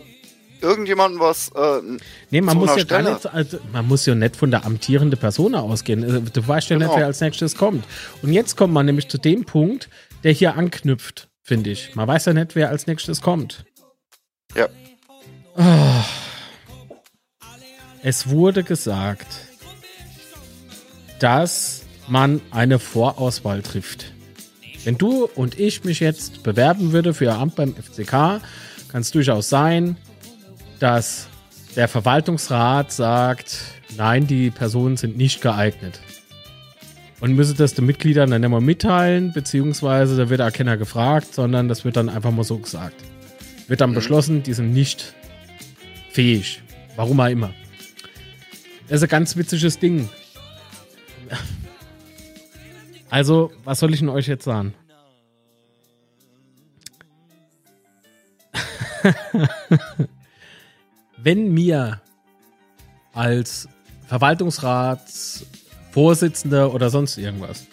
irgendjemandem 0.61 1.19
was. 1.19 1.49
Äh, 1.49 1.81
nee, 2.29 2.41
man 2.41 2.57
muss 2.57 2.75
ja 2.75 2.81
Stelle. 2.81 3.13
nicht, 3.13 3.25
also, 3.25 3.59
man 3.71 3.87
muss 3.87 4.05
ja 4.05 4.15
nicht 4.15 4.35
von 4.35 4.51
der 4.51 4.65
amtierenden 4.65 5.19
Person 5.19 5.55
ausgehen. 5.55 6.03
Also, 6.03 6.19
du 6.19 6.47
weißt 6.47 6.69
ja 6.69 6.77
genau. 6.77 6.89
nicht, 6.89 6.99
wer 6.99 7.05
als 7.05 7.21
nächstes 7.21 7.55
kommt. 7.55 7.85
Und 8.21 8.33
jetzt 8.33 8.57
kommt 8.57 8.73
man 8.73 8.85
nämlich 8.85 9.07
zu 9.07 9.17
dem 9.17 9.45
Punkt, 9.45 9.89
der 10.23 10.31
hier 10.31 10.55
anknüpft, 10.55 11.29
finde 11.41 11.71
ich. 11.71 11.95
Man 11.95 12.07
weiß 12.07 12.25
ja 12.25 12.33
nicht, 12.33 12.55
wer 12.55 12.69
als 12.69 12.87
nächstes 12.87 13.21
kommt. 13.21 13.65
Ja. 14.55 14.67
Oh. 15.57 16.03
Es 18.01 18.29
wurde 18.29 18.63
gesagt, 18.63 19.27
dass 21.19 21.83
man 22.07 22.41
eine 22.51 22.79
Vorauswahl 22.79 23.61
trifft. 23.61 24.13
Wenn 24.83 24.97
du 24.97 25.25
und 25.35 25.59
ich 25.59 25.83
mich 25.83 25.99
jetzt 25.99 26.43
bewerben 26.43 26.91
würde 26.91 27.13
für 27.15 27.33
ein 27.33 27.39
Amt 27.39 27.55
beim 27.55 27.73
FCK, 27.73 28.41
kann 28.89 29.01
es 29.01 29.09
durchaus 29.11 29.49
sein, 29.49 29.97
dass 30.79 31.27
der 31.75 31.87
Verwaltungsrat 31.87 32.91
sagt, 32.91 33.59
nein, 33.97 34.27
die 34.27 34.49
Personen 34.51 34.97
sind 34.97 35.17
nicht 35.17 35.41
geeignet. 35.41 35.99
Und 37.19 37.33
müsse 37.33 37.53
das 37.53 37.73
den 37.73 37.85
Mitgliedern 37.85 38.31
dann 38.31 38.43
immer 38.43 38.61
mitteilen, 38.61 39.33
beziehungsweise 39.33 40.17
da 40.17 40.29
wird 40.29 40.41
auch 40.41 40.51
keiner 40.51 40.77
gefragt, 40.77 41.33
sondern 41.33 41.67
das 41.67 41.85
wird 41.85 41.95
dann 41.95 42.09
einfach 42.09 42.31
mal 42.31 42.43
so 42.43 42.57
gesagt. 42.57 42.95
Wird 43.67 43.81
dann 43.81 43.91
mhm. 43.91 43.95
beschlossen, 43.95 44.43
die 44.43 44.53
sind 44.53 44.73
nicht 44.73 45.13
fähig. 46.11 46.61
Warum 46.95 47.19
auch 47.19 47.27
immer. 47.27 47.53
Das 48.87 48.97
ist 48.97 49.03
ein 49.03 49.09
ganz 49.09 49.35
witziges 49.35 49.79
Ding. 49.79 50.09
Also, 53.09 53.51
was 53.63 53.79
soll 53.79 53.93
ich 53.93 53.99
denn 53.99 54.09
euch 54.09 54.27
jetzt 54.27 54.43
sagen? 54.43 54.73
Wenn 61.25 61.53
mir 61.55 62.01
als 63.13 63.67
Verwaltungsratsvorsitzender 64.05 66.71
oder 66.71 66.91
sonst 66.91 67.17
irgendwas, 67.17 67.65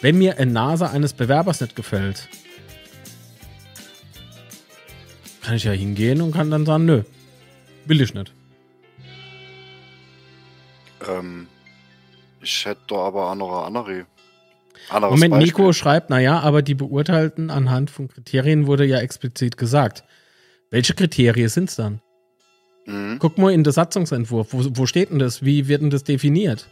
wenn 0.00 0.16
mir 0.16 0.38
ein 0.38 0.52
Nase 0.52 0.88
eines 0.88 1.12
Bewerbers 1.12 1.60
nicht 1.60 1.74
gefällt, 1.74 2.28
kann 5.42 5.56
ich 5.56 5.64
ja 5.64 5.72
hingehen 5.72 6.22
und 6.22 6.30
kann 6.30 6.52
dann 6.52 6.64
sagen, 6.64 6.84
nö, 6.84 7.02
will 7.86 8.00
ich 8.00 8.14
nicht. 8.14 8.32
Ähm, 11.08 11.48
ich 12.40 12.64
hätte 12.64 12.82
da 12.86 12.94
aber 12.94 13.32
auch 13.32 13.34
noch 13.34 13.50
eine 13.50 13.66
andere. 13.66 14.06
Moment, 14.92 15.32
Beispiel. 15.32 15.46
Nico 15.48 15.72
schreibt, 15.72 16.10
naja, 16.10 16.38
aber 16.38 16.62
die 16.62 16.76
beurteilten 16.76 17.50
anhand 17.50 17.90
von 17.90 18.06
Kriterien 18.06 18.68
wurde 18.68 18.84
ja 18.84 18.98
explizit 18.98 19.56
gesagt. 19.56 20.04
Welche 20.70 20.94
Kriterien 20.94 21.48
sind 21.48 21.70
es 21.70 21.74
dann? 21.74 22.00
Mhm. 22.86 23.18
Guck 23.18 23.38
mal 23.38 23.52
in 23.52 23.64
den 23.64 23.72
Satzungsentwurf. 23.72 24.48
Wo, 24.52 24.64
wo 24.72 24.86
steht 24.86 25.10
denn 25.10 25.18
das? 25.18 25.44
Wie 25.44 25.68
wird 25.68 25.82
denn 25.82 25.90
das 25.90 26.04
definiert? 26.04 26.68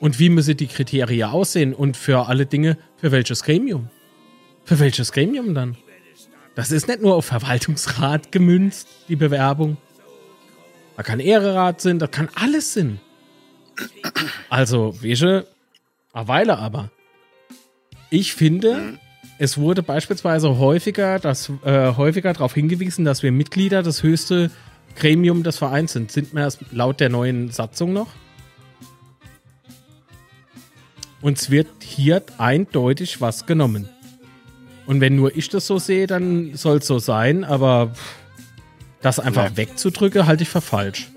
Und 0.00 0.18
wie 0.18 0.28
müssen 0.28 0.56
die 0.56 0.66
Kriterien 0.66 1.30
aussehen? 1.30 1.74
Und 1.74 1.96
für 1.96 2.28
alle 2.28 2.46
Dinge, 2.46 2.78
für 2.96 3.10
welches 3.10 3.42
Gremium? 3.42 3.88
Für 4.64 4.78
welches 4.78 5.12
Gremium 5.12 5.54
dann? 5.54 5.76
Das 6.54 6.70
ist 6.70 6.88
nicht 6.88 7.02
nur 7.02 7.14
auf 7.14 7.24
Verwaltungsrat 7.24 8.32
gemünzt, 8.32 8.88
die 9.08 9.16
Bewerbung. 9.16 9.76
Da 10.96 11.02
kann 11.04 11.20
Ehrerat 11.20 11.80
sein, 11.80 11.98
da 12.00 12.08
kann 12.08 12.28
alles 12.34 12.74
sein. 12.74 13.00
Also, 14.50 14.96
welche? 15.00 15.46
Eine 16.12 16.26
Weile 16.26 16.58
aber. 16.58 16.90
Ich 18.10 18.34
finde, 18.34 18.74
mhm. 18.74 18.98
es 19.38 19.58
wurde 19.58 19.82
beispielsweise 19.82 20.58
häufiger, 20.58 21.18
dass, 21.18 21.52
äh, 21.64 21.94
häufiger 21.94 22.32
darauf 22.32 22.54
hingewiesen, 22.54 23.04
dass 23.04 23.22
wir 23.22 23.30
Mitglieder 23.30 23.82
das 23.82 24.02
höchste 24.02 24.50
Gremium 24.98 25.42
des 25.42 25.58
Vereins 25.58 25.92
sind. 25.92 26.10
Sind 26.10 26.34
wir 26.34 26.46
es 26.46 26.58
laut 26.70 27.00
der 27.00 27.08
neuen 27.08 27.50
Satzung 27.50 27.92
noch? 27.92 28.08
Uns 31.20 31.50
wird 31.50 31.68
hier 31.80 32.22
eindeutig 32.38 33.20
was 33.20 33.46
genommen. 33.46 33.88
Und 34.86 35.00
wenn 35.00 35.16
nur 35.16 35.36
ich 35.36 35.48
das 35.48 35.66
so 35.66 35.78
sehe, 35.78 36.06
dann 36.06 36.54
soll 36.54 36.78
es 36.78 36.86
so 36.86 36.98
sein, 36.98 37.44
aber 37.44 37.92
das 39.02 39.20
einfach 39.20 39.50
nee. 39.50 39.58
wegzudrücken, 39.58 40.26
halte 40.26 40.44
ich 40.44 40.48
für 40.48 40.60
falsch. 40.60 41.08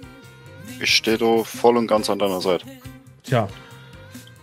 Ich 0.79 0.95
stehe 0.95 1.17
da 1.17 1.43
voll 1.43 1.77
und 1.77 1.87
ganz 1.87 2.09
an 2.09 2.19
deiner 2.19 2.41
Seite. 2.41 2.65
Tja. 3.23 3.47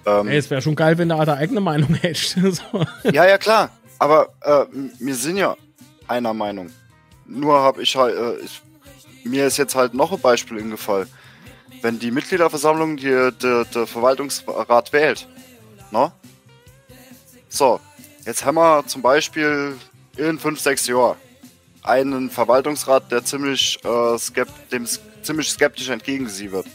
Ähm, 0.07 0.29
Ey, 0.29 0.39
es 0.39 0.49
wäre 0.51 0.63
schon 0.63 0.77
geil, 0.77 0.97
wenn 0.99 1.09
du 1.09 1.17
eine 1.17 1.35
eigene 1.35 1.61
Meinung 1.61 1.95
hättest. 2.01 2.39
so. 2.41 2.85
Ja, 3.13 3.27
ja, 3.27 3.39
klar. 3.39 3.71
Aber 3.99 4.29
äh, 4.43 4.65
wir 4.99 5.15
sind 5.15 5.37
ja 5.37 5.57
einer 6.07 6.33
Meinung. 6.33 6.71
Nur 7.27 7.61
habe 7.61 7.83
ich 7.83 7.95
halt, 7.97 8.17
äh, 8.17 8.45
ich, 8.45 8.63
mir 9.25 9.47
ist 9.47 9.57
jetzt 9.57 9.75
halt 9.75 9.95
noch 9.95 10.13
ein 10.13 10.21
Beispiel 10.21 10.59
ingefallen. 10.59 11.09
Wenn 11.83 11.99
die 11.99 12.11
Mitgliederversammlung 12.11 12.97
die, 12.97 13.31
die, 13.41 13.63
der 13.75 13.87
Verwaltungsrat 13.87 14.93
wählt, 14.93 15.29
ne? 15.91 16.13
So, 17.49 17.81
jetzt 18.25 18.45
haben 18.45 18.57
wir 18.57 18.85
zum 18.87 19.03
Beispiel 19.03 19.77
in 20.17 20.39
5, 20.39 20.61
6 20.61 20.87
Jahren 20.89 21.17
einen 21.83 22.31
Verwaltungsrat, 22.31 23.11
der 23.11 23.25
ziemlich, 23.25 23.79
äh, 23.85 24.19
skept, 24.19 24.73
dem 24.73 24.87
ziemlich 25.23 25.51
skeptisch 25.51 25.89
entgegengesehen 25.89 26.53
wird. 26.53 26.67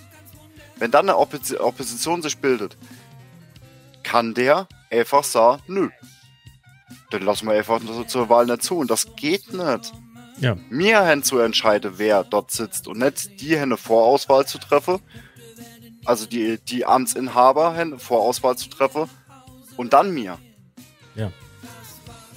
Wenn 0.77 0.91
dann 0.91 1.07
eine 1.07 1.17
Oppos 1.17 1.55
Opposition 1.59 2.21
sich 2.21 2.37
bildet, 2.37 2.77
kann 4.01 4.33
der 4.33 4.67
einfach 4.89 5.23
sagen, 5.23 5.61
nö. 5.67 5.89
Dann 7.11 7.23
lassen 7.23 7.47
wir 7.47 7.53
einfach 7.53 7.79
zur 8.07 8.29
Wahl 8.29 8.45
nicht 8.45 8.63
zu. 8.63 8.77
Und 8.77 8.89
das 8.89 9.15
geht 9.15 9.53
nicht. 9.53 9.93
Ja. 10.39 10.57
Mir 10.69 11.05
haben 11.05 11.23
zu 11.23 11.39
entscheiden, 11.39 11.93
wer 11.97 12.23
dort 12.23 12.51
sitzt 12.51 12.87
und 12.87 12.99
nicht 12.99 13.39
die 13.39 13.57
eine 13.57 13.77
Vorauswahl 13.77 14.45
zu 14.45 14.57
treffen. 14.57 14.99
Also 16.05 16.25
die, 16.25 16.57
die 16.57 16.85
Amtsinhaber 16.85 17.71
eine 17.71 17.97
Vorauswahl 17.97 18.57
zu 18.57 18.69
treffen 18.69 19.09
und 19.77 19.93
dann 19.93 20.13
mir. 20.13 20.37
Ja. 21.15 21.31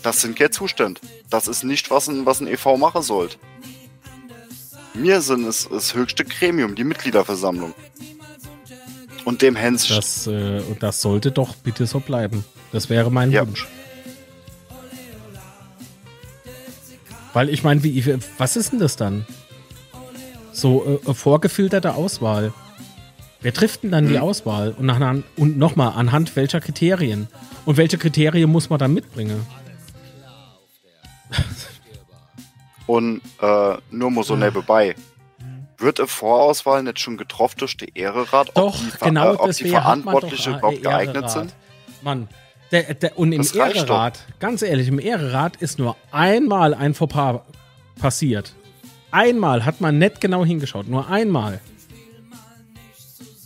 Das 0.02 0.20
sind 0.20 0.36
keine 0.36 0.50
Zustände. 0.50 1.00
Das 1.30 1.48
ist 1.48 1.64
nicht, 1.64 1.90
was 1.90 2.08
ein, 2.08 2.26
was 2.26 2.40
ein 2.40 2.46
EV 2.46 2.76
machen 2.76 3.02
sollte. 3.02 3.38
Mir 4.94 5.20
sind 5.20 5.46
es 5.46 5.68
das 5.68 5.94
höchste 5.94 6.24
Gremium, 6.24 6.74
die 6.74 6.84
Mitgliederversammlung. 6.84 7.74
Und 9.24 9.42
dem 9.42 9.56
Hens. 9.56 9.88
Das, 9.88 10.26
äh, 10.28 10.62
das 10.78 11.00
sollte 11.00 11.32
doch 11.32 11.56
bitte 11.56 11.86
so 11.86 11.98
bleiben. 11.98 12.44
Das 12.70 12.88
wäre 12.88 13.10
mein 13.10 13.32
ja. 13.32 13.46
Wunsch. 13.46 13.66
Weil 17.36 17.50
ich 17.50 17.62
meine, 17.62 17.82
was 18.38 18.56
ist 18.56 18.72
denn 18.72 18.78
das 18.78 18.96
dann? 18.96 19.26
So 20.52 21.02
äh, 21.06 21.12
vorgefilterte 21.12 21.94
Auswahl. 21.94 22.54
Wer 23.42 23.52
trifft 23.52 23.82
denn 23.82 23.90
dann 23.90 24.08
die 24.08 24.18
Auswahl? 24.18 24.74
Und, 24.78 24.86
nach, 24.86 25.16
und 25.36 25.58
nochmal, 25.58 25.92
anhand 25.96 26.34
welcher 26.34 26.62
Kriterien? 26.62 27.28
Und 27.66 27.76
welche 27.76 27.98
Kriterien 27.98 28.50
muss 28.50 28.70
man 28.70 28.78
dann 28.78 28.94
mitbringen? 28.94 29.46
Und 32.86 33.20
äh, 33.42 33.76
nur 33.90 34.10
mal 34.10 34.24
so 34.24 34.32
ah. 34.32 34.38
nebenbei. 34.38 34.94
Wird 35.76 36.00
eine 36.00 36.08
Vorauswahl 36.08 36.84
nicht 36.84 37.00
schon 37.00 37.18
getroffen 37.18 37.58
durch 37.58 37.76
den 37.76 37.90
Ehrerat? 37.94 38.52
Doch, 38.54 38.80
ob 38.80 38.80
die, 38.80 39.04
genau 39.04 39.34
äh, 39.34 39.36
ob 39.36 39.52
die 39.52 39.68
Verantwortliche 39.68 40.50
überhaupt 40.52 40.82
geeignet 40.82 41.30
sind? 41.30 41.54
Mann, 42.00 42.28
der, 42.72 42.94
der, 42.94 43.18
und 43.18 43.32
im 43.32 43.46
Ehrerat, 43.54 44.20
ganz 44.40 44.62
ehrlich, 44.62 44.88
im 44.88 44.98
Ehrerat 44.98 45.56
ist 45.56 45.78
nur 45.78 45.96
einmal 46.10 46.74
ein 46.74 46.94
Fauxpas 46.94 47.40
passiert. 48.00 48.54
Einmal 49.10 49.64
hat 49.64 49.80
man 49.80 49.98
nicht 49.98 50.20
genau 50.20 50.44
hingeschaut, 50.44 50.88
nur 50.88 51.08
einmal. 51.08 51.60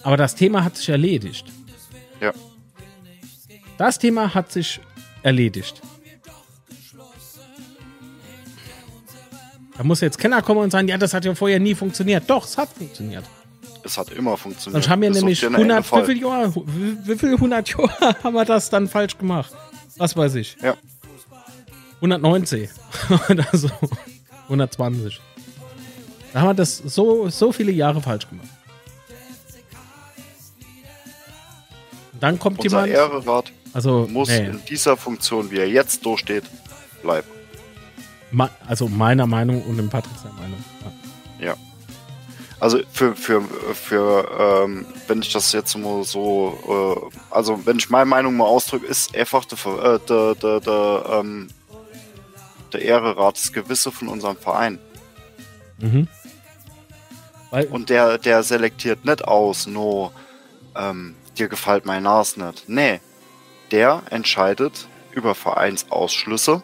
Aber 0.02 0.16
das 0.16 0.34
Thema 0.34 0.64
hat 0.64 0.76
sich 0.76 0.88
erledigt. 0.88 1.46
Ja. 2.20 2.32
Das 3.76 3.98
Thema 3.98 4.34
hat 4.34 4.50
sich 4.50 4.80
erledigt. 5.22 5.80
Da 9.76 9.84
muss 9.84 10.00
jetzt 10.00 10.18
Kenner 10.18 10.42
kommen 10.42 10.60
und 10.60 10.70
sagen, 10.70 10.88
ja, 10.88 10.98
das 10.98 11.14
hat 11.14 11.24
ja 11.24 11.34
vorher 11.34 11.58
nie 11.58 11.74
funktioniert. 11.74 12.24
Doch, 12.28 12.44
es 12.44 12.58
hat 12.58 12.68
funktioniert. 12.70 13.24
Es 13.82 13.98
hat 13.98 14.10
immer 14.10 14.36
funktioniert. 14.36 14.84
Dann 14.84 14.90
haben 14.90 15.02
wir 15.02 15.10
nämlich 15.10 15.44
100, 15.44 15.92
wie 15.92 16.04
viel 16.04 16.22
Jahre, 16.22 16.54
wie 16.54 17.16
viel 17.16 17.34
100 17.34 17.68
Jahre 17.68 18.16
haben 18.22 18.34
wir 18.34 18.44
das 18.44 18.70
dann 18.70 18.88
falsch 18.88 19.16
gemacht? 19.18 19.52
Was 19.96 20.16
weiß 20.16 20.34
ich. 20.36 20.56
Ja. 20.62 20.76
190 21.96 22.70
oder 23.28 23.46
so. 23.52 23.70
120. 24.44 25.20
Da 26.32 26.40
haben 26.40 26.48
wir 26.48 26.54
das 26.54 26.78
so, 26.78 27.28
so 27.28 27.52
viele 27.52 27.72
Jahre 27.72 28.00
falsch 28.00 28.28
gemacht. 28.28 28.48
Und 32.12 32.22
dann 32.22 32.38
kommt 32.38 32.60
Unser 32.60 32.86
jemand. 32.86 33.12
Ehrerat 33.12 33.52
also, 33.72 34.08
muss 34.10 34.28
nee. 34.28 34.46
in 34.46 34.60
dieser 34.68 34.96
Funktion, 34.96 35.50
wie 35.50 35.58
er 35.58 35.68
jetzt 35.68 36.04
durchsteht, 36.04 36.44
bleiben 37.02 37.28
also 38.66 38.88
meiner 38.88 39.26
Meinung 39.26 39.62
und 39.62 39.78
im 39.78 39.88
Patrick 39.88 40.16
seiner 40.22 40.34
Meinung. 40.34 40.64
Ja. 41.38 41.46
ja. 41.46 41.56
Also 42.60 42.80
für, 42.92 43.16
für, 43.16 43.42
für 43.74 44.64
ähm, 44.64 44.86
wenn 45.08 45.22
ich 45.22 45.32
das 45.32 45.52
jetzt 45.52 45.76
mal 45.78 46.04
so, 46.04 47.10
äh, 47.10 47.34
also 47.34 47.64
wenn 47.64 47.78
ich 47.78 47.88
meine 47.88 48.04
Meinung 48.04 48.36
mal 48.36 48.44
ausdrücke, 48.44 48.86
ist 48.86 49.16
einfach 49.16 49.46
der, 49.46 49.58
äh, 49.66 49.98
der, 50.06 50.60
der, 50.60 51.04
ähm, 51.10 51.48
der 52.72 52.82
Ehrerat 52.82 53.36
das 53.36 53.52
Gewisse 53.52 53.90
von 53.90 54.08
unserem 54.08 54.36
Verein. 54.36 54.78
Mhm. 55.78 56.06
Weil 57.50 57.66
und 57.66 57.88
der, 57.88 58.18
der 58.18 58.42
selektiert 58.42 59.06
nicht 59.06 59.24
aus, 59.24 59.66
nur 59.66 60.12
ähm, 60.76 61.16
dir 61.38 61.48
gefällt 61.48 61.86
mein 61.86 62.02
Nas 62.02 62.36
nicht. 62.36 62.68
Nee, 62.68 63.00
der 63.70 64.02
entscheidet 64.10 64.86
über 65.12 65.34
Vereinsausschlüsse 65.34 66.62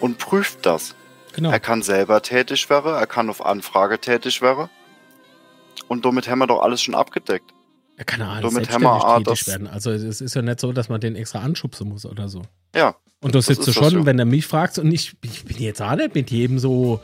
und 0.00 0.16
prüft 0.16 0.64
das. 0.64 0.94
Genau. 1.40 1.52
Er 1.52 1.60
kann 1.60 1.80
selber 1.80 2.20
tätig 2.20 2.68
werden, 2.68 2.92
er 2.92 3.06
kann 3.06 3.30
auf 3.30 3.42
Anfrage 3.42 3.98
tätig 3.98 4.42
werden. 4.42 4.68
Und 5.88 6.04
damit 6.04 6.28
haben 6.28 6.40
wir 6.40 6.46
doch 6.46 6.60
alles 6.60 6.82
schon 6.82 6.94
abgedeckt. 6.94 7.54
Er 7.96 8.04
kann 8.04 8.20
ja 8.20 8.28
alles 8.28 8.52
damit 8.52 8.70
haben 8.70 8.82
wir 8.82 9.24
tätig 9.24 9.46
werden. 9.46 9.66
Also 9.66 9.90
es 9.90 10.20
ist 10.20 10.34
ja 10.34 10.42
nicht 10.42 10.60
so, 10.60 10.74
dass 10.74 10.90
man 10.90 11.00
den 11.00 11.16
extra 11.16 11.38
anschubsen 11.38 11.88
muss 11.88 12.04
oder 12.04 12.28
so. 12.28 12.42
Ja. 12.74 12.94
Und 13.22 13.34
du 13.34 13.40
sitzt 13.40 13.66
du 13.66 13.72
schon, 13.72 13.90
so. 13.90 14.06
wenn 14.06 14.18
er 14.18 14.26
mich 14.26 14.46
fragt 14.46 14.78
und 14.78 14.92
ich, 14.92 15.16
ich 15.22 15.46
bin 15.46 15.56
jetzt 15.56 15.80
auch 15.80 15.96
nicht 15.96 16.14
mit 16.14 16.30
jedem 16.30 16.58
so 16.58 17.00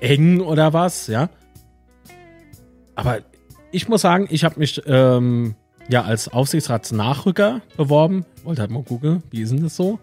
eng 0.00 0.40
oder 0.40 0.74
was, 0.74 1.06
ja. 1.06 1.30
Aber 2.94 3.20
ich 3.70 3.88
muss 3.88 4.02
sagen, 4.02 4.26
ich 4.28 4.44
habe 4.44 4.58
mich 4.58 4.82
ähm, 4.84 5.54
ja 5.88 6.02
als 6.02 6.28
Aufsichtsratsnachrücker 6.28 7.62
beworben. 7.78 8.26
Wollte 8.44 8.60
halt 8.60 8.70
mal 8.70 8.82
gucken, 8.82 9.22
wie 9.30 9.40
ist 9.40 9.50
denn 9.50 9.62
das 9.62 9.76
so? 9.76 9.98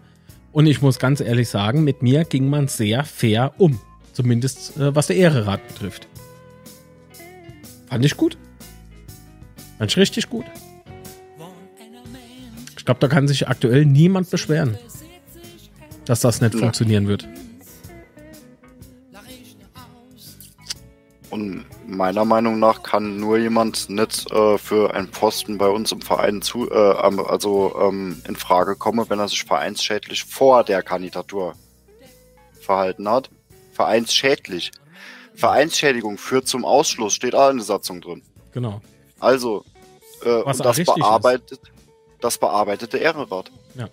Und 0.52 0.66
ich 0.66 0.82
muss 0.82 0.98
ganz 0.98 1.20
ehrlich 1.20 1.48
sagen, 1.48 1.84
mit 1.84 2.02
mir 2.02 2.24
ging 2.24 2.48
man 2.48 2.68
sehr 2.68 3.04
fair 3.04 3.54
um. 3.58 3.80
Zumindest 4.12 4.76
äh, 4.76 4.94
was 4.94 5.06
der 5.06 5.16
Ehrerat 5.16 5.66
betrifft. 5.68 6.08
Fand 7.88 8.04
ich 8.04 8.16
gut. 8.16 8.36
Fand 9.78 9.90
ich 9.90 9.96
richtig 9.96 10.28
gut. 10.28 10.44
Ich 12.76 12.84
glaube, 12.84 13.00
da 13.00 13.08
kann 13.08 13.28
sich 13.28 13.46
aktuell 13.46 13.84
niemand 13.84 14.30
beschweren, 14.30 14.76
dass 16.06 16.20
das 16.20 16.40
nicht 16.40 16.54
ja. 16.54 16.60
funktionieren 16.60 17.06
wird. 17.06 17.28
Und 21.30 21.64
meiner 21.86 22.24
Meinung 22.24 22.58
nach 22.58 22.82
kann 22.82 23.18
nur 23.18 23.38
jemand 23.38 23.88
nicht 23.88 24.30
äh, 24.32 24.58
für 24.58 24.94
einen 24.94 25.10
Posten 25.10 25.58
bei 25.58 25.68
uns 25.68 25.92
im 25.92 26.00
Verein 26.00 26.42
zu, 26.42 26.68
äh, 26.68 26.74
also 26.74 27.76
ähm, 27.80 28.20
in 28.26 28.34
Frage 28.34 28.74
kommen, 28.74 29.08
wenn 29.08 29.20
er 29.20 29.28
sich 29.28 29.44
vereinsschädlich 29.44 30.24
vor 30.24 30.64
der 30.64 30.82
Kandidatur 30.82 31.54
verhalten 32.60 33.08
hat. 33.08 33.30
Vereinsschädlich. 33.72 34.72
Vereinsschädigung 35.34 36.18
führt 36.18 36.48
zum 36.48 36.64
Ausschluss, 36.64 37.14
steht 37.14 37.34
auch 37.34 37.50
in 37.50 37.58
der 37.58 37.66
Satzung 37.66 38.00
drin. 38.00 38.22
Genau. 38.52 38.80
Also, 39.20 39.64
äh, 40.24 40.42
und 40.42 40.64
das 40.64 40.82
bearbeitet, 40.84 41.60
das 42.20 42.38
bearbeitet 42.38 42.92
der 42.92 43.02
Ehrenrat. 43.02 43.52
Ja. 43.76 43.88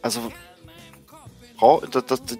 Also, 0.00 0.32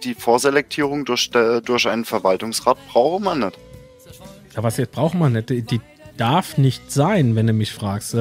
die 0.02 0.14
Vorselektierung 0.14 1.04
durch, 1.04 1.30
durch 1.30 1.88
einen 1.88 2.04
Verwaltungsrat 2.04 2.76
braucht 2.88 3.22
man 3.22 3.40
nicht. 3.40 3.58
Ja, 4.54 4.62
was 4.62 4.76
jetzt 4.76 4.92
braucht 4.92 5.14
man 5.14 5.32
nicht? 5.32 5.50
Die, 5.50 5.62
die 5.62 5.80
darf 6.16 6.58
nicht 6.58 6.92
sein, 6.92 7.34
wenn 7.34 7.46
du 7.46 7.52
mich 7.52 7.72
fragst. 7.72 8.16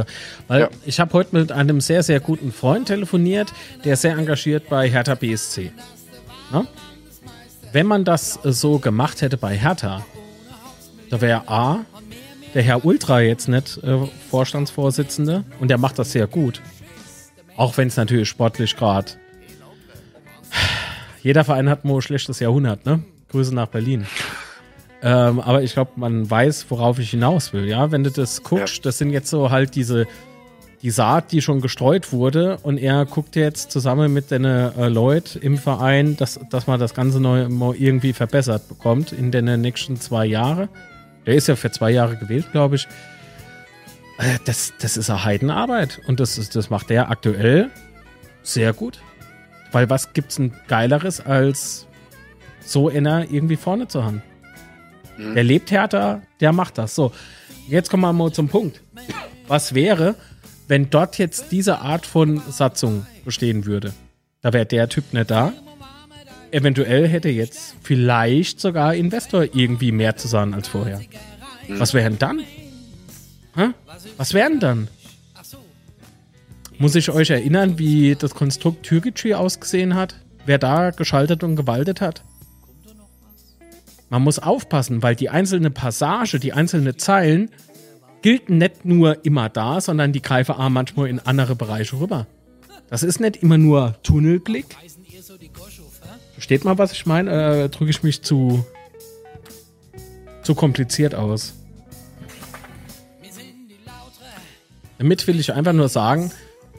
Weil 0.48 0.62
ja. 0.62 0.70
ich 0.86 1.00
habe 1.00 1.14
heute 1.14 1.36
mit 1.36 1.52
einem 1.52 1.82
sehr, 1.82 2.04
sehr 2.04 2.20
guten 2.20 2.52
Freund 2.52 2.88
telefoniert, 2.88 3.54
der 3.84 3.94
ist 3.94 4.02
sehr 4.02 4.18
engagiert 4.18 4.70
bei 4.70 4.90
Hertha 4.90 5.16
BSC. 5.16 5.72
Na? 6.52 6.66
Wenn 7.72 7.88
man 7.88 8.06
das 8.06 8.40
so 8.44 8.80
gemacht 8.80 9.22
hätte 9.22 9.38
bei 9.38 9.58
Hertha, 9.58 10.06
da 11.10 11.22
wäre 11.22 11.48
A, 11.48 11.86
der 12.54 12.62
Herr 12.62 12.86
Ultra 12.86 13.22
jetzt 13.22 13.48
nicht 13.48 13.84
äh, 13.84 14.00
Vorstandsvorsitzende 14.30 15.44
und 15.60 15.70
der 15.70 15.78
macht 15.78 15.98
das 15.98 16.12
sehr 16.12 16.28
gut. 16.28 16.62
Auch 17.56 17.78
wenn 17.78 17.88
es 17.88 17.98
natürlich 17.98 18.30
sportlich 18.30 18.76
gerade 18.76 19.14
jeder 21.24 21.44
Verein 21.44 21.70
hat 21.70 21.86
mal 21.86 21.96
ein 21.96 22.02
schlechtes 22.02 22.40
Jahrhundert, 22.40 22.86
ne? 22.86 23.02
Grüße 23.30 23.56
nach 23.56 23.68
Berlin. 23.68 24.06
Ähm, 25.02 25.40
aber 25.40 25.64
ich 25.64 25.74
glaube, 25.74 25.92
man 25.96 26.30
weiß, 26.30 26.68
worauf 26.70 27.00
ich 27.00 27.10
hinaus 27.10 27.52
will. 27.52 27.68
Ja, 27.68 27.92
wenn 27.92 28.04
du 28.04 28.12
das 28.12 28.44
guckst, 28.44 28.78
ja. 28.78 28.82
das 28.84 28.98
sind 28.98 29.10
jetzt 29.10 29.30
so 29.30 29.50
halt 29.50 29.76
diese 29.76 30.06
die 30.82 30.92
Saat, 30.92 31.32
die 31.32 31.42
schon 31.42 31.62
gestreut 31.62 32.12
wurde, 32.12 32.58
und 32.62 32.78
er 32.78 33.06
guckt 33.06 33.38
jetzt 33.38 33.72
zusammen 33.72 34.12
mit 34.12 34.32
den 34.32 34.44
äh, 34.44 34.90
Leuten 34.90 35.40
im 35.40 35.58
Verein, 35.58 36.18
dass, 36.18 36.42
dass 36.50 36.68
man 36.68 36.78
das 36.78 36.94
Ganze 36.94 37.22
neu 37.22 37.48
irgendwie 37.80 38.12
verbessert 38.12 38.68
bekommt 38.68 39.14
in 39.14 39.32
den 39.32 39.62
nächsten 39.62 39.96
zwei 39.96 40.26
Jahren. 40.26 40.68
Der 41.26 41.36
ist 41.36 41.48
ja 41.48 41.56
für 41.56 41.72
zwei 41.72 41.90
Jahre 41.92 42.18
gewählt, 42.18 42.52
glaube 42.52 42.76
ich. 42.76 42.88
Äh, 44.18 44.40
das, 44.44 44.74
das 44.82 44.98
ist 44.98 45.10
eine 45.10 45.24
Heidenarbeit 45.24 46.02
und 46.08 46.20
das, 46.20 46.50
das 46.50 46.70
macht 46.70 46.90
der 46.90 47.10
aktuell 47.10 47.70
sehr 48.42 48.74
gut. 48.74 49.00
Weil 49.74 49.90
was 49.90 50.14
gibt's 50.14 50.40
ein 50.40 50.54
geileres, 50.68 51.20
als 51.20 51.88
so 52.66 52.88
einer 52.88 53.30
irgendwie 53.30 53.58
vorne 53.58 53.90
zu 53.90 54.06
haben? 54.06 54.22
Mhm. 55.18 55.34
Der 55.34 55.44
lebt 55.44 55.72
härter, 55.72 56.22
der 56.40 56.54
macht 56.54 56.78
das. 56.78 56.96
So, 56.96 57.12
jetzt 57.68 57.90
kommen 57.90 58.04
wir 58.04 58.14
mal 58.14 58.32
zum 58.32 58.48
Punkt. 58.48 58.82
Was 59.48 59.74
wäre, 59.74 60.16
wenn 60.68 60.90
dort 60.90 61.18
jetzt 61.18 61.52
diese 61.52 61.80
Art 61.80 62.06
von 62.06 62.42
Satzung 62.50 63.06
bestehen 63.26 63.66
würde? 63.66 63.94
Da 64.42 64.54
wäre 64.54 64.66
der 64.66 64.88
Typ 64.90 65.12
nicht 65.12 65.32
da. 65.32 65.54
Eventuell 66.52 67.08
hätte 67.08 67.30
jetzt 67.30 67.76
vielleicht 67.82 68.60
sogar 68.60 68.94
Investor 68.94 69.44
irgendwie 69.56 69.92
mehr 69.92 70.16
zu 70.16 70.28
sagen 70.28 70.54
als 70.54 70.68
vorher. 70.68 71.02
Mhm. 71.68 71.80
Was 71.80 71.96
wären 71.96 72.20
dann? 72.20 72.42
Hä? 73.56 73.70
Was 74.18 74.34
wären 74.36 74.60
dann? 74.60 74.88
Muss 76.78 76.96
ich 76.96 77.10
euch 77.10 77.30
erinnern, 77.30 77.78
wie 77.78 78.16
das 78.16 78.34
Konstrukt 78.34 78.84
Türkgücü 78.84 79.34
ausgesehen 79.34 79.96
hat? 79.96 80.16
Wer 80.46 80.58
da 80.58 80.92
geschaltet 80.92 81.44
und 81.44 81.56
gewaltet 81.56 82.02
hat? 82.02 82.24
Man 84.10 84.22
muss 84.22 84.40
aufpassen, 84.40 85.02
weil 85.02 85.16
die 85.16 85.30
einzelne 85.30 85.72
Passage, 85.72 86.40
die 86.40 86.54
einzelnen 86.54 86.98
Zeilen 86.98 87.50
gelten 88.22 88.58
nicht 88.58 88.86
nur 88.86 89.26
immer 89.26 89.50
da, 89.50 89.82
sondern 89.82 90.14
die 90.14 90.22
greifen 90.22 90.56
auch 90.56 90.70
manchmal 90.70 91.08
in 91.10 91.20
andere 91.20 91.56
Bereiche 91.56 92.00
rüber. 92.00 92.28
Das 92.90 93.04
ist 93.04 93.20
nicht 93.20 93.38
immer 93.38 93.58
nur 93.58 93.96
Tunnelblick. 94.04 94.66
Versteht 96.34 96.64
mal, 96.64 96.78
was 96.78 96.92
ich 96.92 97.06
meine? 97.06 97.64
Äh, 97.64 97.70
drücke 97.70 97.92
ich 97.92 98.04
mich 98.04 98.22
zu, 98.22 98.66
zu 100.44 100.56
kompliziert 100.56 101.16
aus. 101.16 101.54
Damit 104.98 105.26
will 105.28 105.40
ich 105.40 105.54
einfach 105.54 105.74
nur 105.74 105.90
sagen, 105.90 106.32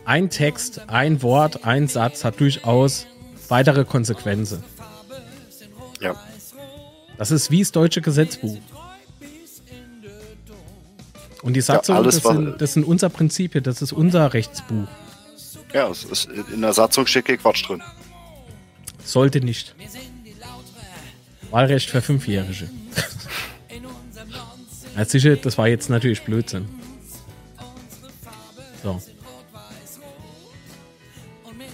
ein 0.04 0.30
Text, 0.30 0.82
ein 0.88 1.22
Wort, 1.22 1.64
ein 1.64 1.88
Satz 1.88 2.24
hat 2.24 2.40
durchaus 2.40 3.06
weitere 3.48 3.84
Konsequenzen. 3.84 4.62
Ja. 6.00 6.14
Das 7.16 7.30
ist 7.30 7.50
wie 7.50 7.60
das 7.60 7.72
deutsche 7.72 8.00
Gesetzbuch. 8.00 8.58
Und 11.42 11.54
die 11.54 11.60
Satzung, 11.60 11.96
ja, 11.96 12.02
das, 12.02 12.16
sind, 12.16 12.60
das 12.60 12.72
sind 12.72 12.84
unser 12.84 13.10
Prinzipien, 13.10 13.62
das 13.62 13.82
ist 13.82 13.92
unser 13.92 14.32
Rechtsbuch. 14.32 14.88
Ja, 15.74 15.88
es 15.88 16.04
ist, 16.04 16.28
in 16.52 16.62
der 16.62 16.72
Satzung 16.72 17.06
steht 17.06 17.26
kein 17.26 17.38
Quatsch 17.38 17.68
drin. 17.68 17.82
Sollte 19.04 19.40
nicht. 19.40 19.74
Wahlrecht 21.50 21.90
für 21.90 22.00
Fünfjährige. 22.00 22.70
ja, 24.96 25.04
sicher, 25.04 25.36
das 25.36 25.58
war 25.58 25.68
jetzt 25.68 25.90
natürlich 25.90 26.22
Blödsinn. 26.22 26.66
So. 28.82 29.00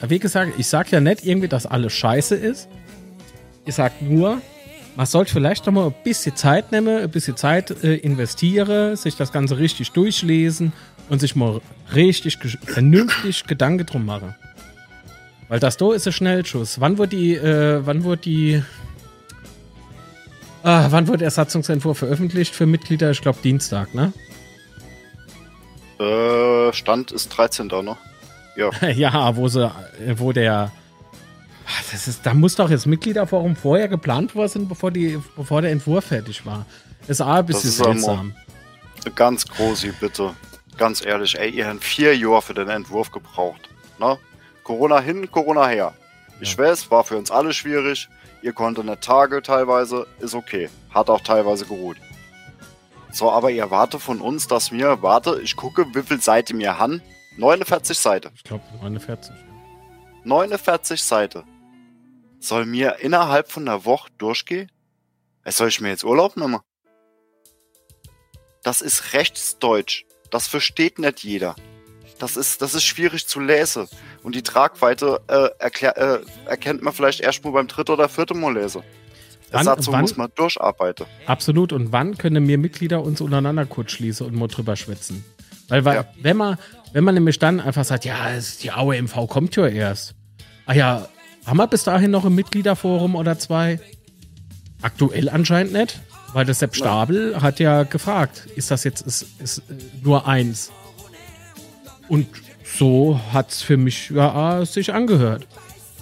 Wie 0.02 0.18
gesagt, 0.18 0.52
ich 0.58 0.66
sage 0.66 0.90
ja 0.92 1.00
nicht 1.00 1.24
irgendwie, 1.26 1.48
dass 1.48 1.66
alles 1.66 1.92
scheiße 1.92 2.34
ist. 2.34 2.68
Ich 3.66 3.74
sage 3.74 3.94
nur, 4.00 4.40
man 4.96 5.06
sollte 5.06 5.32
vielleicht 5.32 5.66
noch 5.66 5.72
mal 5.72 5.86
ein 5.86 5.94
bisschen 6.04 6.36
Zeit 6.36 6.72
nehmen, 6.72 7.02
ein 7.02 7.10
bisschen 7.10 7.36
Zeit 7.36 7.70
äh, 7.84 7.96
investieren, 7.96 8.96
sich 8.96 9.16
das 9.16 9.32
Ganze 9.32 9.58
richtig 9.58 9.92
durchlesen 9.92 10.72
und 11.08 11.20
sich 11.20 11.36
mal 11.36 11.60
richtig 11.94 12.38
vernünftig 12.64 13.44
Gedanken 13.44 13.86
drum 13.86 14.06
machen. 14.06 14.34
Weil 15.48 15.60
das 15.60 15.76
da 15.76 15.92
ist 15.92 16.06
ein 16.06 16.12
Schnellschuss. 16.12 16.80
Wann 16.80 16.96
wurde 16.96 17.16
die, 17.16 17.34
äh, 17.34 17.84
wann 17.84 18.04
wurde 18.04 18.22
die, 18.22 18.62
ah, 20.62 20.86
wann 20.90 21.08
wurde 21.08 21.18
der 21.18 21.30
Satzungsentwurf 21.30 21.98
veröffentlicht 21.98 22.54
für 22.54 22.66
Mitglieder? 22.66 23.10
Ich 23.10 23.20
glaube 23.20 23.38
Dienstag, 23.42 23.94
ne? 23.94 24.12
Äh, 25.98 26.72
Stand 26.72 27.12
ist 27.12 27.28
13. 27.30 27.66
noch. 27.66 27.98
Ja. 28.56 28.70
ja, 28.88 29.36
wo 29.36 29.48
sie, 29.48 29.70
wo 30.16 30.32
der 30.32 30.70
das 31.92 32.08
ist, 32.08 32.26
da 32.26 32.34
muss 32.34 32.56
doch 32.56 32.68
das 32.68 32.86
Mitgliederforum 32.86 33.56
vorher 33.56 33.88
geplant 33.88 34.34
worden 34.34 34.48
sein, 34.48 34.68
bevor, 34.68 34.90
die, 34.90 35.20
bevor 35.36 35.62
der 35.62 35.70
Entwurf 35.70 36.06
fertig 36.06 36.44
war. 36.44 36.66
Das 37.02 37.10
ist 37.10 37.20
auch 37.20 37.28
ein 37.28 37.46
bisschen 37.46 37.70
seltsam. 37.70 38.34
Ganz 39.14 39.46
groß, 39.46 39.86
bitte. 40.00 40.34
Ganz 40.76 41.04
ehrlich, 41.04 41.38
ey, 41.38 41.50
ihr 41.50 41.66
habt 41.66 41.84
vier 41.84 42.16
Jahre 42.16 42.42
für 42.42 42.54
den 42.54 42.68
Entwurf 42.68 43.10
gebraucht. 43.10 43.68
Ne? 43.98 44.18
Corona 44.64 45.00
hin, 45.00 45.30
Corona 45.30 45.66
her. 45.66 45.94
Ich 46.40 46.52
ja. 46.52 46.58
weiß, 46.58 46.90
war 46.90 47.04
für 47.04 47.16
uns 47.16 47.30
alle 47.30 47.52
schwierig. 47.52 48.08
Ihr 48.42 48.52
konntet 48.52 48.86
nicht 48.86 49.02
Tage 49.02 49.42
teilweise, 49.42 50.06
ist 50.20 50.34
okay. 50.34 50.68
Hat 50.90 51.10
auch 51.10 51.20
teilweise 51.20 51.66
geruht. 51.66 51.98
So, 53.12 53.30
aber 53.30 53.50
ihr 53.50 53.70
wartet 53.70 54.00
von 54.00 54.20
uns, 54.20 54.46
dass 54.46 54.72
wir, 54.72 55.02
warte, 55.02 55.40
ich 55.42 55.56
gucke, 55.56 55.86
wie 55.94 56.02
viel 56.02 56.20
Seite 56.20 56.54
mir 56.54 56.78
han. 56.78 57.02
49 57.36 57.98
Seiten. 57.98 58.30
Ich 58.34 58.44
glaube 58.44 58.64
49. 58.80 59.34
49 60.24 61.02
Seiten. 61.02 61.44
Soll 62.38 62.66
mir 62.66 62.96
innerhalb 63.00 63.50
von 63.50 63.68
einer 63.68 63.84
Woche 63.84 64.10
durchgehen? 64.18 64.70
soll 65.46 65.68
ich 65.68 65.80
mir 65.80 65.88
jetzt 65.88 66.04
Urlaub 66.04 66.36
nehmen? 66.36 66.60
Das 68.62 68.80
ist 68.80 69.14
Rechtsdeutsch. 69.14 70.04
Das 70.30 70.46
versteht 70.46 70.98
nicht 70.98 71.24
jeder. 71.24 71.56
Das 72.18 72.36
ist, 72.36 72.60
das 72.60 72.74
ist 72.74 72.84
schwierig 72.84 73.26
zu 73.26 73.40
lesen. 73.40 73.88
Und 74.22 74.34
die 74.34 74.42
Tragweite 74.42 75.20
äh, 75.26 75.48
äh, 75.58 76.20
erkennt 76.44 76.82
man 76.82 76.92
vielleicht 76.92 77.20
erst 77.20 77.42
mal 77.44 77.50
beim 77.50 77.66
dritten 77.66 77.92
oder 77.92 78.08
vierten 78.08 78.38
Mal 78.38 78.54
lesen. 78.54 78.82
Wann, 79.50 79.66
dazu 79.66 79.92
wann, 79.92 80.02
muss 80.02 80.16
man 80.16 80.30
durcharbeiten. 80.34 81.06
Absolut. 81.26 81.72
Und 81.72 81.92
wann 81.92 82.16
können 82.18 82.46
wir 82.46 82.58
Mitglieder 82.58 83.02
uns 83.02 83.20
untereinander 83.20 83.66
kurz 83.66 83.92
schließen 83.92 84.26
und 84.26 84.36
mal 84.36 84.48
drüber 84.48 84.76
schwätzen? 84.76 85.24
Weil, 85.70 85.84
weil 85.84 85.96
ja. 85.96 86.04
wenn 86.20 86.36
man, 86.36 86.58
wenn 86.92 87.04
man 87.04 87.14
nämlich 87.14 87.38
dann 87.38 87.60
einfach 87.60 87.84
sagt, 87.84 88.04
ja, 88.04 88.16
die 88.62 88.72
Aue 88.72 89.00
MV 89.00 89.26
kommt 89.28 89.56
ja 89.56 89.66
erst. 89.66 90.14
Ah 90.66 90.74
ja, 90.74 91.08
haben 91.46 91.56
wir 91.56 91.66
bis 91.66 91.84
dahin 91.84 92.10
noch 92.10 92.24
ein 92.24 92.34
Mitgliederforum 92.34 93.14
oder 93.14 93.38
zwei? 93.38 93.80
Aktuell 94.82 95.28
anscheinend 95.28 95.72
nicht, 95.72 96.00
weil 96.32 96.44
der 96.44 96.54
Sepp 96.54 96.74
Stabel 96.74 97.32
ja. 97.32 97.42
hat 97.42 97.60
ja 97.60 97.84
gefragt, 97.84 98.46
ist 98.56 98.70
das 98.70 98.84
jetzt 98.84 99.02
ist, 99.02 99.26
ist 99.38 99.58
äh, 99.58 99.62
nur 100.02 100.26
eins? 100.26 100.70
Und 102.08 102.26
so 102.64 103.20
hat 103.32 103.50
es 103.50 103.62
für 103.62 103.76
mich 103.76 104.10
ja, 104.10 104.64
sich 104.64 104.92
angehört. 104.92 105.46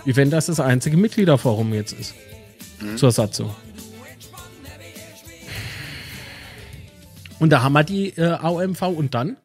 Wie 0.05 0.17
wenn 0.17 0.31
das 0.31 0.47
das 0.47 0.61
einzige 0.61 0.97
Mitgliederforum 0.97 1.75
jetzt 1.75 1.93
ist. 1.93 2.15
Mhm. 2.81 2.97
Zur 2.97 3.13
Satzung. 3.13 3.55
Und 7.39 7.51
da 7.51 7.63
haben 7.63 7.73
wir 7.73 7.85
die 7.85 8.11
äh, 8.17 8.31
AOMV 8.31 8.83
und 8.83 9.15
dann? 9.15 9.37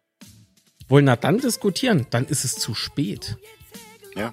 Wollen 0.89 1.05
wir 1.05 1.15
dann 1.15 1.39
diskutieren? 1.39 2.07
Dann 2.10 2.26
ist 2.26 2.43
es 2.45 2.55
zu 2.55 2.73
spät. 2.73 3.38
Ja. 4.15 4.31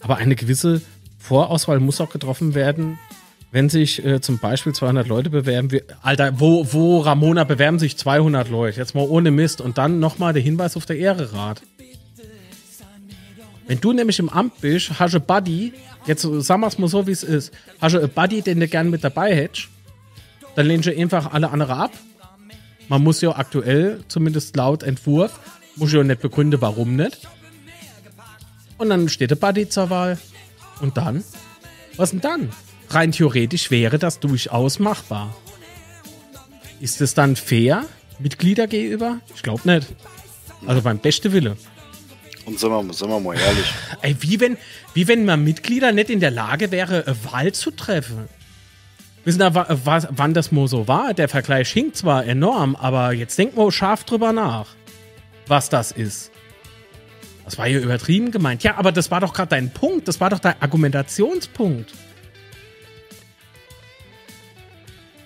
Aber 0.00 0.18
eine 0.18 0.36
gewisse 0.36 0.82
Vorauswahl 1.18 1.80
muss 1.80 2.00
auch 2.00 2.10
getroffen 2.10 2.54
werden, 2.54 2.98
wenn 3.50 3.68
sich 3.68 4.04
äh, 4.04 4.20
zum 4.20 4.38
Beispiel 4.38 4.72
200 4.72 5.08
Leute 5.08 5.30
bewerben. 5.30 5.72
Wir, 5.72 5.82
Alter, 6.02 6.38
wo, 6.38 6.72
wo 6.72 7.00
Ramona 7.00 7.44
bewerben 7.44 7.78
sich 7.78 7.96
200 7.96 8.48
Leute? 8.48 8.78
Jetzt 8.78 8.94
mal 8.94 9.06
ohne 9.06 9.30
Mist. 9.30 9.60
Und 9.60 9.78
dann 9.78 9.98
nochmal 9.98 10.32
der 10.32 10.42
Hinweis 10.42 10.76
auf 10.76 10.86
der 10.86 10.98
Ehrerat. 10.98 11.62
Wenn 13.66 13.80
du 13.80 13.92
nämlich 13.92 14.18
im 14.20 14.28
Amt 14.28 14.60
bist, 14.60 15.00
hast 15.00 15.14
du 15.14 15.20
Buddy, 15.20 15.72
jetzt 16.06 16.22
sagen 16.22 16.60
wir 16.60 16.68
es 16.68 16.78
mal 16.78 16.86
so, 16.86 17.06
wie 17.08 17.12
es 17.12 17.24
ist, 17.24 17.52
hast 17.80 17.94
du 17.94 17.98
einen 17.98 18.10
Buddy, 18.10 18.42
den 18.42 18.60
du 18.60 18.68
gerne 18.68 18.88
mit 18.90 19.02
dabei 19.02 19.34
hättest, 19.34 19.68
dann 20.56 20.66
lehnst 20.66 20.88
du 20.88 20.96
einfach 20.96 21.32
alle 21.32 21.50
anderen 21.50 21.78
ab. 21.78 21.92
Man 22.88 23.02
muss 23.02 23.20
ja 23.20 23.36
aktuell, 23.36 24.00
zumindest 24.08 24.56
laut 24.56 24.82
Entwurf, 24.82 25.38
muss 25.76 25.92
ja 25.92 26.02
nicht 26.02 26.22
begründen, 26.22 26.60
warum 26.60 26.96
nicht. 26.96 27.28
Und 28.78 28.90
dann 28.90 29.08
steht 29.08 29.30
der 29.30 29.36
Buddy 29.36 29.68
zur 29.68 29.90
Wahl. 29.90 30.18
Und 30.80 30.96
dann? 30.96 31.22
Was 31.96 32.10
denn 32.10 32.20
dann? 32.20 32.50
Rein 32.90 33.12
theoretisch 33.12 33.70
wäre 33.70 33.98
das 33.98 34.20
durchaus 34.20 34.78
machbar. 34.78 35.34
Ist 36.80 37.00
es 37.00 37.14
dann 37.14 37.36
fair 37.36 37.84
Mitglieder 38.18 38.66
gegenüber? 38.66 39.20
Ich 39.34 39.42
glaube 39.42 39.62
nicht. 39.70 39.94
Also 40.66 40.82
beim 40.82 40.98
besten 40.98 41.32
Wille. 41.32 41.56
Und 42.44 42.60
sind 42.60 42.70
wir, 42.70 42.94
sind 42.94 43.08
wir 43.08 43.18
mal 43.18 43.34
ehrlich. 43.36 43.72
Ey, 44.02 44.16
wie 44.20 44.40
wenn, 44.40 44.56
wie 44.94 45.08
wenn 45.08 45.24
man 45.24 45.42
Mitglieder 45.42 45.92
nicht 45.92 46.10
in 46.10 46.20
der 46.20 46.30
Lage 46.30 46.70
wäre, 46.70 47.06
eine 47.06 47.24
Wahl 47.24 47.52
zu 47.52 47.70
treffen. 47.72 48.28
Wissen 49.26 49.40
da, 49.40 49.52
was, 49.84 50.06
wann 50.10 50.34
das 50.34 50.52
mal 50.52 50.68
so 50.68 50.86
war? 50.86 51.12
Der 51.12 51.28
Vergleich 51.28 51.68
hinkt 51.70 51.96
zwar 51.96 52.24
enorm, 52.26 52.76
aber 52.76 53.12
jetzt 53.12 53.36
denkt 53.36 53.56
mal 53.56 53.72
scharf 53.72 54.04
drüber 54.04 54.32
nach, 54.32 54.68
was 55.48 55.68
das 55.68 55.90
ist. 55.90 56.30
Das 57.44 57.58
war 57.58 57.66
ja 57.66 57.80
übertrieben 57.80 58.30
gemeint. 58.30 58.62
Ja, 58.62 58.76
aber 58.76 58.92
das 58.92 59.10
war 59.10 59.20
doch 59.20 59.34
gerade 59.34 59.48
dein 59.48 59.70
Punkt. 59.70 60.06
Das 60.06 60.20
war 60.20 60.30
doch 60.30 60.38
dein 60.38 60.54
Argumentationspunkt. 60.60 61.92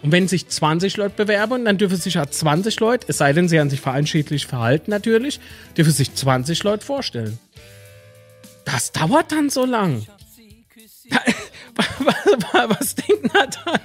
Und 0.00 0.12
wenn 0.12 0.28
sich 0.28 0.48
20 0.48 0.96
Leute 0.96 1.14
bewerben, 1.16 1.66
dann 1.66 1.76
dürfen 1.76 1.98
sich 1.98 2.14
ja 2.14 2.26
20 2.26 2.80
Leute, 2.80 3.04
es 3.08 3.18
sei 3.18 3.34
denn, 3.34 3.50
sie 3.50 3.60
haben 3.60 3.68
sich 3.68 3.82
vereinschädlich 3.82 4.46
verhalten 4.46 4.90
natürlich, 4.90 5.40
dürfen 5.76 5.92
sich 5.92 6.14
20 6.14 6.62
Leute 6.62 6.86
vorstellen. 6.86 7.38
Das 8.64 8.92
dauert 8.92 9.30
dann 9.30 9.50
so 9.50 9.66
lang. 9.66 10.06
was, 11.76 11.86
was, 12.52 12.78
was 12.78 12.94
denkt 12.94 13.34
Nathan? 13.34 13.80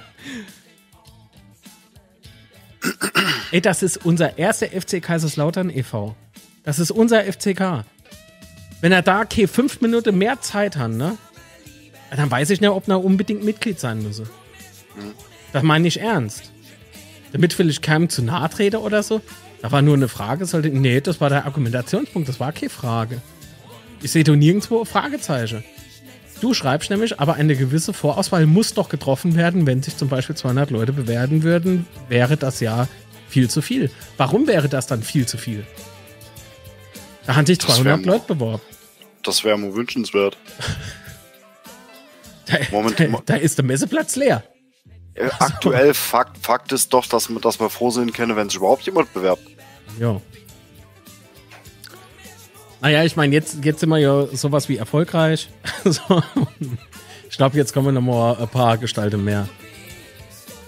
Ey, 3.50 3.60
das 3.60 3.82
ist 3.82 4.04
unser 4.04 4.38
erster 4.38 4.66
FC 4.68 5.02
Kaiserslautern 5.02 5.70
e.V. 5.70 6.14
Das 6.62 6.78
ist 6.78 6.90
unser 6.90 7.24
FCK. 7.24 7.84
Wenn 8.80 8.92
er 8.92 9.02
da 9.02 9.22
okay, 9.22 9.46
fünf 9.46 9.80
Minuten 9.80 10.16
mehr 10.18 10.40
Zeit 10.40 10.76
hat, 10.76 10.90
ne? 10.90 11.16
Dann 12.14 12.30
weiß 12.30 12.50
ich 12.50 12.60
nicht, 12.60 12.70
ob 12.70 12.88
er 12.88 13.04
unbedingt 13.04 13.44
Mitglied 13.44 13.80
sein 13.80 14.02
müsse. 14.02 14.22
Mhm. 14.22 15.12
Das 15.52 15.62
meine 15.62 15.88
ich 15.88 16.00
ernst. 16.00 16.50
Damit 17.32 17.58
will 17.58 17.68
ich 17.68 17.82
keinem 17.82 18.08
zu 18.08 18.22
nahe 18.22 18.48
treten 18.48 18.76
oder 18.76 19.02
so. 19.02 19.20
Da 19.62 19.72
war 19.72 19.82
nur 19.82 19.94
eine 19.94 20.08
Frage. 20.08 20.46
Sollte, 20.46 20.68
nee, 20.70 21.00
das 21.00 21.20
war 21.20 21.28
der 21.28 21.44
Argumentationspunkt. 21.46 22.28
Das 22.28 22.40
war 22.40 22.52
keine 22.52 22.70
Frage. 22.70 23.20
Ich 24.02 24.12
sehe 24.12 24.24
doch 24.24 24.36
nirgendwo 24.36 24.84
Fragezeichen. 24.84 25.64
Du 26.40 26.52
schreibst 26.52 26.90
nämlich, 26.90 27.18
aber 27.18 27.34
eine 27.34 27.56
gewisse 27.56 27.92
Vorauswahl 27.92 28.46
muss 28.46 28.74
doch 28.74 28.88
getroffen 28.88 29.36
werden, 29.36 29.66
wenn 29.66 29.82
sich 29.82 29.96
zum 29.96 30.08
Beispiel 30.08 30.36
200 30.36 30.70
Leute 30.70 30.92
bewerben 30.92 31.42
würden, 31.42 31.86
wäre 32.08 32.36
das 32.36 32.60
ja 32.60 32.88
viel 33.28 33.48
zu 33.48 33.62
viel. 33.62 33.90
Warum 34.16 34.46
wäre 34.46 34.68
das 34.68 34.86
dann 34.86 35.02
viel 35.02 35.26
zu 35.26 35.38
viel? 35.38 35.66
Da 37.26 37.36
haben 37.36 37.46
sich 37.46 37.58
200 37.58 38.04
Leute 38.04 38.26
beworben. 38.26 38.62
Das 39.22 39.42
wäre 39.44 39.58
mir 39.58 39.74
wünschenswert. 39.74 40.36
da, 42.46 42.58
Moment, 42.70 43.00
da, 43.00 43.06
da 43.24 43.34
ist 43.34 43.58
der 43.58 43.64
Messeplatz 43.64 44.14
leer. 44.16 44.44
Äh, 45.14 45.30
aktuell 45.38 45.94
Fakt, 45.94 46.38
Fakt 46.38 46.70
ist 46.72 46.92
doch, 46.92 47.06
dass, 47.06 47.28
dass 47.40 47.58
wir 47.58 47.70
froh 47.70 47.90
sein 47.90 48.12
können, 48.12 48.36
wenn 48.36 48.48
sich 48.48 48.58
überhaupt 48.58 48.82
jemand 48.82 49.12
bewerbt. 49.14 49.42
Ja. 49.98 50.20
Naja, 52.86 53.02
ich 53.02 53.16
meine, 53.16 53.34
jetzt, 53.34 53.64
jetzt 53.64 53.80
sind 53.80 53.88
wir 53.88 53.98
ja 53.98 54.26
sowas 54.26 54.68
wie 54.68 54.76
erfolgreich. 54.76 55.50
so. 55.84 56.22
Ich 57.28 57.36
glaube, 57.36 57.56
jetzt 57.56 57.74
kommen 57.74 57.92
noch 57.92 58.00
mal 58.00 58.36
ein 58.36 58.46
paar 58.46 58.78
Gestalten 58.78 59.24
mehr. 59.24 59.48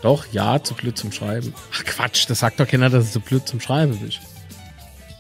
Doch, 0.02 0.26
ja, 0.32 0.60
zu 0.60 0.74
blöd 0.74 0.98
zum 0.98 1.12
Schreiben. 1.12 1.54
Ach 1.72 1.84
Quatsch, 1.84 2.28
das 2.28 2.40
sagt 2.40 2.58
doch 2.58 2.66
keiner, 2.66 2.90
dass 2.90 3.04
es 3.04 3.12
zu 3.12 3.20
blöd 3.20 3.46
zum 3.46 3.60
Schreiben 3.60 3.96
ist. 4.04 4.18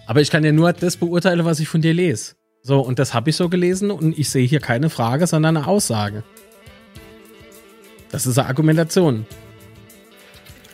Aber 0.06 0.22
ich 0.22 0.28
kann 0.28 0.42
ja 0.42 0.50
nur 0.50 0.72
das 0.72 0.96
beurteilen, 0.96 1.44
was 1.44 1.60
ich 1.60 1.68
von 1.68 1.82
dir 1.82 1.94
lese. 1.94 2.34
So, 2.62 2.80
und 2.80 2.98
das 2.98 3.14
habe 3.14 3.30
ich 3.30 3.36
so 3.36 3.48
gelesen 3.48 3.92
und 3.92 4.18
ich 4.18 4.28
sehe 4.28 4.44
hier 4.44 4.58
keine 4.58 4.90
Frage, 4.90 5.28
sondern 5.28 5.56
eine 5.56 5.68
Aussage. 5.68 6.24
Das 8.10 8.26
ist 8.26 8.40
eine 8.40 8.48
Argumentation. 8.48 9.24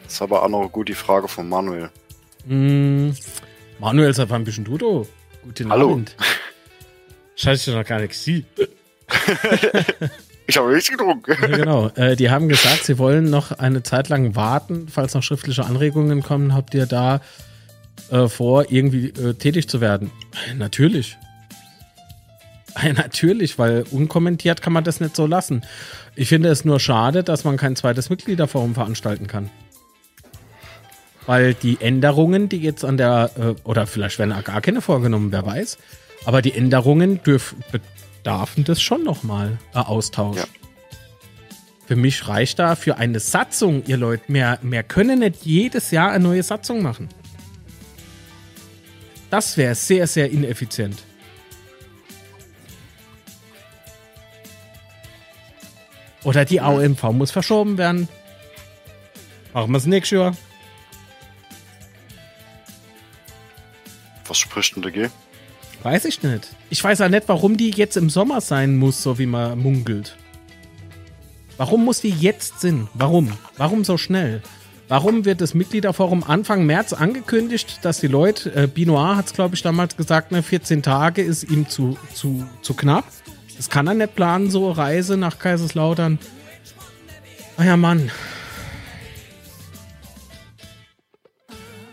Das 0.05 0.15
ist 0.15 0.23
aber 0.23 0.43
auch 0.43 0.49
noch 0.49 0.71
gut 0.73 0.89
die 0.89 0.95
Frage 0.95 1.29
von 1.29 1.47
Manuel. 1.51 1.91
Mm, 2.47 3.11
Manuel 3.79 4.09
ist 4.09 4.21
einfach 4.21 4.37
ein 4.37 4.45
bisschen 4.45 4.65
Dudo. 4.65 5.07
Guten 5.45 5.71
Hallo. 5.71 5.93
Abend. 5.93 6.17
Scheiße, 7.37 7.71
ich 7.71 7.77
noch 7.77 7.85
gar 7.85 8.01
nicht 8.01 8.11
gesehen. 8.11 8.47
ich 10.47 10.57
habe 10.57 10.73
nichts 10.73 10.91
getrunken. 10.91 11.31
Ja, 11.31 11.57
genau. 11.57 11.89
Äh, 11.89 12.17
die 12.17 12.31
haben 12.31 12.49
gesagt, 12.49 12.85
sie 12.85 12.99
wollen 12.99 13.29
noch 13.29 13.53
eine 13.53 13.83
Zeit 13.83 14.09
lang 14.09 14.35
warten, 14.35 14.89
falls 14.89 15.13
noch 15.13 15.23
schriftliche 15.23 15.65
Anregungen 15.65 16.23
kommen. 16.23 16.55
Habt 16.55 16.73
ihr 16.75 16.87
da 16.87 17.21
äh, 18.11 18.29
vor, 18.29 18.71
irgendwie 18.71 19.09
äh, 19.09 19.35
tätig 19.35 19.69
zu 19.69 19.83
werden? 19.83 20.11
Natürlich. 20.57 21.19
Natürlich, 22.97 23.59
weil 23.59 23.85
unkommentiert 23.91 24.63
kann 24.63 24.73
man 24.73 24.85
das 24.85 25.01
nicht 25.01 25.15
so 25.15 25.27
lassen. 25.27 25.63
Ich 26.17 26.29
finde 26.29 26.49
es 26.49 26.65
nur 26.65 26.81
schade, 26.81 27.23
dass 27.23 27.45
man 27.45 27.57
kein 27.59 27.77
zweites 27.77 28.09
Mitgliederforum 28.09 28.75
veranstalten 28.75 29.27
kann. 29.27 29.51
Weil 31.27 31.55
die 31.55 31.79
Änderungen, 31.81 32.49
die 32.49 32.59
jetzt 32.59 32.85
an 32.85 32.97
der, 32.97 33.31
äh, 33.39 33.69
oder 33.69 33.87
vielleicht 33.87 34.19
werden 34.19 34.35
gar 34.45 34.61
keine 34.61 34.81
vorgenommen, 34.81 35.33
wer 35.33 35.47
weiß, 35.47 35.79
aber 36.25 36.43
die 36.43 36.53
Änderungen 36.53 37.23
dürf, 37.23 37.55
bedarfen 37.71 38.65
das 38.65 38.83
schon 38.83 39.05
nochmal 39.05 39.59
äh, 39.75 39.79
Austausch. 39.79 40.37
Ja. 40.37 40.45
Für 41.87 41.97
mich 41.97 42.29
reicht 42.29 42.59
da 42.59 42.77
für 42.77 42.97
eine 42.97 43.21
Satzung, 43.21 43.85
ihr 43.87 43.99
Leute, 43.99 44.25
mehr, 44.33 44.59
mehr 44.63 44.83
können 44.83 45.19
nicht 45.19 45.45
jedes 45.45 45.91
Jahr 45.91 46.13
eine 46.13 46.25
neue 46.25 46.43
Satzung 46.43 46.83
machen. 46.83 47.09
Das 49.31 49.57
wäre 49.57 49.75
sehr, 49.75 50.07
sehr 50.07 50.31
ineffizient. 50.31 51.03
Oder 56.23 56.47
die 56.47 56.61
AOMV 56.61 57.03
muss 57.13 57.31
verschoben 57.31 57.77
werden. 57.77 58.09
Machen 59.53 59.73
wir 59.73 59.79
es 59.79 59.87
nächstes 59.87 60.17
Jahr. 60.17 60.37
Was 64.27 64.39
spricht 64.39 64.77
denn 64.77 64.83
dagegen? 64.83 65.11
Weiß 65.83 66.05
ich 66.07 66.23
nicht. 66.23 66.49
Ich 66.71 66.83
weiß 66.83 67.03
auch 67.03 67.09
nicht, 67.09 67.29
warum 67.29 67.57
die 67.57 67.71
jetzt 67.71 67.97
im 67.97 68.09
Sommer 68.09 68.41
sein 68.41 68.77
muss, 68.77 69.03
so 69.03 69.19
wie 69.19 69.27
man 69.27 69.59
munkelt. 69.59 70.17
Warum 71.57 71.85
muss 71.85 72.01
die 72.01 72.11
jetzt 72.11 72.61
sein? 72.61 72.89
Warum? 72.95 73.33
Warum 73.57 73.85
so 73.85 73.99
schnell? 73.99 74.43
Warum 74.89 75.25
wird 75.25 75.41
das 75.41 75.55
Mitgliederforum 75.55 76.25
Anfang 76.25 76.67
März 76.67 76.93
angekündigt, 76.93 77.81
dass 77.83 78.01
die 78.01 78.07
Leute, 78.07 78.55
äh, 78.55 78.67
Binoir 78.67 79.17
hat 79.17 79.27
es 79.27 79.33
glaube 79.33 79.55
ich 79.55 79.63
damals 79.63 79.97
gesagt, 79.97 80.31
ne, 80.31 80.43
14 80.43 80.83
Tage 80.83 81.23
ist 81.23 81.45
ihm 81.45 81.69
zu, 81.69 81.97
zu, 82.13 82.47
zu 82.61 82.75
knapp. 82.75 83.05
Das 83.57 83.71
kann 83.71 83.87
er 83.87 83.95
nicht 83.95 84.15
planen, 84.15 84.51
so 84.51 84.71
Reise 84.71 85.17
nach 85.17 85.39
Kaiserslautern. 85.39 86.19
Ah 87.57 87.65
ja, 87.65 87.77
Mann. 87.77 88.11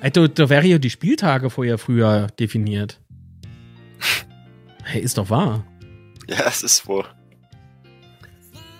Da, 0.02 0.28
da 0.28 0.50
wäre 0.50 0.66
ja 0.66 0.78
die 0.80 0.90
Spieltage 0.90 1.50
vorher 1.50 1.78
früher 1.78 2.28
definiert. 2.40 3.00
Hey, 4.84 5.00
ist 5.00 5.20
doch 5.20 5.30
wahr. 5.30 5.64
Ja, 6.28 6.48
es 6.48 6.64
ist 6.64 6.88
wohl. 6.88 7.06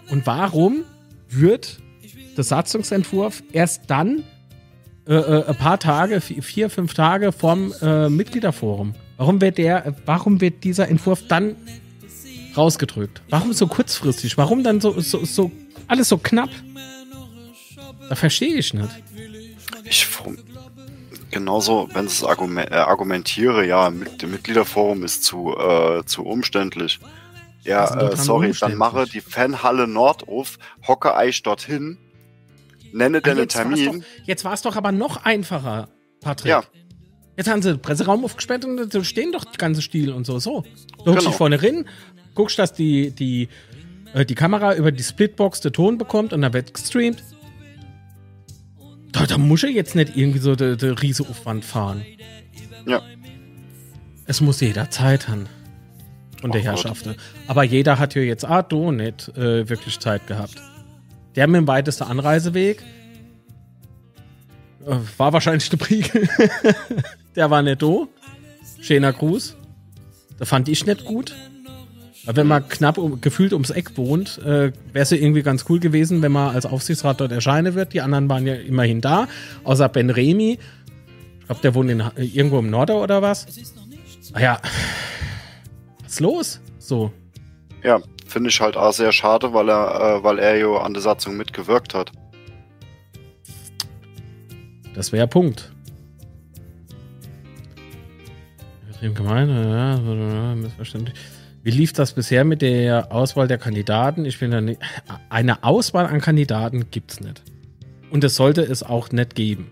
Und 0.10 0.26
warum 0.26 0.84
wird 1.30 1.78
der 2.36 2.44
Satzungsentwurf 2.44 3.44
erst 3.54 3.84
dann 3.88 4.24
äh, 5.08 5.14
äh, 5.14 5.46
ein 5.46 5.56
paar 5.56 5.80
Tage, 5.80 6.20
vier, 6.20 6.72
fünf 6.72 6.96
Tage 6.96 7.32
vorm 7.32 7.72
äh, 7.82 8.10
Mitgliederforum? 8.10 8.96
Warum 9.18 9.40
wird 9.42 9.60
der, 9.60 9.96
warum 10.06 10.42
wird 10.42 10.64
dieser 10.64 10.90
Entwurf 10.90 11.28
dann 11.28 11.56
rausgedrückt? 12.58 13.22
Warum 13.30 13.54
so 13.54 13.68
kurzfristig? 13.68 14.38
Warum 14.38 14.64
dann 14.64 14.82
so, 14.82 15.00
so, 15.00 15.24
so 15.24 15.52
alles 15.88 16.10
so 16.10 16.18
knapp? 16.18 16.50
Da 18.10 18.16
verstehe 18.16 18.56
ich 18.56 18.74
nicht. 18.74 18.90
Ich 19.86 20.06
genauso, 21.32 21.90
wenn 21.94 22.08
ich 22.08 22.24
argument, 22.24 22.72
äh, 22.72 22.76
argumentiere, 22.76 23.66
ja, 23.66 23.90
mit 23.90 24.22
dem 24.22 24.32
Mitgliederforum 24.32 25.04
ist 25.04 25.24
zu, 25.24 25.56
äh, 25.58 26.04
zu 26.06 26.24
umständlich. 26.24 27.00
Ja, 27.64 28.10
äh, 28.10 28.16
sorry, 28.16 28.54
dann 28.60 28.76
mache 28.76 29.06
die 29.06 29.22
Fanhalle 29.22 29.88
Nord 29.88 30.28
auf, 30.28 30.58
hocke 30.88 31.16
Eich 31.16 31.44
dorthin, 31.44 31.98
nenne 32.92 33.20
ah, 33.20 33.22
deinen 33.22 33.48
Termin. 33.48 34.02
Doch, 34.02 34.28
jetzt 34.28 34.44
war 34.44 34.54
es 34.54 34.62
doch 34.62 34.76
aber 34.76 34.92
noch 34.92 35.24
einfacher, 35.26 35.90
Patrick. 36.22 36.50
Ja. 36.50 36.64
Jetzt 37.38 37.50
haben 37.50 37.62
sie 37.62 37.72
den 37.72 37.82
Presseraum 37.82 38.26
aufgesperrt 38.26 38.66
und 38.66 38.94
da 38.94 39.04
stehen 39.04 39.32
doch 39.32 39.46
die 39.46 39.58
ganze 39.58 39.82
Stil 39.82 40.12
und 40.12 40.26
so. 40.26 40.40
So. 40.40 40.64
Du 40.98 41.06
genau. 41.06 41.22
dich 41.22 41.36
vorne 41.36 41.62
rein, 41.62 41.88
guckst, 42.36 42.60
dass 42.60 42.74
die, 42.74 43.12
die, 43.12 43.48
äh, 44.14 44.26
die 44.26 44.36
Kamera 44.36 44.76
über 44.76 44.92
die 44.92 45.04
Splitbox 45.04 45.62
den 45.62 45.74
Ton 45.74 45.98
bekommt 45.98 46.34
und 46.34 46.42
dann 46.42 46.54
wird 46.54 46.74
gestreamt. 46.74 47.24
Da, 49.12 49.26
da 49.26 49.38
muss 49.38 49.64
er 49.64 49.70
jetzt 49.70 49.96
nicht 49.96 50.16
irgendwie 50.16 50.40
so 50.40 50.56
der 50.56 50.76
de 50.76 50.92
riese 50.92 51.24
Aufwand 51.28 51.66
fahren. 51.66 52.06
Ja. 52.86 53.02
Es 54.26 54.42
muss 54.42 54.62
jeder 54.62 54.90
Zeit 54.90 55.28
haben. 55.28 55.48
Und 56.42 56.56
der 56.56 56.62
Herrschaften. 56.62 57.16
Aber 57.48 57.64
jeder 57.64 58.00
hat 58.00 58.16
ja 58.16 58.22
jetzt 58.24 58.46
ah, 58.46 58.64
do 58.64 58.92
nicht 58.92 59.30
äh, 59.38 59.70
wirklich 59.70 60.00
Zeit 60.00 60.26
gehabt. 60.26 60.56
Der 61.36 61.46
mit 61.48 61.60
dem 61.60 61.68
weitesten 61.68 62.06
Anreiseweg 62.06 62.82
äh, 64.86 64.96
war 65.18 65.34
wahrscheinlich 65.34 65.70
der 65.70 65.78
Priegel. 65.78 66.28
der 67.36 67.50
war 67.52 67.62
nicht 67.62 67.82
do. 67.82 68.08
Schöner 68.82 69.14
Gruß. 69.14 69.56
Da 70.40 70.46
fand 70.46 70.68
ich 70.68 70.86
nicht 70.86 71.06
gut. 71.06 71.36
Aber 72.26 72.36
wenn 72.38 72.48
man 72.48 72.68
knapp 72.68 72.98
um, 72.98 73.20
gefühlt 73.20 73.54
ums 73.54 73.72
Eck 73.72 73.98
wohnt, 73.98 74.38
äh, 74.40 74.72
wäre 74.72 74.74
es 74.94 75.10
ja 75.10 75.18
irgendwie 75.18 75.42
ganz 75.42 75.66
cool 75.70 75.80
gewesen, 75.80 76.22
wenn 76.22 76.32
man 76.32 76.54
als 76.54 76.66
Aufsichtsrat 76.66 77.20
dort 77.20 77.32
erscheinen 77.32 77.74
wird. 77.74 77.94
Die 77.94 78.02
anderen 78.02 78.30
waren 78.30 78.46
ja 78.46 78.54
immerhin 78.54 79.02
da, 79.02 79.28
außer 79.64 79.90
Ben 79.90 80.10
Remy. 80.10 80.60
Ich 81.40 81.46
glaube, 81.46 81.62
der 81.62 81.74
wohnt 81.74 81.90
in, 81.90 82.04
irgendwo 82.16 82.60
im 82.60 82.70
Norden 82.70 82.98
oder 82.98 83.22
was. 83.22 83.48
Ah 84.34 84.40
ja, 84.40 84.60
was 86.04 86.14
ist 86.14 86.20
los? 86.20 86.62
So. 86.78 87.12
Ja, 87.84 88.00
finde 88.28 88.50
ich 88.50 88.62
halt 88.62 88.78
auch 88.78 88.94
sehr 88.94 89.12
schade, 89.12 89.54
weil 89.54 89.70
er, 89.70 90.18
äh, 90.20 90.24
weil 90.24 90.40
er 90.40 90.56
ja 90.58 90.78
an 90.78 90.94
der 90.94 91.02
Satzung 91.02 91.36
mitgewirkt 91.38 91.94
hat. 91.94 92.12
Das 94.94 95.12
wäre 95.12 95.28
Punkt. 95.28 95.72
Gemeinde, 99.02 99.54
ja, 99.68 100.54
missverständlich. 100.54 101.16
Wie 101.64 101.72
lief 101.72 101.94
das 101.94 102.14
bisher 102.14 102.44
mit 102.44 102.62
der 102.62 103.12
Auswahl 103.12 103.48
der 103.48 103.60
Kandidaten? 103.60 104.26
Ich 104.26 104.38
finde, 104.38 104.62
nicht, 104.62 104.82
eine 105.30 105.64
Auswahl 105.64 106.08
an 106.08 106.20
Kandidaten 106.20 106.90
gibt 106.90 107.12
es 107.12 107.20
nicht. 107.22 107.44
Und 108.10 108.24
es 108.24 108.36
sollte 108.36 108.62
es 108.62 108.82
auch 108.82 109.12
nicht 109.12 109.36
geben. 109.36 109.72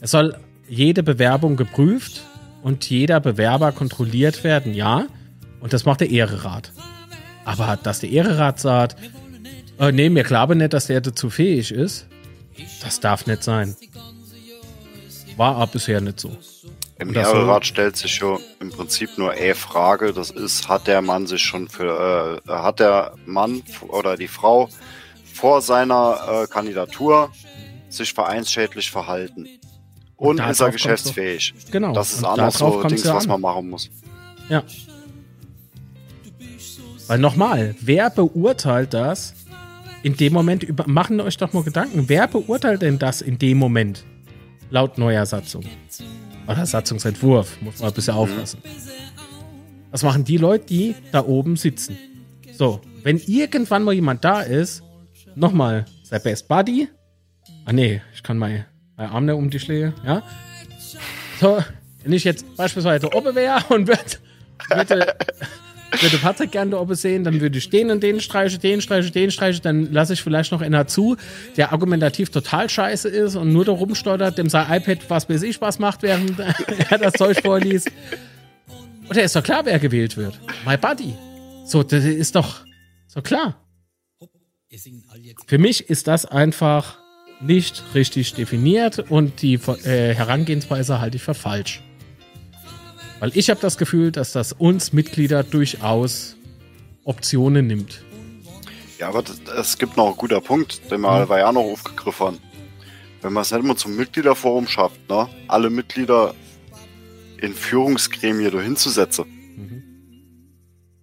Es 0.00 0.10
soll 0.10 0.36
jede 0.68 1.02
Bewerbung 1.02 1.56
geprüft 1.56 2.22
und 2.62 2.88
jeder 2.90 3.20
Bewerber 3.20 3.72
kontrolliert 3.72 4.42
werden, 4.42 4.74
ja. 4.74 5.06
Und 5.60 5.72
das 5.72 5.84
macht 5.84 6.00
der 6.00 6.10
Ehrerat. 6.10 6.72
Aber 7.44 7.78
dass 7.82 8.00
der 8.00 8.10
Ehrerat 8.10 8.58
sagt, 8.58 8.96
äh, 9.78 9.92
nee, 9.92 10.10
mir 10.10 10.24
glaube 10.24 10.56
nicht, 10.56 10.72
dass 10.72 10.88
der 10.88 11.00
dazu 11.00 11.30
fähig 11.30 11.70
ist, 11.70 12.06
das 12.82 13.00
darf 13.00 13.26
nicht 13.26 13.44
sein. 13.44 13.76
War 15.36 15.54
aber 15.54 15.68
bisher 15.68 16.00
nicht 16.00 16.18
so. 16.18 16.36
Im 17.00 17.14
Ehrerat 17.14 17.64
stellt 17.64 17.96
sich 17.96 18.14
schon 18.14 18.40
im 18.60 18.70
Prinzip 18.70 19.18
nur 19.18 19.30
eine 19.30 19.54
Frage, 19.54 20.12
das 20.12 20.30
ist, 20.30 20.68
hat 20.68 20.88
der 20.88 21.00
Mann 21.00 21.28
sich 21.28 21.42
schon 21.42 21.68
für, 21.68 22.42
äh, 22.44 22.50
hat 22.50 22.80
der 22.80 23.14
Mann 23.24 23.62
oder 23.88 24.16
die 24.16 24.26
Frau 24.26 24.68
vor 25.32 25.62
seiner 25.62 26.18
äh, 26.28 26.46
Kandidatur 26.48 27.30
sich 27.88 28.12
vereinsschädlich 28.12 28.90
verhalten? 28.90 29.46
Und, 30.16 30.40
Und 30.40 30.50
ist 30.50 30.60
er 30.60 30.72
geschäftsfähig? 30.72 31.54
Genau. 31.70 31.92
Das 31.92 32.12
ist 32.12 32.24
anders 32.24 32.58
so 32.58 32.82
Dings, 32.82 33.06
was 33.06 33.28
man 33.28 33.40
machen 33.40 33.70
muss. 33.70 33.88
Ja. 34.48 34.64
Weil 37.06 37.18
nochmal, 37.20 37.76
wer 37.80 38.10
beurteilt 38.10 38.92
das 38.92 39.34
in 40.02 40.16
dem 40.16 40.32
Moment? 40.32 40.64
Über, 40.64 40.88
machen 40.88 41.20
euch 41.20 41.36
doch 41.36 41.52
mal 41.52 41.62
Gedanken. 41.62 42.08
Wer 42.08 42.26
beurteilt 42.26 42.82
denn 42.82 42.98
das 42.98 43.22
in 43.22 43.38
dem 43.38 43.58
Moment? 43.58 44.04
Laut 44.70 44.98
neuer 44.98 45.24
Satzung. 45.24 45.64
Oder 46.48 46.64
Satzungsentwurf, 46.64 47.60
muss 47.60 47.78
man 47.78 47.90
ein 47.90 47.94
bisschen 47.94 48.14
aufpassen. 48.14 48.62
Was 49.90 50.02
machen 50.02 50.24
die 50.24 50.38
Leute, 50.38 50.64
die 50.64 50.94
da 51.12 51.24
oben 51.24 51.56
sitzen? 51.56 51.96
So, 52.52 52.80
wenn 53.02 53.18
irgendwann 53.18 53.84
mal 53.84 53.92
jemand 53.92 54.24
da 54.24 54.40
ist, 54.40 54.82
nochmal, 55.34 55.84
sei 56.02 56.18
Best 56.18 56.48
Buddy. 56.48 56.88
Ah 57.66 57.72
nee, 57.72 58.00
ich 58.14 58.22
kann 58.22 58.38
mein, 58.38 58.64
mein 58.96 59.10
Arm 59.10 59.26
nicht 59.26 59.34
um 59.34 59.50
die 59.50 59.60
Schläge, 59.60 59.92
ja? 60.04 60.22
So, 61.38 61.62
wenn 62.02 62.12
ich 62.12 62.24
jetzt 62.24 62.56
beispielsweise 62.56 63.12
oben 63.12 63.34
wäre 63.34 63.62
und 63.68 63.86
würde, 63.86 64.02
würde 64.70 65.16
würde 66.00 66.18
Patrick 66.18 66.52
gerne 66.52 66.72
da 66.72 66.80
oben 66.80 66.94
sehen, 66.94 67.24
dann 67.24 67.40
würde 67.40 67.58
ich 67.58 67.70
den 67.70 67.90
und 67.90 68.02
den 68.02 68.20
streichen, 68.20 68.60
den 68.60 68.80
streichen, 68.80 69.12
den 69.12 69.30
streichen, 69.30 69.62
dann 69.62 69.92
lasse 69.92 70.12
ich 70.12 70.22
vielleicht 70.22 70.52
noch 70.52 70.60
einer 70.60 70.86
zu, 70.86 71.16
der 71.56 71.72
argumentativ 71.72 72.30
total 72.30 72.68
scheiße 72.68 73.08
ist 73.08 73.36
und 73.36 73.52
nur 73.52 73.64
da 73.64 73.72
rumsteuert, 73.72 74.38
dem 74.38 74.48
sein 74.48 74.66
iPad 74.70 74.98
was 75.08 75.28
weiß 75.28 75.42
ich 75.42 75.60
was 75.60 75.78
macht, 75.78 76.02
während 76.02 76.38
er 76.90 76.98
das 76.98 77.14
Zeug 77.14 77.40
vorliest. 77.40 77.90
Und 79.08 79.16
er 79.16 79.24
ist 79.24 79.34
doch 79.34 79.42
klar, 79.42 79.62
wer 79.64 79.78
gewählt 79.78 80.16
wird. 80.16 80.38
My 80.66 80.76
Buddy. 80.76 81.14
So, 81.64 81.82
das 81.82 82.04
ist 82.04 82.34
doch 82.34 82.64
so 83.06 83.22
klar. 83.22 83.56
Für 85.46 85.58
mich 85.58 85.88
ist 85.88 86.06
das 86.06 86.26
einfach 86.26 86.98
nicht 87.40 87.82
richtig 87.94 88.34
definiert 88.34 88.98
und 89.10 89.42
die 89.42 89.54
äh, 89.54 90.14
Herangehensweise 90.14 91.00
halte 91.00 91.16
ich 91.16 91.22
für 91.22 91.34
falsch. 91.34 91.82
Weil 93.20 93.32
ich 93.34 93.50
habe 93.50 93.60
das 93.60 93.78
Gefühl, 93.78 94.12
dass 94.12 94.32
das 94.32 94.52
uns 94.52 94.92
Mitglieder 94.92 95.42
durchaus 95.42 96.36
Optionen 97.04 97.66
nimmt. 97.66 98.02
Ja, 98.98 99.08
aber 99.08 99.24
es 99.56 99.78
gibt 99.78 99.96
noch 99.96 100.06
einen 100.06 100.16
guter 100.16 100.40
Punkt, 100.40 100.90
den 100.90 101.00
wir 101.00 101.26
mhm. 101.26 101.32
ja 101.32 101.52
noch 101.52 101.62
aufgegriffen 101.62 102.26
haben. 102.26 102.38
Wenn 103.22 103.32
man 103.32 103.42
es 103.42 103.50
nicht 103.50 103.60
immer 103.60 103.76
zum 103.76 103.96
Mitgliederforum 103.96 104.68
schafft, 104.68 105.08
ne, 105.08 105.28
alle 105.48 105.70
Mitglieder 105.70 106.34
in 107.38 107.54
Führungsgremien 107.54 108.52
dahin 108.52 108.76
zu 108.76 108.90
setzen, 108.90 109.24
mhm. 109.56 109.82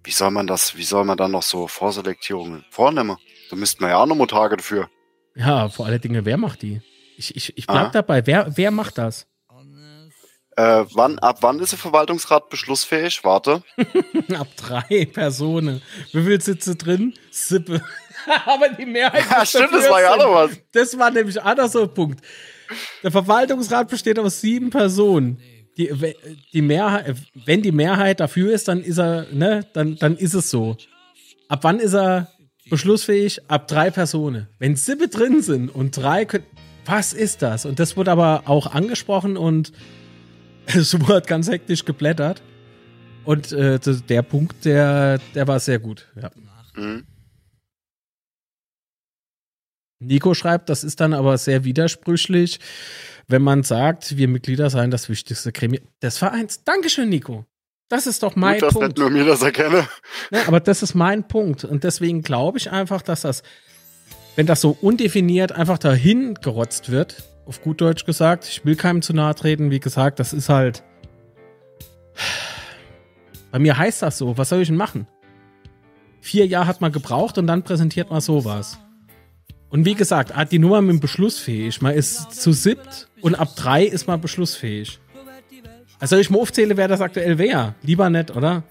wie 0.04 0.10
soll 0.10 0.30
man 0.30 0.46
das, 0.46 0.76
wie 0.76 0.84
soll 0.84 1.04
man 1.04 1.16
dann 1.16 1.32
noch 1.32 1.42
so 1.42 1.66
Vorselektierungen 1.68 2.64
vornehmen? 2.70 3.16
Da 3.50 3.56
müssten 3.56 3.80
wir 3.82 3.90
ja 3.90 3.98
auch 3.98 4.06
noch 4.06 4.16
mal 4.16 4.26
Tage 4.26 4.56
dafür. 4.56 4.88
Ja, 5.34 5.68
vor 5.68 5.86
allen 5.86 6.00
Dingen, 6.00 6.24
wer 6.24 6.38
macht 6.38 6.62
die? 6.62 6.80
Ich, 7.18 7.34
ich, 7.36 7.56
ich 7.56 7.66
bleib 7.66 7.86
Aha. 7.86 7.90
dabei. 7.90 8.26
Wer, 8.26 8.56
wer 8.56 8.70
macht 8.70 8.98
das? 8.98 9.26
Äh, 10.56 10.86
wann, 10.94 11.18
ab 11.18 11.38
wann 11.42 11.60
ist 11.60 11.72
der 11.72 11.78
Verwaltungsrat 11.78 12.48
beschlussfähig? 12.48 13.22
Warte. 13.24 13.62
ab 14.38 14.48
drei 14.56 15.04
Personen. 15.04 15.82
Wie 16.12 16.22
viel 16.22 16.40
sitze 16.40 16.76
drin? 16.76 17.12
Sippe. 17.30 17.82
Aber 18.46 18.70
die 18.70 18.86
Mehrheit. 18.86 19.24
Ja, 19.30 19.44
stimmt, 19.44 19.72
das 19.72 19.90
war 19.90 20.00
ja 20.00 20.14
auch 20.14 20.18
noch 20.18 20.32
was. 20.32 20.50
Das 20.72 20.98
war 20.98 21.10
nämlich 21.10 21.40
auch 21.40 21.54
noch 21.54 21.68
so 21.68 21.82
ein 21.82 21.92
Punkt. 21.92 22.24
Der 23.02 23.12
Verwaltungsrat 23.12 23.88
besteht 23.88 24.18
aus 24.18 24.40
sieben 24.40 24.70
Personen. 24.70 25.38
Die, 25.76 25.92
die 26.54 26.62
Mehrheit, 26.62 27.16
wenn 27.44 27.60
die 27.60 27.70
Mehrheit 27.72 28.20
dafür 28.20 28.50
ist, 28.52 28.66
dann 28.68 28.82
ist 28.82 28.98
er, 28.98 29.26
ne, 29.30 29.66
dann, 29.74 29.96
dann 29.96 30.16
ist 30.16 30.32
es 30.32 30.48
so. 30.48 30.78
Ab 31.48 31.60
wann 31.62 31.80
ist 31.80 31.94
er 31.94 32.32
beschlussfähig? 32.70 33.42
Ab 33.48 33.68
drei 33.68 33.90
Personen. 33.90 34.48
Wenn 34.58 34.74
Sippe 34.74 35.08
drin 35.08 35.42
sind 35.42 35.68
und 35.68 35.94
drei 35.94 36.24
können, 36.24 36.46
was 36.86 37.12
ist 37.12 37.42
das? 37.42 37.66
Und 37.66 37.78
das 37.78 37.96
wurde 37.96 38.10
aber 38.10 38.44
auch 38.46 38.72
angesprochen 38.72 39.36
und 39.36 39.72
es 40.74 40.98
wurde 41.00 41.26
ganz 41.26 41.48
hektisch 41.48 41.84
geblättert. 41.84 42.42
Und 43.24 43.50
äh, 43.52 43.78
der 43.80 44.22
Punkt, 44.22 44.64
der, 44.64 45.18
der 45.34 45.48
war 45.48 45.58
sehr 45.58 45.78
gut. 45.78 46.06
Ja. 46.20 46.30
Mhm. 46.74 47.04
Nico 49.98 50.34
schreibt, 50.34 50.68
das 50.68 50.84
ist 50.84 51.00
dann 51.00 51.14
aber 51.14 51.38
sehr 51.38 51.64
widersprüchlich, 51.64 52.60
wenn 53.28 53.42
man 53.42 53.62
sagt, 53.62 54.16
wir 54.16 54.28
Mitglieder 54.28 54.70
seien 54.70 54.90
das 54.90 55.08
wichtigste 55.08 55.52
Gremium 55.52 55.84
des 56.02 56.18
Vereins. 56.18 56.62
Dankeschön, 56.64 57.08
Nico. 57.08 57.46
Das 57.88 58.06
ist 58.06 58.22
doch 58.22 58.36
mein 58.36 58.60
Gut, 58.60 58.70
Punkt. 58.70 58.88
Nicht 58.88 58.98
nur 58.98 59.10
mir 59.10 59.24
das 59.24 59.42
erkenne. 59.42 59.88
Ja, 60.30 60.46
aber 60.46 60.60
das 60.60 60.82
ist 60.82 60.94
mein 60.94 61.26
Punkt. 61.26 61.64
Und 61.64 61.84
deswegen 61.84 62.22
glaube 62.22 62.58
ich 62.58 62.70
einfach, 62.70 63.00
dass 63.02 63.22
das, 63.22 63.42
wenn 64.34 64.46
das 64.46 64.60
so 64.60 64.76
undefiniert 64.80 65.52
einfach 65.52 65.78
dahin 65.78 66.34
gerotzt 66.34 66.90
wird, 66.90 67.24
auf 67.46 67.62
gut 67.62 67.80
Deutsch 67.80 68.04
gesagt, 68.04 68.46
ich 68.46 68.64
will 68.64 68.76
keinem 68.76 69.02
zu 69.02 69.12
nahe 69.12 69.34
treten, 69.34 69.70
wie 69.70 69.80
gesagt, 69.80 70.18
das 70.18 70.32
ist 70.32 70.48
halt. 70.48 70.82
Bei 73.52 73.58
mir 73.58 73.78
heißt 73.78 74.02
das 74.02 74.18
so. 74.18 74.36
Was 74.36 74.50
soll 74.50 74.60
ich 74.60 74.68
denn 74.68 74.76
machen? 74.76 75.06
Vier 76.20 76.46
Jahre 76.46 76.66
hat 76.66 76.80
man 76.80 76.92
gebraucht 76.92 77.38
und 77.38 77.46
dann 77.46 77.62
präsentiert 77.62 78.10
man 78.10 78.20
sowas. 78.20 78.78
Und 79.68 79.84
wie 79.84 79.94
gesagt, 79.94 80.32
die 80.50 80.58
Nummer 80.58 80.82
mit 80.82 80.94
dem 80.94 81.00
beschlussfähig. 81.00 81.80
Man 81.80 81.94
ist 81.94 82.32
zu 82.32 82.52
siebt 82.52 83.08
und 83.20 83.34
ab 83.36 83.54
drei 83.56 83.84
ist 83.84 84.06
man 84.06 84.20
beschlussfähig. 84.20 84.98
Also 85.98 86.16
ich 86.16 86.30
mal 86.30 86.40
aufzähle, 86.40 86.76
wer 86.76 86.88
das 86.88 87.00
aktuell 87.00 87.38
wäre. 87.38 87.74
Lieber 87.82 88.10
nicht, 88.10 88.34
oder? 88.34 88.64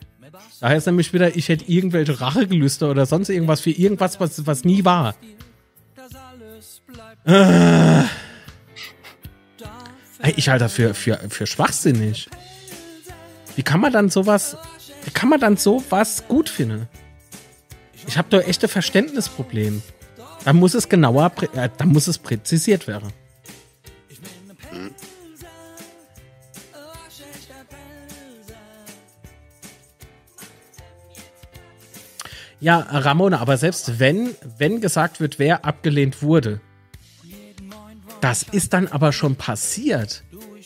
Da 0.60 0.70
heißt 0.70 0.88
nämlich 0.88 1.14
wieder, 1.14 1.36
ich 1.36 1.50
hätte 1.50 1.66
irgendwelche 1.72 2.20
Rachegelüste 2.20 2.88
oder 2.88 3.06
sonst 3.06 3.30
irgendwas 3.30 3.62
für 3.62 3.72
irgendwas, 3.72 4.20
was, 4.20 4.46
was 4.46 4.64
nie 4.64 4.86
war. 4.86 5.16
Äh. 7.26 8.04
Ich 10.36 10.50
halte 10.50 10.66
das 10.66 10.74
für, 10.74 10.94
für, 10.94 11.20
für 11.30 11.46
schwachsinnig. 11.46 12.30
Wie 13.56 13.64
kann 13.64 13.80
man 13.80 13.94
dann 13.94 14.10
sowas, 14.10 14.58
wie 15.04 15.12
kann 15.12 15.30
man 15.30 15.40
dann 15.40 15.58
sowas 15.58 16.24
gut 16.28 16.50
finden? 16.50 16.88
Ich 18.08 18.18
habe 18.18 18.28
da 18.30 18.40
echte 18.40 18.68
Verständnisproblem. 18.68 19.82
Da 20.44 20.54
muss 20.54 20.74
es 20.74 20.90
genauer, 20.90 21.32
äh, 21.54 21.70
da 21.78 21.86
muss 21.86 22.08
es 22.08 22.18
präzisiert 22.18 22.88
werden. 22.88 23.12
Ja, 32.60 32.80
Ramona, 32.80 33.40
aber 33.40 33.58
selbst 33.58 34.00
wenn, 34.00 34.36
wenn 34.58 34.82
gesagt 34.82 35.20
wird, 35.20 35.40
wer 35.40 35.66
abgelehnt 35.66 36.24
wurde, 36.24 36.62
das 38.26 38.42
ist 38.42 38.74
dann 38.74 38.88
aber 38.88 39.14
schon 39.14 39.36
passiert. 39.36 40.24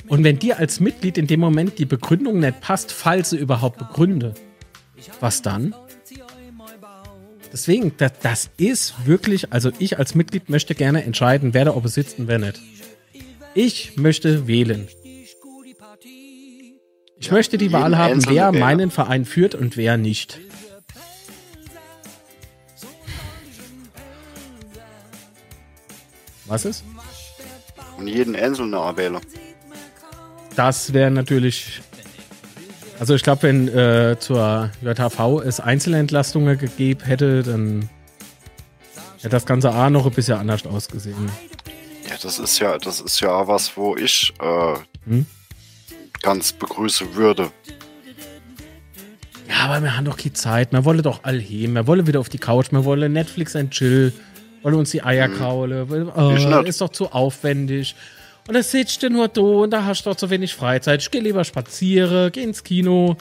Und 0.07 0.23
wenn 0.23 0.40
dir 0.40 0.60
als 0.60 0.80
Mitglied 0.80 1.18
in 1.18 1.27
dem 1.27 1.41
Moment 1.41 1.77
die 1.77 1.84
Begründung 1.84 2.40
nicht 2.40 2.61
passt, 2.61 2.94
falls 2.94 3.31
sie 3.31 3.38
überhaupt 3.38 3.77
begründe, 3.80 4.34
was 5.19 5.41
dann? 5.41 5.76
Deswegen, 7.52 7.91
das, 7.98 8.14
das 8.22 8.49
ist 8.56 9.06
wirklich, 9.06 9.52
also 9.52 9.73
ich 9.77 9.99
als 9.99 10.15
Mitglied 10.15 10.49
möchte 10.49 10.73
gerne 10.73 11.03
entscheiden, 11.03 11.53
wer 11.53 11.65
da 11.65 11.76
oben 11.76 11.90
sitzt 11.90 12.18
und 12.18 12.30
wer 12.30 12.40
nicht. 12.40 12.61
Ich 13.53 13.98
möchte 13.98 14.48
wählen. 14.48 14.88
Ich 17.19 17.27
ja, 17.27 17.34
möchte 17.34 17.57
die 17.57 17.73
Wahl 17.73 17.98
haben, 17.98 18.26
wer 18.26 18.53
meinen 18.53 18.90
Verein 18.90 19.26
führt 19.26 19.53
und 19.53 19.76
wer 19.76 19.98
nicht. 19.98 20.40
Was 26.45 26.64
ist? 26.64 26.86
Und 28.00 28.08
jeden 28.08 28.36
einzelnen 28.36 28.74
Wähler. 28.96 29.20
Das 30.56 30.94
wäre 30.94 31.12
natürlich. 31.12 31.82
Also 32.98 33.14
ich 33.14 33.24
glaube, 33.24 33.44
wenn 33.44 33.68
äh, 33.68 34.18
zur 34.20 34.72
JHV 34.82 35.42
es 35.46 35.60
Einzelentlastungen 35.60 36.58
gegeben 36.58 37.02
hätte, 37.04 37.44
dann 37.44 37.90
hätte 39.18 39.30
das 39.30 39.46
Ganze 39.46 39.72
A 39.72 39.90
noch 39.90 40.06
ein 40.06 40.12
bisschen 40.12 40.38
anders 40.38 40.66
ausgesehen. 40.66 41.30
Ja, 42.10 42.16
das 42.22 42.40
ist 42.40 42.60
ja, 42.60 42.78
das 42.78 43.02
ist 43.02 43.20
ja 43.20 43.48
was, 43.48 43.76
wo 43.78 43.96
ich 43.96 44.34
äh, 44.42 44.76
hm? 45.06 45.26
ganz 46.22 46.54
begrüßen 46.54 47.16
würde. 47.16 47.52
Ja, 49.50 49.66
aber 49.66 49.82
wir 49.82 49.96
haben 49.96 50.06
doch 50.06 50.18
keine 50.18 50.34
Zeit. 50.34 50.72
Wir 50.72 50.86
wollen 50.86 51.02
doch 51.02 51.24
all 51.24 51.40
hin. 51.40 51.74
Wir 51.74 51.88
wollen 51.88 52.08
wieder 52.08 52.20
auf 52.20 52.30
die 52.30 52.38
Couch. 52.38 52.72
Wir 52.72 52.86
wollen 52.86 53.12
Netflix 53.14 53.56
and 53.56 53.72
Chill. 53.72 54.14
Wollen 54.61 54.76
uns 54.76 54.91
die 54.91 55.03
Eier 55.03 55.27
hm. 55.27 55.38
kaulen. 55.38 56.10
Oh, 56.15 56.61
ist 56.61 56.81
doch 56.81 56.90
zu 56.90 57.11
aufwendig. 57.11 57.95
Und 58.48 58.56
da 58.56 58.64
sitzt 58.64 59.03
du 59.03 59.10
nur 59.10 59.27
da 59.27 59.41
und 59.41 59.72
da 59.72 59.86
hast 59.86 60.06
du 60.06 60.10
doch 60.10 60.18
zu 60.18 60.30
wenig 60.30 60.56
Freizeit. 60.56 61.02
Ich 61.02 61.11
geh 61.11 61.19
lieber 61.19 61.44
spazieren, 61.44 62.31
geh 62.31 62.41
ins 62.41 62.64
Kino. 62.64 63.15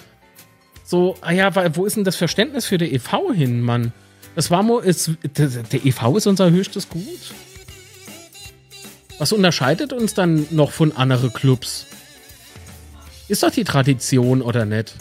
So, 0.84 1.16
ah 1.20 1.32
ja, 1.32 1.76
wo 1.76 1.84
ist 1.84 1.96
denn 1.96 2.04
das 2.04 2.16
Verständnis 2.16 2.64
für 2.64 2.78
den 2.78 2.94
EV 2.94 3.34
hin, 3.34 3.60
Mann? 3.60 3.92
Das 4.34 4.50
war 4.50 4.62
mal, 4.62 4.82
ist, 4.82 5.10
der 5.36 5.84
EV 5.84 6.16
ist 6.16 6.26
unser 6.26 6.50
höchstes 6.50 6.88
Gut. 6.88 7.34
Was 9.18 9.32
unterscheidet 9.32 9.92
uns 9.92 10.14
dann 10.14 10.46
noch 10.50 10.70
von 10.70 10.96
anderen 10.96 11.32
Clubs? 11.32 11.86
Ist 13.28 13.42
doch 13.42 13.50
die 13.50 13.64
Tradition 13.64 14.40
oder 14.40 14.64
nicht? 14.64 14.94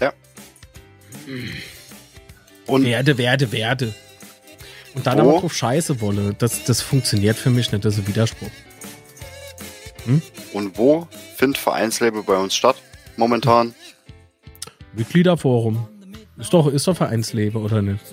Ja. 0.00 0.12
Und 2.66 2.84
werde, 2.86 3.18
werde, 3.18 3.52
werde. 3.52 3.94
Und 4.94 5.06
dann 5.06 5.20
aber 5.20 5.40
drauf 5.40 5.54
Scheiße 5.54 6.00
wolle. 6.00 6.34
Das, 6.38 6.64
das 6.64 6.82
funktioniert 6.82 7.36
für 7.36 7.50
mich 7.50 7.72
nicht, 7.72 7.84
das 7.84 7.94
ist 7.94 8.00
ein 8.00 8.08
Widerspruch. 8.08 8.50
Hm? 10.04 10.22
Und 10.52 10.76
wo 10.76 11.08
findet 11.36 11.58
Vereinsleben 11.58 12.24
bei 12.24 12.36
uns 12.36 12.54
statt? 12.54 12.76
Momentan? 13.16 13.74
Mitgliederforum. 14.94 15.88
Ist 16.38 16.52
doch, 16.52 16.66
ist 16.66 16.86
doch 16.86 16.96
Vereinsleben, 16.96 17.62
oder 17.62 17.82
nicht? 17.82 18.04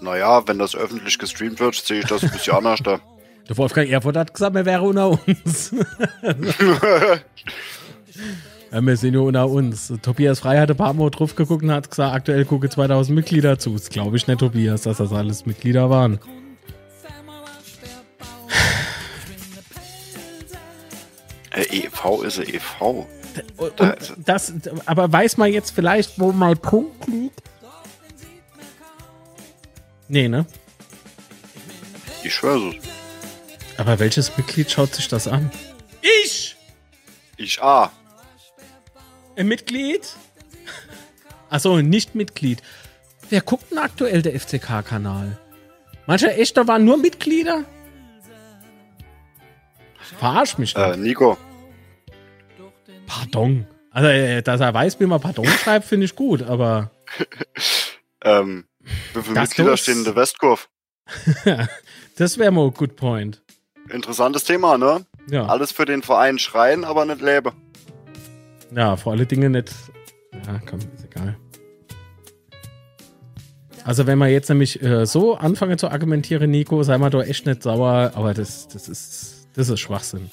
Naja, 0.00 0.46
wenn 0.46 0.58
das 0.58 0.74
öffentlich 0.74 1.18
gestreamt 1.18 1.60
wird, 1.60 1.74
sehe 1.74 2.00
ich 2.00 2.06
das 2.06 2.22
ein 2.22 2.30
bisschen 2.30 2.54
anders 2.54 2.80
da. 2.82 3.00
Der 3.48 3.56
Wolfgang 3.56 3.90
Erfurt 3.90 4.16
hat 4.16 4.32
gesagt, 4.32 4.54
er 4.54 4.64
wäre 4.64 4.82
unter 4.82 5.10
uns. 5.26 5.74
ja, 8.72 8.80
wir 8.80 8.96
sind 8.96 9.14
ja 9.14 9.20
unter 9.20 9.48
uns. 9.48 9.92
Tobias 10.02 10.40
Frei 10.40 10.58
hat 10.58 10.70
ein 10.70 10.76
paar 10.76 10.94
Mal 10.94 11.10
drauf 11.10 11.34
geguckt 11.34 11.62
und 11.62 11.72
hat 11.72 11.90
gesagt, 11.90 12.14
aktuell 12.14 12.44
gucke 12.44 12.68
2000 12.68 13.14
Mitglieder 13.14 13.58
zu. 13.58 13.72
Das 13.72 13.88
glaube 13.88 14.16
ich 14.16 14.26
nicht, 14.26 14.38
Tobias, 14.38 14.82
dass 14.82 14.98
das 14.98 15.12
alles 15.12 15.46
Mitglieder 15.46 15.90
waren. 15.90 16.20
Äh, 21.52 21.86
EV 21.86 22.22
ist 22.22 22.38
EV. 22.38 23.06
Und 23.56 23.72
das, 24.18 24.52
aber 24.86 25.12
weiß 25.12 25.36
man 25.36 25.52
jetzt 25.52 25.70
vielleicht, 25.70 26.18
wo 26.18 26.32
mein 26.32 26.56
Punkt 26.56 27.06
liegt? 27.06 27.42
Nee, 30.08 30.28
ne? 30.28 30.46
Ich 32.22 32.34
schwöre 32.34 32.70
es. 32.70 32.84
Aber 33.76 33.98
welches 33.98 34.36
Mitglied 34.36 34.70
schaut 34.70 34.94
sich 34.94 35.08
das 35.08 35.26
an? 35.26 35.50
Ich! 36.02 36.56
Ich 37.36 37.62
A. 37.62 37.90
Ein 39.40 39.48
Mitglied? 39.48 40.06
Achso, 41.48 41.80
nicht 41.80 42.14
Mitglied. 42.14 42.62
Wer 43.30 43.40
guckt 43.40 43.70
denn 43.70 43.78
aktuell 43.78 44.20
der 44.20 44.38
FCK-Kanal? 44.38 45.38
Manche 46.06 46.30
echter 46.34 46.68
waren 46.68 46.84
nur 46.84 46.98
Mitglieder? 46.98 47.64
Verarsch 50.18 50.58
mich 50.58 50.76
nicht. 50.76 50.86
Äh, 50.86 50.98
Nico. 50.98 51.38
Pardon. 53.06 53.66
Also, 53.90 54.08
äh, 54.10 54.42
dass 54.42 54.60
er 54.60 54.74
weiß, 54.74 55.00
wie 55.00 55.06
man 55.06 55.22
Pardon 55.22 55.46
schreibt, 55.64 55.86
finde 55.86 56.04
ich 56.04 56.14
gut, 56.14 56.42
aber. 56.42 56.90
ähm, 58.22 58.66
wie 59.14 59.22
viele 59.22 59.40
Mitglieder 59.40 59.76
stehen 59.78 59.98
in 60.00 60.04
der 60.04 60.16
Westkurve? 60.16 60.66
das 62.18 62.36
wäre 62.36 62.50
mal 62.50 62.66
ein 62.66 62.74
good 62.74 62.94
point. 62.94 63.40
Interessantes 63.88 64.44
Thema, 64.44 64.76
ne? 64.76 65.06
Ja. 65.30 65.46
Alles 65.46 65.72
für 65.72 65.86
den 65.86 66.02
Verein 66.02 66.38
schreien, 66.38 66.84
aber 66.84 67.06
nicht 67.06 67.22
leben. 67.22 67.52
Ja, 68.74 68.96
vor 68.96 69.12
alle 69.12 69.26
Dinge 69.26 69.50
nicht. 69.50 69.72
Ja, 70.46 70.60
komm, 70.68 70.78
ist 70.78 71.04
egal. 71.04 71.36
Also 73.84 74.06
wenn 74.06 74.18
wir 74.18 74.28
jetzt 74.28 74.48
nämlich 74.48 74.82
äh, 74.82 75.06
so 75.06 75.36
anfangen 75.36 75.78
zu 75.78 75.90
argumentieren, 75.90 76.50
Nico, 76.50 76.82
sei 76.82 76.98
mal 76.98 77.10
doch 77.10 77.22
echt 77.22 77.46
nicht 77.46 77.62
sauer, 77.62 78.12
aber 78.14 78.34
das, 78.34 78.68
das 78.68 78.88
ist 78.88 79.40
das 79.54 79.68
ist 79.68 79.80
Schwachsinn. 79.80 80.30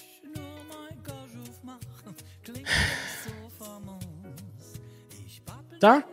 Da, 5.79 6.03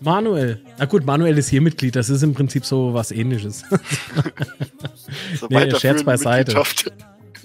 Manuel. 0.00 0.60
Na 0.78 0.84
gut, 0.84 1.06
Manuel 1.06 1.38
ist 1.38 1.48
hier 1.48 1.60
Mitglied. 1.60 1.96
Das 1.96 2.10
ist 2.10 2.22
im 2.22 2.34
Prinzip 2.34 2.64
so 2.64 2.92
was 2.94 3.10
ähnliches. 3.10 3.64
so 5.40 5.46
nee, 5.48 5.70
Scherz 5.76 6.04
beiseite. 6.04 6.62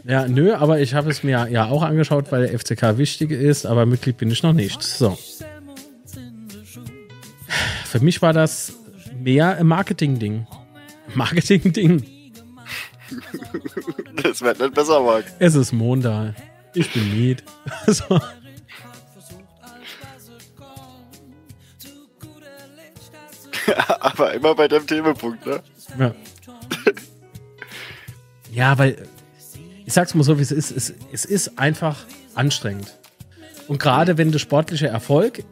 Ja, 0.05 0.27
nö, 0.27 0.53
aber 0.55 0.79
ich 0.79 0.93
habe 0.93 1.09
es 1.09 1.23
mir 1.23 1.47
ja 1.49 1.65
auch 1.67 1.83
angeschaut, 1.83 2.31
weil 2.31 2.47
der 2.47 2.59
FCK 2.59 2.97
wichtig 2.97 3.31
ist, 3.31 3.65
aber 3.65 3.85
Mitglied 3.85 4.17
bin 4.17 4.31
ich 4.31 4.43
noch 4.43 4.53
nicht. 4.53 4.81
So. 4.81 5.17
Für 7.85 7.99
mich 7.99 8.21
war 8.21 8.33
das 8.33 8.73
mehr 9.19 9.57
ein 9.57 9.67
Marketing-Ding. 9.67 10.47
Marketing-Ding. 11.15 12.05
das 14.23 14.41
wird 14.41 14.59
nicht 14.59 14.73
besser, 14.73 15.01
Marc. 15.01 15.25
Es 15.39 15.55
ist 15.55 15.71
Montag. 15.71 16.35
Ich 16.73 16.91
bin 16.93 17.11
Miet. 17.17 17.43
so. 17.87 18.19
Aber 23.99 24.33
immer 24.33 24.55
bei 24.55 24.67
dem 24.67 24.85
Themenpunkt, 24.85 25.45
ne? 25.45 25.61
Ja. 25.97 26.13
ja, 28.51 28.77
weil 28.77 29.07
ich 29.89 29.93
sag's 29.93 30.13
mal 30.13 30.23
so, 30.23 30.37
wie 30.37 30.43
es 30.43 30.51
ist. 30.51 30.69
Es, 30.69 30.93
es 31.11 31.25
ist 31.25 31.57
einfach 31.57 31.97
anstrengend. 32.35 32.95
Und 33.67 33.79
gerade 33.79 34.19
wenn 34.19 34.31
der 34.31 34.37
sportliche 34.37 34.85
Erfolg 34.85 35.43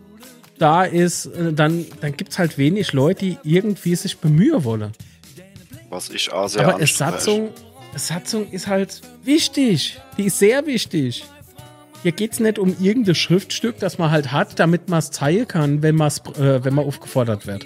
da 0.59 0.83
ist, 0.83 1.25
äh, 1.25 1.53
dann, 1.53 1.87
dann 2.01 2.15
gibt 2.15 2.33
es 2.33 2.37
halt 2.37 2.59
wenig 2.59 2.93
Leute, 2.93 3.25
die 3.25 3.37
irgendwie 3.41 3.95
sich 3.95 4.19
bemühen 4.19 4.63
wollen. 4.63 4.91
Was 5.89 6.11
ich 6.11 6.31
auch 6.31 6.47
sehr 6.49 6.67
Aber 6.67 6.79
Ersatzung, 6.79 7.49
Ersatzung 7.93 8.51
ist 8.51 8.67
halt 8.67 9.01
wichtig. 9.23 9.99
Die 10.19 10.25
ist 10.25 10.37
sehr 10.37 10.67
wichtig. 10.67 11.25
Hier 12.03 12.11
geht 12.11 12.33
es 12.33 12.39
nicht 12.39 12.59
um 12.59 12.75
irgendein 12.79 13.15
Schriftstück, 13.15 13.79
das 13.79 13.97
man 13.97 14.11
halt 14.11 14.31
hat, 14.31 14.59
damit 14.59 14.87
man 14.87 14.99
es 14.99 15.09
zeigen 15.09 15.47
kann, 15.47 15.81
wenn, 15.81 15.99
äh, 15.99 16.63
wenn 16.63 16.75
man 16.75 16.85
aufgefordert 16.85 17.47
wird. 17.47 17.65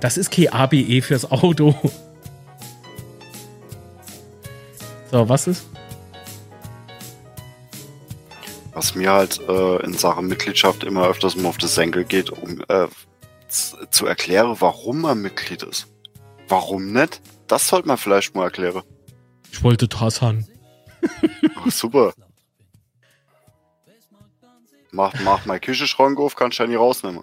Das 0.00 0.16
ist 0.16 0.30
kein 0.30 0.52
ABE 0.52 1.02
fürs 1.02 1.28
Auto. 1.28 1.74
So, 5.10 5.28
was 5.28 5.46
ist? 5.46 5.66
Was 8.72 8.94
mir 8.94 9.12
halt 9.12 9.40
äh, 9.48 9.82
in 9.84 9.94
Sachen 9.94 10.26
Mitgliedschaft 10.26 10.84
immer 10.84 11.06
öfters 11.06 11.36
mal 11.36 11.48
auf 11.48 11.58
das 11.58 11.74
Senkel 11.74 12.04
geht, 12.04 12.30
um 12.30 12.62
äh, 12.68 12.88
zu 13.48 14.06
erklären, 14.06 14.56
warum 14.58 15.00
man 15.02 15.22
Mitglied 15.22 15.62
ist. 15.62 15.86
Warum 16.48 16.92
nicht? 16.92 17.20
Das 17.46 17.68
sollte 17.68 17.88
man 17.88 17.96
vielleicht 17.96 18.34
mal 18.34 18.44
erklären. 18.44 18.82
Ich 19.50 19.62
wollte 19.62 19.88
Tarzan. 19.88 20.46
Ach, 21.54 21.70
super. 21.70 22.12
Mach, 24.90 25.14
mach 25.20 25.46
mal 25.46 25.60
Küchenschrank 25.60 26.18
auf, 26.18 26.34
kannst 26.36 26.58
du 26.58 26.64
ja 26.64 26.68
nie 26.68 26.74
rausnehmen. 26.74 27.22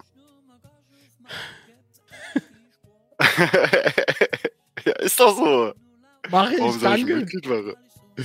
ja, 4.84 4.92
ist 5.00 5.20
doch 5.20 5.36
so. 5.36 5.74
Mach 6.30 6.50
ich, 6.50 6.58
Warum 6.58 6.78
soll 6.78 6.96
ich? 6.98 8.24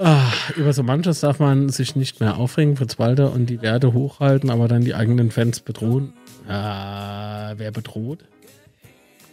Ach, 0.00 0.56
über 0.56 0.72
so 0.72 0.82
manches 0.84 1.20
darf 1.20 1.40
man 1.40 1.68
sich 1.70 1.96
nicht 1.96 2.20
mehr 2.20 2.36
aufregen, 2.36 2.76
Fritz 2.76 2.98
Walter, 2.98 3.32
und 3.32 3.46
die 3.46 3.62
Werte 3.62 3.92
hochhalten, 3.92 4.48
aber 4.48 4.68
dann 4.68 4.84
die 4.84 4.94
eigenen 4.94 5.32
Fans 5.32 5.60
bedrohen. 5.60 6.12
Äh, 6.46 6.50
wer 6.50 7.70
bedroht? 7.72 8.24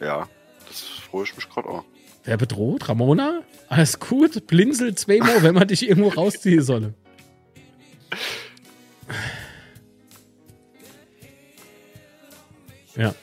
Ja, 0.01 0.27
das 0.67 0.81
freue 0.81 1.23
ich 1.25 1.35
mich 1.35 1.47
gerade 1.47 1.69
auch. 1.69 1.83
Wer 2.23 2.37
bedroht? 2.37 2.89
Ramona? 2.89 3.41
Alles 3.69 3.99
gut, 3.99 4.47
blinzel 4.47 4.95
zweimal, 4.95 5.43
wenn 5.43 5.53
man 5.53 5.67
dich 5.67 5.87
irgendwo 5.87 6.09
rausziehen 6.09 6.63
solle. 6.63 6.95
Ja. 12.95 13.13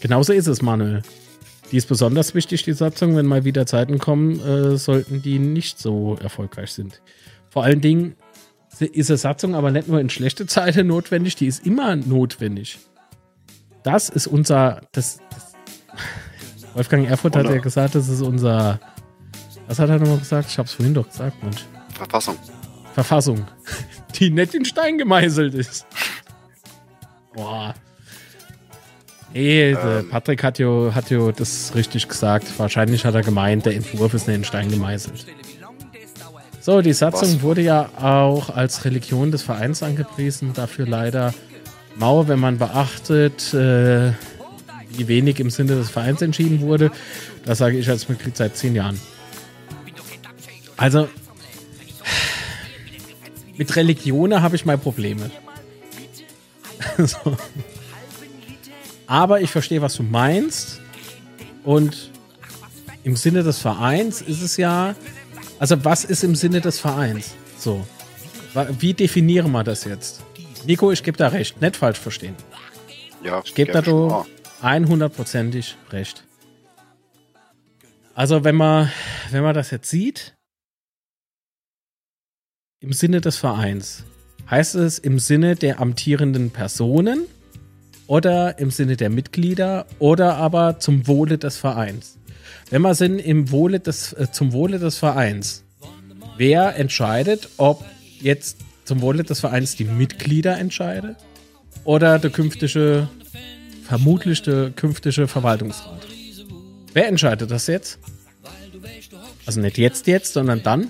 Genauso 0.00 0.32
ist 0.34 0.48
es, 0.48 0.60
Manuel. 0.60 1.02
Die 1.72 1.78
ist 1.78 1.86
besonders 1.86 2.34
wichtig, 2.34 2.62
die 2.64 2.74
Satzung. 2.74 3.16
Wenn 3.16 3.26
mal 3.26 3.44
wieder 3.44 3.66
Zeiten 3.66 3.98
kommen, 3.98 4.38
äh, 4.40 4.76
sollten 4.76 5.22
die 5.22 5.38
nicht 5.38 5.78
so 5.78 6.16
erfolgreich 6.22 6.72
sind. 6.72 7.00
Vor 7.48 7.64
allen 7.64 7.80
Dingen 7.80 8.14
ist 8.78 9.10
eine 9.10 9.16
Satzung 9.16 9.54
aber 9.54 9.70
nicht 9.70 9.88
nur 9.88 9.98
in 9.98 10.10
schlechte 10.10 10.46
Zeiten 10.46 10.86
notwendig, 10.88 11.34
die 11.36 11.46
ist 11.46 11.66
immer 11.66 11.96
notwendig. 11.96 12.78
Das 13.82 14.10
ist 14.10 14.26
unser, 14.26 14.82
das, 14.92 15.20
das 15.30 15.52
Wolfgang 16.74 17.08
Erfurt 17.08 17.36
hat 17.36 17.46
ja 17.46 17.58
gesagt, 17.58 17.94
das 17.94 18.08
ist 18.08 18.22
unser, 18.22 18.78
was 19.66 19.78
hat 19.78 19.88
er 19.88 19.98
nochmal 19.98 20.18
gesagt? 20.18 20.50
Ich 20.50 20.58
hab's 20.58 20.74
vorhin 20.74 20.94
doch 20.94 21.08
gesagt, 21.08 21.42
Mensch. 21.42 21.64
Verfassung. 21.94 22.36
Verfassung, 22.92 23.46
die 24.18 24.30
nicht 24.30 24.54
in 24.54 24.66
Stein 24.66 24.98
gemeißelt 24.98 25.54
ist. 25.54 25.86
Boah. 27.32 27.74
Nee, 29.34 29.70
ähm. 29.70 30.08
Patrick 30.10 30.42
hat 30.42 30.58
ja, 30.58 30.94
hat 30.94 31.10
ja 31.10 31.32
das 31.32 31.74
richtig 31.74 32.08
gesagt. 32.08 32.46
Wahrscheinlich 32.58 33.04
hat 33.04 33.14
er 33.14 33.22
gemeint, 33.22 33.66
der 33.66 33.74
Entwurf 33.74 34.14
ist 34.14 34.28
nicht 34.28 34.36
in 34.36 34.44
Stein 34.44 34.70
gemeißelt. 34.70 35.26
So, 36.60 36.80
die 36.80 36.92
Satzung 36.92 37.28
Was? 37.28 37.42
wurde 37.42 37.60
ja 37.62 37.88
auch 38.00 38.50
als 38.50 38.84
Religion 38.84 39.30
des 39.30 39.42
Vereins 39.42 39.82
angepriesen. 39.82 40.52
Dafür 40.54 40.86
leider 40.86 41.34
mau, 41.96 42.28
wenn 42.28 42.38
man 42.38 42.58
beachtet, 42.58 43.52
äh, 43.52 44.12
wie 44.90 45.08
wenig 45.08 45.40
im 45.40 45.50
Sinne 45.50 45.74
des 45.74 45.90
Vereins 45.90 46.22
entschieden 46.22 46.60
wurde. 46.60 46.90
Das 47.44 47.58
sage 47.58 47.78
ich 47.78 47.88
als 47.88 48.08
Mitglied 48.08 48.36
seit 48.36 48.56
zehn 48.56 48.74
Jahren. 48.74 49.00
Also, 50.76 51.08
mit 53.56 53.74
Religionen 53.74 54.42
habe 54.42 54.56
ich 54.56 54.64
mal 54.64 54.78
Probleme. 54.78 55.30
so. 56.98 57.36
Aber 59.12 59.42
ich 59.42 59.50
verstehe, 59.50 59.82
was 59.82 59.96
du 59.96 60.04
meinst. 60.04 60.80
Und 61.64 62.10
im 63.04 63.14
Sinne 63.14 63.42
des 63.42 63.58
Vereins 63.58 64.22
ist 64.22 64.40
es 64.40 64.56
ja. 64.56 64.94
Also, 65.58 65.84
was 65.84 66.06
ist 66.06 66.24
im 66.24 66.34
Sinne 66.34 66.62
des 66.62 66.80
Vereins? 66.80 67.34
So. 67.58 67.86
Wie 68.78 68.94
definieren 68.94 69.52
wir 69.52 69.64
das 69.64 69.84
jetzt? 69.84 70.22
Nico, 70.64 70.90
ich 70.90 71.02
gebe 71.02 71.18
da 71.18 71.28
recht. 71.28 71.60
Nicht 71.60 71.76
falsch 71.76 71.98
verstehen. 71.98 72.34
Ja, 73.22 73.42
ich 73.44 73.54
gebe 73.54 73.70
da 73.70 73.82
du 73.82 74.24
100%ig 74.62 75.76
recht. 75.90 76.24
Also, 78.14 78.44
wenn 78.44 78.56
man, 78.56 78.90
wenn 79.30 79.42
man 79.42 79.52
das 79.52 79.72
jetzt 79.72 79.90
sieht, 79.90 80.34
im 82.80 82.94
Sinne 82.94 83.20
des 83.20 83.36
Vereins, 83.36 84.04
heißt 84.48 84.74
es 84.74 84.98
im 84.98 85.18
Sinne 85.18 85.54
der 85.54 85.80
amtierenden 85.80 86.50
Personen 86.50 87.26
oder 88.06 88.58
im 88.58 88.70
Sinne 88.70 88.96
der 88.96 89.10
Mitglieder 89.10 89.86
oder 89.98 90.36
aber 90.36 90.78
zum 90.78 91.06
Wohle 91.06 91.38
des 91.38 91.56
Vereins. 91.56 92.18
Wenn 92.70 92.82
wir 92.82 92.94
sind 92.94 93.18
im 93.18 93.50
Wohle 93.50 93.80
des, 93.80 94.12
äh, 94.14 94.28
zum 94.32 94.52
Wohle 94.52 94.78
des 94.78 94.98
Vereins, 94.98 95.64
wer 96.36 96.76
entscheidet, 96.76 97.48
ob 97.56 97.84
jetzt 98.20 98.58
zum 98.84 99.00
Wohle 99.00 99.24
des 99.24 99.40
Vereins 99.40 99.76
die 99.76 99.84
Mitglieder 99.84 100.58
entscheiden 100.58 101.16
oder 101.84 102.18
der 102.18 102.30
künftige, 102.30 103.08
vermutlich 103.84 104.42
der 104.42 104.70
künftige 104.70 105.28
Verwaltungsrat? 105.28 106.06
Wer 106.94 107.08
entscheidet 107.08 107.50
das 107.50 107.66
jetzt? 107.66 107.98
Also 109.46 109.60
nicht 109.60 109.78
jetzt, 109.78 110.06
jetzt, 110.06 110.32
sondern 110.32 110.62
dann? 110.62 110.88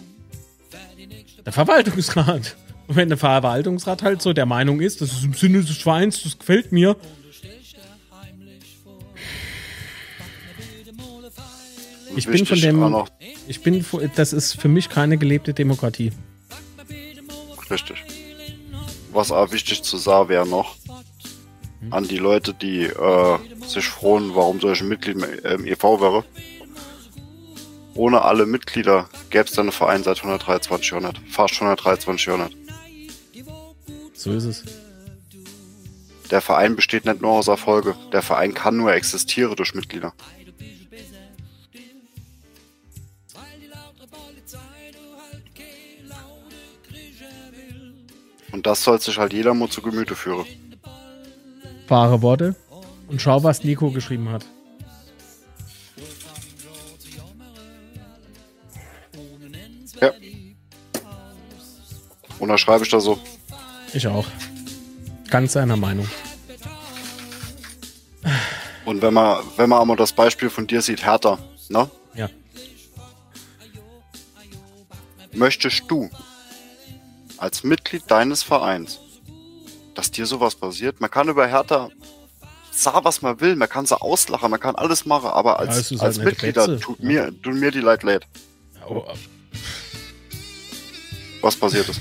Der 1.44 1.52
Verwaltungsrat. 1.52 2.56
Und 2.88 2.96
wenn 2.96 3.08
der 3.08 3.18
Verwaltungsrat 3.18 4.02
halt 4.02 4.22
so 4.22 4.32
der 4.32 4.46
Meinung 4.46 4.80
ist, 4.80 5.00
das 5.00 5.12
ist 5.12 5.24
im 5.24 5.34
Sinne 5.34 5.62
des 5.62 5.78
Vereins, 5.78 6.22
das 6.22 6.38
gefällt 6.38 6.72
mir. 6.72 6.96
Ich 12.16 12.26
bin 12.26 12.46
von 12.46 12.60
dem. 12.60 13.04
Ich 13.48 13.62
bin, 13.62 13.84
das 14.16 14.32
ist 14.32 14.60
für 14.60 14.68
mich 14.68 14.88
keine 14.88 15.16
gelebte 15.16 15.54
Demokratie. 15.54 16.12
Richtig. 17.70 18.04
Was 19.12 19.32
auch 19.32 19.52
wichtig 19.52 19.82
zu 19.82 19.96
sagen 19.96 20.28
wäre 20.28 20.46
noch, 20.46 20.76
hm? 21.80 21.92
an 21.92 22.08
die 22.08 22.18
Leute, 22.18 22.54
die 22.54 22.84
äh, 22.84 23.38
sich 23.66 23.86
freuen, 23.86 24.34
warum 24.34 24.60
solche 24.60 24.84
Mitglied 24.84 25.16
im 25.44 25.66
e.V. 25.66 26.00
wäre. 26.00 26.24
Ohne 27.94 28.22
alle 28.22 28.46
Mitglieder 28.46 29.08
gäbe 29.30 29.44
es 29.44 29.52
dann 29.52 29.66
einen 29.66 29.72
Verein 29.72 30.02
seit 30.02 30.18
123 30.18 30.92
Jahren, 30.92 31.18
fast 31.28 31.54
123 31.54 32.26
Jahren. 32.26 32.61
So 34.22 34.32
ist 34.32 34.44
es. 34.44 34.62
Der 36.30 36.40
Verein 36.40 36.76
besteht 36.76 37.06
nicht 37.06 37.20
nur 37.20 37.32
aus 37.32 37.48
Erfolge. 37.48 37.96
Der 38.12 38.22
Verein 38.22 38.54
kann 38.54 38.76
nur 38.76 38.94
existieren 38.94 39.56
durch 39.56 39.74
Mitglieder. 39.74 40.12
Und 48.52 48.64
das 48.64 48.84
soll 48.84 49.00
sich 49.00 49.18
halt 49.18 49.32
jeder 49.32 49.54
mal 49.54 49.68
zu 49.68 49.82
Gemüte 49.82 50.14
führen. 50.14 50.46
Wahre 51.88 52.22
Worte. 52.22 52.54
Und 53.08 53.20
schau, 53.20 53.42
was 53.42 53.64
Nico 53.64 53.90
geschrieben 53.90 54.28
hat. 54.28 54.46
Ja. 60.00 60.12
Und 62.38 62.48
da 62.48 62.56
schreibe 62.56 62.84
ich 62.84 62.90
da 62.90 63.00
so. 63.00 63.18
Ich 63.92 64.06
auch. 64.06 64.26
Ganz 65.28 65.56
einer 65.56 65.76
Meinung. 65.76 66.08
Und 68.84 69.02
wenn 69.02 69.14
man, 69.14 69.42
wenn 69.56 69.68
man 69.68 69.80
einmal 69.80 69.96
das 69.96 70.12
Beispiel 70.12 70.50
von 70.50 70.66
dir 70.66 70.82
sieht, 70.82 71.04
Hertha, 71.04 71.38
ne? 71.68 71.90
Ja. 72.14 72.28
Möchtest 75.32 75.84
du 75.88 76.10
als 77.38 77.64
Mitglied 77.64 78.02
deines 78.08 78.42
Vereins, 78.42 79.00
dass 79.94 80.10
dir 80.10 80.26
sowas 80.26 80.54
passiert? 80.54 81.00
Man 81.00 81.10
kann 81.10 81.28
über 81.28 81.46
Hertha 81.46 81.90
sagen, 82.70 83.04
was 83.04 83.22
man 83.22 83.40
will, 83.40 83.56
man 83.56 83.68
kann 83.68 83.86
sie 83.86 84.00
auslachen, 84.00 84.50
man 84.50 84.60
kann 84.60 84.74
alles 84.74 85.06
machen, 85.06 85.30
aber 85.30 85.58
als, 85.58 85.90
ja, 85.90 86.00
als 86.00 86.18
halt 86.18 86.26
Mitglieder 86.26 86.80
tut 86.80 86.98
ja. 87.00 87.06
mir, 87.06 87.42
tut 87.42 87.54
mir 87.54 87.70
die 87.70 87.80
Leid 87.80 88.02
leid. 88.02 88.26
Oh. 88.88 89.04
Was 91.40 91.56
passiert 91.56 91.88
ist. 91.88 92.00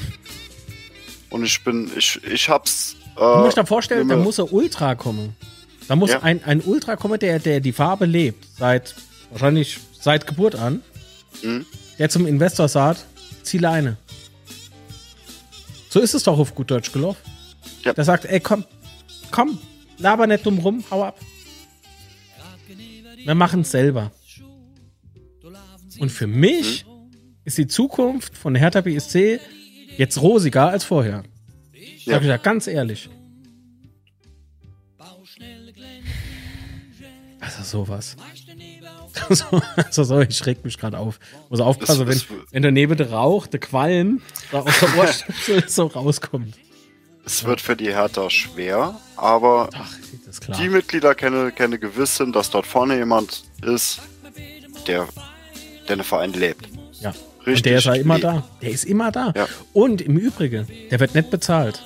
Und 1.32 1.46
ich 1.46 1.64
bin, 1.64 1.90
ich, 1.98 2.22
ich 2.24 2.50
hab's. 2.50 2.96
Äh, 3.16 3.20
du 3.20 3.38
musst 3.40 3.58
dir 3.58 3.66
vorstellen, 3.66 4.08
da 4.08 4.18
muss 4.18 4.40
ein 4.40 4.48
Ultra 4.52 4.96
kommen. 4.96 5.36
Da 5.88 5.96
muss 5.96 6.12
ja. 6.12 6.22
ein, 6.22 6.44
ein 6.44 6.62
Ultra 6.62 6.96
kommen, 6.96 7.18
der, 7.20 7.40
der 7.40 7.60
die 7.62 7.72
Farbe 7.72 8.06
lebt. 8.06 8.46
Seit, 8.58 8.94
wahrscheinlich 9.32 9.80
seit 10.00 10.28
Geburt 10.28 10.56
an. 10.56 10.82
Mhm. 11.42 11.66
Der 11.98 12.10
zum 12.10 12.28
Investor 12.28 12.68
sagt, 12.68 13.06
zieh 13.44 13.58
Leine. 13.58 13.98
So 15.90 16.00
ist 16.00 16.14
es 16.14 16.24
doch 16.24 16.38
auf 16.38 16.54
gut 16.54 16.70
Deutsch 16.70 16.92
gelaufen. 16.92 17.20
Ja. 17.84 17.94
Der 17.94 18.04
sagt, 18.04 18.26
ey, 18.26 18.40
komm, 18.40 18.66
komm, 19.32 19.58
laber 19.98 20.28
nicht 20.28 20.46
dumm 20.46 20.60
rum, 20.60 20.84
hau 20.92 21.04
ab. 21.04 21.18
Wir 23.24 23.36
machen 23.36 23.62
es 23.62 23.72
selber. 23.72 24.12
Und 26.00 26.10
für 26.10 26.28
mich 26.28 26.86
mhm. 26.86 27.12
ist 27.46 27.58
die 27.58 27.68
Zukunft 27.68 28.38
von 28.38 28.56
Hertha 28.56 28.82
BSC 28.82 29.40
jetzt 29.98 30.22
rosiger 30.22 30.70
als 30.70 30.84
vorher. 30.84 31.24
Ja. 31.74 32.14
Sag 32.14 32.22
ich 32.22 32.28
ja 32.28 32.38
ganz 32.38 32.68
ehrlich. 32.68 33.10
Also 37.40 37.64
sowas. 37.64 38.16
also 39.76 40.04
so, 40.04 40.20
ich 40.22 40.38
schreck 40.38 40.64
mich 40.64 40.78
gerade 40.78 40.98
auf. 40.98 41.20
Muss 41.50 41.60
aufpassen, 41.60 42.08
wenn, 42.08 42.22
wenn 42.52 42.62
der 42.62 42.72
neben 42.72 42.96
der 42.96 43.12
Rauch, 43.12 43.48
der 43.48 43.60
Qualm 43.60 44.22
aus 44.52 44.80
der 44.80 44.98
Ohrstöpsel 44.98 45.68
so 45.68 45.88
rauskommt. 45.88 46.56
Es 47.26 47.44
wird 47.44 47.62
für 47.62 47.76
die 47.76 47.94
Hertha 47.94 48.30
schwer, 48.30 49.00
aber 49.16 49.70
Ach, 49.74 49.94
die 50.60 50.70
Mitglieder 50.70 51.14
kennen, 51.14 51.54
kennen 51.54 51.80
gewiss 51.80 52.18
sind, 52.18 52.36
dass 52.36 52.50
dort 52.50 52.66
vorne 52.66 52.98
jemand 52.98 53.44
ist, 53.64 54.02
der, 54.88 55.08
der 55.88 55.98
den 55.98 56.04
Verein 56.04 56.34
lebt. 56.34 56.68
Ja. 57.00 57.14
Richtig. 57.46 57.58
Und 57.58 57.66
der 57.66 57.78
ist 57.78 57.86
ja 57.86 57.94
immer 57.94 58.20
da. 58.20 58.44
Der 58.62 58.70
ist 58.70 58.86
immer 58.86 59.12
da. 59.12 59.34
Ja. 59.36 59.48
Und 59.74 60.02
im 60.02 60.18
Übrigen, 60.18 60.68
der 60.90 61.00
wird 61.00 61.16
nicht 61.16 61.32
bezahlt. 61.32 61.82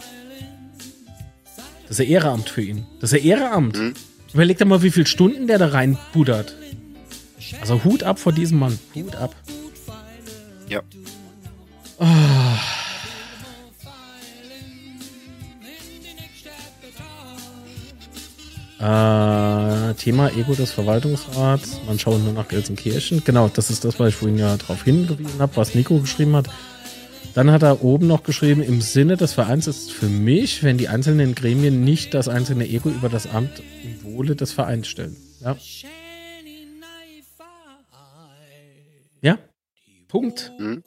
Das 1.88 1.92
ist 1.92 2.06
ein 2.06 2.12
Ehrenamt 2.12 2.50
für 2.50 2.62
ihn. 2.62 2.86
Das 3.00 3.14
ist 3.14 3.20
ein 3.20 3.26
Ehrenamt. 3.26 3.78
Mhm. 3.78 3.94
Überleg 4.34 4.58
dir 4.58 4.66
mal, 4.66 4.82
wie 4.82 4.92
viele 4.92 5.06
Stunden 5.06 5.48
der 5.48 5.60
da 5.60 5.68
reinbudert. 5.68 6.56
Also 7.62 7.84
Hut 7.84 8.04
ab 8.04 8.20
vor 8.20 8.34
diesem 8.34 8.60
Mann. 8.60 8.78
Hut 8.96 9.16
ab. 9.16 9.36
Ja. 10.68 10.82
Oh. 12.00 12.06
Äh, 18.80 19.94
Thema 19.94 20.30
Ego 20.36 20.54
des 20.54 20.72
Verwaltungsrats. 20.72 21.80
Man 21.88 21.98
schaut 21.98 22.22
nur 22.22 22.34
nach 22.34 22.48
Gelsenkirchen. 22.48 23.24
Genau, 23.24 23.48
das 23.48 23.70
ist 23.70 23.86
das, 23.86 24.00
was 24.00 24.10
ich 24.10 24.16
vorhin 24.16 24.38
ja 24.38 24.58
darauf 24.58 24.84
hingewiesen 24.84 25.40
habe, 25.40 25.56
was 25.56 25.76
Nico 25.76 26.00
geschrieben 26.00 26.36
hat. 26.36 26.50
Dann 27.34 27.52
hat 27.52 27.64
er 27.64 27.84
oben 27.84 28.08
noch 28.08 28.24
geschrieben, 28.24 28.62
im 28.62 28.82
Sinne 28.82 29.18
des 29.18 29.34
Vereins 29.34 29.68
ist 29.68 29.92
für 29.92 30.08
mich, 30.08 30.64
wenn 30.64 30.78
die 30.78 30.88
einzelnen 30.88 31.36
Gremien 31.36 31.84
nicht 31.84 32.14
das 32.14 32.30
einzelne 32.30 32.68
Ego 32.68 32.90
über 32.90 33.10
das 33.10 33.28
Amt 33.28 33.62
im 33.84 34.04
Wohle 34.04 34.36
des 34.36 34.52
Vereins 34.54 34.88
stellen. 34.88 35.18
Ja. 35.42 35.58
Ja. 39.22 39.38
Punkt. 40.08 40.52
Mhm. 40.58 40.84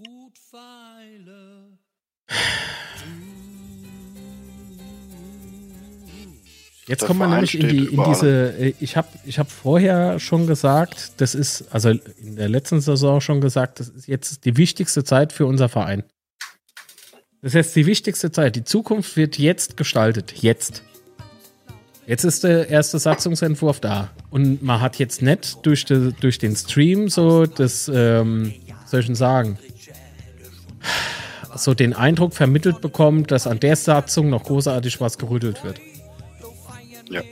Jetzt 6.88 7.04
kommt 7.04 7.18
man 7.18 7.30
nämlich 7.30 7.58
in, 7.58 7.68
die, 7.68 7.84
in 7.84 8.02
diese, 8.04 8.54
äh, 8.58 8.74
ich 8.80 8.96
habe 8.96 9.08
ich 9.26 9.38
hab 9.38 9.50
vorher 9.50 10.18
schon 10.18 10.46
gesagt, 10.46 11.12
das 11.18 11.34
ist, 11.34 11.66
also 11.70 11.90
in 11.90 12.36
der 12.36 12.48
letzten 12.48 12.80
Saison 12.80 13.20
schon 13.20 13.42
gesagt, 13.42 13.78
das 13.78 13.88
ist 13.88 14.08
jetzt 14.08 14.46
die 14.46 14.56
wichtigste 14.56 15.04
Zeit 15.04 15.32
für 15.32 15.44
unser 15.44 15.68
Verein. 15.68 16.02
Das 17.42 17.50
ist 17.50 17.54
jetzt 17.54 17.76
die 17.76 17.86
wichtigste 17.86 18.32
Zeit. 18.32 18.56
Die 18.56 18.64
Zukunft 18.64 19.16
wird 19.16 19.38
jetzt 19.38 19.76
gestaltet. 19.76 20.32
Jetzt. 20.42 20.82
Jetzt 22.06 22.24
ist 22.24 22.42
der 22.42 22.70
erste 22.70 22.98
Satzungsentwurf 22.98 23.80
da. 23.80 24.10
Und 24.30 24.62
man 24.62 24.80
hat 24.80 24.98
jetzt 24.98 25.20
nicht 25.20 25.58
durch, 25.64 25.84
de, 25.84 26.12
durch 26.18 26.38
den 26.38 26.56
Stream 26.56 27.10
so 27.10 27.44
das, 27.44 27.90
ähm, 27.94 28.54
soll 28.86 29.00
ich 29.00 29.06
denn 29.06 29.14
sagen, 29.14 29.58
so 31.54 31.74
den 31.74 31.92
Eindruck 31.92 32.34
vermittelt 32.34 32.80
bekommen, 32.80 33.24
dass 33.24 33.46
an 33.46 33.60
der 33.60 33.76
Satzung 33.76 34.30
noch 34.30 34.44
großartig 34.44 35.00
was 35.00 35.18
gerüttelt 35.18 35.62
wird. 35.64 35.80
Ja. 37.10 37.22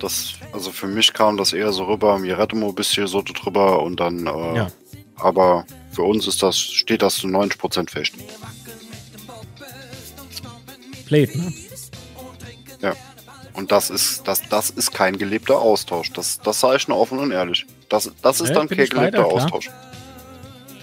Das, 0.00 0.34
also 0.52 0.72
für 0.72 0.86
mich 0.88 1.12
kam 1.12 1.36
das 1.36 1.52
eher 1.52 1.72
so 1.72 1.84
rüber, 1.84 2.18
mir 2.18 2.38
rette 2.38 2.56
mal 2.56 2.68
ein 2.68 2.74
bisschen 2.74 3.06
so 3.06 3.22
drüber 3.22 3.82
und 3.82 4.00
dann, 4.00 4.26
äh, 4.26 4.56
ja. 4.56 4.68
aber 5.16 5.64
für 5.92 6.02
uns 6.02 6.26
ist 6.26 6.42
das, 6.42 6.58
steht 6.58 7.02
das 7.02 7.16
zu 7.16 7.28
90% 7.28 7.90
fest. 7.90 8.12
Played, 11.06 11.36
ne? 11.36 11.52
Ja. 12.80 12.94
Und 13.54 13.70
das 13.70 13.90
ist, 13.90 14.26
das, 14.26 14.48
das 14.48 14.70
ist 14.70 14.92
kein 14.92 15.18
gelebter 15.18 15.58
Austausch. 15.58 16.10
Das, 16.12 16.40
das 16.40 16.60
sage 16.60 16.76
ich 16.78 16.88
nur 16.88 16.98
offen 16.98 17.18
und 17.18 17.30
ehrlich. 17.30 17.66
Das, 17.88 18.10
das 18.22 18.40
ist 18.40 18.48
ja, 18.48 18.54
dann 18.54 18.68
kein 18.68 18.78
gelebter 18.78 18.98
weiter, 18.98 19.26
Austausch. 19.26 19.70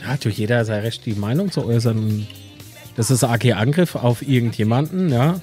Ja, 0.02 0.08
hat 0.08 0.26
jeder 0.26 0.64
sei 0.66 0.80
recht, 0.80 1.06
die 1.06 1.14
Meinung 1.14 1.52
zu 1.52 1.66
äußern. 1.66 2.28
Das 2.96 3.12
ist 3.12 3.24
AG 3.24 3.54
Angriff 3.54 3.96
auf 3.96 4.22
irgendjemanden, 4.22 5.10
ja. 5.12 5.42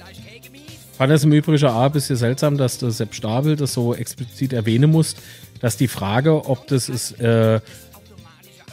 Fand 0.97 1.11
es 1.11 1.23
im 1.23 1.31
Übrigen 1.31 1.63
auch 1.67 1.83
ein 1.83 1.91
bisschen 1.91 2.15
seltsam, 2.15 2.57
dass 2.57 2.79
der 2.79 2.89
Sepp 2.89 3.13
Stabel 3.13 3.55
das 3.55 3.73
so 3.73 3.93
explizit 3.93 4.51
erwähnen 4.51 4.89
muss, 4.89 5.15
dass 5.59 5.77
die 5.77 5.87
Frage, 5.87 6.49
ob 6.49 6.65
das 6.67 6.89
ist, 6.89 7.19
äh, 7.19 7.59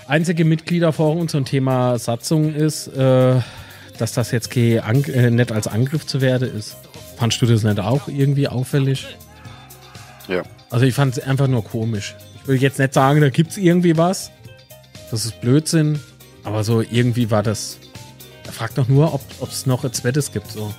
einzige 0.09 0.47
Mitgliederforum 0.47 1.29
zum 1.29 1.45
Thema 1.45 1.99
Satzung 1.99 2.55
ist, 2.55 2.89
äh, 2.89 3.41
dass 3.99 4.13
das 4.13 4.31
jetzt 4.31 4.57
äh, 4.57 5.31
nicht 5.31 5.53
als 5.53 5.67
Angriff 5.67 6.07
zu 6.07 6.23
werden 6.23 6.57
ist. 6.57 6.77
Fandst 7.17 7.43
du 7.43 7.47
das 7.47 7.63
nicht 7.63 7.79
auch 7.79 8.09
irgendwie 8.09 8.49
auffällig? 8.49 9.07
Ja. 10.27 10.43
Also 10.71 10.87
ich 10.87 10.95
fand 10.95 11.19
es 11.19 11.23
einfach 11.23 11.47
nur 11.47 11.63
komisch. 11.63 12.17
Ich 12.43 12.49
will 12.49 12.57
jetzt 12.57 12.79
nicht 12.79 12.95
sagen, 12.95 13.21
da 13.21 13.29
gibt 13.29 13.51
es 13.51 13.59
irgendwie 13.59 13.99
was. 13.99 14.31
Das 15.11 15.27
ist 15.27 15.41
Blödsinn. 15.43 16.01
Aber 16.43 16.65
so 16.65 16.81
irgendwie 16.81 17.31
war 17.31 17.43
das. 17.43 17.79
Er 18.47 18.53
fragt 18.53 18.79
doch 18.79 18.89
nur, 18.89 19.15
ob 19.15 19.49
es 19.49 19.67
noch 19.67 19.85
ein 19.85 19.93
zweites 19.93 20.33
gibt. 20.33 20.51
So. 20.51 20.75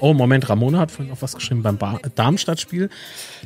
Oh, 0.00 0.14
Moment, 0.14 0.48
Ramona 0.48 0.78
hat 0.78 0.90
vorhin 0.90 1.12
noch 1.12 1.22
was 1.22 1.34
geschrieben. 1.34 1.62
Beim 1.62 1.78
Darmstadt-Spiel 2.14 2.90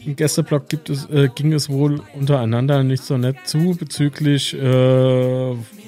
im 0.05 0.17
Gästeblock 0.17 0.69
gibt 0.69 0.91
es, 0.91 1.09
äh, 1.11 1.29
ging 1.35 1.53
es 1.53 1.69
wohl 1.69 2.03
untereinander 2.15 2.83
nicht 2.83 3.05
so 3.05 3.17
nett 3.17 3.37
zu 3.45 3.77
bezüglich, 3.79 4.55
äh, 4.55 4.61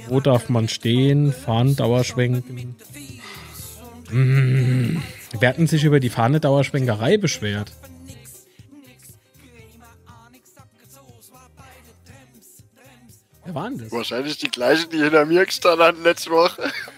wo 0.08 0.20
darf 0.20 0.48
man 0.48 0.68
stehen, 0.68 1.32
Fahnen 1.32 1.76
Dauerschwenken. 1.76 2.76
Mmh. 4.10 5.02
Wir 5.40 5.48
hatten 5.48 5.66
sich 5.66 5.84
über 5.84 6.00
die 6.00 6.08
Fahne 6.08 6.40
Dauerschwenkerei 6.40 7.18
beschwert. 7.18 7.72
Wer 13.44 13.54
war 13.54 13.70
denn 13.70 13.78
das? 13.78 13.92
Wahrscheinlich 13.92 14.38
die 14.38 14.50
gleiche, 14.50 14.88
die 14.88 14.98
hinter 14.98 15.24
mir 15.24 15.46
gestanden 15.46 15.86
hat 15.86 15.96
letzte 16.02 16.30
Woche. 16.30 16.62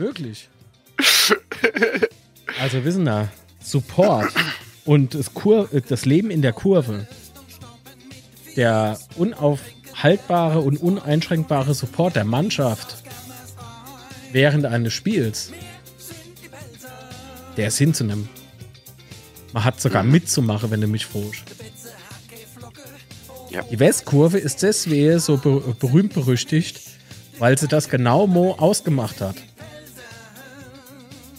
Möglich. 0.00 0.48
Also 2.60 2.84
wissen 2.84 3.04
da, 3.04 3.28
Support 3.62 4.32
und 4.84 5.14
das, 5.14 5.32
Kur 5.32 5.68
das 5.88 6.04
Leben 6.04 6.30
in 6.30 6.42
der 6.42 6.52
Kurve, 6.52 7.06
der 8.56 8.98
unaufhaltbare 9.16 10.60
und 10.60 10.76
uneinschränkbare 10.76 11.72
Support 11.74 12.16
der 12.16 12.24
Mannschaft 12.24 13.02
während 14.32 14.66
eines 14.66 14.92
Spiels, 14.92 15.52
der 17.56 17.68
ist 17.68 17.78
hinzunehmen. 17.78 18.28
Man 19.52 19.64
hat 19.64 19.80
sogar 19.80 20.02
mhm. 20.02 20.12
mitzumachen, 20.12 20.70
wenn 20.70 20.80
du 20.80 20.86
mich 20.86 21.06
frohst. 21.06 21.44
Ja. 23.50 23.62
Die 23.62 23.78
Westkurve 23.78 24.38
ist 24.38 24.62
deswegen 24.62 25.18
so 25.18 25.36
berühmt 25.38 26.12
berüchtigt, 26.12 26.80
weil 27.38 27.56
sie 27.56 27.68
das 27.68 27.88
genau 27.88 28.26
Mo 28.26 28.52
ausgemacht 28.58 29.20
hat. 29.20 29.36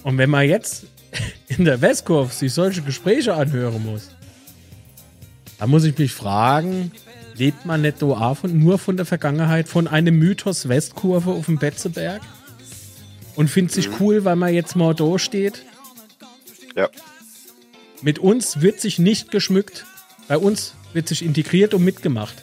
Und 0.03 0.17
wenn 0.17 0.29
man 0.29 0.47
jetzt 0.47 0.85
in 1.47 1.65
der 1.65 1.81
Westkurve 1.81 2.33
sich 2.33 2.53
solche 2.53 2.81
Gespräche 2.81 3.33
anhören 3.33 3.83
muss, 3.85 4.09
dann 5.59 5.69
muss 5.69 5.83
ich 5.83 5.97
mich 5.97 6.11
fragen, 6.11 6.91
lebt 7.35 7.65
man 7.65 7.81
nicht 7.81 7.99
von, 7.99 8.35
nur 8.59 8.79
von 8.79 8.97
der 8.97 9.05
Vergangenheit, 9.05 9.67
von 9.67 9.87
einem 9.87 10.17
Mythos 10.17 10.67
Westkurve 10.67 11.31
auf 11.31 11.45
dem 11.45 11.57
Betzeberg? 11.57 12.21
Und 13.35 13.49
findet 13.49 13.73
sich 13.73 13.87
mhm. 13.89 13.95
cool, 13.99 14.25
weil 14.25 14.35
man 14.35 14.53
jetzt 14.53 14.75
mal 14.75 14.93
da 14.93 15.17
steht? 15.17 15.63
Ja. 16.75 16.89
Mit 18.01 18.19
uns 18.19 18.61
wird 18.61 18.81
sich 18.81 18.99
nicht 18.99 19.31
geschmückt. 19.31 19.85
Bei 20.27 20.37
uns 20.37 20.73
wird 20.93 21.07
sich 21.07 21.23
integriert 21.23 21.73
und 21.73 21.83
mitgemacht. 21.83 22.35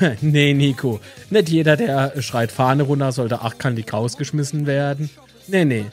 nee, 0.20 0.54
Nico. 0.54 1.00
Nicht 1.30 1.48
jeder, 1.48 1.76
der 1.76 2.20
schreit 2.22 2.52
Fahne 2.52 2.84
runter, 2.84 3.12
sollte 3.12 3.40
acht 3.40 3.58
Kandik 3.58 3.92
rausgeschmissen 3.92 4.66
werden. 4.66 5.10
Nee, 5.48 5.64
nee. 5.64 5.86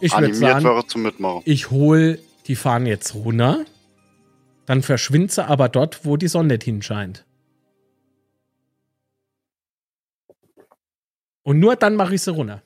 Ich 0.00 0.16
würde 0.16 0.34
sagen, 0.34 0.82
zum 0.88 1.02
Mitmachen. 1.02 1.42
ich 1.44 1.70
hole 1.70 2.18
die 2.46 2.56
Fahne 2.56 2.88
jetzt 2.88 3.14
runter. 3.14 3.64
Dann 4.66 4.82
verschwindet 4.82 5.32
sie 5.32 5.46
aber 5.46 5.68
dort, 5.68 6.04
wo 6.04 6.16
die 6.16 6.28
Sonne 6.28 6.54
nicht 6.54 6.64
hinscheint. 6.64 7.24
Und 11.42 11.60
nur 11.60 11.76
dann 11.76 11.94
mache 11.94 12.16
ich 12.16 12.22
sie 12.22 12.32
runter. 12.32 12.62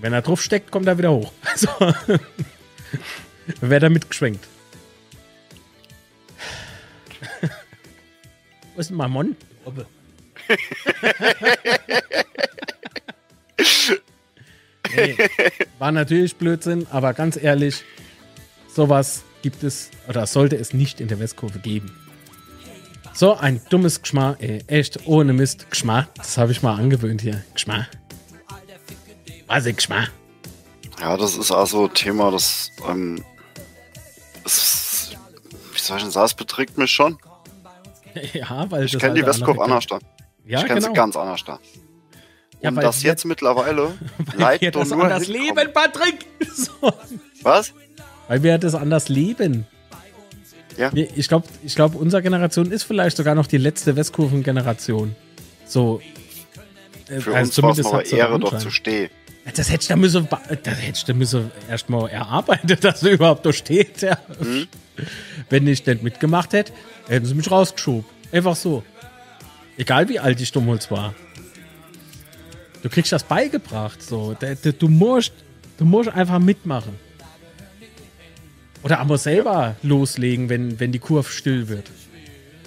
Wenn 0.00 0.12
er 0.12 0.22
drauf 0.22 0.42
steckt, 0.42 0.70
kommt 0.70 0.86
er 0.86 0.98
wieder 0.98 1.12
hoch. 1.12 1.32
Also, 1.42 1.68
wäre 3.60 3.80
da 3.80 3.88
mitgeschwenkt. 3.88 4.48
Wo 8.74 8.80
ist 8.80 8.90
denn 8.90 8.96
Mammon? 8.96 9.36
nee, 14.96 15.16
war 15.78 15.92
natürlich 15.92 16.36
Blödsinn, 16.36 16.86
aber 16.90 17.14
ganz 17.14 17.36
ehrlich, 17.36 17.84
sowas 18.68 19.22
gibt 19.42 19.62
es 19.62 19.90
oder 20.08 20.26
sollte 20.26 20.56
es 20.56 20.74
nicht 20.74 21.00
in 21.00 21.08
der 21.08 21.20
Westkurve 21.20 21.60
geben. 21.60 21.94
So 23.12 23.34
ein 23.34 23.60
dummes 23.70 24.02
Geschmack, 24.02 24.38
ey, 24.40 24.64
echt 24.66 25.06
ohne 25.06 25.32
Mist. 25.32 25.70
Geschmack, 25.70 26.12
das 26.16 26.36
habe 26.36 26.50
ich 26.50 26.62
mal 26.62 26.74
angewöhnt 26.74 27.20
hier. 27.20 27.44
Geschmack. 27.52 27.88
Was 29.46 29.66
ist 29.66 29.76
Geschmack? 29.76 30.10
Ja, 31.00 31.16
das 31.16 31.36
ist 31.36 31.52
also 31.52 31.86
Thema, 31.86 32.30
das, 32.32 32.70
ähm, 32.88 33.22
das, 34.42 35.12
wie 35.72 35.78
soll 35.78 35.98
ich 35.98 36.02
denn 36.02 36.12
sagen, 36.12 36.26
es 36.26 36.34
beträgt 36.34 36.76
mich 36.76 36.90
schon. 36.90 37.18
Ja, 38.32 38.70
weil 38.70 38.84
ich 38.84 38.92
kenne 38.92 39.14
halt 39.14 39.16
die 39.22 39.26
Westkurve 39.26 39.62
anders 39.62 39.86
da. 39.86 39.98
Ja, 40.46 40.60
ich 40.60 40.66
kenne 40.66 40.80
genau. 40.80 40.92
sie 40.92 40.94
ganz 40.94 41.16
anders 41.16 41.44
da. 41.44 41.58
Ja, 42.60 42.70
und 42.70 42.76
das 42.76 43.02
jetzt 43.02 43.24
mittlerweile 43.24 43.92
leidet 44.36 44.74
doch 44.74 44.86
nur 44.86 45.04
anders 45.04 45.28
leben, 45.28 45.72
Patrick. 45.72 46.26
So. 46.54 46.92
Was? 47.42 47.74
Weil 48.28 48.42
wir 48.42 48.58
das 48.58 48.74
anders 48.74 49.08
leben. 49.08 49.66
Ja. 50.76 50.90
Ich 50.94 51.28
glaube, 51.28 51.48
ich 51.64 51.74
glaub, 51.74 51.94
unsere 51.94 52.22
Generation 52.22 52.70
ist 52.70 52.84
vielleicht 52.84 53.16
sogar 53.16 53.34
noch 53.34 53.46
die 53.46 53.58
letzte 53.58 53.96
Westkurven-Generation. 53.96 55.16
So. 55.66 56.00
Für 57.06 57.36
also 57.36 57.62
uns 57.62 57.62
war 57.62 58.00
es 58.00 58.10
noch 58.10 58.18
Ehre, 58.18 58.38
dort 58.38 58.60
zu 58.60 58.70
stehen. 58.70 59.10
Das 59.52 59.70
hättest 59.70 59.90
du 59.90 59.96
müssen, 59.96 60.26
das 60.62 60.78
hättest 60.80 61.08
du 61.08 61.14
müssen 61.14 61.50
erstmal 61.68 62.08
erarbeitet, 62.10 62.82
dass 62.84 63.02
er 63.02 63.12
überhaupt 63.12 63.44
da 63.44 63.52
steht. 63.52 64.00
Ja. 64.02 64.18
Mhm. 64.40 64.66
Wenn 65.50 65.66
ich 65.66 65.84
nicht 65.84 66.02
mitgemacht 66.02 66.52
hätte, 66.52 66.72
hätten 67.08 67.26
sie 67.26 67.34
mich 67.34 67.50
rausgeschoben. 67.50 68.04
Einfach 68.32 68.56
so. 68.56 68.82
Egal 69.76 70.08
wie 70.08 70.18
alt 70.18 70.40
ich 70.40 70.50
damals 70.50 70.90
war. 70.90 71.14
Du 72.82 72.88
kriegst 72.88 73.12
das 73.12 73.24
beigebracht. 73.24 74.02
So. 74.02 74.36
Du 74.78 74.88
musst, 74.88 75.32
du 75.78 75.84
musst 75.84 76.08
einfach 76.10 76.38
mitmachen. 76.38 76.98
Oder 78.82 79.00
aber 79.00 79.18
selber 79.18 79.76
loslegen, 79.82 80.48
wenn, 80.48 80.78
wenn 80.78 80.92
die 80.92 80.98
Kurve 80.98 81.30
still 81.30 81.68
wird. 81.68 81.90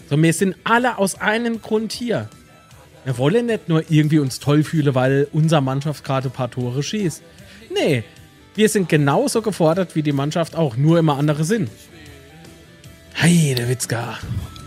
So, 0.10 0.22
wir 0.22 0.34
sind 0.34 0.56
alle 0.64 0.98
aus 0.98 1.16
einem 1.16 1.62
Grund 1.62 1.92
hier. 1.92 2.30
Wir 3.08 3.18
wollen 3.18 3.46
nicht 3.46 3.70
nur 3.70 3.90
irgendwie 3.90 4.20
uns 4.20 4.42
toll 4.42 4.66
fühlen, 4.66 4.94
weil 4.94 5.30
unsere 5.32 5.62
Mannschaft 5.62 6.04
gerade 6.04 6.28
ein 6.28 6.32
paar 6.34 6.52
Tore 6.52 6.84
schießt. 6.84 7.24
Nee, 7.74 8.04
wir 8.54 8.68
sind 8.68 8.90
genauso 8.90 9.42
gefordert 9.42 9.96
wie 9.96 10.04
die 10.04 10.12
Mannschaft 10.12 10.58
auch, 10.58 10.76
nur 10.76 11.00
immer 11.00 11.18
andere 11.18 11.46
Sinn. 11.46 11.70
Hey, 13.14 13.56
der 13.56 13.70
Witzka. 13.70 14.18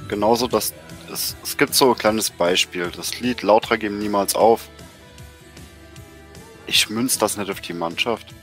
Genauso, 0.08 0.48
dass 0.48 0.72
es, 1.12 1.36
es 1.42 1.58
gibt 1.58 1.74
so 1.74 1.90
ein 1.90 1.98
kleines 1.98 2.30
Beispiel. 2.30 2.90
Das 2.96 3.20
Lied 3.20 3.42
Lauter 3.42 3.76
geben 3.76 3.98
niemals 3.98 4.34
auf. 4.34 4.70
Ich 6.66 6.88
münz 6.88 7.18
das 7.18 7.36
nicht 7.36 7.50
auf 7.50 7.60
die 7.60 7.74
Mannschaft. 7.74 8.34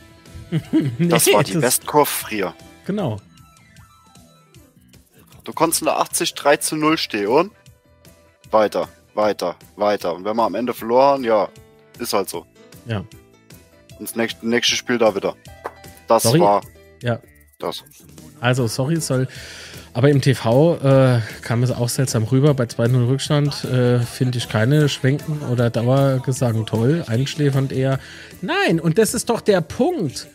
nee, 0.71 1.07
das 1.07 1.25
war 1.33 1.43
die 1.43 1.59
Westkurve 1.59 2.05
früher. 2.05 2.53
Genau. 2.85 3.19
Du 5.43 5.53
konntest 5.53 5.81
in 5.81 5.85
der 5.85 5.97
80 5.97 6.35
3 6.35 6.57
zu 6.57 6.75
0 6.75 6.99
stehen 6.99 7.29
und 7.29 7.51
weiter, 8.51 8.89
weiter, 9.17 9.55
weiter. 9.75 10.15
Und 10.15 10.23
wenn 10.23 10.35
wir 10.35 10.43
am 10.43 10.55
Ende 10.55 10.73
verloren, 10.73 11.23
ja, 11.23 11.49
ist 11.99 12.13
halt 12.13 12.29
so. 12.29 12.45
Ja. 12.85 12.99
Und 13.99 14.07
das 14.09 14.15
nächste, 14.15 14.47
nächste 14.47 14.75
Spiel 14.75 14.97
da 14.97 15.13
wieder. 15.13 15.35
Das 16.07 16.23
sorry. 16.23 16.39
war 16.39 16.61
ja. 17.01 17.19
das. 17.59 17.83
Also, 18.39 18.67
sorry, 18.67 18.97
soll. 19.01 19.27
Aber 19.93 20.09
im 20.09 20.21
TV 20.21 20.75
äh, 20.75 21.21
kam 21.41 21.63
es 21.63 21.71
auch 21.71 21.89
seltsam 21.89 22.23
rüber. 22.23 22.53
Bei 22.53 22.65
2-0 22.65 23.07
Rückstand 23.07 23.63
äh, 23.65 23.99
finde 23.99 24.37
ich 24.37 24.47
keine 24.47 24.89
Schwenken 24.89 25.41
oder 25.51 25.71
Dauergesagen 25.71 26.67
toll. 26.67 27.03
Einschläfernd 27.07 27.71
eher. 27.71 27.99
Nein, 28.41 28.79
und 28.79 28.99
das 28.99 29.15
ist 29.15 29.29
doch 29.31 29.41
der 29.41 29.61
Punkt 29.61 30.27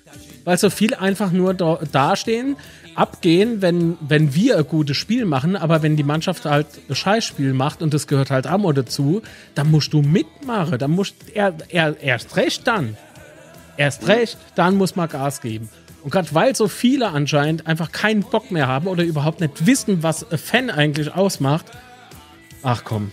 weil 0.44 0.58
so 0.58 0.70
viel 0.70 0.94
einfach 0.94 1.32
nur 1.32 1.54
da, 1.54 1.78
dastehen, 1.90 2.56
abgehen, 2.94 3.62
wenn, 3.62 3.96
wenn 4.00 4.34
wir 4.34 4.58
ein 4.58 4.66
gutes 4.66 4.96
Spiel 4.96 5.24
machen, 5.24 5.56
aber 5.56 5.82
wenn 5.82 5.96
die 5.96 6.02
Mannschaft 6.02 6.44
halt 6.44 6.66
ein 6.88 6.94
Scheißspiel 6.94 7.52
macht 7.52 7.82
und 7.82 7.94
das 7.94 8.06
gehört 8.06 8.30
halt 8.30 8.46
Amo 8.46 8.72
dazu, 8.72 9.22
dann 9.54 9.70
musst 9.70 9.92
du 9.92 10.02
mitmachen. 10.02 10.78
Dann 10.78 10.90
musst 10.90 11.14
er, 11.34 11.54
er 11.68 12.00
erst 12.00 12.36
recht 12.36 12.66
dann. 12.66 12.96
Erst 13.76 14.06
recht, 14.08 14.38
dann 14.54 14.76
muss 14.76 14.96
man 14.96 15.08
Gas 15.08 15.40
geben. 15.40 15.68
Und 16.02 16.10
gerade 16.10 16.28
weil 16.34 16.54
so 16.54 16.68
viele 16.68 17.08
anscheinend 17.08 17.66
einfach 17.66 17.92
keinen 17.92 18.22
Bock 18.22 18.50
mehr 18.50 18.66
haben 18.66 18.86
oder 18.86 19.04
überhaupt 19.04 19.40
nicht 19.40 19.66
wissen, 19.66 20.02
was 20.02 20.30
ein 20.30 20.38
Fan 20.38 20.70
eigentlich 20.70 21.14
ausmacht. 21.14 21.66
Ach 22.62 22.82
komm. 22.84 23.12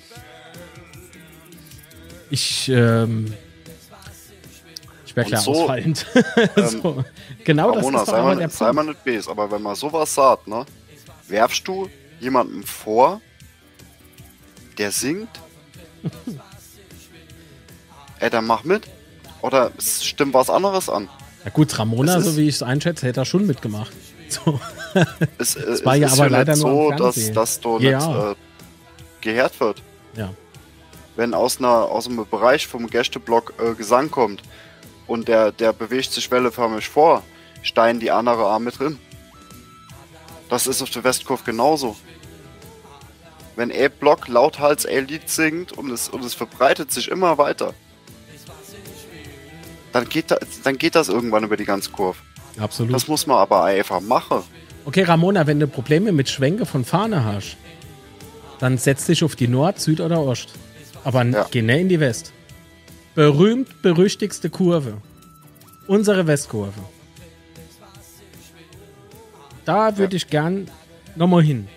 Ich, 2.30 2.70
ähm, 2.70 3.34
wäre 5.20 5.28
klar 5.28 5.42
so, 5.42 5.52
ausfallend. 5.52 6.06
Ähm, 6.56 6.82
so. 6.82 7.04
Genau 7.44 7.72
Ramona, 7.72 8.00
das 8.00 8.08
ist 8.08 8.14
sei 8.14 8.22
mal, 8.22 8.36
der 8.36 8.50
sei 8.50 8.74
mal 8.74 8.86
nicht 8.86 9.04
bes, 9.04 9.28
aber 9.28 9.52
wenn 9.52 9.62
man 9.62 9.76
sowas 9.76 10.14
sagt, 10.14 10.48
ne, 10.48 10.66
werfst 11.28 11.68
du 11.68 11.90
jemandem 12.20 12.64
vor, 12.64 13.22
der 14.78 14.92
singt, 14.92 15.30
ey, 18.20 18.30
dann 18.30 18.46
mach 18.46 18.64
mit. 18.64 18.88
Oder 19.42 19.72
es 19.78 20.04
stimmt 20.04 20.34
was 20.34 20.50
anderes 20.50 20.90
an. 20.90 21.08
Ja 21.46 21.52
gut, 21.52 21.78
Ramona, 21.80 22.20
so 22.20 22.36
wie 22.36 22.50
ich 22.50 22.56
es 22.56 22.64
einschätze, 22.64 23.08
hätte 23.08 23.22
er 23.22 23.26
schon 23.26 23.46
mitgemacht. 23.46 23.92
So. 24.30 24.60
Es, 25.40 25.56
es 25.56 25.84
war 25.84 25.96
ja 25.96 26.08
aber 26.08 26.26
ja 26.26 26.28
leider 26.28 26.56
so, 26.56 26.92
dass, 26.92 27.32
dass 27.32 27.60
du 27.60 27.80
ja. 27.80 27.98
nicht 27.98 28.16
äh, 28.20 28.36
gehört 29.22 29.60
wird. 29.60 29.82
Ja. 30.16 30.30
Wenn 31.16 31.34
aus, 31.34 31.58
einer, 31.58 31.70
aus 31.70 32.06
einem 32.06 32.28
Bereich 32.30 32.68
vom 32.68 32.86
Gästeblock 32.86 33.56
äh, 33.58 33.74
Gesang 33.74 34.12
kommt, 34.12 34.44
und 35.10 35.28
der, 35.28 35.52
der 35.52 35.74
bewegt 35.74 36.14
sich 36.14 36.30
welleförmig 36.30 36.88
vor, 36.88 37.24
steigen 37.64 38.00
die 38.00 38.12
andere 38.12 38.46
Arme 38.46 38.72
drin. 38.72 39.00
Das 40.50 40.68
ist 40.68 40.82
auf 40.82 40.90
der 40.92 41.04
Westkurve 41.04 41.44
genauso. 41.44 41.96
Wenn 43.56 43.72
A-Block 43.72 44.28
lauthals 44.28 44.86
A-Lied 44.86 45.28
singt 45.28 45.72
und 45.72 45.92
es, 45.92 46.10
und 46.10 46.24
es 46.24 46.36
verbreitet 46.36 46.92
sich 46.92 47.10
immer 47.10 47.38
weiter, 47.38 47.74
dann 49.92 50.08
geht, 50.08 50.30
da, 50.30 50.38
dann 50.64 50.78
geht 50.78 50.94
das 50.94 51.10
irgendwann 51.10 51.44
über 51.44 51.58
die 51.58 51.66
ganze 51.66 51.90
Kurve. 51.90 52.20
Absolut. 52.60 52.94
Das 52.94 53.08
muss 53.08 53.26
man 53.26 53.38
aber 53.38 53.64
einfach 53.64 54.02
machen. 54.02 54.44
Okay, 54.86 55.04
Ramona, 55.04 55.48
wenn 55.48 55.60
du 55.60 55.68
Probleme 55.68 56.12
mit 56.12 56.30
Schwenke 56.30 56.68
von 56.68 56.86
Fahne 56.86 57.26
hast, 57.26 57.58
dann 58.60 58.78
setz 58.78 59.08
dich 59.08 59.24
auf 59.24 59.36
die 59.36 59.48
Nord, 59.48 59.80
Süd 59.80 60.02
oder 60.02 60.20
Ost. 60.22 60.54
Aber 61.04 61.24
ja. 61.26 61.48
geh 61.50 61.64
nicht 61.64 61.80
in 61.80 61.90
die 61.90 62.00
West 62.00 62.34
berühmt 63.16 63.82
berüchtigste 63.82 64.50
Kurve. 64.50 64.98
Unsere 65.88 66.28
Westkurve. 66.28 66.82
Da 69.66 69.98
würde 69.98 70.16
ich 70.16 70.28
gern 70.28 70.70
nochmal 71.16 71.44
hin. 71.44 71.68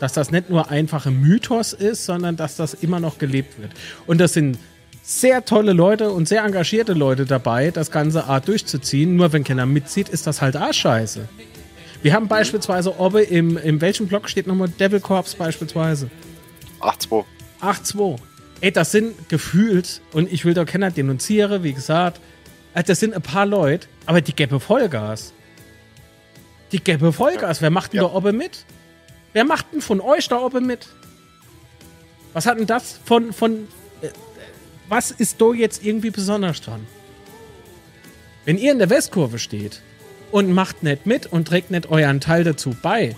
Dass 0.00 0.12
das 0.12 0.30
nicht 0.30 0.50
nur 0.50 0.70
einfache 0.70 1.10
Mythos 1.10 1.72
ist, 1.72 2.04
sondern 2.04 2.36
dass 2.36 2.56
das 2.56 2.74
immer 2.74 2.98
noch 2.98 3.18
gelebt 3.18 3.60
wird. 3.60 3.72
Und 4.06 4.20
das 4.20 4.32
sind 4.32 4.58
sehr 5.02 5.44
tolle 5.44 5.72
Leute 5.72 6.10
und 6.10 6.28
sehr 6.28 6.44
engagierte 6.44 6.92
Leute 6.92 7.26
dabei, 7.26 7.70
das 7.70 7.90
ganze 7.90 8.24
Art 8.24 8.48
durchzuziehen. 8.48 9.16
Nur 9.16 9.32
wenn 9.32 9.44
keiner 9.44 9.66
mitzieht, 9.66 10.08
ist 10.08 10.26
das 10.26 10.40
halt 10.40 10.56
auch 10.56 10.72
scheiße. 10.72 11.28
Wir 12.02 12.14
haben 12.14 12.28
beispielsweise 12.28 12.98
Obbe 12.98 13.22
im, 13.22 13.56
in 13.56 13.80
welchem 13.80 14.08
Block 14.08 14.28
steht 14.28 14.46
nochmal 14.46 14.68
Devil 14.68 15.00
Corps 15.00 15.34
beispielsweise? 15.36 16.10
8-2. 16.80 17.24
8-2. 17.60 18.18
Ey, 18.62 18.70
das 18.70 18.92
sind 18.92 19.28
gefühlt, 19.28 20.00
und 20.12 20.32
ich 20.32 20.44
will 20.44 20.54
da 20.54 20.64
keiner 20.64 20.92
denunzieren, 20.92 21.64
wie 21.64 21.72
gesagt, 21.72 22.20
äh, 22.74 22.84
das 22.84 23.00
sind 23.00 23.12
ein 23.12 23.20
paar 23.20 23.44
Leute, 23.44 23.88
aber 24.06 24.20
die 24.20 24.32
gäbe 24.32 24.60
Vollgas. 24.60 25.32
Die 26.70 26.78
gäbe 26.78 27.12
Vollgas. 27.12 27.60
Wer 27.60 27.70
macht 27.70 27.92
denn 27.92 28.02
ja. 28.02 28.08
da 28.08 28.14
oben 28.14 28.36
mit? 28.36 28.64
Wer 29.32 29.44
macht 29.44 29.66
denn 29.72 29.80
von 29.80 30.00
euch 30.00 30.28
da 30.28 30.38
oben 30.38 30.64
mit? 30.64 30.86
Was 32.34 32.46
hat 32.46 32.56
denn 32.56 32.68
das 32.68 33.00
von, 33.04 33.32
von, 33.32 33.66
äh, 34.00 34.10
was 34.88 35.10
ist 35.10 35.40
da 35.40 35.52
jetzt 35.52 35.84
irgendwie 35.84 36.10
besonders 36.10 36.60
dran? 36.60 36.86
Wenn 38.44 38.58
ihr 38.58 38.70
in 38.70 38.78
der 38.78 38.90
Westkurve 38.90 39.40
steht 39.40 39.82
und 40.30 40.52
macht 40.52 40.84
nicht 40.84 41.04
mit 41.04 41.26
und 41.26 41.48
trägt 41.48 41.72
nicht 41.72 41.90
euren 41.90 42.20
Teil 42.20 42.44
dazu 42.44 42.76
bei. 42.80 43.16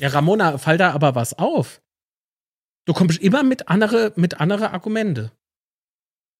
Ja, 0.00 0.08
Ramona, 0.08 0.58
fall 0.58 0.78
da 0.78 0.90
aber 0.90 1.14
was 1.14 1.38
auf. 1.38 1.80
Du 2.88 2.94
kommst 2.94 3.20
immer 3.20 3.42
mit 3.42 3.68
andere, 3.68 4.14
mit 4.16 4.40
andere 4.40 4.72
Argumente. 4.72 5.30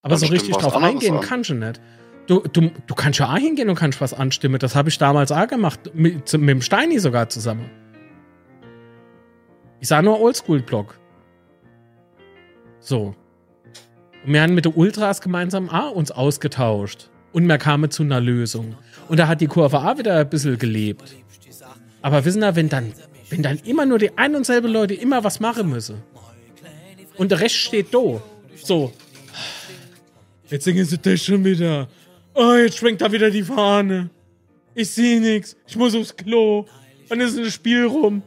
Aber 0.01 0.15
Dann 0.15 0.19
so 0.19 0.25
richtig 0.25 0.57
drauf 0.57 0.75
eingehen 0.77 1.17
an. 1.17 1.21
kannst 1.21 1.51
du 1.51 1.53
nicht. 1.53 1.79
Du, 2.25 2.39
du, 2.39 2.71
du 2.87 2.95
kannst 2.95 3.19
ja 3.19 3.31
auch 3.31 3.37
hingehen 3.37 3.69
und 3.69 3.75
kannst 3.75 4.01
was 4.01 4.15
anstimmen. 4.15 4.57
Das 4.57 4.75
habe 4.75 4.89
ich 4.89 4.97
damals 4.97 5.31
auch 5.31 5.45
gemacht. 5.47 5.91
Mit, 5.93 6.33
mit 6.33 6.49
dem 6.49 6.63
Steini 6.63 6.97
sogar 6.97 7.29
zusammen. 7.29 7.69
Ich 9.79 9.89
sah 9.89 10.01
nur 10.01 10.19
Oldschool-Blog. 10.19 10.97
So. 12.79 13.13
Und 14.25 14.33
wir 14.33 14.41
haben 14.41 14.55
mit 14.55 14.65
den 14.65 14.73
Ultras 14.73 15.21
gemeinsam 15.21 15.69
auch 15.69 15.91
uns 15.91 16.09
ausgetauscht. 16.09 17.11
Und 17.31 17.45
wir 17.45 17.59
kamen 17.59 17.91
zu 17.91 18.01
einer 18.01 18.21
Lösung. 18.21 18.75
Und 19.07 19.19
da 19.19 19.27
hat 19.27 19.39
die 19.39 19.47
Kurve 19.47 19.77
auch 19.77 19.99
wieder 19.99 20.17
ein 20.17 20.27
bisschen 20.27 20.57
gelebt. 20.57 21.15
Aber 22.01 22.25
wissen 22.25 22.41
Sie, 22.41 22.55
wenn 22.55 22.69
dann, 22.69 22.91
wenn 23.29 23.43
dann 23.43 23.59
immer 23.65 23.85
nur 23.85 23.99
die 23.99 24.17
ein 24.17 24.35
und 24.35 24.47
selbe 24.47 24.67
Leute 24.67 24.95
immer 24.95 25.23
was 25.23 25.39
machen 25.39 25.69
müssen. 25.69 26.01
Und 27.19 27.31
der 27.31 27.41
Rest 27.41 27.55
steht 27.55 27.93
da. 27.93 28.21
So. 28.55 28.93
Jetzt 30.49 30.63
singen 30.63 30.85
sie 30.85 30.97
das 30.97 31.23
schon 31.23 31.43
wieder. 31.43 31.89
Oh, 32.33 32.53
jetzt 32.53 32.77
schwenkt 32.77 33.01
da 33.01 33.11
wieder 33.11 33.29
die 33.29 33.43
Fahne. 33.43 34.09
Ich 34.73 34.89
sehe 34.91 35.19
nichts. 35.19 35.57
Ich 35.67 35.75
muss 35.75 35.93
aufs 35.93 36.15
Klo. 36.15 36.65
Dann 37.09 37.19
ist 37.19 37.37
ein 37.37 37.51
Spiel 37.51 37.85
rum. 37.85 38.23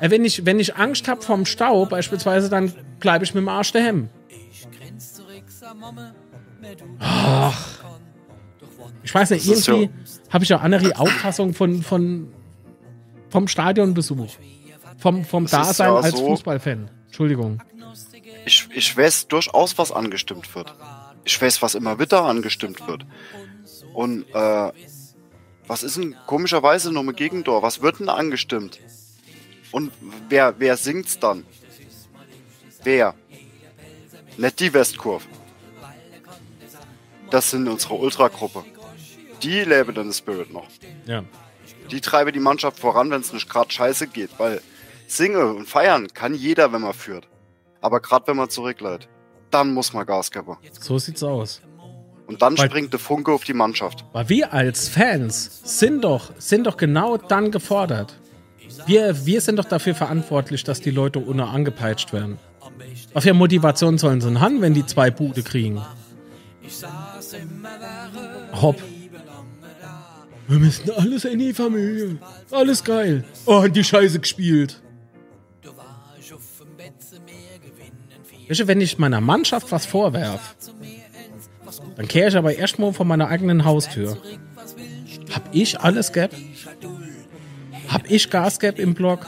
Äh, 0.00 0.10
wenn, 0.10 0.24
ich, 0.24 0.46
wenn 0.46 0.58
ich 0.58 0.76
Angst 0.76 1.08
habe 1.08 1.20
vom 1.20 1.44
Stau, 1.44 1.84
beispielsweise, 1.84 2.48
dann 2.48 2.72
bleibe 3.00 3.24
ich 3.24 3.34
mit 3.34 3.42
dem 3.42 3.48
Arsch 3.50 3.72
daheim. 3.72 4.08
Ach. 7.00 7.84
Ich 9.02 9.14
weiß 9.14 9.30
nicht, 9.30 9.46
irgendwie 9.46 9.90
habe 10.30 10.44
ich 10.44 10.54
auch 10.54 10.62
andere 10.62 10.98
Auffassung 10.98 11.52
von, 11.52 11.82
von, 11.82 12.32
vom 13.28 13.46
Stadionbesuch. 13.46 14.32
Vom, 14.96 15.24
vom 15.26 15.46
Dasein 15.46 15.88
ja 15.88 15.96
als 15.96 16.16
so, 16.16 16.26
Fußballfan. 16.26 16.90
Entschuldigung. 17.06 17.62
Ich, 18.44 18.68
ich 18.74 18.96
weiß 18.96 19.28
durchaus, 19.28 19.78
was 19.78 19.92
angestimmt 19.92 20.54
wird. 20.54 20.74
Ich 21.24 21.40
weiß, 21.40 21.62
was 21.62 21.74
immer 21.74 21.98
wieder 21.98 22.22
angestimmt 22.22 22.86
wird. 22.86 23.04
Und 23.94 24.26
äh, 24.34 24.72
was 25.66 25.82
ist 25.82 25.96
denn 25.96 26.16
komischerweise 26.26 26.92
noch 26.92 27.02
mit 27.02 27.16
Gegendor? 27.16 27.62
Was 27.62 27.82
wird 27.82 27.98
denn 28.00 28.08
angestimmt? 28.08 28.78
Und 29.72 29.92
wer, 30.28 30.54
wer 30.58 30.76
singt's 30.76 31.18
dann? 31.18 31.44
Wer? 32.84 33.14
Nicht 34.36 34.60
die 34.60 34.72
Westkurve. 34.72 35.26
Das 37.30 37.50
sind 37.50 37.66
unsere 37.66 37.94
Ultragruppe. 37.94 38.64
Die 39.42 39.62
leben 39.62 39.94
den 39.94 40.12
Spirit 40.12 40.52
noch. 40.52 40.68
Ja. 41.06 41.24
Die 41.90 42.00
treiben 42.00 42.32
die 42.32 42.40
Mannschaft 42.40 42.78
voran, 42.78 43.10
wenn 43.10 43.20
es 43.20 43.32
nicht 43.32 43.48
gerade 43.48 43.70
scheiße 43.70 44.06
geht, 44.06 44.30
weil 44.38 44.60
singen 45.06 45.56
und 45.56 45.68
feiern 45.68 46.08
kann 46.12 46.34
jeder, 46.34 46.72
wenn 46.72 46.82
man 46.82 46.94
führt. 46.94 47.28
Aber 47.80 48.00
gerade 48.00 48.26
wenn 48.28 48.36
man 48.36 48.48
zurückleitet, 48.48 49.08
dann 49.50 49.72
muss 49.72 49.92
man 49.92 50.06
Gas 50.06 50.30
geben. 50.30 50.56
So 50.80 50.98
sieht's 50.98 51.22
aus. 51.22 51.60
Und 52.26 52.42
dann 52.42 52.58
weil, 52.58 52.68
springt 52.68 52.92
der 52.92 53.00
Funke 53.00 53.32
auf 53.32 53.44
die 53.44 53.52
Mannschaft. 53.52 54.04
Weil 54.12 54.28
wir 54.28 54.52
als 54.52 54.88
Fans 54.88 55.60
sind 55.64 56.02
doch, 56.02 56.32
sind 56.38 56.66
doch 56.66 56.76
genau 56.76 57.16
dann 57.16 57.50
gefordert. 57.50 58.18
Wir, 58.86 59.24
wir 59.24 59.40
sind 59.40 59.56
doch 59.56 59.64
dafür 59.64 59.94
verantwortlich, 59.94 60.64
dass 60.64 60.80
die 60.80 60.90
Leute 60.90 61.24
ohne 61.24 61.46
angepeitscht 61.46 62.12
werden. 62.12 62.38
Was 63.12 63.24
für 63.24 63.32
Motivation 63.32 63.96
sollen 63.96 64.20
sie 64.20 64.40
haben, 64.40 64.60
wenn 64.60 64.74
die 64.74 64.84
zwei 64.84 65.10
Bude 65.10 65.42
kriegen? 65.42 65.80
Hopp. 68.60 68.82
Wir 70.48 70.58
müssen 70.58 70.90
alles 70.90 71.24
in 71.24 71.38
die 71.38 71.54
Familie. 71.54 72.18
Alles 72.50 72.82
geil. 72.82 73.24
Oh, 73.46 73.66
die 73.68 73.82
Scheiße 73.82 74.20
gespielt. 74.20 74.82
Du, 78.48 78.66
wenn 78.68 78.80
ich 78.80 78.98
meiner 78.98 79.20
Mannschaft 79.20 79.72
was 79.72 79.86
vorwerf, 79.86 80.56
dann 81.96 82.08
kehre 82.08 82.28
ich 82.28 82.36
aber 82.36 82.54
erstmal 82.54 82.92
vor 82.92 83.06
meiner 83.06 83.28
eigenen 83.28 83.64
Haustür. 83.64 84.16
Hab 85.32 85.48
ich 85.52 85.80
alles 85.80 86.12
gab? 86.12 86.30
Hab 87.88 88.10
ich 88.10 88.30
Gas 88.30 88.58
gab 88.58 88.78
im 88.78 88.94
Block? 88.94 89.26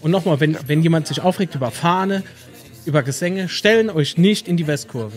Und 0.00 0.10
nochmal, 0.10 0.40
wenn, 0.40 0.56
wenn 0.66 0.82
jemand 0.82 1.06
sich 1.06 1.20
aufregt 1.20 1.54
über 1.54 1.70
Fahne, 1.70 2.22
über 2.86 3.02
Gesänge, 3.02 3.48
stellen 3.48 3.90
euch 3.90 4.16
nicht 4.16 4.48
in 4.48 4.56
die 4.56 4.66
Westkurve. 4.66 5.16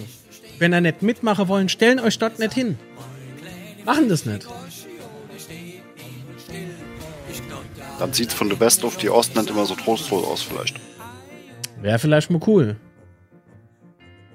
Wenn 0.60 0.74
ihr 0.74 0.82
nicht 0.82 1.02
mitmachen 1.02 1.48
wollen, 1.48 1.70
stellen 1.70 2.00
euch 2.00 2.20
dort 2.20 2.40
nicht 2.40 2.54
hin. 2.54 2.78
Machen 3.86 4.10
das 4.10 4.26
nicht. 4.26 4.48
Dann 8.00 8.14
sieht 8.14 8.34
von 8.34 8.50
der 8.50 8.60
West 8.60 8.84
auf 8.84 8.98
die 8.98 9.10
Ost 9.10 9.36
nicht 9.36 9.50
immer 9.50 9.66
so 9.66 9.76
trostlos 9.76 10.26
aus, 10.26 10.42
vielleicht. 10.42 10.80
Wäre 11.84 12.00
vielleicht 12.00 12.32
mal 12.32 12.40
cool. 12.48 12.78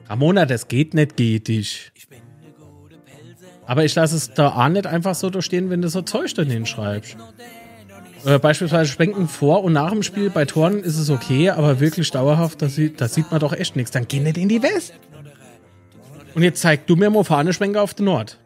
Ramona, 0.06 0.44
das 0.44 0.68
geht 0.68 0.92
nicht, 0.92 1.16
geht 1.16 1.48
dich. 1.48 1.90
Aber 3.64 3.86
ich 3.86 3.94
lasse 3.94 4.16
es 4.16 4.34
da 4.34 4.50
auch 4.50 4.68
nicht 4.68 4.86
einfach 4.86 5.14
so 5.14 5.30
durchstehen, 5.30 5.70
wenn 5.70 5.80
du 5.80 5.88
so 5.88 6.02
Zeug 6.02 6.34
dann 6.34 6.50
hinschreibst. 6.50 7.16
Äh, 8.26 8.38
beispielsweise 8.38 8.90
Schwenken 8.90 9.28
vor 9.28 9.64
und 9.64 9.72
nach 9.72 9.90
dem 9.90 10.02
Spiel 10.02 10.28
bei 10.28 10.44
Toren 10.44 10.80
ist 10.80 10.98
es 10.98 11.08
okay, 11.08 11.48
aber 11.48 11.80
wirklich 11.80 12.10
dauerhaft, 12.10 12.60
da 12.60 12.68
sieht, 12.68 13.00
da 13.00 13.08
sieht 13.08 13.30
man 13.30 13.40
doch 13.40 13.54
echt 13.54 13.76
nichts. 13.76 13.92
Dann 13.92 14.06
geh 14.06 14.20
nicht 14.20 14.36
in 14.36 14.50
die 14.50 14.62
West. 14.62 14.92
Und 16.34 16.42
jetzt 16.42 16.60
zeig 16.60 16.86
du 16.86 16.96
mir 16.96 17.08
mal 17.08 17.24
Fahneschwenker 17.24 17.82
auf 17.82 17.94
der 17.94 18.04
Nord. 18.04 18.38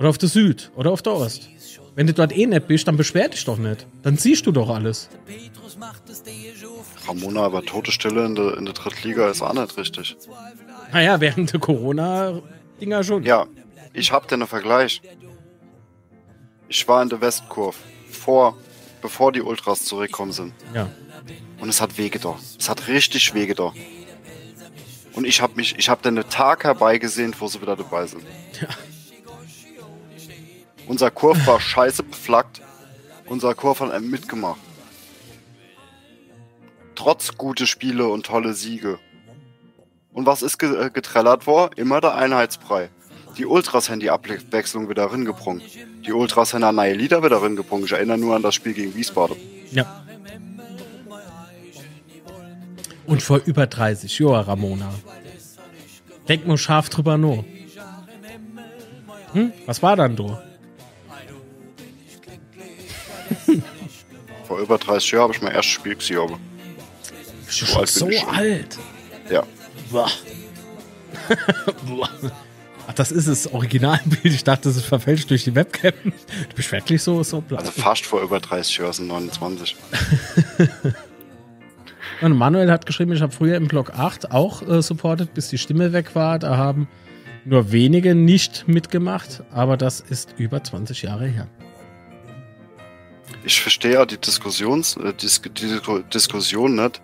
Oder 0.00 0.08
auf 0.08 0.18
der 0.18 0.28
Süd. 0.28 0.72
Oder 0.74 0.90
auf 0.90 1.02
der 1.02 1.12
Ost. 1.12 1.48
Wenn 1.94 2.06
du 2.06 2.12
dort 2.12 2.36
eh 2.36 2.46
nicht 2.46 2.66
bist, 2.66 2.88
dann 2.88 2.96
beschwer 2.96 3.28
dich 3.28 3.44
doch 3.44 3.58
nicht. 3.58 3.86
Dann 4.02 4.16
siehst 4.16 4.46
du 4.46 4.52
doch 4.52 4.68
alles. 4.68 5.08
Ramona, 7.06 7.42
aber 7.42 7.64
tote 7.64 7.92
Stille 7.92 8.24
in 8.24 8.34
der, 8.34 8.56
in 8.56 8.64
der 8.64 8.74
Drittliga 8.74 9.28
ist 9.28 9.42
auch 9.42 9.52
nicht 9.52 9.76
richtig. 9.76 10.16
Naja, 10.92 11.20
während 11.20 11.52
der 11.52 11.60
Corona-Dinger 11.60 13.04
schon. 13.04 13.24
Ja, 13.24 13.46
ich 13.92 14.12
hab 14.12 14.28
dir 14.28 14.34
einen 14.34 14.46
Vergleich. 14.46 15.02
Ich 16.68 16.86
war 16.88 17.02
in 17.02 17.08
der 17.08 17.20
Westkurve, 17.20 17.76
vor, 18.10 18.56
bevor 19.00 19.32
die 19.32 19.42
Ultras 19.42 19.84
zurückgekommen 19.84 20.32
sind. 20.32 20.54
Ja. 20.74 20.88
Und 21.60 21.68
es 21.68 21.80
hat 21.80 21.98
wege 21.98 22.18
da. 22.18 22.38
Es 22.58 22.68
hat 22.68 22.88
richtig 22.88 23.34
wege 23.34 23.54
da. 23.54 23.72
Und 25.14 25.26
ich 25.26 25.42
habe 25.42 25.54
mich, 25.56 25.78
ich 25.78 25.88
habe 25.88 26.00
dann 26.02 26.16
einen 26.18 26.28
Tag 26.28 26.64
herbeigesehen, 26.64 27.34
wo 27.38 27.46
sie 27.46 27.60
wieder 27.60 27.76
dabei 27.76 28.06
sind. 28.06 28.22
Ja. 28.60 28.68
Unser 30.86 31.10
Kurv 31.10 31.46
war 31.46 31.60
scheiße 31.60 32.02
beflaggt. 32.02 32.60
Unser 33.26 33.54
Kurv 33.54 33.80
hat 33.80 33.90
einem 33.90 34.10
mitgemacht. 34.10 34.60
Trotz 36.94 37.36
gute 37.36 37.66
Spiele 37.66 38.08
und 38.08 38.26
tolle 38.26 38.54
Siege. 38.54 38.98
Und 40.12 40.26
was 40.26 40.42
ist 40.42 40.62
äh, 40.62 40.90
getrellert 40.92 41.46
worden? 41.46 41.72
Immer 41.76 42.00
der 42.00 42.14
Einheitsbrei. 42.14 42.90
Die 43.38 43.46
Ultras 43.46 43.88
haben 43.88 44.00
die 44.00 44.10
Abwechslung 44.10 44.90
wieder 44.90 45.10
ringebrungen. 45.10 45.62
Die 46.04 46.12
Ultras 46.12 46.52
haben 46.52 46.76
neue 46.76 46.92
Lieder 46.92 47.22
wieder 47.22 47.42
ringebrungen. 47.42 47.86
Ich 47.86 47.92
erinnere 47.92 48.18
nur 48.18 48.36
an 48.36 48.42
das 48.42 48.54
Spiel 48.54 48.74
gegen 48.74 48.94
Wiesbaden. 48.94 49.36
Ja. 49.70 50.04
Und 53.06 53.22
vor 53.22 53.40
über 53.44 53.66
30 53.66 54.18
Jahren, 54.18 54.44
Ramona. 54.44 54.92
Denk 56.28 56.46
nur 56.46 56.58
scharf 56.58 56.88
drüber 56.90 57.16
nur. 57.16 57.44
Hm? 59.32 59.52
Was 59.66 59.82
war 59.82 59.96
dann 59.96 60.14
du? 60.14 60.36
Vor 64.44 64.58
über 64.58 64.76
30 64.78 65.10
Jahren 65.12 65.22
habe 65.22 65.32
ich 65.34 65.40
mein 65.42 65.54
erstes 65.54 65.72
Spiel 65.72 65.94
gesehen. 65.96 66.36
Aber 67.74 67.86
so, 67.86 68.06
so 68.06 68.06
alt. 68.06 68.18
So 68.18 68.30
alt. 68.30 68.78
Ja. 69.30 69.44
Boah. 69.90 70.10
Ach, 72.88 72.94
das 72.94 73.12
ist 73.12 73.28
das 73.28 73.52
Originalbild. 73.52 74.34
Ich 74.34 74.44
dachte, 74.44 74.68
das 74.68 74.76
ist 74.76 74.86
verfälscht 74.86 75.30
durch 75.30 75.44
die 75.44 75.54
Webcam. 75.54 75.92
Du 76.04 76.56
bist 76.56 76.72
wirklich 76.72 77.02
so, 77.02 77.22
so 77.22 77.40
blass. 77.40 77.60
Also 77.60 77.80
fast 77.80 78.04
vor 78.06 78.22
über 78.22 78.40
30 78.40 78.78
Jahren, 78.78 78.92
sind 78.92 79.06
29. 79.08 79.76
Und 82.22 82.36
Manuel 82.36 82.70
hat 82.70 82.86
geschrieben, 82.86 83.12
ich 83.12 83.22
habe 83.22 83.32
früher 83.32 83.56
im 83.56 83.68
Block 83.68 83.90
8 83.90 84.32
auch 84.32 84.62
äh, 84.62 84.82
supportet, 84.82 85.34
bis 85.34 85.48
die 85.48 85.58
Stimme 85.58 85.92
weg 85.92 86.14
war. 86.14 86.38
Da 86.38 86.56
haben 86.56 86.88
nur 87.44 87.72
wenige 87.72 88.14
nicht 88.14 88.66
mitgemacht, 88.68 89.42
aber 89.50 89.76
das 89.76 90.00
ist 90.00 90.34
über 90.38 90.62
20 90.62 91.02
Jahre 91.02 91.26
her 91.26 91.48
ich 93.44 93.60
verstehe 93.60 93.94
ja 93.94 94.06
die 94.06 94.18
Diskussions, 94.18 94.96
äh, 94.96 95.12
Dis 95.14 95.40
die 95.42 95.80
Diskussion 96.12 96.76
nicht. 96.76 97.00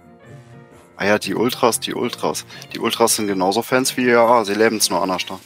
Ah 1.00 1.06
ja, 1.06 1.18
die 1.20 1.36
Ultras, 1.36 1.78
die 1.78 1.94
Ultras. 1.94 2.44
Die 2.74 2.80
Ultras 2.80 3.14
sind 3.14 3.28
genauso 3.28 3.62
Fans 3.62 3.96
wie 3.96 4.06
ja, 4.06 4.44
sie 4.44 4.54
leben 4.54 4.78
es 4.78 4.90
nur 4.90 5.00
anders 5.00 5.24
da. 5.26 5.38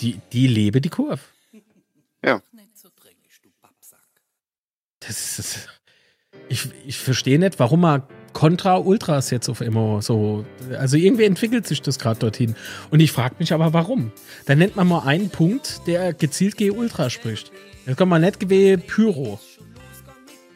Die, 0.00 0.18
die 0.32 0.48
lebe 0.48 0.80
die 0.80 0.88
Kurve. 0.88 1.20
Ja. 2.24 2.42
Das 4.98 5.38
ist, 5.38 5.68
ich, 6.48 6.68
ich 6.84 6.98
verstehe 6.98 7.38
nicht, 7.38 7.60
warum 7.60 7.82
man 7.82 8.02
Contra 8.32 8.76
Ultras 8.78 9.30
jetzt 9.30 9.48
auf 9.48 9.60
immer 9.60 10.02
so. 10.02 10.44
Also 10.76 10.96
irgendwie 10.96 11.24
entwickelt 11.24 11.68
sich 11.68 11.80
das 11.80 12.00
gerade 12.00 12.18
dorthin. 12.18 12.56
Und 12.90 12.98
ich 12.98 13.12
frage 13.12 13.36
mich 13.38 13.52
aber, 13.52 13.72
warum? 13.72 14.10
Dann 14.46 14.58
nennt 14.58 14.74
man 14.74 14.88
mal 14.88 15.06
einen 15.06 15.30
Punkt, 15.30 15.86
der 15.86 16.12
gezielt 16.12 16.56
gegen 16.56 16.76
Ultra 16.76 17.08
spricht. 17.08 17.52
Jetzt 17.86 17.98
kann 17.98 18.08
man 18.08 18.22
nicht 18.22 18.40
gewählt 18.40 18.88
Pyro. 18.88 19.38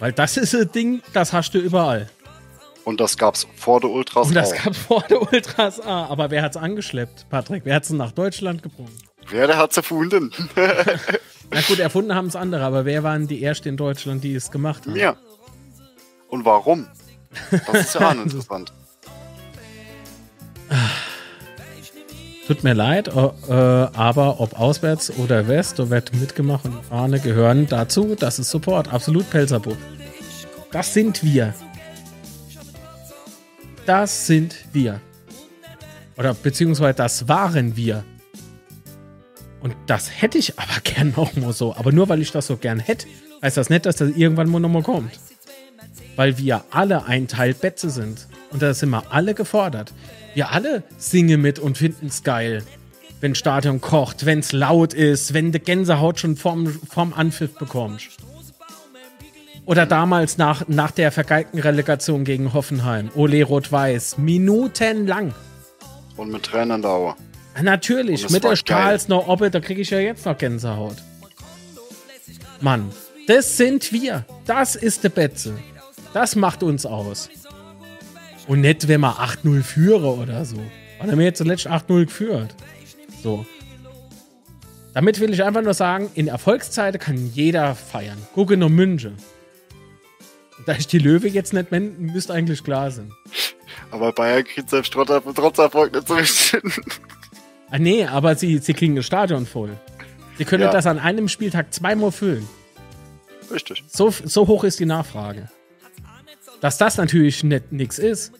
Weil 0.00 0.12
das 0.12 0.36
ist 0.36 0.52
ein 0.52 0.72
Ding, 0.72 1.00
das 1.12 1.32
hast 1.32 1.54
du 1.54 1.58
überall. 1.60 2.10
Und 2.84 3.00
das 3.00 3.16
gab's 3.16 3.46
vor 3.56 3.80
der 3.80 3.90
Ultras 3.90 4.28
Und 4.28 4.34
das 4.34 4.52
auch. 4.52 4.64
gab's 4.64 4.78
vor 4.78 5.02
der 5.08 5.22
Ultras 5.32 5.80
A. 5.80 6.06
Aber 6.06 6.30
wer 6.30 6.42
hat's 6.42 6.56
angeschleppt, 6.56 7.26
Patrick? 7.30 7.62
Wer 7.64 7.76
hat's 7.76 7.90
nach 7.90 8.12
Deutschland 8.12 8.62
gebracht? 8.62 8.92
Wer 9.30 9.46
der 9.46 9.56
hat's 9.56 9.76
erfunden? 9.76 10.30
Na 11.50 11.60
gut, 11.66 11.78
erfunden 11.78 12.14
haben 12.14 12.26
es 12.26 12.36
andere, 12.36 12.64
aber 12.64 12.84
wer 12.84 13.02
waren 13.02 13.26
die 13.26 13.42
Ersten 13.42 13.68
in 13.68 13.76
Deutschland, 13.76 14.22
die 14.22 14.34
es 14.34 14.50
gemacht 14.50 14.86
haben? 14.86 14.96
Ja. 14.96 15.16
Und 16.28 16.44
warum? 16.44 16.86
Das 17.50 17.80
ist 17.80 17.94
ja 17.94 18.10
interessant. 18.22 18.72
Tut 22.46 22.62
mir 22.62 22.74
leid, 22.74 23.08
äh, 23.08 23.10
aber 23.50 24.40
ob 24.40 24.58
auswärts 24.60 25.10
oder 25.18 25.48
west, 25.48 25.78
da 25.78 25.88
wird 25.88 26.12
mitgemacht 26.14 26.66
und 26.66 26.84
Fahne 26.84 27.18
gehören 27.18 27.66
dazu. 27.66 28.14
Das 28.18 28.38
ist 28.38 28.50
Support. 28.50 28.92
Absolut 28.92 29.30
Pelzerbuch. 29.30 29.76
Das 30.70 30.92
sind 30.92 31.24
wir. 31.24 31.54
Das 33.86 34.26
sind 34.26 34.56
wir. 34.72 35.00
Oder 36.16 36.34
beziehungsweise 36.34 36.94
das 36.94 37.28
waren 37.28 37.76
wir. 37.76 38.04
Und 39.60 39.74
das 39.86 40.10
hätte 40.20 40.38
ich 40.38 40.58
aber 40.58 40.80
gern 40.84 41.12
noch 41.16 41.34
mal 41.36 41.52
so. 41.52 41.74
Aber 41.74 41.92
nur 41.92 42.08
weil 42.08 42.22
ich 42.22 42.32
das 42.32 42.46
so 42.46 42.56
gern 42.56 42.80
hätte, 42.80 43.06
heißt 43.42 43.56
das 43.56 43.70
nicht, 43.70 43.86
dass 43.86 43.96
das 43.96 44.10
irgendwann 44.10 44.48
mal 44.48 44.60
nochmal 44.60 44.82
kommt. 44.82 45.10
Weil 46.16 46.38
wir 46.38 46.64
alle 46.70 47.06
ein 47.06 47.28
Teil 47.28 47.54
Betze 47.54 47.90
sind. 47.90 48.26
Und 48.50 48.62
da 48.62 48.72
sind 48.72 48.90
wir 48.90 49.12
alle 49.12 49.34
gefordert. 49.34 49.92
Wir 50.34 50.52
alle 50.52 50.84
singen 50.96 51.40
mit 51.40 51.58
und 51.58 51.78
finden 51.78 52.06
es 52.06 52.22
geil. 52.22 52.62
Wenn 53.20 53.34
Stadion 53.34 53.80
kocht, 53.80 54.26
wenn 54.26 54.38
es 54.40 54.52
laut 54.52 54.94
ist, 54.94 55.34
wenn 55.34 55.50
du 55.50 55.58
Gänsehaut 55.58 56.20
schon 56.20 56.36
vorm, 56.36 56.66
vorm 56.66 57.12
Anpfiff 57.12 57.54
bekommst. 57.54 58.18
Oder 59.66 59.86
damals 59.86 60.36
nach, 60.36 60.68
nach 60.68 60.90
der 60.90 61.10
vergeigten 61.10 61.58
Relegation 61.58 62.24
gegen 62.24 62.52
Hoffenheim. 62.52 63.10
Ole 63.14 63.42
Rot-Weiß. 63.44 64.18
Minutenlang. 64.18 65.34
Und 66.16 66.30
mit 66.30 66.42
Tränendauer. 66.42 67.16
Natürlich, 67.62 68.28
mit 68.30 68.44
der 68.44 68.56
Stahls 68.56 69.08
noch 69.08 69.28
Oppe, 69.28 69.50
da 69.50 69.60
kriege 69.60 69.80
ich 69.80 69.90
ja 69.90 70.00
jetzt 70.00 70.26
noch 70.26 70.36
Gänsehaut. 70.36 70.96
Mann, 72.60 72.90
das 73.26 73.56
sind 73.56 73.92
wir. 73.92 74.24
Das 74.44 74.74
ist 74.76 75.04
der 75.04 75.08
Betze. 75.08 75.56
Das 76.12 76.36
macht 76.36 76.62
uns 76.62 76.84
aus. 76.84 77.30
Und 78.46 78.60
nicht, 78.60 78.88
wenn 78.88 79.00
man 79.00 79.14
8-0 79.14 79.62
führe 79.62 80.14
oder 80.16 80.44
so. 80.44 80.58
Weil 80.98 81.10
er 81.10 81.16
mir 81.16 81.24
jetzt 81.24 81.38
zuletzt 81.38 81.66
8-0 81.66 82.04
geführt. 82.04 82.54
So. 83.22 83.46
Damit 84.92 85.18
will 85.20 85.32
ich 85.32 85.42
einfach 85.42 85.62
nur 85.62 85.74
sagen, 85.74 86.10
in 86.14 86.28
Erfolgszeiten 86.28 87.00
kann 87.00 87.30
jeder 87.32 87.74
feiern. 87.74 88.18
Gucke 88.34 88.56
nur 88.56 88.68
Münche. 88.70 89.12
Da 90.66 90.74
ich 90.74 90.86
die 90.86 90.98
Löwe 90.98 91.28
jetzt 91.28 91.52
nicht 91.52 91.70
wenden, 91.70 92.06
müsste 92.12 92.32
eigentlich 92.32 92.64
klar 92.64 92.90
sein. 92.90 93.12
Aber 93.90 94.12
Bayern 94.12 94.44
kriegt 94.44 94.70
selbst 94.70 94.92
trotz 94.92 95.58
Erfolg 95.58 95.92
nicht 95.92 96.08
so 96.08 96.14
richtig 96.14 96.62
Ah, 97.70 97.78
nee, 97.78 98.04
aber 98.04 98.36
sie, 98.36 98.58
sie 98.58 98.72
kriegen 98.72 98.94
das 98.94 99.06
Stadion 99.06 99.46
voll. 99.46 99.76
Sie 100.38 100.44
können 100.44 100.64
ja. 100.64 100.70
das 100.70 100.86
an 100.86 100.98
einem 100.98 101.28
Spieltag 101.28 101.72
zweimal 101.72 102.12
füllen. 102.12 102.48
Richtig. 103.50 103.84
So, 103.88 104.10
so 104.10 104.46
hoch 104.46 104.64
ist 104.64 104.80
die 104.80 104.86
Nachfrage. 104.86 105.48
Dass 106.60 106.78
das 106.78 106.96
natürlich 106.96 107.42
nichts 107.44 107.98
ist, 107.98 108.32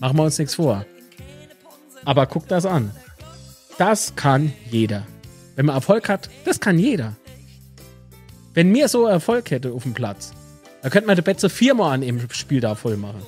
machen 0.00 0.16
wir 0.16 0.24
uns 0.24 0.38
nichts 0.38 0.54
vor. 0.54 0.86
Aber 2.04 2.26
guck 2.26 2.48
das 2.48 2.64
an. 2.64 2.92
Das 3.78 4.14
kann 4.16 4.52
jeder. 4.70 5.06
Wenn 5.56 5.66
man 5.66 5.74
Erfolg 5.74 6.08
hat, 6.08 6.30
das 6.44 6.60
kann 6.60 6.78
jeder. 6.78 7.16
Wenn 8.54 8.70
mir 8.70 8.88
so 8.88 9.06
Erfolg 9.06 9.50
hätte 9.50 9.72
auf 9.72 9.82
dem 9.82 9.94
Platz, 9.94 10.32
dann 10.86 10.92
könnte 10.92 11.08
man 11.08 11.16
die 11.16 11.22
Betze 11.22 11.50
viermal 11.50 11.94
an 11.94 12.02
dem 12.02 12.20
Spiel 12.30 12.60
da 12.60 12.76
voll 12.76 12.96
machen. 12.96 13.20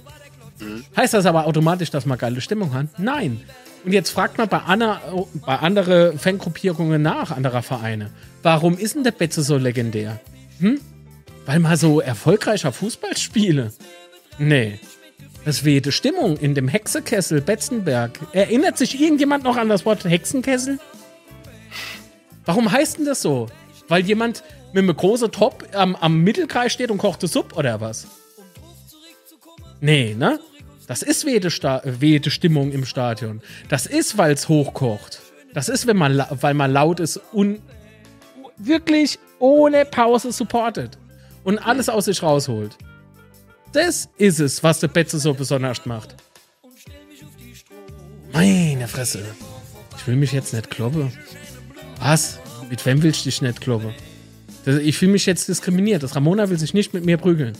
Mhm. 0.60 0.84
Heißt 0.96 1.12
das 1.12 1.26
aber 1.26 1.44
automatisch, 1.44 1.90
dass 1.90 2.06
man 2.06 2.16
geile 2.16 2.40
Stimmung 2.40 2.72
hat? 2.72 2.86
Nein. 3.00 3.40
Und 3.84 3.90
jetzt 3.90 4.10
fragt 4.10 4.38
man 4.38 4.48
bei, 4.48 4.58
Anna, 4.58 5.02
bei 5.44 5.56
anderen 5.56 6.20
Fangruppierungen 6.20 7.02
nach, 7.02 7.32
anderer 7.32 7.62
Vereine, 7.62 8.12
warum 8.44 8.78
ist 8.78 8.94
denn 8.94 9.02
der 9.02 9.10
Betze 9.10 9.42
so 9.42 9.56
legendär? 9.56 10.20
Hm? 10.60 10.80
Weil 11.46 11.58
man 11.58 11.76
so 11.76 11.98
erfolgreicher 11.98 12.70
Fußball 12.70 13.16
spiele? 13.16 13.72
Nee. 14.38 14.78
Das 15.44 15.64
wehte 15.64 15.90
Stimmung 15.90 16.36
in 16.36 16.54
dem 16.54 16.68
Hexekessel 16.68 17.40
Betzenberg. 17.40 18.20
Erinnert 18.34 18.78
sich 18.78 19.00
irgendjemand 19.00 19.42
noch 19.42 19.56
an 19.56 19.68
das 19.68 19.84
Wort 19.84 20.04
Hexenkessel? 20.04 20.78
Warum 22.44 22.70
heißt 22.70 22.98
denn 22.98 23.04
das 23.04 23.20
so? 23.20 23.48
Weil 23.88 24.04
jemand 24.04 24.44
mit 24.72 24.82
einem 24.82 24.96
großen 24.96 25.30
Top 25.32 25.64
am, 25.72 25.96
am 25.96 26.22
Mittelkreis 26.22 26.72
steht 26.72 26.90
und 26.90 26.98
kocht 26.98 27.20
Suppe 27.22 27.54
oder 27.54 27.80
was? 27.80 28.06
Nee, 29.80 30.14
ne? 30.14 30.40
Das 30.86 31.02
ist 31.02 31.26
wehte 31.26 32.30
Stimmung 32.30 32.72
im 32.72 32.86
Stadion. 32.86 33.42
Das 33.68 33.86
ist, 33.86 34.16
weil 34.16 34.32
es 34.32 34.48
hochkocht. 34.48 35.20
Das 35.52 35.68
ist, 35.68 35.86
wenn 35.86 35.96
man, 35.96 36.24
weil 36.30 36.54
man 36.54 36.72
laut 36.72 37.00
ist 37.00 37.20
und 37.32 37.60
wirklich 38.56 39.18
ohne 39.38 39.84
Pause 39.84 40.32
supportet 40.32 40.98
und 41.44 41.58
alles 41.58 41.88
aus 41.88 42.06
sich 42.06 42.22
rausholt. 42.22 42.76
Das 43.72 44.08
ist 44.16 44.40
es, 44.40 44.62
was 44.62 44.80
der 44.80 44.88
Betze 44.88 45.18
so 45.18 45.34
besonders 45.34 45.84
macht. 45.84 46.16
Meine 48.32 48.88
Fresse. 48.88 49.24
Ich 49.96 50.06
will 50.06 50.16
mich 50.16 50.32
jetzt 50.32 50.54
nicht 50.54 50.70
kloppen. 50.70 51.12
Was? 52.00 52.38
Mit 52.70 52.84
wem 52.86 53.02
willst 53.02 53.20
du 53.20 53.24
dich 53.24 53.42
nicht 53.42 53.60
kloppen? 53.60 53.94
Ich 54.76 54.98
fühle 54.98 55.12
mich 55.12 55.24
jetzt 55.24 55.48
diskriminiert. 55.48 56.02
Das 56.02 56.14
Ramona 56.14 56.50
will 56.50 56.58
sich 56.58 56.74
nicht 56.74 56.92
mit 56.92 57.04
mir 57.04 57.16
prügeln. 57.16 57.56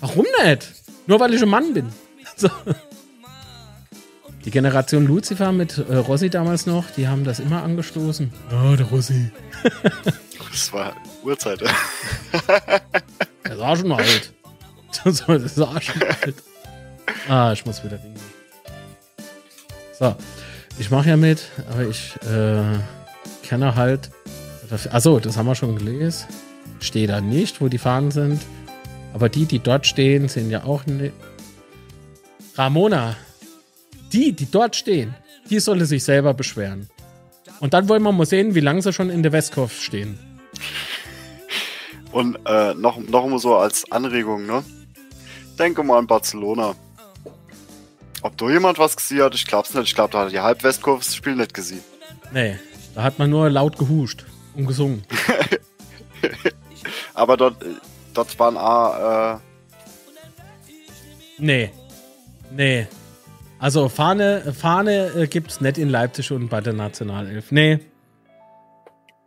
Warum 0.00 0.26
nicht? 0.44 0.72
Nur 1.06 1.18
weil 1.18 1.34
ich 1.34 1.42
ein 1.42 1.48
Mann 1.48 1.74
bin. 1.74 1.86
So. 2.36 2.48
Die 4.44 4.52
Generation 4.52 5.08
Lucifer 5.08 5.50
mit 5.50 5.76
äh, 5.76 5.96
Rossi 5.96 6.30
damals 6.30 6.66
noch, 6.66 6.88
die 6.96 7.08
haben 7.08 7.24
das 7.24 7.40
immer 7.40 7.64
angestoßen. 7.64 8.32
Oh, 8.52 8.76
der 8.76 8.86
Rossi. 8.86 9.32
das 10.52 10.72
war 10.72 10.94
Uhrzeit. 11.24 11.60
der 13.44 13.58
war 13.58 13.76
schon 13.76 13.90
alt. 13.90 14.32
das 15.02 15.26
war 15.26 15.82
schon 15.82 16.02
alt. 16.02 16.34
Ah, 17.28 17.52
ich 17.52 17.66
muss 17.66 17.82
wieder 17.82 18.00
winken. 18.00 18.22
So. 19.98 20.14
Ich 20.78 20.92
mache 20.92 21.08
ja 21.08 21.16
mit, 21.16 21.42
aber 21.68 21.88
ich 21.88 22.14
äh, 22.30 22.62
kenne 23.42 23.74
halt. 23.74 24.10
Achso, 24.70 25.18
das 25.18 25.36
haben 25.36 25.46
wir 25.46 25.54
schon 25.54 25.76
gelesen. 25.76 26.26
Steht 26.80 27.10
da 27.10 27.20
nicht, 27.20 27.60
wo 27.60 27.68
die 27.68 27.78
Fahnen 27.78 28.10
sind. 28.10 28.40
Aber 29.14 29.28
die, 29.28 29.46
die 29.46 29.58
dort 29.58 29.86
stehen, 29.86 30.28
sind 30.28 30.50
ja 30.50 30.64
auch 30.64 30.84
nicht. 30.86 31.14
Ramona, 32.54 33.16
die, 34.12 34.32
die 34.32 34.50
dort 34.50 34.76
stehen, 34.76 35.14
die 35.48 35.60
solle 35.60 35.86
sich 35.86 36.04
selber 36.04 36.34
beschweren. 36.34 36.88
Und 37.60 37.72
dann 37.72 37.88
wollen 37.88 38.02
wir 38.02 38.12
mal 38.12 38.26
sehen, 38.26 38.54
wie 38.54 38.60
lange 38.60 38.82
sie 38.82 38.92
schon 38.92 39.10
in 39.10 39.22
der 39.22 39.32
Westkurve 39.32 39.72
stehen. 39.72 40.18
Und 42.12 42.38
äh, 42.46 42.74
noch, 42.74 42.98
noch 42.98 43.26
mal 43.26 43.38
so 43.38 43.56
als 43.56 43.90
Anregung, 43.90 44.46
ne? 44.46 44.64
Denke 45.58 45.82
mal 45.82 45.98
an 45.98 46.06
Barcelona. 46.06 46.74
Ob 48.22 48.36
da 48.36 48.50
jemand 48.50 48.78
was 48.78 48.96
gesehen 48.96 49.22
hat, 49.22 49.34
ich 49.34 49.46
glaub's 49.46 49.74
nicht. 49.74 49.88
Ich 49.88 49.94
glaube, 49.94 50.12
da 50.12 50.24
hat 50.24 50.32
die 50.32 50.40
Halbwestkurve 50.40 51.04
das 51.04 51.14
Spiel 51.14 51.36
nicht 51.36 51.54
gesehen. 51.54 51.82
Nee, 52.32 52.58
da 52.94 53.02
hat 53.02 53.18
man 53.18 53.30
nur 53.30 53.48
laut 53.50 53.78
gehuscht 53.78 54.24
und 54.54 54.66
gesungen. 54.66 55.04
Aber 57.14 57.36
dort, 57.36 57.56
dort 58.14 58.38
waren 58.38 58.56
A, 58.56 59.34
äh, 59.34 59.38
Nee, 61.40 61.70
Nee. 62.50 62.86
Also 63.58 63.88
Fahne, 63.88 64.52
Fahne 64.52 65.08
äh, 65.16 65.26
gibt's 65.26 65.60
nicht 65.60 65.78
in 65.78 65.88
Leipzig 65.88 66.30
und 66.30 66.48
bei 66.48 66.60
der 66.60 66.72
Nationalelf. 66.72 67.50
Nee. 67.50 67.80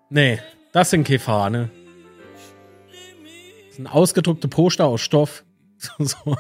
Nee, 0.10 0.40
das 0.72 0.90
sind 0.90 1.06
keine 1.06 1.20
Fahne. 1.20 1.70
Das 3.68 3.76
sind 3.76 3.88
ausgedruckte 3.88 4.48
Poster 4.48 4.86
aus 4.86 5.02
Stoff. 5.02 5.44
so. 6.00 6.38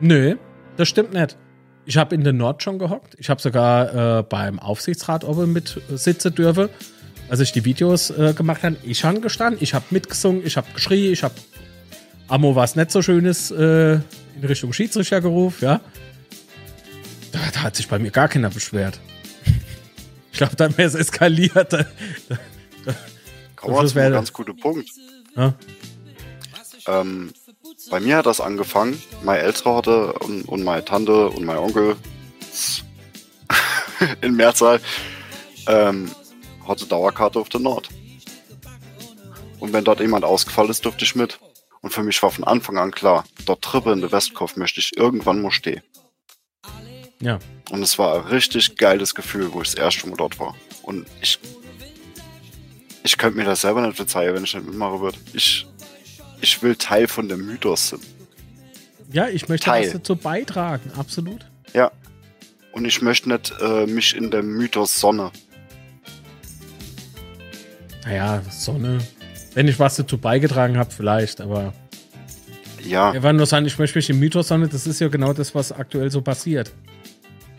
Nö, 0.00 0.36
das 0.76 0.88
stimmt 0.88 1.12
nicht. 1.12 1.36
Ich 1.84 1.96
habe 1.96 2.14
in 2.14 2.24
der 2.24 2.32
Nord 2.32 2.62
schon 2.62 2.78
gehockt. 2.78 3.14
Ich 3.18 3.30
habe 3.30 3.40
sogar 3.40 4.18
äh, 4.18 4.22
beim 4.22 4.58
Aufsichtsrat 4.58 5.24
oben 5.24 5.52
mit 5.52 5.80
sitzen 5.88 6.34
dürfen 6.34 6.68
als 7.28 7.40
ich 7.40 7.52
die 7.52 7.64
Videos 7.64 8.10
äh, 8.10 8.34
gemacht 8.34 8.62
habe, 8.62 8.76
ich 8.82 9.04
habe 9.04 9.20
gestanden, 9.20 9.62
ich 9.62 9.74
habe 9.74 9.84
mitgesungen, 9.90 10.44
ich 10.46 10.56
habe 10.56 10.66
geschrien, 10.72 11.12
ich 11.12 11.22
habe 11.22 11.34
Amo 12.28 12.54
was 12.54 12.76
nicht 12.76 12.90
so 12.90 13.02
schönes 13.02 13.50
äh, 13.50 13.94
in 13.94 14.44
Richtung 14.44 14.72
Schiedsrichter 14.72 15.20
gerufen, 15.20 15.64
ja. 15.64 15.80
Da, 17.32 17.38
da, 17.52 17.62
hat 17.62 17.76
sich 17.76 17.88
bei 17.88 17.98
mir 17.98 18.10
gar 18.10 18.28
keiner 18.28 18.50
beschwert. 18.50 18.98
ich 20.32 20.38
glaube, 20.38 20.56
dann 20.56 20.76
wäre 20.76 20.88
es 20.88 20.94
eskaliert. 20.94 21.72
Da, 22.28 22.92
da, 22.92 23.72
da, 23.72 23.82
das 23.82 23.94
wäre 23.96 24.06
ein 24.06 24.12
ganz 24.12 24.32
guter 24.32 24.54
Punkt. 24.54 24.88
Ja? 25.34 25.54
Ähm, 26.86 27.32
bei 27.90 28.00
mir 28.00 28.16
hat 28.16 28.26
das 28.26 28.40
angefangen. 28.40 29.00
Meine 29.22 29.40
Eltern 29.40 29.76
hatte 29.76 30.12
und, 30.14 30.42
und 30.42 30.64
meine 30.64 30.84
Tante 30.84 31.28
und 31.28 31.44
mein 31.44 31.58
Onkel 31.58 31.96
in 34.20 34.34
Mehrzahl 34.34 34.80
ähm, 35.68 36.10
hatte 36.66 36.86
Dauerkarte 36.86 37.38
auf 37.38 37.48
der 37.48 37.60
Nord. 37.60 37.88
Und 39.58 39.72
wenn 39.72 39.84
dort 39.84 40.00
jemand 40.00 40.24
ausgefallen 40.24 40.70
ist, 40.70 40.84
durfte 40.84 41.04
ich 41.04 41.14
mit. 41.14 41.38
Und 41.80 41.90
für 41.92 42.02
mich 42.02 42.22
war 42.22 42.30
von 42.30 42.44
Anfang 42.44 42.78
an 42.78 42.90
klar, 42.90 43.24
dort 43.44 43.62
Trippe 43.62 43.92
in 43.92 44.00
der 44.00 44.12
Westkurve 44.12 44.58
möchte 44.58 44.80
ich 44.80 44.96
irgendwann 44.96 45.40
mal 45.40 45.50
stehen. 45.50 45.82
Ja. 47.20 47.38
Und 47.70 47.82
es 47.82 47.98
war 47.98 48.14
ein 48.14 48.26
richtig 48.26 48.76
geiles 48.76 49.14
Gefühl, 49.14 49.52
wo 49.52 49.62
ich 49.62 49.70
das 49.70 49.76
erste 49.76 50.08
Mal 50.08 50.16
dort 50.16 50.38
war. 50.38 50.54
Und 50.82 51.06
ich, 51.20 51.38
ich 53.02 53.16
könnte 53.18 53.38
mir 53.38 53.44
das 53.44 53.62
selber 53.62 53.80
nicht 53.80 53.96
verzeihen, 53.96 54.34
wenn 54.34 54.44
ich 54.44 54.54
nicht 54.54 54.66
mitmachen 54.66 55.00
würde. 55.00 55.18
Ich, 55.32 55.66
ich 56.40 56.62
will 56.62 56.76
Teil 56.76 57.08
von 57.08 57.28
dem 57.28 57.46
Mythos 57.46 57.88
sein. 57.88 58.00
Ja, 59.12 59.28
ich 59.28 59.48
möchte 59.48 59.66
Teil. 59.66 59.86
was 59.86 59.92
dazu 59.92 60.16
beitragen, 60.16 60.90
absolut. 60.96 61.46
Ja. 61.72 61.90
Und 62.72 62.84
ich 62.84 63.00
möchte 63.02 63.28
nicht 63.30 63.54
äh, 63.60 63.86
mich 63.86 64.16
in 64.16 64.30
dem 64.30 64.56
Mythos 64.56 65.00
Sonne. 65.00 65.30
Naja, 68.04 68.42
Sonne. 68.50 68.98
Wenn 69.54 69.68
ich 69.68 69.78
was 69.78 69.96
dazu 69.96 70.18
beigetragen 70.18 70.76
habe, 70.76 70.90
vielleicht, 70.90 71.40
aber. 71.40 71.72
Ja. 72.84 73.14
Ich 73.14 73.22
wollte 73.22 73.36
nur 73.36 73.46
sagen, 73.46 73.66
ich 73.66 73.78
möchte 73.78 73.98
mich 73.98 74.10
im 74.10 74.18
Mythos 74.18 74.48
Sonne, 74.48 74.68
das 74.68 74.86
ist 74.86 75.00
ja 75.00 75.08
genau 75.08 75.32
das, 75.32 75.54
was 75.54 75.72
aktuell 75.72 76.10
so 76.10 76.20
passiert. 76.20 76.72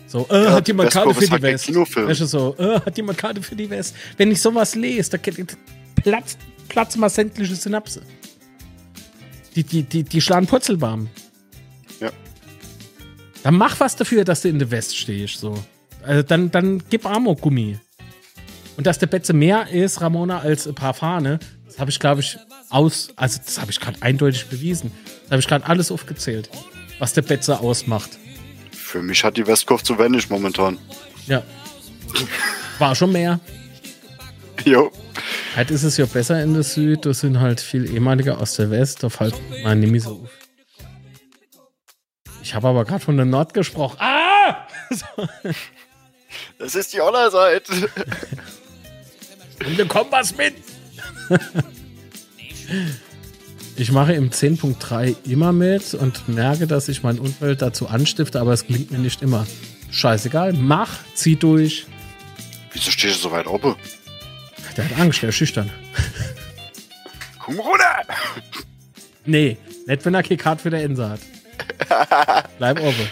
So, 0.05 0.25
äh, 0.29 0.45
ja, 0.45 0.51
hat 0.53 0.67
jemand 0.67 0.91
Karte 0.91 1.13
für 1.13 1.25
die 1.25 1.41
West? 1.41 1.75
Weißt 1.75 2.21
du, 2.21 2.25
so, 2.25 2.55
äh, 2.57 2.79
hat 2.79 2.95
jemand 2.95 3.17
Karte 3.17 3.41
für 3.41 3.55
die 3.55 3.69
West? 3.69 3.95
Wenn 4.15 4.31
ich 4.31 4.41
sowas 4.41 4.73
lese, 4.75 5.17
da 5.17 5.31
platzt, 6.01 6.37
platzt 6.69 6.97
mal 6.97 7.09
sämtliche 7.09 7.55
Synapse. 7.55 8.01
Die, 9.57 9.63
die, 9.63 9.81
die, 9.81 10.03
die 10.03 10.21
schlagen 10.21 10.45
Purzelbaum. 10.45 11.09
Ja. 11.99 12.11
Dann 13.41 13.55
mach 13.55 13.79
was 13.79 13.95
dafür, 13.95 14.23
dass 14.23 14.43
du 14.43 14.49
in 14.49 14.59
der 14.59 14.69
West 14.69 14.95
stehst. 14.95 15.39
So. 15.39 15.55
Also 16.03 16.21
dann, 16.21 16.51
dann 16.51 16.83
gib 16.91 17.07
Amok-Gummi. 17.07 17.79
Und 18.77 18.85
dass 18.85 18.99
der 18.99 19.07
Betze 19.07 19.33
mehr 19.33 19.69
ist, 19.69 19.99
Ramona, 19.99 20.41
als 20.41 20.67
ein 20.67 20.75
paar 20.75 20.93
Fahne, 20.93 21.39
das 21.65 21.79
habe 21.79 21.89
ich, 21.89 21.99
glaube 21.99 22.21
ich, 22.21 22.37
aus. 22.69 23.09
Also, 23.15 23.39
das 23.43 23.59
habe 23.59 23.71
ich 23.71 23.79
gerade 23.79 23.99
eindeutig 24.01 24.45
bewiesen. 24.45 24.91
Das 25.23 25.31
habe 25.31 25.39
ich 25.39 25.47
gerade 25.47 25.65
alles 25.65 25.91
aufgezählt, 25.91 26.51
was 26.99 27.13
der 27.13 27.23
Betze 27.23 27.59
ausmacht. 27.59 28.11
Für 28.71 29.01
mich 29.01 29.23
hat 29.23 29.37
die 29.37 29.47
Westkurve 29.47 29.83
zu 29.83 29.97
wenig 29.97 30.29
momentan. 30.29 30.77
Ja. 31.25 31.41
War 32.77 32.93
schon 32.93 33.11
mehr. 33.11 33.39
Jo. 34.65 34.91
Halt 35.57 35.71
ist 35.71 35.81
es 35.81 35.97
ja 35.97 36.05
besser 36.05 36.43
in 36.43 36.53
der 36.53 36.61
Süd, 36.61 37.03
da 37.03 37.15
sind 37.15 37.39
halt 37.39 37.59
viel 37.59 37.91
ehemalige 37.91 38.37
aus 38.37 38.57
der 38.57 38.69
West, 38.69 39.01
da 39.01 39.09
fällt 39.09 39.33
man 39.63 39.79
nämlich 39.79 40.03
so 40.03 40.11
auf. 40.11 40.29
Ich 42.43 42.53
habe 42.53 42.67
aber 42.67 42.85
gerade 42.85 43.03
von 43.03 43.17
der 43.17 43.25
Nord 43.25 43.55
gesprochen. 43.55 43.97
Ah! 43.99 44.67
Das 46.59 46.75
ist 46.75 46.93
die 46.93 47.01
Online-Seite. 47.01 47.89
Und 49.65 49.77
wir 49.77 49.87
kommen 49.87 50.11
was 50.11 50.37
mit. 50.37 50.53
Ich 53.75 53.91
mache 53.91 54.13
im 54.13 54.29
10.3 54.29 55.15
immer 55.27 55.53
mit 55.53 55.95
und 55.95 56.27
merke, 56.29 56.67
dass 56.67 56.89
ich 56.89 57.01
mein 57.01 57.17
Umfeld 57.17 57.63
dazu 57.63 57.87
anstifte, 57.87 58.39
aber 58.39 58.53
es 58.53 58.67
klingt 58.67 58.91
mir 58.91 58.99
nicht 58.99 59.23
immer. 59.23 59.47
Scheißegal, 59.89 60.53
mach, 60.53 60.99
zieh 61.15 61.35
durch. 61.35 61.87
Wieso 62.73 62.91
stehst 62.91 63.17
du 63.17 63.29
so 63.29 63.31
weit 63.31 63.47
oben? 63.47 63.75
Der 64.77 64.85
hat 64.85 64.99
Angst, 64.99 65.23
der 65.23 65.29
ist 65.29 65.35
schüchtern. 65.35 65.71
Komm 67.39 67.59
runter! 67.59 68.03
Nee, 69.25 69.57
nicht 69.87 70.05
wenn 70.05 70.13
er 70.13 70.23
Kickard 70.23 70.61
für 70.61 70.69
der 70.69 70.83
Ense 70.83 71.09
hat. 71.09 71.19
Bleib 72.57 72.79
oben. 72.79 73.09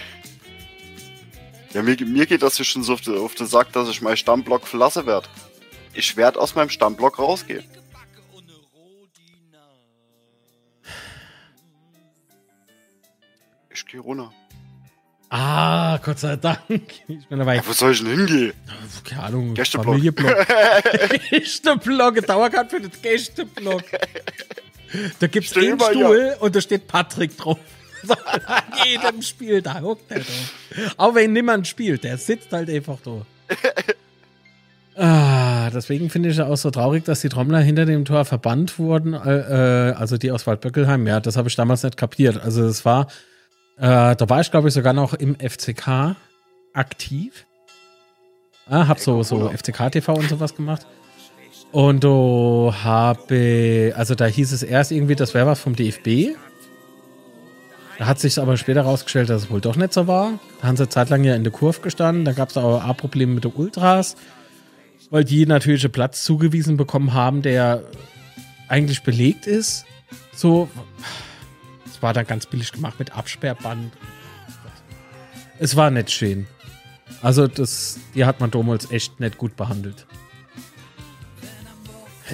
Ja, 1.74 1.82
mir, 1.82 1.98
mir 2.06 2.26
geht 2.26 2.44
das 2.44 2.56
hier 2.56 2.66
schon 2.66 2.84
so 2.84 2.94
auf 2.94 3.02
den, 3.02 3.18
auf 3.18 3.36
den 3.36 3.48
Sack, 3.48 3.74
dass 3.74 3.90
ich 3.90 4.02
meinen 4.02 4.16
Stammblock 4.16 4.68
verlassen 4.68 5.08
werde. 5.08 5.28
Ich 5.94 6.16
werde 6.16 6.40
aus 6.40 6.54
meinem 6.56 6.70
Stammblock 6.70 7.18
rausgehen. 7.18 7.66
Ich 13.70 13.86
gehe 13.88 14.00
runter. 14.00 14.32
Ah, 15.30 15.98
Gott 16.04 16.20
sei 16.20 16.36
Dank. 16.36 16.60
Ich 17.08 17.28
bin 17.28 17.40
dabei. 17.40 17.56
Ja, 17.58 17.68
wo 17.68 17.74
soll 17.74 17.92
ich 17.92 18.04
denn 18.04 18.16
hingehen? 18.16 18.54
Keine 19.04 19.24
Ahnung. 19.24 19.54
Gästeblock. 19.54 20.00
Gästeblock. 21.30 22.26
Dauerkarte 22.26 22.76
für 22.76 22.82
den 22.82 22.92
Gästeblock. 23.02 23.84
Da 25.20 25.28
gibt 25.28 25.48
es 25.48 25.58
einen 25.58 25.80
Stuhl 25.80 26.28
ja. 26.32 26.38
und 26.38 26.56
da 26.56 26.62
steht 26.62 26.88
Patrick 26.88 27.38
drauf. 27.38 27.58
An 28.46 28.64
jedem 28.86 29.22
Spiel, 29.22 29.62
da 29.62 29.82
hockt 29.82 30.12
er 30.12 30.20
drauf. 30.20 30.54
Auch 30.98 31.16
wenn 31.16 31.34
niemand 31.34 31.68
spielt, 31.68 32.04
der 32.04 32.18
sitzt 32.18 32.52
halt 32.52 32.70
einfach 32.70 32.98
da. 33.04 33.26
Ah, 34.98 35.70
deswegen 35.72 36.10
finde 36.10 36.30
ich 36.30 36.38
es 36.38 36.42
auch 36.42 36.56
so 36.56 36.72
traurig, 36.72 37.04
dass 37.04 37.20
die 37.20 37.28
Trommler 37.28 37.60
hinter 37.60 37.86
dem 37.86 38.06
Tor 38.06 38.24
verbannt 38.24 38.80
wurden. 38.80 39.14
Äh, 39.14 39.94
also 39.98 40.18
die 40.18 40.32
aus 40.32 40.48
Waldböckelheim. 40.48 41.06
Ja, 41.06 41.20
das 41.20 41.36
habe 41.36 41.50
ich 41.50 41.56
damals 41.58 41.84
nicht 41.84 41.98
kapiert. 41.98 42.42
Also 42.42 42.66
es 42.66 42.86
war 42.86 43.08
äh, 43.78 44.16
da 44.16 44.30
war 44.30 44.42
ich, 44.42 44.52
glaube 44.52 44.68
ich, 44.68 44.74
sogar 44.74 44.94
noch 44.94 45.14
im 45.14 45.36
FCK 45.36 46.16
aktiv. 46.74 47.46
Ah, 48.68 48.88
hab 48.88 49.00
so, 49.00 49.22
so 49.24 49.50
FCK-TV 49.50 50.14
und 50.14 50.30
sowas 50.30 50.56
gemacht. 50.56 50.86
Und 51.72 52.04
du 52.04 52.74
habe, 52.84 53.94
also 53.96 54.16
da 54.16 54.26
hieß 54.26 54.54
es 54.54 54.64
erst 54.64 54.92
irgendwie, 54.92 55.16
das 55.16 55.34
wäre 55.34 55.46
was 55.46 55.60
vom 55.60 55.76
DFB. 55.76 56.36
Da 57.98 58.08
hat 58.08 58.20
sich 58.20 58.40
aber 58.40 58.58
später 58.58 58.84
herausgestellt, 58.84 59.30
dass 59.30 59.44
es 59.44 59.50
wohl 59.50 59.62
doch 59.62 59.76
nicht 59.76 59.94
so 59.94 60.08
war. 60.08 60.40
Da 60.62 60.68
haben 60.68 60.78
sie 60.78 60.90
zeitlang 60.90 61.24
ja 61.24 61.36
in 61.36 61.44
der 61.44 61.54
Kurve 61.54 61.82
gestanden. 61.82 62.26
Da 62.26 62.34
gab 62.34 62.50
es 62.50 62.58
aber 62.58 62.86
auch 62.86 62.98
Probleme 62.98 63.34
mit 63.34 63.44
den 63.44 63.54
Ultras, 63.54 64.16
weil 65.10 65.24
die 65.24 65.46
natürlich 65.46 65.84
einen 65.84 65.92
Platz 65.92 66.24
zugewiesen 66.24 66.78
bekommen 66.78 67.14
haben, 67.14 67.42
der 67.42 67.84
eigentlich 68.68 69.04
belegt 69.04 69.48
ist. 69.48 69.86
So, 70.34 70.70
es 71.96 72.02
war 72.02 72.12
dann 72.12 72.28
ganz 72.28 72.46
billig 72.46 72.74
gemacht 72.74 73.00
mit 73.00 73.16
Absperrband. 73.16 73.94
Es 75.60 75.78
war 75.78 75.90
nicht 75.90 76.12
schön. 76.12 76.46
Also, 77.22 77.48
das, 77.48 78.00
die 78.14 78.26
hat 78.26 78.42
man 78.42 78.52
damals 78.52 78.92
echt 78.92 79.22
nicht 79.22 79.38
gut 79.38 79.56
behandelt. 79.56 80.06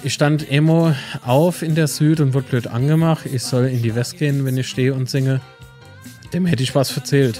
Ich 0.04 0.14
stand 0.14 0.50
Emo 0.50 0.96
auf 1.24 1.62
in 1.62 1.76
der 1.76 1.88
Süd 1.88 2.22
und 2.22 2.34
wurde 2.34 2.48
blöd 2.48 2.68
angemacht. 2.68 3.28
Ich 3.28 3.44
soll 3.44 3.68
in 3.68 3.84
die 3.84 3.94
West 3.94 4.18
gehen, 4.18 4.46
wenn 4.46 4.58
ich 4.58 4.68
stehe 4.68 4.96
und 4.96 5.10
singe. 5.10 5.42
Dem 6.34 6.48
hätte 6.48 6.64
ich 6.64 6.74
was 6.74 6.96
erzählt. 6.98 7.40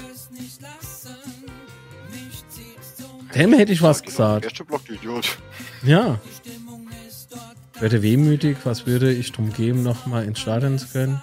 Dem 3.34 3.52
hätte 3.54 3.72
ich 3.72 3.82
was 3.82 4.02
gesagt. 4.02 4.44
Erste 4.44 4.64
Block, 4.64 4.88
Idiot. 4.88 5.38
Ja. 5.82 6.20
Werde 7.80 8.02
wehmütig, 8.02 8.58
was 8.62 8.86
würde 8.86 9.10
ich 9.10 9.32
drum 9.32 9.52
geben, 9.52 9.82
nochmal 9.82 10.24
ins 10.24 10.38
Stadion 10.38 10.78
zu 10.78 10.86
können? 10.88 11.20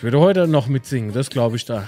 Ich 0.00 0.04
würde 0.04 0.18
heute 0.18 0.48
noch 0.48 0.66
mitsingen, 0.66 1.12
das 1.12 1.28
glaube 1.28 1.56
ich 1.56 1.66
da. 1.66 1.86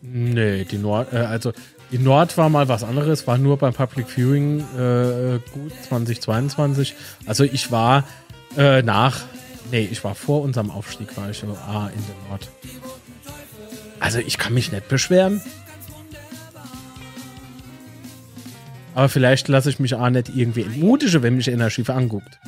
Nee, 0.00 0.64
die 0.64 0.78
Nord, 0.78 1.12
äh, 1.12 1.18
also 1.18 1.52
die 1.92 1.98
Nord 1.98 2.38
war 2.38 2.48
mal 2.48 2.68
was 2.68 2.82
anderes, 2.82 3.26
war 3.26 3.36
nur 3.36 3.58
beim 3.58 3.74
Public 3.74 4.08
Viewing 4.08 4.60
äh, 4.60 5.40
gut 5.52 5.72
2022. 5.86 6.94
Also 7.26 7.44
ich 7.44 7.70
war 7.70 8.04
äh, 8.56 8.80
nach, 8.80 9.20
nee, 9.70 9.86
ich 9.92 10.02
war 10.04 10.14
vor 10.14 10.40
unserem 10.40 10.70
Aufstieg, 10.70 11.14
war 11.18 11.28
ich 11.28 11.42
in 11.42 11.50
der 11.50 11.58
Nord. 12.30 12.48
Also 14.00 14.20
ich 14.20 14.38
kann 14.38 14.54
mich 14.54 14.72
nicht 14.72 14.88
beschweren. 14.88 15.42
Aber 18.94 19.10
vielleicht 19.10 19.48
lasse 19.48 19.68
ich 19.68 19.78
mich 19.78 19.94
auch 19.96 20.08
nicht 20.08 20.30
irgendwie 20.34 20.62
entmutigen, 20.62 21.22
wenn 21.22 21.36
mich 21.36 21.50
einer 21.50 21.68
schief 21.68 21.90
anguckt. 21.90 22.38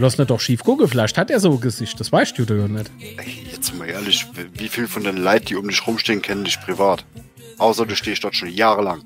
Lass 0.00 0.16
nicht 0.16 0.30
doch 0.30 0.40
schief 0.40 0.64
gucken, 0.64 0.88
vielleicht 0.88 1.18
hat 1.18 1.30
er 1.30 1.40
so 1.40 1.52
ein 1.52 1.60
Gesicht, 1.60 2.00
das 2.00 2.10
weißt 2.10 2.38
du 2.38 2.46
doch 2.46 2.68
nicht. 2.68 2.90
Ey, 3.18 3.46
jetzt 3.52 3.76
mal 3.76 3.86
ehrlich, 3.86 4.26
wie 4.54 4.68
viel 4.68 4.88
von 4.88 5.04
den 5.04 5.18
Leuten, 5.18 5.44
die 5.44 5.56
um 5.56 5.68
dich 5.68 5.86
rumstehen, 5.86 6.22
kennen 6.22 6.42
dich 6.42 6.58
privat? 6.58 7.04
Außer 7.58 7.84
du 7.84 7.94
stehst 7.94 8.24
dort 8.24 8.34
schon 8.34 8.48
jahrelang. 8.48 9.02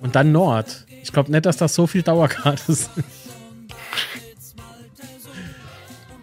Und 0.00 0.16
dann 0.16 0.32
Nord. 0.32 0.86
Ich 1.04 1.12
glaube 1.12 1.30
nicht, 1.30 1.46
dass 1.46 1.56
das 1.56 1.72
so 1.72 1.86
viel 1.86 2.02
Dauerkarte 2.02 2.74
sind. 2.74 3.04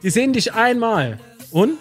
Die 0.03 0.09
sehen 0.09 0.33
dich 0.33 0.53
einmal. 0.53 1.19
Und? 1.51 1.77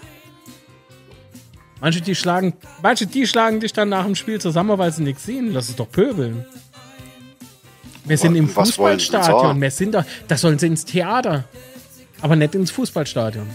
Manche 1.81 2.01
die 2.01 2.15
schlagen, 2.15 2.53
manche 2.81 3.09
die 3.09 3.27
schlagen 3.27 3.59
dich 3.59 3.73
dann 3.73 3.89
nach 3.89 4.05
dem 4.05 4.15
Spiel 4.15 4.41
zusammen, 4.41 4.79
weil 4.79 4.93
sie 4.93 5.03
nichts 5.03 5.25
sehen. 5.25 5.53
Lass 5.53 5.69
es 5.69 5.75
doch 5.75 5.91
pöbeln. 5.91 6.45
Wir 8.05 8.19
sind 8.19 8.35
im 8.35 8.49
Fußballstadion. 8.49 9.61
Wir 9.61 9.71
sind 9.71 9.93
da, 9.93 10.05
da 10.29 10.37
sollen 10.37 10.59
sie 10.59 10.67
ins 10.67 10.85
Theater. 10.85 11.45
Aber 12.21 12.37
nicht 12.37 12.55
ins 12.55 12.71
Fußballstadion. 12.71 13.49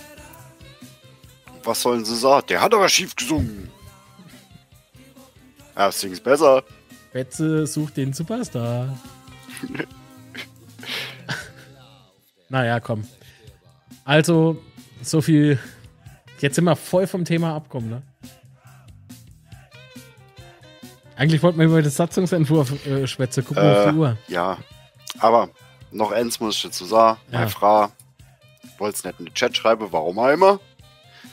Was 1.63 1.81
sollen 1.81 2.05
sie 2.05 2.15
sagen? 2.15 2.45
Der 2.47 2.61
hat 2.61 2.73
aber 2.73 2.87
schief 2.89 3.15
gesungen. 3.15 3.69
Ja, 5.75 5.91
sing's 5.91 6.19
besser. 6.19 6.63
Betze 7.11 7.67
sucht 7.67 7.97
den 7.97 8.13
Superstar. 8.13 8.97
naja, 12.49 12.79
komm. 12.79 13.05
Also, 14.03 14.61
so 15.01 15.21
viel. 15.21 15.59
Jetzt 16.39 16.55
sind 16.55 16.65
wir 16.65 16.75
voll 16.75 17.07
vom 17.07 17.25
Thema 17.25 17.55
abkommen, 17.55 17.89
ne? 17.89 18.03
Eigentlich 21.15 21.41
wollten 21.43 21.59
wir 21.59 21.65
über 21.65 21.81
den 21.81 21.91
Satzungsentwurf 21.91 22.85
äh, 22.85 23.07
schwätzen. 23.07 23.45
Gucken 23.45 23.63
äh, 23.63 23.67
auf 23.67 23.91
die 23.91 23.97
Uhr. 23.97 24.17
Ja, 24.27 24.57
aber 25.19 25.49
noch 25.91 26.11
eins 26.11 26.39
muss 26.39 26.57
ich 26.57 26.63
dazu 26.63 26.85
sagen. 26.85 27.19
Ja. 27.31 27.39
Meine 27.39 27.49
Frau 27.49 27.87
wollte 28.77 28.97
es 28.97 29.03
nicht 29.03 29.19
in 29.19 29.25
den 29.25 29.33
Chat 29.33 29.55
schreiben, 29.55 29.87
warum 29.91 30.19
auch 30.19 30.29
immer. 30.29 30.59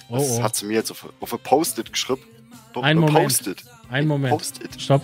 Oh, 0.08 0.16
das 0.16 0.38
oh. 0.38 0.42
hat 0.42 0.56
sie 0.56 0.66
mir 0.66 0.74
jetzt 0.74 0.90
auf, 0.90 1.08
auf 1.20 1.32
ein 1.32 1.40
Post-it 1.40 1.92
geschrieben. 1.92 2.22
Ein 2.80 2.98
Moment. 2.98 3.24
Post-it. 3.24 3.64
Ein 3.90 4.06
Moment. 4.06 4.32
Post-it. 4.32 4.80
Stopp. 4.80 5.02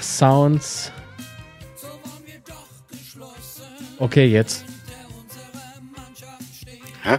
Sounds 0.00 0.92
Okay, 3.98 4.26
jetzt. 4.26 4.64
Hä? 7.02 7.18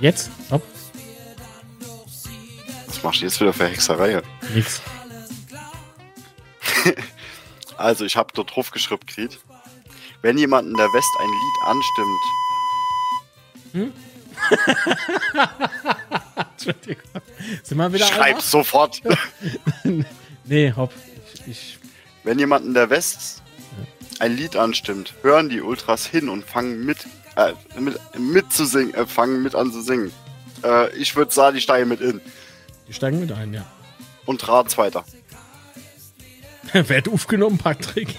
Jetzt? 0.00 0.30
Stopp. 0.46 0.62
Machst 3.04 3.20
du 3.20 3.26
jetzt 3.26 3.38
wieder 3.38 3.52
für 3.52 3.68
Hexerei? 3.68 4.22
Nix. 4.54 4.80
also, 7.76 8.06
ich 8.06 8.16
habe 8.16 8.32
dort 8.32 8.56
drauf 8.56 8.70
geschrieben, 8.70 9.04
Krieg. 9.04 9.38
Wenn 10.22 10.38
jemand 10.38 10.68
in 10.68 10.74
der 10.74 10.86
West 10.86 11.10
ein 11.20 11.28
Lied 11.28 11.62
anstimmt. 11.66 12.22
Hm? 13.72 13.92
Entschuldigung. 16.52 17.04
Sind 17.62 17.76
wir 17.76 17.92
wieder 17.92 18.06
Schreib 18.06 18.40
sofort. 18.40 19.02
nee, 20.44 20.72
hopp. 20.74 20.94
Ich, 21.44 21.46
ich, 21.46 21.78
Wenn 22.22 22.38
jemand 22.38 22.64
in 22.64 22.72
der 22.72 22.88
West 22.88 23.42
ein 24.18 24.34
Lied 24.34 24.56
anstimmt, 24.56 25.12
hören 25.20 25.50
die 25.50 25.60
Ultras 25.60 26.06
hin 26.06 26.30
und 26.30 26.46
fangen 26.46 26.86
mit, 26.86 27.06
äh, 27.36 27.52
mit, 27.78 28.00
mit 28.18 28.50
zu 28.50 28.64
singen, 28.64 28.94
äh, 28.94 29.04
fangen 29.06 29.42
mit 29.42 29.54
an 29.54 29.70
zu 29.72 29.82
singen. 29.82 30.10
Äh, 30.62 30.96
ich 30.96 31.14
würde 31.16 31.34
sagen, 31.34 31.56
die 31.56 31.60
steigen 31.60 31.90
mit 31.90 32.00
in. 32.00 32.22
Die 32.88 32.92
steigen 32.92 33.20
mit 33.20 33.32
ein, 33.32 33.54
ja. 33.54 33.64
Und 34.26 34.46
Rad 34.48 34.70
zweiter. 34.70 35.04
Werd 36.72 37.08
aufgenommen, 37.08 37.58
Patrick. 37.58 38.16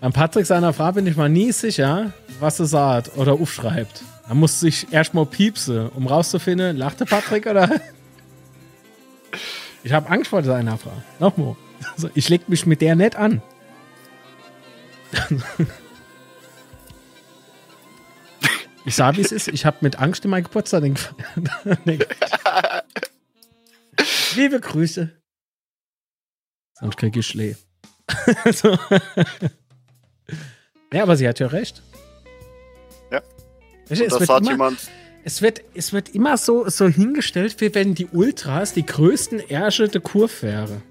An 0.00 0.12
Patrick 0.12 0.46
seiner 0.46 0.72
Frau 0.72 0.92
bin 0.92 1.06
ich 1.06 1.16
mal 1.16 1.28
nie 1.28 1.52
sicher, 1.52 2.12
was 2.38 2.60
er 2.60 2.66
sagt 2.66 3.16
oder 3.16 3.34
aufschreibt. 3.34 4.02
Er 4.28 4.34
muss 4.34 4.60
sich 4.60 4.92
erstmal 4.92 5.26
piepsen, 5.26 5.88
um 5.90 6.06
rauszufinden, 6.06 6.76
lachte 6.76 7.04
Patrick 7.04 7.46
oder. 7.46 7.80
Ich 9.82 9.92
habe 9.92 10.08
Angst 10.10 10.30
vor 10.30 10.42
seiner 10.42 10.76
Frau. 10.78 10.90
Nochmal. 11.20 11.54
Also 11.92 12.10
ich 12.14 12.28
leg 12.28 12.48
mich 12.48 12.66
mit 12.66 12.80
der 12.80 12.96
nicht 12.96 13.14
an. 13.14 13.40
Ich 18.86 18.94
sage, 18.94 19.16
wie 19.18 19.22
es 19.22 19.32
ist. 19.32 19.48
Ich 19.48 19.66
habe 19.66 19.78
mit 19.80 19.98
Angst 19.98 20.24
in 20.24 20.30
mein 20.30 20.44
Geburtstag. 20.44 20.84
Liebe 24.36 24.60
Grüße. 24.60 25.10
Sonst 26.74 26.96
kriege 26.96 27.18
ich 27.20 27.26
Schlee. 27.26 27.56
so. 28.52 28.78
Ja, 30.92 31.02
aber 31.02 31.16
sie 31.16 31.26
hat 31.26 31.40
ja 31.40 31.48
recht. 31.48 31.82
Ja. 33.10 33.22
Es, 33.88 33.98
wird 33.98 34.48
immer, 34.48 34.72
es, 35.24 35.42
wird, 35.42 35.62
es 35.74 35.92
wird 35.92 36.10
immer 36.10 36.36
so, 36.36 36.68
so 36.68 36.86
hingestellt, 36.86 37.60
wie 37.60 37.74
wenn 37.74 37.96
die 37.96 38.06
Ultras 38.06 38.72
die 38.72 38.86
größten 38.86 39.40
Ärsche 39.40 39.88
der 39.88 40.00
Kurve 40.00 40.42
wären. 40.42 40.82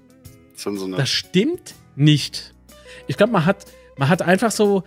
So 0.54 0.88
das 0.88 1.08
stimmt 1.08 1.74
nicht. 1.94 2.54
Ich 3.06 3.16
glaube, 3.16 3.32
man 3.32 3.46
hat, 3.46 3.64
man 3.96 4.10
hat 4.10 4.20
einfach 4.20 4.50
so. 4.50 4.84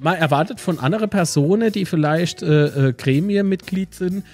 Man 0.00 0.16
erwartet 0.16 0.60
von 0.60 0.78
anderen 0.78 1.10
Personen, 1.10 1.72
die 1.72 1.84
vielleicht 1.84 2.42
äh, 2.42 2.88
äh, 2.88 2.92
Gremienmitglied 2.92 3.94
sind, 3.94 4.24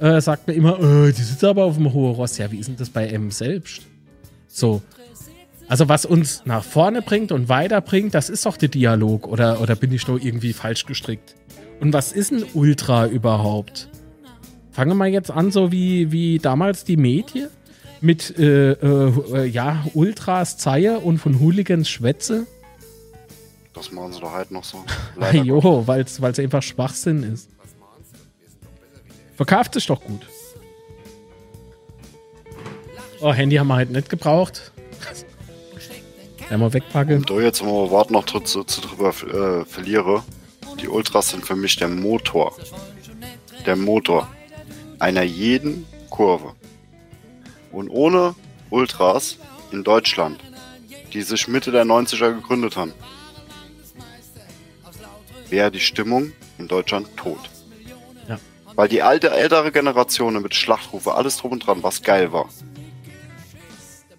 äh, 0.00 0.20
sagt 0.20 0.48
man 0.48 0.56
immer, 0.56 0.80
äh, 0.80 1.12
die 1.12 1.22
sitzen 1.22 1.46
aber 1.46 1.64
auf 1.64 1.76
dem 1.76 1.92
hohen 1.92 2.14
Ross. 2.14 2.38
Ja, 2.38 2.50
wie 2.50 2.58
ist 2.58 2.68
denn 2.68 2.76
das 2.76 2.90
bei 2.90 3.06
M 3.08 3.30
selbst? 3.30 3.82
So. 4.48 4.82
Also 5.68 5.88
was 5.88 6.04
uns 6.04 6.42
nach 6.44 6.64
vorne 6.64 7.02
bringt 7.02 7.32
und 7.32 7.48
weiterbringt, 7.48 8.14
das 8.14 8.28
ist 8.28 8.44
doch 8.44 8.56
der 8.56 8.68
Dialog. 8.68 9.28
Oder, 9.28 9.60
oder 9.60 9.76
bin 9.76 9.92
ich 9.92 10.06
nur 10.08 10.20
irgendwie 10.20 10.52
falsch 10.52 10.86
gestrickt? 10.86 11.34
Und 11.80 11.92
was 11.92 12.12
ist 12.12 12.32
ein 12.32 12.44
Ultra 12.54 13.06
überhaupt? 13.06 13.88
Fangen 14.72 14.90
wir 14.90 14.94
mal 14.94 15.08
jetzt 15.08 15.30
an, 15.30 15.50
so 15.50 15.70
wie, 15.72 16.12
wie 16.12 16.38
damals 16.38 16.84
die 16.84 16.96
Medien 16.96 17.48
mit 18.00 18.36
äh, 18.38 18.72
äh, 18.72 19.46
ja, 19.46 19.84
Ultras 19.94 20.58
Zeie 20.58 20.98
und 20.98 21.18
von 21.18 21.40
Hooligans 21.40 21.88
Schwätze. 21.88 22.46
Das 23.74 23.90
machen 23.90 24.12
sie 24.12 24.20
doch 24.20 24.32
halt 24.32 24.50
noch 24.50 24.64
so. 24.64 24.84
jo, 25.32 25.86
weil 25.86 26.02
es 26.02 26.38
einfach 26.38 26.62
Schwachsinn 26.62 27.22
ist. 27.22 27.48
Verkauft 29.36 29.74
sich 29.74 29.86
doch 29.86 30.00
gut. 30.00 30.26
Oh, 33.20 33.32
Handy 33.32 33.56
haben 33.56 33.68
wir 33.68 33.76
halt 33.76 33.90
nicht 33.90 34.10
gebraucht. 34.10 34.72
Einmal 36.50 36.72
wegpacken. 36.72 37.18
Und 37.18 37.30
da 37.30 37.40
jetzt 37.40 37.62
mal 37.62 37.90
warten 37.90 38.12
noch 38.12 38.24
zu, 38.24 38.40
zu 38.64 38.80
drüber 38.80 39.08
äh, 39.08 39.64
verliere. 39.64 40.22
Die 40.80 40.88
Ultras 40.88 41.30
sind 41.30 41.46
für 41.46 41.56
mich 41.56 41.76
der 41.76 41.88
Motor. 41.88 42.54
Der 43.64 43.76
Motor 43.76 44.28
einer 44.98 45.22
jeden 45.22 45.86
Kurve. 46.10 46.54
Und 47.70 47.88
ohne 47.88 48.34
Ultras 48.70 49.38
in 49.70 49.82
Deutschland, 49.82 50.38
die 51.12 51.22
sich 51.22 51.48
Mitte 51.48 51.70
der 51.70 51.84
90er 51.84 52.34
gegründet 52.34 52.76
haben, 52.76 52.92
wäre 55.52 55.70
die 55.70 55.78
Stimmung 55.78 56.32
in 56.58 56.66
Deutschland 56.66 57.16
tot. 57.16 57.38
Ja. 58.28 58.40
Weil 58.74 58.88
die 58.88 59.02
alte, 59.02 59.30
ältere 59.30 59.70
Generation 59.70 60.42
mit 60.42 60.54
Schlachtrufe, 60.56 61.14
alles 61.14 61.36
drum 61.36 61.52
und 61.52 61.64
dran, 61.64 61.82
was 61.82 62.02
geil 62.02 62.32
war, 62.32 62.48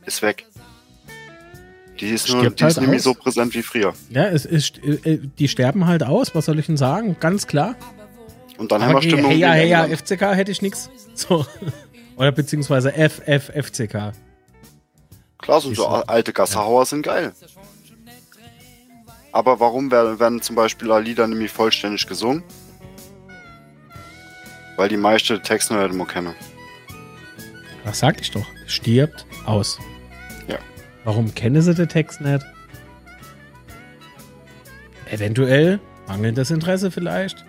ist 0.05 0.22
weg. 0.22 0.45
Die 1.99 2.10
ist, 2.10 2.30
nur, 2.30 2.49
die 2.49 2.64
halt 2.64 2.72
ist 2.72 2.81
nämlich 2.81 3.01
so 3.01 3.14
präsent 3.14 3.53
wie 3.53 3.61
früher. 3.61 3.93
Ja, 4.10 4.26
es 4.26 4.45
ist, 4.45 4.80
äh, 4.84 5.19
die 5.38 5.47
sterben 5.47 5.88
halt 5.88 6.03
aus, 6.03 6.34
was 6.34 6.45
soll 6.45 6.60
ich 6.60 6.65
denn 6.65 6.77
sagen? 6.77 7.18
Ganz 7.19 7.47
klar. 7.47 7.76
Und 8.57 8.72
dann 8.72 8.84
haben 8.84 8.95
wir 8.95 9.01
Stimmung. 9.01 9.31
Hey, 9.31 9.39
ja, 9.39 9.51
hey, 9.51 9.69
ja, 9.69 9.88
FCK 9.88 10.35
hätte 10.35 10.51
ich 10.51 10.61
nichts. 10.61 10.89
So. 11.15 11.45
Oder 12.15 12.31
beziehungsweise 12.31 12.91
FFFCK. 12.91 14.14
Klar, 15.39 15.61
so, 15.61 15.73
so 15.73 15.88
alte 15.88 16.31
Gassahauer 16.31 16.81
ja. 16.81 16.85
sind 16.85 17.03
geil. 17.03 17.34
Aber 19.34 19.60
warum 19.60 19.89
werden, 19.89 20.41
zum 20.41 20.55
Beispiel 20.55 20.93
Lieder 20.99 21.27
nämlich 21.27 21.51
vollständig 21.51 22.05
gesungen? 22.05 22.43
Weil 24.77 24.89
die 24.89 24.97
meiste 24.97 25.41
Texte 25.41 25.73
nicht 25.73 25.93
mehr 25.93 26.05
kennen. 26.05 26.35
Was 27.84 27.99
sag 27.99 28.22
ich 28.22 28.30
doch? 28.30 28.45
Stirbt 28.68 29.26
aus. 29.45 29.80
Ja. 30.47 30.60
Warum 31.03 31.34
kennen 31.34 31.61
sie 31.64 31.73
den 31.73 31.89
Text 31.89 32.22
nicht? 32.22 32.45
Eventuell 35.10 35.80
mangelndes 36.07 36.51
Interesse 36.51 36.91
vielleicht. 36.91 37.43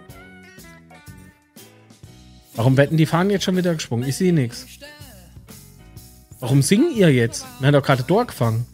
Warum 2.55 2.79
wetten 2.79 2.97
die 2.97 3.07
Fahnen 3.07 3.31
jetzt 3.31 3.45
schon 3.45 3.57
wieder 3.57 3.75
gesprungen? 3.75 4.09
Ich 4.09 4.17
sehe 4.17 4.33
nichts. 4.33 4.67
Warum 6.41 6.63
singen 6.63 6.95
ihr 6.97 7.13
jetzt? 7.13 7.45
Wir 7.59 7.67
haben 7.67 7.75
doch 7.75 7.83
gerade 7.83 8.05
durchgefangen. 8.05 8.67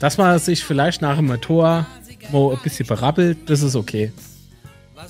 Dass 0.00 0.16
man 0.16 0.38
sich 0.38 0.64
vielleicht 0.64 1.02
nach 1.02 1.16
dem 1.16 1.40
Tor 1.40 1.86
mal 2.32 2.52
ein 2.52 2.58
bisschen 2.62 2.86
berappelt, 2.86 3.38
das 3.46 3.62
ist 3.62 3.74
okay. 3.74 4.12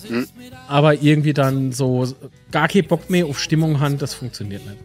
Hm. 0.06 0.26
Aber 0.68 0.94
irgendwie 0.94 1.32
dann 1.32 1.72
so 1.72 2.06
gar 2.50 2.68
keinen 2.68 2.86
Bock 2.86 3.10
mehr 3.10 3.26
auf 3.26 3.40
Stimmung 3.40 3.80
haben, 3.80 3.98
das 3.98 4.14
funktioniert 4.14 4.64
nicht. 4.64 4.78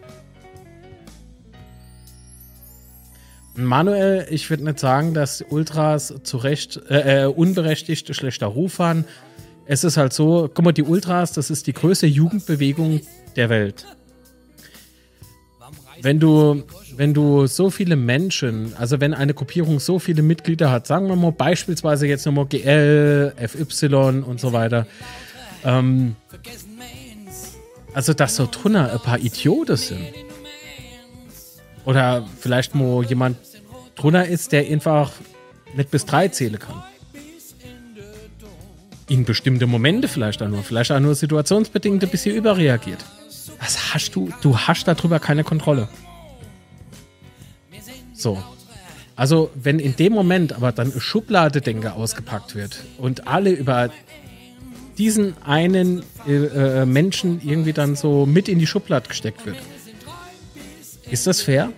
Manuel, 3.56 4.26
ich 4.32 4.50
würde 4.50 4.64
nicht 4.64 4.80
sagen, 4.80 5.14
dass 5.14 5.44
Ultras 5.48 6.14
zu 6.24 6.38
Recht 6.38 6.82
äh, 6.90 7.24
äh, 7.24 7.26
unberechtigt 7.28 8.16
schlechter 8.16 8.48
Ruf 8.48 8.80
haben. 8.80 9.06
Es 9.66 9.84
ist 9.84 9.96
halt 9.96 10.12
so, 10.12 10.50
guck 10.52 10.66
mal, 10.66 10.72
die 10.72 10.84
Ultras, 10.84 11.34
das 11.34 11.52
ist 11.52 11.68
die 11.68 11.74
größte 11.74 12.08
Jugendbewegung 12.08 13.02
der 13.36 13.50
Welt. 13.50 13.86
Wenn 16.02 16.20
du, 16.20 16.64
wenn 16.96 17.14
du 17.14 17.48
so 17.48 17.70
viele 17.70 17.96
Menschen, 17.96 18.74
also 18.78 19.00
wenn 19.00 19.14
eine 19.14 19.34
Gruppierung 19.34 19.80
so 19.80 20.00
viele 20.00 20.22
Mitglieder 20.22 20.72
hat, 20.72 20.88
sagen 20.88 21.08
wir 21.08 21.16
mal 21.16 21.32
beispielsweise 21.32 22.08
jetzt 22.08 22.26
nochmal 22.26 22.46
GL, 22.46 23.34
FY 23.38 23.96
und 23.96 24.40
so 24.40 24.54
weiter, 24.54 24.88
ähm, 25.64 26.16
also 27.94 28.14
dass 28.14 28.36
so 28.36 28.48
drunter 28.50 28.92
ein 28.92 29.00
paar 29.00 29.20
Idioten 29.20 29.78
sind 29.78 30.14
oder 31.86 32.26
vielleicht 32.40 32.78
wo 32.78 33.04
jemand 33.04 33.38
drunter 33.96 34.28
ist, 34.28 34.52
der 34.52 34.66
einfach 34.70 35.12
nicht 35.76 35.92
bis 35.92 36.06
drei 36.06 36.28
zählen 36.28 36.60
kann. 36.60 36.84
In 39.10 39.26
bestimmte 39.26 39.68
Momente 39.68 40.08
vielleicht 40.08 40.42
auch 40.42 40.48
nur. 40.48 40.64
Vielleicht 40.64 40.92
auch 40.92 41.00
nur 41.00 41.14
situationsbedingt 41.14 42.04
ein 42.04 42.10
bisschen 42.10 42.36
überreagiert. 42.36 43.04
Was 43.60 43.94
hast 43.94 44.16
du? 44.16 44.30
Du 44.42 44.58
hast 44.58 44.88
darüber 44.88 45.20
keine 45.20 45.44
Kontrolle. 45.44 45.90
So. 48.14 48.42
Also, 49.16 49.52
wenn 49.54 49.80
in 49.80 49.96
dem 49.96 50.14
Moment 50.14 50.54
aber 50.54 50.72
dann 50.72 50.92
Schubladedenker 51.00 51.96
ausgepackt 51.96 52.56
wird 52.56 52.80
und 52.98 53.28
alle 53.28 53.52
über 53.52 53.90
diesen 54.98 55.36
einen 55.44 56.04
äh, 56.28 56.34
äh 56.82 56.86
Menschen 56.86 57.42
irgendwie 57.44 57.74
dann 57.74 57.96
so 57.96 58.26
mit 58.26 58.48
in 58.48 58.60
die 58.60 58.68
Schublade 58.68 59.08
gesteckt 59.08 59.46
wird, 59.46 59.58
ist 61.10 61.28
das 61.28 61.42
fair? 61.42 61.72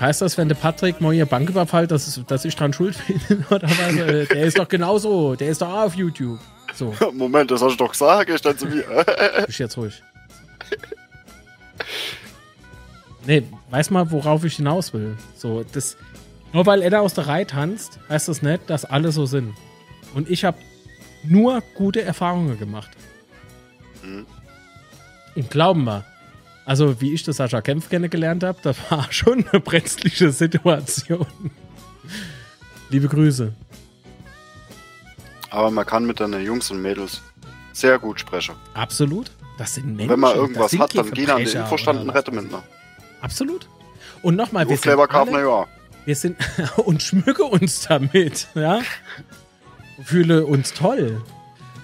Heißt 0.00 0.20
das, 0.20 0.36
wenn 0.36 0.48
der 0.48 0.56
Patrick 0.56 1.00
mal 1.00 1.12
hier 1.12 1.26
Bank 1.26 1.48
überfallt, 1.48 1.90
dass, 1.90 2.20
dass 2.26 2.44
ich 2.44 2.54
dran 2.54 2.72
schuld 2.72 2.96
bin? 3.06 3.44
Oder 3.50 3.68
was? 3.68 3.96
Äh, 3.96 4.26
der 4.26 4.44
ist 4.44 4.58
doch 4.58 4.68
genauso. 4.68 5.34
Der 5.36 5.48
ist 5.48 5.62
doch 5.62 5.68
auch 5.68 5.86
auf 5.86 5.94
YouTube. 5.94 6.38
So. 6.74 6.94
Moment, 7.12 7.50
das 7.50 7.62
hast 7.62 7.72
du 7.72 7.84
doch 7.84 7.92
gesagt, 7.92 8.28
ich 8.30 8.38
stand 8.38 8.60
zu 8.60 8.66
mir. 8.66 8.84
Bist 9.46 9.58
jetzt 9.58 9.76
ruhig. 9.76 10.02
Nee, 13.26 13.42
weiß 13.70 13.90
mal, 13.90 14.10
worauf 14.10 14.44
ich 14.44 14.56
hinaus 14.56 14.92
will. 14.94 15.16
So, 15.34 15.64
das. 15.72 15.96
Nur 16.52 16.64
weil 16.64 16.80
er 16.80 16.90
da 16.90 17.00
aus 17.00 17.14
der 17.14 17.26
Reihe 17.26 17.46
tanzt, 17.46 17.98
heißt 18.08 18.28
das 18.28 18.40
nicht, 18.40 18.70
dass 18.70 18.84
alle 18.84 19.10
so 19.12 19.26
sind. 19.26 19.52
Und 20.14 20.30
ich 20.30 20.44
habe 20.44 20.56
nur 21.24 21.62
gute 21.74 22.02
Erfahrungen 22.02 22.58
gemacht. 22.58 22.90
Mhm. 24.02 24.26
Und 25.34 25.50
glauben 25.50 25.84
wir, 25.84 26.04
also 26.64 27.00
wie 27.00 27.12
ich 27.12 27.24
das 27.24 27.36
Sascha 27.36 27.60
Kempf 27.60 27.90
kennengelernt 27.90 28.44
habe, 28.44 28.58
das 28.62 28.76
war 28.90 29.06
schon 29.12 29.46
eine 29.48 29.60
brenzliche 29.60 30.30
Situation. 30.30 31.26
Liebe 32.90 33.08
Grüße. 33.08 33.52
Aber 35.50 35.70
man 35.70 35.84
kann 35.84 36.06
mit 36.06 36.20
deinen 36.20 36.44
Jungs 36.44 36.70
und 36.70 36.80
Mädels 36.80 37.22
sehr 37.72 37.98
gut 37.98 38.20
sprechen. 38.20 38.54
Absolut. 38.74 39.30
Das 39.58 39.74
sind 39.74 39.86
Menschen. 39.86 40.10
Wenn 40.10 40.20
man 40.20 40.36
irgendwas 40.36 40.78
hat, 40.78 40.96
dann 40.96 41.10
gehen 41.10 41.30
an 41.30 41.44
den 41.44 41.48
Infostand 41.48 42.00
und 42.00 42.10
retten 42.10 42.34
mit 42.34 42.50
Absolut. 43.20 43.68
Und 44.22 44.36
nochmal, 44.36 44.68
wir 44.68 44.76
sind 44.76 44.98
alle, 45.10 45.66
wir 46.04 46.16
sind 46.16 46.36
und 46.84 47.02
schmücke 47.02 47.44
uns 47.44 47.86
damit, 47.88 48.48
ja. 48.54 48.80
Fühle 50.04 50.46
uns 50.46 50.72
toll. 50.74 51.22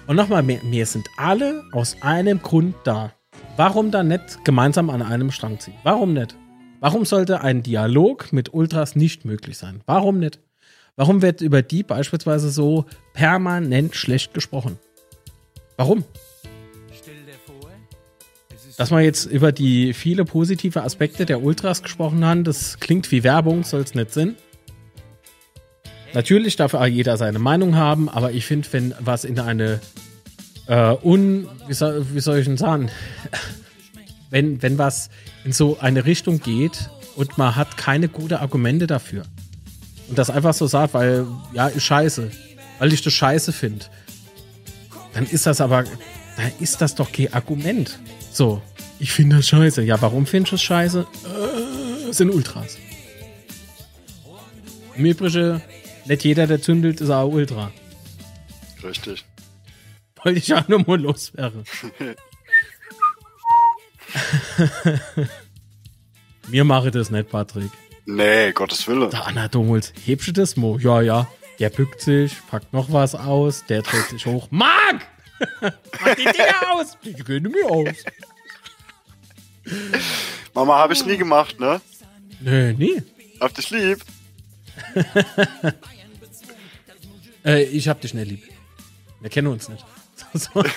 Und 0.07 0.15
nochmal, 0.15 0.45
wir, 0.47 0.59
wir 0.63 0.85
sind 0.85 1.07
alle 1.17 1.63
aus 1.71 1.97
einem 2.01 2.41
Grund 2.41 2.75
da. 2.83 3.11
Warum 3.55 3.91
dann 3.91 4.07
nicht 4.07 4.43
gemeinsam 4.43 4.89
an 4.89 5.01
einem 5.01 5.31
Strang 5.31 5.59
ziehen? 5.59 5.75
Warum 5.83 6.13
nicht? 6.13 6.35
Warum 6.79 7.05
sollte 7.05 7.41
ein 7.41 7.63
Dialog 7.63 8.33
mit 8.33 8.53
Ultras 8.53 8.95
nicht 8.95 9.25
möglich 9.25 9.57
sein? 9.57 9.81
Warum 9.85 10.19
nicht? 10.19 10.39
Warum 10.95 11.21
wird 11.21 11.41
über 11.41 11.61
die 11.61 11.83
beispielsweise 11.83 12.49
so 12.49 12.85
permanent 13.13 13.95
schlecht 13.95 14.33
gesprochen? 14.33 14.77
Warum? 15.77 16.03
Dass 18.77 18.89
man 18.89 19.03
jetzt 19.03 19.25
über 19.25 19.51
die 19.51 19.93
viele 19.93 20.25
positive 20.25 20.83
Aspekte 20.83 21.25
der 21.25 21.43
Ultras 21.43 21.83
gesprochen 21.83 22.25
hat, 22.25 22.47
das 22.47 22.79
klingt 22.79 23.11
wie 23.11 23.23
Werbung, 23.23 23.63
soll 23.63 23.81
es 23.81 23.93
nicht 23.93 24.11
sein. 24.11 24.35
Natürlich 26.13 26.55
darf 26.55 26.73
jeder 26.87 27.17
seine 27.17 27.39
Meinung 27.39 27.75
haben, 27.75 28.09
aber 28.09 28.31
ich 28.31 28.45
finde, 28.45 28.67
wenn 28.71 28.93
was 28.99 29.25
in 29.25 29.39
eine 29.39 29.79
äh, 30.67 30.95
un, 31.03 31.47
wie 31.67 31.73
soll, 31.73 32.05
wie 32.13 32.19
soll 32.19 32.37
ich 32.37 32.45
denn 32.45 32.57
sagen, 32.57 32.89
wenn, 34.29 34.61
wenn 34.61 34.77
was 34.77 35.09
in 35.43 35.51
so 35.51 35.79
eine 35.79 36.05
Richtung 36.05 36.39
geht 36.39 36.89
und 37.15 37.37
man 37.37 37.55
hat 37.55 37.77
keine 37.77 38.09
guten 38.09 38.35
Argumente 38.35 38.87
dafür 38.87 39.23
und 40.07 40.17
das 40.17 40.29
einfach 40.29 40.53
so 40.53 40.67
sagt, 40.67 40.93
weil, 40.93 41.25
ja, 41.53 41.67
ist 41.67 41.83
scheiße, 41.83 42.31
weil 42.79 42.93
ich 42.93 43.01
das 43.01 43.13
scheiße 43.13 43.51
finde, 43.51 43.85
dann 45.13 45.25
ist 45.25 45.45
das 45.45 45.61
aber, 45.61 45.83
dann 45.83 46.51
ist 46.59 46.81
das 46.81 46.95
doch 46.95 47.11
kein 47.11 47.33
Argument. 47.33 47.99
So, 48.33 48.61
ich 48.99 49.11
finde 49.11 49.37
das 49.37 49.47
scheiße. 49.47 49.83
Ja, 49.83 50.01
warum 50.01 50.25
findest 50.25 50.53
du 50.53 50.55
es 50.55 50.63
scheiße? 50.63 51.05
Äh, 52.09 52.11
sind 52.11 52.31
Ultras. 52.31 52.79
Im 54.95 55.05
Übrigen, 55.05 55.61
nicht 56.05 56.23
jeder, 56.23 56.47
der 56.47 56.59
zündelt, 56.59 56.99
ist 56.99 57.11
auch 57.11 57.31
Ultra. 57.31 57.71
Richtig. 58.83 59.23
Wollte 60.23 60.39
ich 60.39 60.53
auch 60.53 60.67
nur 60.67 60.83
mal 60.85 60.99
loswerden. 60.99 61.63
Mir 66.47 66.63
mache 66.63 66.89
das 66.91 67.11
nicht, 67.11 67.29
Patrick. 67.29 67.71
Nee, 68.05 68.51
Gottes 68.51 68.87
Willen. 68.87 69.09
Der 69.11 69.27
Anna 69.27 69.47
Domholz, 69.47 69.93
hebst 70.05 70.27
du 70.27 70.31
das 70.33 70.57
mo? 70.57 70.77
Ja, 70.79 71.01
ja. 71.01 71.27
Der 71.59 71.69
bückt 71.69 72.01
sich, 72.01 72.35
packt 72.47 72.73
noch 72.73 72.91
was 72.91 73.13
aus, 73.15 73.63
der 73.67 73.83
dreht 73.83 74.09
sich 74.09 74.25
hoch. 74.25 74.47
Marc! 74.49 75.07
Mach 75.61 76.15
die 76.15 76.23
Dinger 76.23 76.71
aus! 76.73 76.97
Die 77.03 77.13
gehen 77.13 77.43
mir 77.43 77.69
aus. 77.69 78.03
Mama, 80.53 80.77
habe 80.77 80.93
ich 80.93 81.05
nie 81.05 81.17
gemacht, 81.17 81.59
ne? 81.59 81.81
Nö, 82.41 82.73
nie. 82.73 83.01
Hab 83.39 83.53
dich 83.53 83.69
lieb. 83.69 84.03
äh, 87.45 87.63
ich 87.63 87.87
hab 87.87 88.01
dich 88.01 88.13
nicht 88.13 88.29
lieb. 88.29 88.43
Wir 89.21 89.29
kennen 89.29 89.47
uns 89.47 89.69
nicht. 89.69 89.85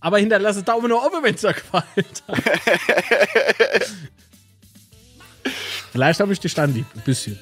Aber 0.00 0.18
hinterlasse 0.18 0.62
Daumen 0.62 0.90
nach 0.90 1.02
oben, 1.04 1.22
wenn 1.22 1.34
es 1.34 1.40
dir 1.40 1.52
gefällt. 1.52 2.22
Vielleicht 5.92 6.20
habe 6.20 6.32
ich 6.32 6.40
dich 6.40 6.54
dann 6.54 6.72
lieb. 6.72 6.86
Ein 6.94 7.00
bisschen. 7.02 7.38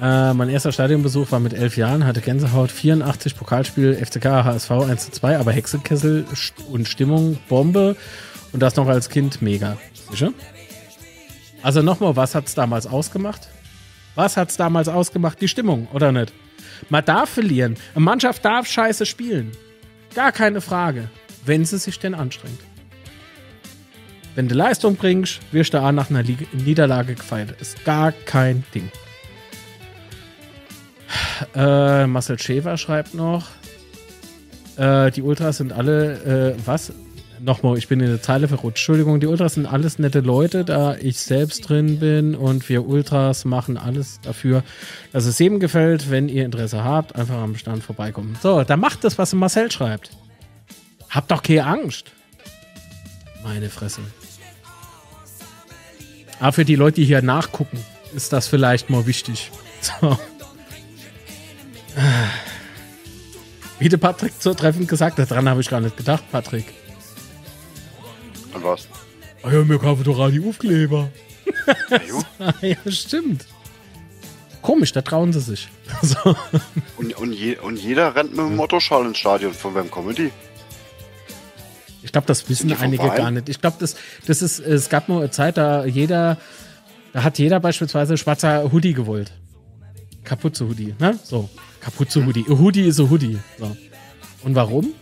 Äh, 0.00 0.34
mein 0.34 0.50
erster 0.50 0.72
Stadionbesuch 0.72 1.32
war 1.32 1.40
mit 1.40 1.54
elf 1.54 1.76
Jahren, 1.76 2.04
hatte 2.04 2.20
Gänsehaut, 2.20 2.70
84 2.70 3.34
Pokalspiel, 3.34 3.94
FCK, 3.94 4.44
HSV 4.44 4.70
1 4.70 5.04
zu 5.06 5.10
2, 5.12 5.38
aber 5.38 5.52
Hexekessel 5.52 6.26
und 6.70 6.86
Stimmung, 6.86 7.38
Bombe 7.48 7.96
und 8.52 8.60
das 8.60 8.76
noch 8.76 8.88
als 8.88 9.08
Kind 9.08 9.40
mega. 9.40 9.78
Sicher? 10.10 10.32
Also 11.62 11.80
nochmal, 11.80 12.14
was 12.14 12.34
hat 12.34 12.46
es 12.46 12.54
damals 12.54 12.86
ausgemacht? 12.86 13.48
Was 14.14 14.36
hat 14.36 14.50
es 14.50 14.56
damals 14.56 14.88
ausgemacht? 14.88 15.40
Die 15.40 15.48
Stimmung, 15.48 15.88
oder 15.92 16.12
nicht? 16.12 16.32
Man 16.90 17.04
darf 17.04 17.30
verlieren. 17.30 17.76
Eine 17.94 18.04
Mannschaft 18.04 18.44
darf 18.44 18.66
scheiße 18.66 19.06
spielen. 19.06 19.52
Gar 20.14 20.32
keine 20.32 20.60
Frage. 20.60 21.08
Wenn 21.44 21.64
sie 21.64 21.78
sich 21.78 21.98
denn 21.98 22.14
anstrengt. 22.14 22.60
Wenn 24.34 24.48
du 24.48 24.54
Leistung 24.54 24.96
bringst, 24.96 25.40
wirst 25.52 25.72
du 25.72 25.82
auch 25.82 25.92
nach 25.92 26.10
einer 26.10 26.22
Niederlage 26.52 27.14
gefeiert. 27.14 27.58
Ist 27.60 27.84
gar 27.84 28.12
kein 28.12 28.64
Ding. 28.74 28.90
Äh, 31.54 32.06
Marcel 32.06 32.38
Schäfer 32.38 32.76
schreibt 32.76 33.14
noch. 33.14 33.48
Äh, 34.76 35.10
die 35.10 35.22
Ultras 35.22 35.58
sind 35.58 35.72
alle, 35.72 36.54
äh, 36.56 36.66
was? 36.66 36.92
Nochmal, 37.38 37.76
ich 37.76 37.88
bin 37.88 38.00
in 38.00 38.08
der 38.08 38.22
Zeile 38.22 38.48
verrutscht. 38.48 38.78
Entschuldigung, 38.78 39.20
die 39.20 39.26
Ultras 39.26 39.54
sind 39.54 39.66
alles 39.66 39.98
nette 39.98 40.20
Leute, 40.20 40.64
da 40.64 40.96
ich 40.96 41.20
selbst 41.20 41.68
drin 41.68 41.98
bin 41.98 42.34
und 42.34 42.66
wir 42.68 42.86
Ultras 42.86 43.44
machen 43.44 43.76
alles 43.76 44.20
dafür, 44.22 44.64
dass 45.12 45.26
es 45.26 45.38
jedem 45.38 45.60
gefällt. 45.60 46.10
Wenn 46.10 46.28
ihr 46.30 46.46
Interesse 46.46 46.82
habt, 46.82 47.14
einfach 47.14 47.36
am 47.36 47.56
Stand 47.56 47.84
vorbeikommen. 47.84 48.38
So, 48.42 48.64
da 48.64 48.76
macht 48.76 49.04
das, 49.04 49.18
was 49.18 49.34
Marcel 49.34 49.70
schreibt. 49.70 50.10
Habt 51.10 51.30
doch 51.30 51.42
keine 51.42 51.66
Angst. 51.66 52.06
Meine 53.44 53.68
Fresse. 53.68 54.00
Aber 56.40 56.52
für 56.52 56.64
die 56.64 56.76
Leute, 56.76 56.96
die 56.96 57.04
hier 57.04 57.22
nachgucken, 57.22 57.78
ist 58.14 58.32
das 58.32 58.48
vielleicht 58.48 58.90
mal 58.90 59.06
wichtig. 59.06 59.50
So. 60.00 60.18
Wie 63.78 63.88
der 63.88 63.96
Patrick 63.98 64.40
zu 64.40 64.54
treffend 64.54 64.88
gesagt 64.88 65.18
hat, 65.18 65.30
daran 65.30 65.48
habe 65.48 65.60
ich 65.60 65.68
gar 65.68 65.80
nicht 65.80 65.96
gedacht, 65.96 66.24
Patrick. 66.30 66.72
Und 68.54 68.64
was? 68.64 68.88
Ah 69.42 69.52
ja, 69.52 69.64
mir 69.64 69.78
kaufen 69.78 70.04
doch 70.04 70.30
die 70.30 70.46
Aufkleber. 70.46 71.10
ja, 72.62 72.76
stimmt. 72.90 73.46
Komisch, 74.62 74.92
da 74.92 75.02
trauen 75.02 75.32
sie 75.32 75.40
sich. 75.40 75.68
so. 76.02 76.34
und, 76.96 77.16
und, 77.18 77.32
je, 77.32 77.56
und, 77.58 77.76
jeder 77.76 78.16
rennt 78.16 78.30
mit 78.30 78.40
dem 78.40 78.56
Mottoschall 78.56 79.06
ins 79.06 79.18
Stadion. 79.18 79.52
Von 79.52 79.90
kommen 79.90 80.14
die? 80.14 80.32
Ich 82.02 82.12
glaube, 82.12 82.26
das 82.26 82.48
wissen 82.48 82.72
einige 82.72 83.08
gar 83.08 83.30
nicht. 83.30 83.48
Ich 83.48 83.60
glaube, 83.60 83.76
das, 83.78 83.96
das 84.26 84.42
ist, 84.42 84.58
es 84.58 84.88
gab 84.88 85.08
nur 85.08 85.20
eine 85.20 85.30
Zeit, 85.30 85.56
da 85.56 85.84
jeder, 85.84 86.38
da 87.12 87.22
hat 87.22 87.38
jeder 87.38 87.60
beispielsweise 87.60 88.16
schwarzer 88.16 88.72
Hoodie 88.72 88.94
gewollt. 88.94 89.32
Kapuze 90.24 90.66
Hoodie, 90.66 90.94
ne? 90.98 91.18
So. 91.22 91.48
Kapuze 91.80 92.24
Hoodie. 92.24 92.88
Ist 92.88 93.00
a 93.00 93.04
Hoodie. 93.04 93.38
So. 93.58 93.76
Und 94.42 94.54
warum? 94.54 94.92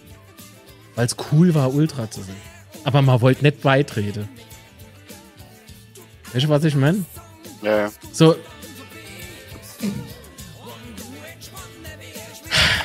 Weil 0.94 1.06
es 1.06 1.16
cool 1.32 1.54
war, 1.54 1.72
Ultra 1.74 2.10
zu 2.10 2.22
sein. 2.22 2.36
Aber 2.84 3.02
man 3.02 3.20
wollte 3.20 3.42
nicht 3.42 3.62
beitreten. 3.62 4.28
Weißt 6.32 6.44
du, 6.44 6.48
was 6.48 6.64
ich 6.64 6.74
meine? 6.74 7.04
Ja. 7.62 7.90
So. 8.12 8.36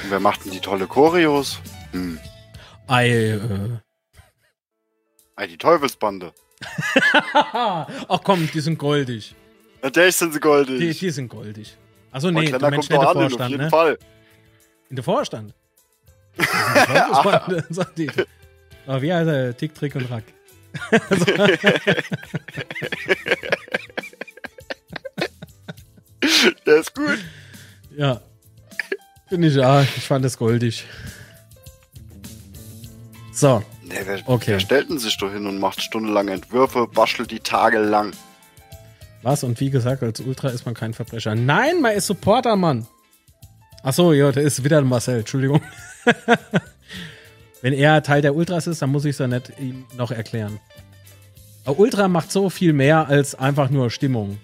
Wer 0.10 0.20
macht 0.20 0.46
denn 0.46 0.52
die 0.52 0.60
tolle 0.60 0.88
Choreos? 0.88 1.60
Hm. 1.92 2.20
Ei, 2.88 3.10
äh. 3.10 3.40
Ei, 5.36 5.48
die 5.48 5.58
Teufelsbande. 5.58 6.34
Ach 7.44 8.22
komm, 8.24 8.50
die 8.54 8.60
sind 8.60 8.78
goldig. 8.78 9.36
Natürlich 9.82 10.16
sind 10.16 10.34
sie 10.34 10.40
goldig. 10.40 10.80
Die, 10.80 10.94
die 10.94 11.10
sind 11.12 11.30
goldig. 11.30 11.78
Achso, 12.12 12.32
nee, 12.32 12.52
du 12.52 12.60
meinst 12.60 12.90
nicht 12.90 12.92
der 12.92 13.02
Vorstand, 13.02 13.42
auf 13.42 13.50
jeden 13.50 13.64
ne? 13.64 13.70
Fall. 13.70 13.98
In 14.90 14.96
der 14.96 15.04
Vorstand? 15.04 15.54
Sagt 17.70 17.98
die. 17.98 18.10
Aber 18.86 19.02
wie 19.02 19.14
heißt 19.14 19.28
er? 19.28 19.56
Tick, 19.56 19.76
Trick 19.76 19.96
und 19.96 20.10
Rack. 20.10 20.24
der 26.66 26.76
ist 26.78 26.96
gut. 26.96 27.20
Ja. 27.96 28.22
Finde 29.28 29.48
ich 29.48 29.56
ja. 29.56 29.82
Ich 29.82 30.08
fand 30.08 30.24
das 30.26 30.38
goldig. 30.38 30.86
So. 33.32 33.64
Nee, 33.84 34.02
wer, 34.06 34.22
okay. 34.28 34.52
wer 34.52 34.60
stellt 34.60 35.00
sich 35.00 35.18
doch 35.18 35.32
hin 35.32 35.48
und 35.48 35.60
macht 35.60 35.82
stundenlang 35.82 36.28
Entwürfe, 36.28 36.88
bastelt 36.88 37.32
die 37.32 37.40
Tage 37.40 37.80
lang? 37.80 38.14
Was? 39.22 39.44
Und 39.44 39.60
wie 39.60 39.70
gesagt, 39.70 40.04
als 40.04 40.20
Ultra 40.22 40.50
ist 40.50 40.66
man 40.66 40.74
kein 40.76 40.94
Verbrecher. 40.94 41.36
Nein, 41.36 41.82
man 41.82 41.94
ist 41.94 42.08
Supporter, 42.08 42.56
Mann. 42.56 42.88
Achso, 43.84 44.14
ja, 44.14 44.32
der 44.32 44.44
ist 44.44 44.64
wieder 44.64 44.82
Marcel, 44.82 45.20
Entschuldigung. 45.20 45.62
Wenn 47.62 47.74
er 47.74 48.02
Teil 48.04 48.22
der 48.22 48.36
Ultras 48.36 48.68
ist, 48.68 48.82
dann 48.82 48.92
muss 48.92 49.06
ich 49.06 49.12
es 49.12 49.20
ja 49.20 49.28
nicht 49.28 49.52
ihm 49.60 49.86
noch 49.98 50.12
erklären. 50.12 50.60
Aber 51.66 51.80
Ultra 51.80 52.08
macht 52.08 52.32
so 52.32 52.50
viel 52.50 52.74
mehr 52.74 53.08
als 53.08 53.36
einfach 53.36 53.70
nur 53.70 53.90
Stimmung. 53.90 54.38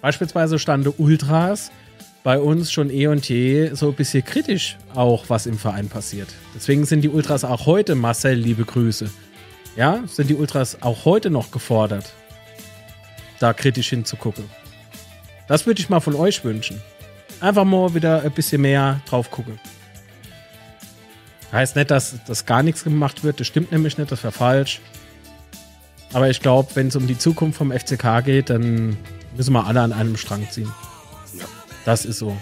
Beispielsweise 0.00 0.58
stande 0.58 0.90
Ultras 0.92 1.70
bei 2.24 2.38
uns 2.38 2.72
schon 2.72 2.90
eh 2.90 3.06
und 3.06 3.28
je 3.28 3.74
so 3.74 3.88
ein 3.88 3.94
bisschen 3.94 4.24
kritisch 4.24 4.78
auch, 4.94 5.28
was 5.28 5.46
im 5.46 5.58
Verein 5.58 5.88
passiert. 5.88 6.28
Deswegen 6.54 6.86
sind 6.86 7.02
die 7.02 7.10
Ultras 7.10 7.44
auch 7.44 7.66
heute, 7.66 7.94
Marcel, 7.94 8.34
liebe 8.34 8.64
Grüße. 8.64 9.10
Ja, 9.76 10.02
sind 10.06 10.30
die 10.30 10.34
Ultras 10.34 10.78
auch 10.82 11.04
heute 11.04 11.30
noch 11.30 11.50
gefordert, 11.50 12.12
da 13.44 13.52
kritisch 13.52 13.90
hinzugucken. 13.90 14.44
Das 15.48 15.66
würde 15.66 15.80
ich 15.80 15.90
mal 15.90 16.00
von 16.00 16.14
euch 16.14 16.42
wünschen. 16.44 16.80
Einfach 17.40 17.64
mal 17.64 17.94
wieder 17.94 18.22
ein 18.22 18.32
bisschen 18.32 18.62
mehr 18.62 19.00
drauf 19.06 19.30
gucken. 19.30 19.60
Heißt 21.52 21.76
nicht, 21.76 21.90
dass 21.90 22.16
das 22.26 22.46
gar 22.46 22.62
nichts 22.62 22.84
gemacht 22.84 23.22
wird. 23.22 23.38
Das 23.38 23.46
stimmt 23.46 23.70
nämlich 23.70 23.98
nicht, 23.98 24.10
das 24.10 24.22
wäre 24.24 24.32
falsch. 24.32 24.80
Aber 26.14 26.30
ich 26.30 26.40
glaube, 26.40 26.70
wenn 26.74 26.88
es 26.88 26.96
um 26.96 27.06
die 27.06 27.18
Zukunft 27.18 27.58
vom 27.58 27.70
FCK 27.70 28.24
geht, 28.24 28.48
dann 28.48 28.96
müssen 29.36 29.52
wir 29.52 29.66
alle 29.66 29.82
an 29.82 29.92
einem 29.92 30.16
Strang 30.16 30.48
ziehen. 30.50 30.72
Ja. 31.34 31.44
Das 31.84 32.06
ist 32.06 32.18
so. 32.18 32.36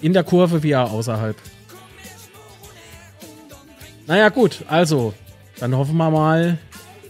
In 0.00 0.12
der 0.12 0.22
Kurve 0.22 0.62
wie 0.62 0.76
auch 0.76 0.92
außerhalb. 0.92 1.36
Naja, 4.06 4.28
gut, 4.28 4.64
also, 4.68 5.14
dann 5.58 5.74
hoffen 5.74 5.96
wir 5.96 6.10
mal, 6.10 6.58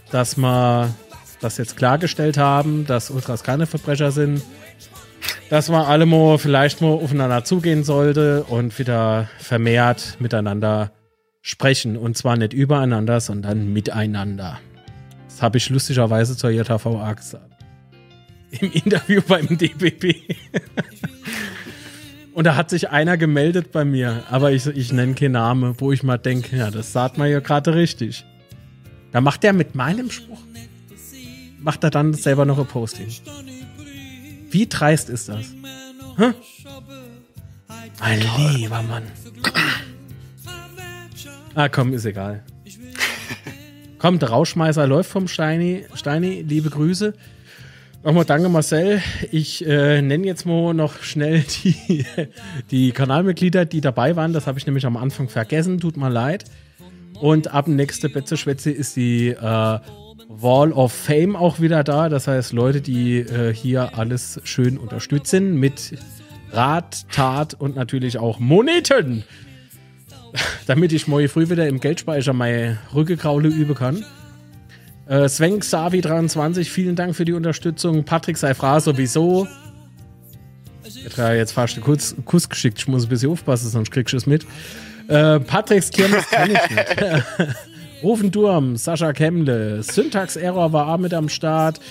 dass 0.09 0.35
wir 0.37 0.93
das 1.45 1.57
jetzt 1.57 1.77
klargestellt 1.77 2.37
haben, 2.37 2.85
dass 2.87 3.11
Ultras 3.11 3.43
keine 3.43 3.67
Verbrecher 3.67 4.11
sind. 4.11 4.41
Dass 5.49 5.69
wir 5.69 5.87
alle 5.87 6.05
mal 6.05 6.37
vielleicht 6.39 6.81
mal 6.81 6.89
aufeinander 6.89 7.43
zugehen 7.43 7.83
sollte 7.83 8.43
und 8.43 8.77
wieder 8.79 9.29
vermehrt 9.37 10.17
miteinander 10.19 10.91
sprechen. 11.41 11.97
Und 11.97 12.17
zwar 12.17 12.35
nicht 12.35 12.53
übereinander, 12.53 13.19
sondern 13.19 13.71
miteinander. 13.71 14.59
Das 15.29 15.41
habe 15.41 15.57
ich 15.57 15.69
lustigerweise 15.69 16.35
zur 16.35 16.49
JVA 16.49 17.13
gesagt. 17.13 17.53
Im 18.51 18.71
Interview 18.71 19.21
beim 19.27 19.47
DBB. 19.47 20.15
Und 22.33 22.45
da 22.45 22.55
hat 22.55 22.69
sich 22.69 22.89
einer 22.89 23.17
gemeldet 23.17 23.71
bei 23.71 23.85
mir, 23.85 24.23
aber 24.29 24.51
ich, 24.51 24.65
ich 24.67 24.91
nenne 24.91 25.13
keinen 25.13 25.33
Namen, 25.33 25.75
wo 25.77 25.91
ich 25.91 26.03
mal 26.03 26.17
denke, 26.17 26.57
ja, 26.57 26.71
das 26.71 26.91
sagt 26.91 27.17
man 27.17 27.29
ja 27.29 27.39
gerade 27.39 27.75
richtig. 27.75 28.25
Da 29.11 29.21
macht 29.21 29.45
er 29.45 29.53
mit 29.53 29.75
meinem 29.75 30.11
Spruch, 30.11 30.41
macht 31.65 31.83
er 31.83 31.89
dann 31.89 32.13
selber 32.13 32.45
noch 32.45 32.59
ein 32.59 32.67
Posting. 32.67 33.07
Wie 34.51 34.67
dreist 34.67 35.09
ist 35.09 35.29
das? 35.29 35.47
Hä? 36.15 36.31
Mein 37.99 38.21
lieber 38.37 38.83
Mann. 38.83 39.03
Ah, 41.55 41.67
komm, 41.67 41.93
ist 41.93 42.05
egal. 42.05 42.43
komm, 43.97 44.19
der 44.19 44.29
Rauschmeißer 44.29 44.85
läuft 44.85 45.09
vom 45.09 45.27
Steini. 45.27 45.85
Steini, 45.95 46.43
liebe 46.47 46.69
Grüße. 46.69 47.15
Nochmal 48.03 48.25
danke, 48.25 48.47
Marcel. 48.47 49.01
Ich 49.31 49.65
äh, 49.65 50.03
nenne 50.03 50.27
jetzt 50.27 50.45
mal 50.45 50.75
noch 50.75 51.01
schnell 51.01 51.43
die, 51.63 52.05
die 52.69 52.91
Kanalmitglieder, 52.91 53.65
die 53.65 53.81
dabei 53.81 54.15
waren. 54.15 54.33
Das 54.33 54.45
habe 54.45 54.59
ich 54.59 54.67
nämlich 54.67 54.85
am 54.85 54.97
Anfang 54.97 55.29
vergessen. 55.29 55.79
Tut 55.79 55.97
mir 55.97 56.09
leid. 56.09 56.45
Und 57.19 57.51
ab 57.51 57.67
nächste 57.67 58.09
Betze 58.09 58.37
Schwätze 58.37 58.69
ist 58.69 58.95
die 58.95 59.29
äh, 59.29 59.79
Wall 60.27 60.71
of 60.71 60.91
Fame 60.91 61.35
auch 61.35 61.59
wieder 61.59 61.83
da. 61.83 62.09
Das 62.09 62.27
heißt, 62.27 62.53
Leute, 62.53 62.81
die 62.81 63.19
äh, 63.19 63.53
hier 63.53 63.97
alles 63.97 64.39
schön 64.43 64.77
unterstützen 64.77 65.55
mit 65.55 65.97
Rat, 66.51 67.05
Tat 67.11 67.53
und 67.53 67.75
natürlich 67.75 68.17
auch 68.17 68.39
Moneten. 68.39 69.23
Damit 70.67 70.93
ich 70.93 71.07
morgen 71.07 71.29
früh 71.29 71.49
wieder 71.49 71.67
im 71.67 71.79
Geldspeicher 71.79 72.33
meine 72.33 72.77
Rückekraule 72.93 73.49
üben 73.49 73.75
kann. 73.75 74.03
Äh, 75.07 75.29
Sven 75.29 75.59
Xavi 75.59 76.01
23, 76.01 76.69
vielen 76.69 76.95
Dank 76.95 77.15
für 77.15 77.25
die 77.25 77.33
Unterstützung. 77.33 78.03
Patrick 78.03 78.37
Seifra 78.37 78.79
sowieso. 78.79 79.47
Ich 80.83 81.17
habe 81.17 81.35
jetzt 81.35 81.51
fast 81.51 81.75
einen 81.75 81.83
Kuss, 81.83 82.15
Kuss 82.25 82.49
geschickt. 82.49 82.79
Ich 82.79 82.87
muss 82.87 83.03
ein 83.05 83.09
bisschen 83.09 83.31
aufpassen, 83.31 83.69
sonst 83.69 83.91
kriegst 83.91 84.13
du 84.13 84.17
es 84.17 84.25
mit. 84.25 84.45
Äh, 85.07 85.39
Patricks 85.39 85.91
Kirmes 85.91 86.27
kenne 86.29 86.53
ich 86.53 86.75
nicht. 86.75 87.55
Rufendurm, 88.05 88.77
Sascha 88.77 89.13
Kemble, 89.13 89.81
Syntax 89.81 90.35
Error 90.35 90.71
war 90.71 90.89
auch 90.89 90.99
mit 90.99 91.11
am 91.11 91.27
Start. 91.27 91.81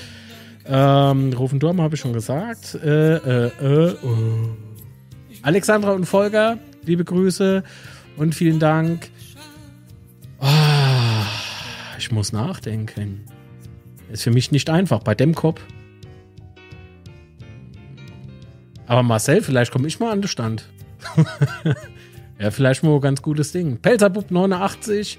Ähm, 0.65 1.33
Rufendurm 1.33 1.81
habe 1.81 1.97
ich 1.97 2.01
schon 2.01 2.13
gesagt. 2.13 2.77
Äh, 2.77 3.17
äh, 3.17 3.47
äh, 3.61 3.97
oh. 4.01 4.55
Alexandra 5.43 5.91
und 5.91 6.07
Volker, 6.07 6.59
liebe 6.85 7.05
Grüße 7.05 7.65
und 8.17 8.33
vielen 8.33 8.61
Dank. 8.61 9.09
Oh. 10.39 10.47
Ich 11.99 12.13
muss 12.13 12.33
nachdenken. 12.33 13.25
Ist 14.13 14.23
für 14.23 14.31
mich 14.31 14.53
nicht 14.53 14.71
einfach 14.71 15.01
bei 15.01 15.17
dem 15.17 15.35
Kopf. 15.35 15.63
Aber 18.87 19.03
Marcel, 19.03 19.43
vielleicht 19.43 19.73
komme 19.73 19.89
ich 19.89 19.99
mal 19.99 20.13
an 20.13 20.23
den 20.23 20.29
Stand. 20.29 20.69
ja, 22.39 22.53
vielleicht 22.53 22.85
mal 22.85 22.95
ein 22.95 23.01
ganz 23.01 23.21
gutes 23.21 23.51
Ding. 23.51 23.79
Pelzerbub 23.79 24.31
89. 24.31 25.19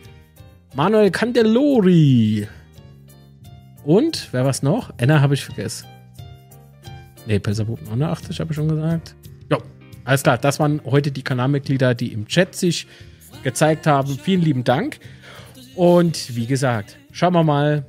Manuel 0.75 1.09
Candelori. 1.09 2.49
Und, 3.85 4.27
wer 4.33 4.43
was 4.43 4.61
noch? 4.61 4.91
Enna 4.97 5.21
habe 5.21 5.33
ich 5.33 5.45
vergessen. 5.45 5.87
Ne, 7.25 7.39
Pelzerbub 7.39 7.81
89 7.81 8.41
habe 8.41 8.51
ich 8.51 8.55
schon 8.57 8.67
gesagt. 8.67 9.15
Jo, 9.49 9.59
alles 10.03 10.21
klar. 10.21 10.37
Das 10.37 10.59
waren 10.59 10.81
heute 10.83 11.13
die 11.13 11.21
Kanalmitglieder, 11.23 11.95
die 11.95 12.11
im 12.11 12.27
Chat 12.27 12.55
sich 12.55 12.87
gezeigt 13.41 13.87
haben. 13.87 14.19
Vielen 14.19 14.41
lieben 14.41 14.63
Dank. 14.65 14.99
Und 15.75 16.35
wie 16.35 16.45
gesagt, 16.45 16.97
schauen 17.13 17.33
wir 17.33 17.43
mal, 17.45 17.85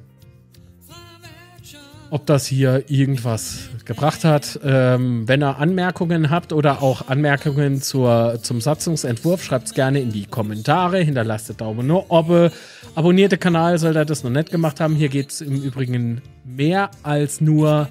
ob 2.10 2.24
das 2.26 2.47
hier 2.47 2.84
irgendwas 2.89 3.68
gebracht 3.86 4.24
hat. 4.24 4.60
Ähm, 4.62 5.26
wenn 5.26 5.42
ihr 5.42 5.58
Anmerkungen 5.58 6.31
habt 6.31 6.52
oder 6.52 6.82
auch 6.82 7.08
Anmerkungen 7.08 7.81
zur, 7.81 8.39
zum 8.42 8.60
Satzungsentwurf, 8.60 9.42
schreibt 9.42 9.68
es 9.68 9.74
gerne 9.74 10.00
in 10.00 10.12
die 10.12 10.26
Kommentare, 10.26 10.98
hinterlasst 10.98 11.48
den 11.48 11.56
Daumen 11.56 11.86
nur 11.86 12.10
ob. 12.10 12.52
Abonniert 12.94 13.32
den 13.32 13.40
Kanal, 13.40 13.78
sollte 13.78 14.00
ihr 14.00 14.05
das 14.05 14.24
noch 14.24 14.31
nicht 14.31 14.50
gemacht 14.50 14.81
haben. 14.81 14.94
Hier 14.94 15.08
geht 15.08 15.31
es 15.31 15.40
im 15.40 15.62
Übrigen 15.62 16.23
mehr 16.44 16.90
als 17.02 17.40
nur 17.40 17.89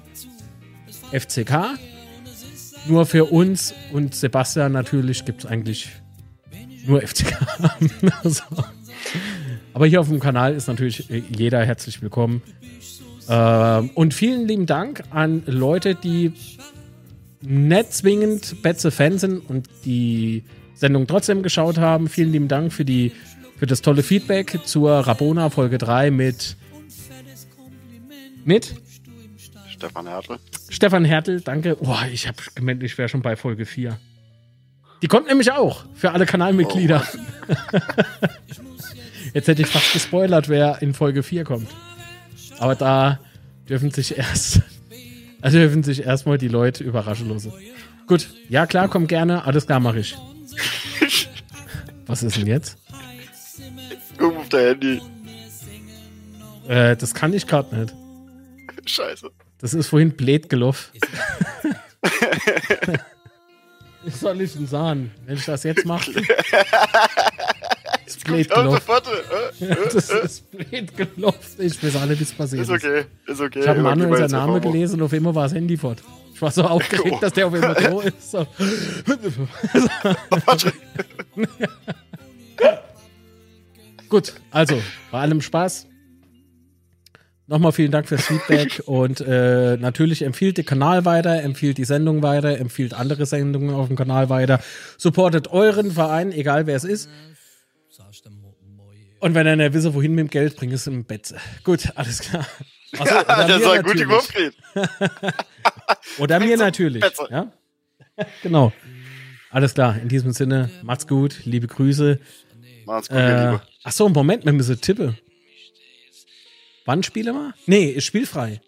FCK. 1.12 1.78
Nur 2.86 3.06
für 3.06 3.24
uns 3.24 3.74
und 3.92 4.14
Sebastian 4.14 4.72
natürlich 4.72 5.24
gibt 5.24 5.44
es 5.44 5.50
eigentlich 5.50 5.90
nur 6.86 7.00
FCK. 7.00 7.36
also, 8.22 8.42
aber 9.72 9.86
hier 9.86 10.00
auf 10.00 10.08
dem 10.08 10.20
Kanal 10.20 10.54
ist 10.54 10.68
natürlich 10.68 11.10
äh, 11.10 11.22
jeder 11.28 11.64
herzlich 11.64 12.00
willkommen. 12.00 12.42
Ähm, 13.28 13.90
und 13.94 14.14
vielen 14.14 14.46
lieben 14.46 14.66
Dank 14.66 15.04
an 15.10 15.42
Leute, 15.46 15.94
die 15.94 16.32
nicht 17.40 17.92
zwingend 17.92 18.62
Betze-Fans 18.62 19.20
sind 19.20 19.38
und 19.48 19.68
die 19.84 20.44
Sendung 20.74 21.06
trotzdem 21.06 21.42
geschaut 21.42 21.78
haben. 21.78 22.08
Vielen 22.08 22.32
lieben 22.32 22.48
Dank 22.48 22.72
für, 22.72 22.84
die, 22.84 23.12
für 23.56 23.66
das 23.66 23.82
tolle 23.82 24.02
Feedback 24.02 24.60
zur 24.64 24.92
Rabona 24.92 25.50
Folge 25.50 25.78
3 25.78 26.10
mit. 26.10 26.56
Mit? 28.44 28.74
Stefan 29.68 30.06
Hertel. 30.06 30.38
Stefan 30.68 31.04
Hertel, 31.04 31.40
danke. 31.40 31.76
Boah, 31.76 32.06
ich 32.10 32.26
habe 32.28 32.38
gemeint, 32.54 32.82
ich 32.82 32.96
wäre 32.96 33.08
schon 33.08 33.22
bei 33.22 33.36
Folge 33.36 33.66
4. 33.66 33.98
Die 35.02 35.08
kommt 35.08 35.26
nämlich 35.26 35.52
auch 35.52 35.84
für 35.94 36.12
alle 36.12 36.26
Kanalmitglieder. 36.26 37.06
Oh. 37.06 37.78
Jetzt 39.34 39.48
hätte 39.48 39.62
ich 39.62 39.68
fast 39.68 39.92
gespoilert, 39.92 40.48
wer 40.48 40.80
in 40.80 40.94
Folge 40.94 41.22
4 41.22 41.44
kommt. 41.44 41.68
Aber 42.58 42.74
da 42.74 43.20
dürfen 43.68 43.90
sich 43.90 44.16
erst, 44.16 44.62
also 45.40 45.58
dürfen 45.58 45.82
sich 45.82 46.02
erstmal 46.02 46.38
die 46.38 46.48
Leute 46.48 46.84
überraschen 46.84 47.28
lassen. 47.28 47.52
Gut, 48.06 48.28
ja 48.48 48.66
klar, 48.66 48.88
komm 48.88 49.06
gerne, 49.06 49.44
alles 49.44 49.66
klar 49.66 49.80
mache 49.80 50.00
ich. 50.00 50.16
Was 52.06 52.22
ist 52.22 52.36
denn 52.36 52.46
jetzt? 52.46 52.78
Guck 54.16 54.36
auf 54.36 54.48
dein 54.48 54.66
Handy. 54.66 55.00
Äh, 56.68 56.96
das 56.96 57.14
kann 57.14 57.32
ich 57.32 57.46
gerade 57.46 57.74
nicht. 57.76 57.94
Scheiße. 58.86 59.30
Das 59.58 59.74
ist 59.74 59.88
vorhin 59.88 60.12
blöd 60.16 60.48
gelaufen. 60.48 60.98
Was 64.04 64.20
soll 64.20 64.40
ich 64.40 64.52
denn 64.52 64.66
sagen, 64.68 65.10
wenn 65.24 65.36
ich 65.36 65.44
das 65.44 65.64
jetzt 65.64 65.84
mache? 65.84 66.12
Ist 68.06 68.24
blöd 68.24 68.48
gelaufen. 68.48 68.80
Äh, 69.60 69.64
äh, 69.66 69.76
das 69.92 70.10
äh. 70.10 70.24
ist 70.24 70.50
blöd 70.50 70.96
gelaufen. 70.96 71.40
Ich 71.58 71.82
weiß 71.82 71.96
alle, 71.96 72.18
wie 72.18 72.22
es 72.22 72.32
passiert 72.32 72.62
ist. 72.62 72.70
okay, 72.70 73.04
ist 73.26 73.40
okay. 73.40 73.60
Ich 73.60 73.68
habe 73.68 73.82
Manuel 73.82 74.16
seinen 74.16 74.30
Namen 74.30 74.60
gelesen 74.60 75.00
und 75.00 75.06
auf 75.06 75.12
einmal 75.12 75.34
war 75.34 75.44
das 75.44 75.54
Handy 75.54 75.76
fort. 75.76 76.02
Ich 76.34 76.42
war 76.42 76.50
so 76.50 76.64
aufgeregt, 76.64 77.14
oh. 77.16 77.18
dass 77.20 77.32
der 77.32 77.46
auf 77.46 77.54
einmal 77.54 77.74
so 77.90 78.00
ist. 78.00 78.30
So. 78.30 78.46
Gut, 84.08 84.34
also, 84.50 84.80
bei 85.10 85.18
allem 85.18 85.40
Spaß. 85.40 85.86
Nochmal 87.48 87.72
vielen 87.72 87.92
Dank 87.92 88.08
fürs 88.08 88.26
Feedback 88.26 88.82
und 88.86 89.20
äh, 89.20 89.76
natürlich 89.76 90.22
empfiehlt 90.22 90.58
den 90.58 90.66
Kanal 90.66 91.04
weiter, 91.04 91.42
empfiehlt 91.42 91.78
die 91.78 91.84
Sendung 91.84 92.22
weiter, 92.22 92.58
empfiehlt 92.58 92.92
andere 92.92 93.24
Sendungen 93.24 93.72
auf 93.72 93.86
dem 93.86 93.96
Kanal 93.96 94.28
weiter, 94.28 94.60
supportet 94.98 95.48
euren 95.48 95.92
Verein, 95.92 96.32
egal 96.32 96.66
wer 96.66 96.74
es 96.74 96.84
ist. 96.84 97.08
Und 99.26 99.34
wenn 99.34 99.44
er 99.44 99.56
nicht 99.56 99.72
wisse, 99.72 99.92
wohin 99.92 100.14
mit 100.14 100.28
dem 100.28 100.30
Geld, 100.30 100.54
bringt 100.54 100.72
es 100.72 100.86
im 100.86 101.04
Bett. 101.04 101.34
Gut, 101.64 101.90
alles 101.96 102.20
klar. 102.20 102.46
Also, 102.96 103.14
ja, 103.14 103.46
der 103.46 103.60
soll 103.60 103.82
gut 103.82 104.00
im 104.00 104.10
Oder 106.18 106.38
mir 106.38 106.56
natürlich. 106.56 107.04
Ja? 107.30 107.52
genau. 108.42 108.72
Alles 109.50 109.74
klar, 109.74 109.98
in 109.98 110.08
diesem 110.08 110.30
Sinne, 110.30 110.70
macht's 110.82 111.08
gut, 111.08 111.44
liebe 111.44 111.66
Grüße. 111.66 112.20
Macht's 112.86 113.08
gut, 113.08 113.18
äh, 113.18 113.50
Liebe. 113.50 113.62
Achso, 113.82 114.08
Moment, 114.08 114.46
wir 114.46 114.52
müssen 114.52 114.80
tippen. 114.80 115.18
Wann 116.86 117.02
spielen 117.02 117.34
wir? 117.34 117.54
Nee, 117.66 117.86
ist 117.86 118.04
spielfrei. 118.04 118.60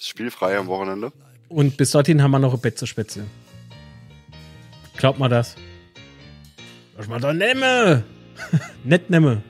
Spielfrei 0.00 0.58
am 0.58 0.66
Wochenende. 0.66 1.12
Und 1.48 1.76
bis 1.76 1.92
dorthin 1.92 2.22
haben 2.22 2.32
wir 2.32 2.40
noch 2.40 2.52
ein 2.52 2.60
Bett 2.60 2.76
zur 2.76 2.88
Spätzle. 2.88 3.24
Glaubt 4.96 5.20
mal 5.20 5.28
das. 5.28 5.54
Was 6.96 7.06
mal 7.06 7.20
da 7.20 7.32
nemme? 7.32 8.02
Nett 8.84 9.08
nemme. 9.08 9.42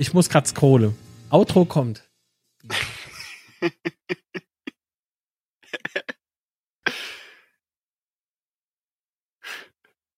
Ich 0.00 0.12
muss 0.14 0.28
grad 0.30 0.54
Kohle. 0.54 0.94
Outro 1.28 1.66
kommt. 1.66 2.08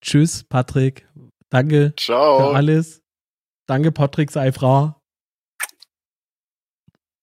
Tschüss, 0.01 0.45
Patrick. 0.45 1.09
Danke 1.51 1.95
Ciao. 1.97 2.39
für 2.39 2.55
alles. 2.55 3.03
Danke, 3.67 3.91
Patrick 3.91 4.31
Seifra. 4.31 5.01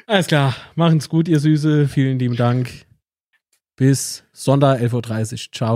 Alles 0.07 0.25
klar. 0.25 0.55
Machen's 0.73 1.09
gut, 1.09 1.27
ihr 1.27 1.39
Süße. 1.39 1.87
Vielen 1.87 2.17
lieben 2.17 2.35
Dank. 2.35 2.87
Bis 3.75 4.23
Sonntag 4.33 4.81
11.30 4.81 5.33
Uhr. 5.33 5.51
Ciao. 5.51 5.75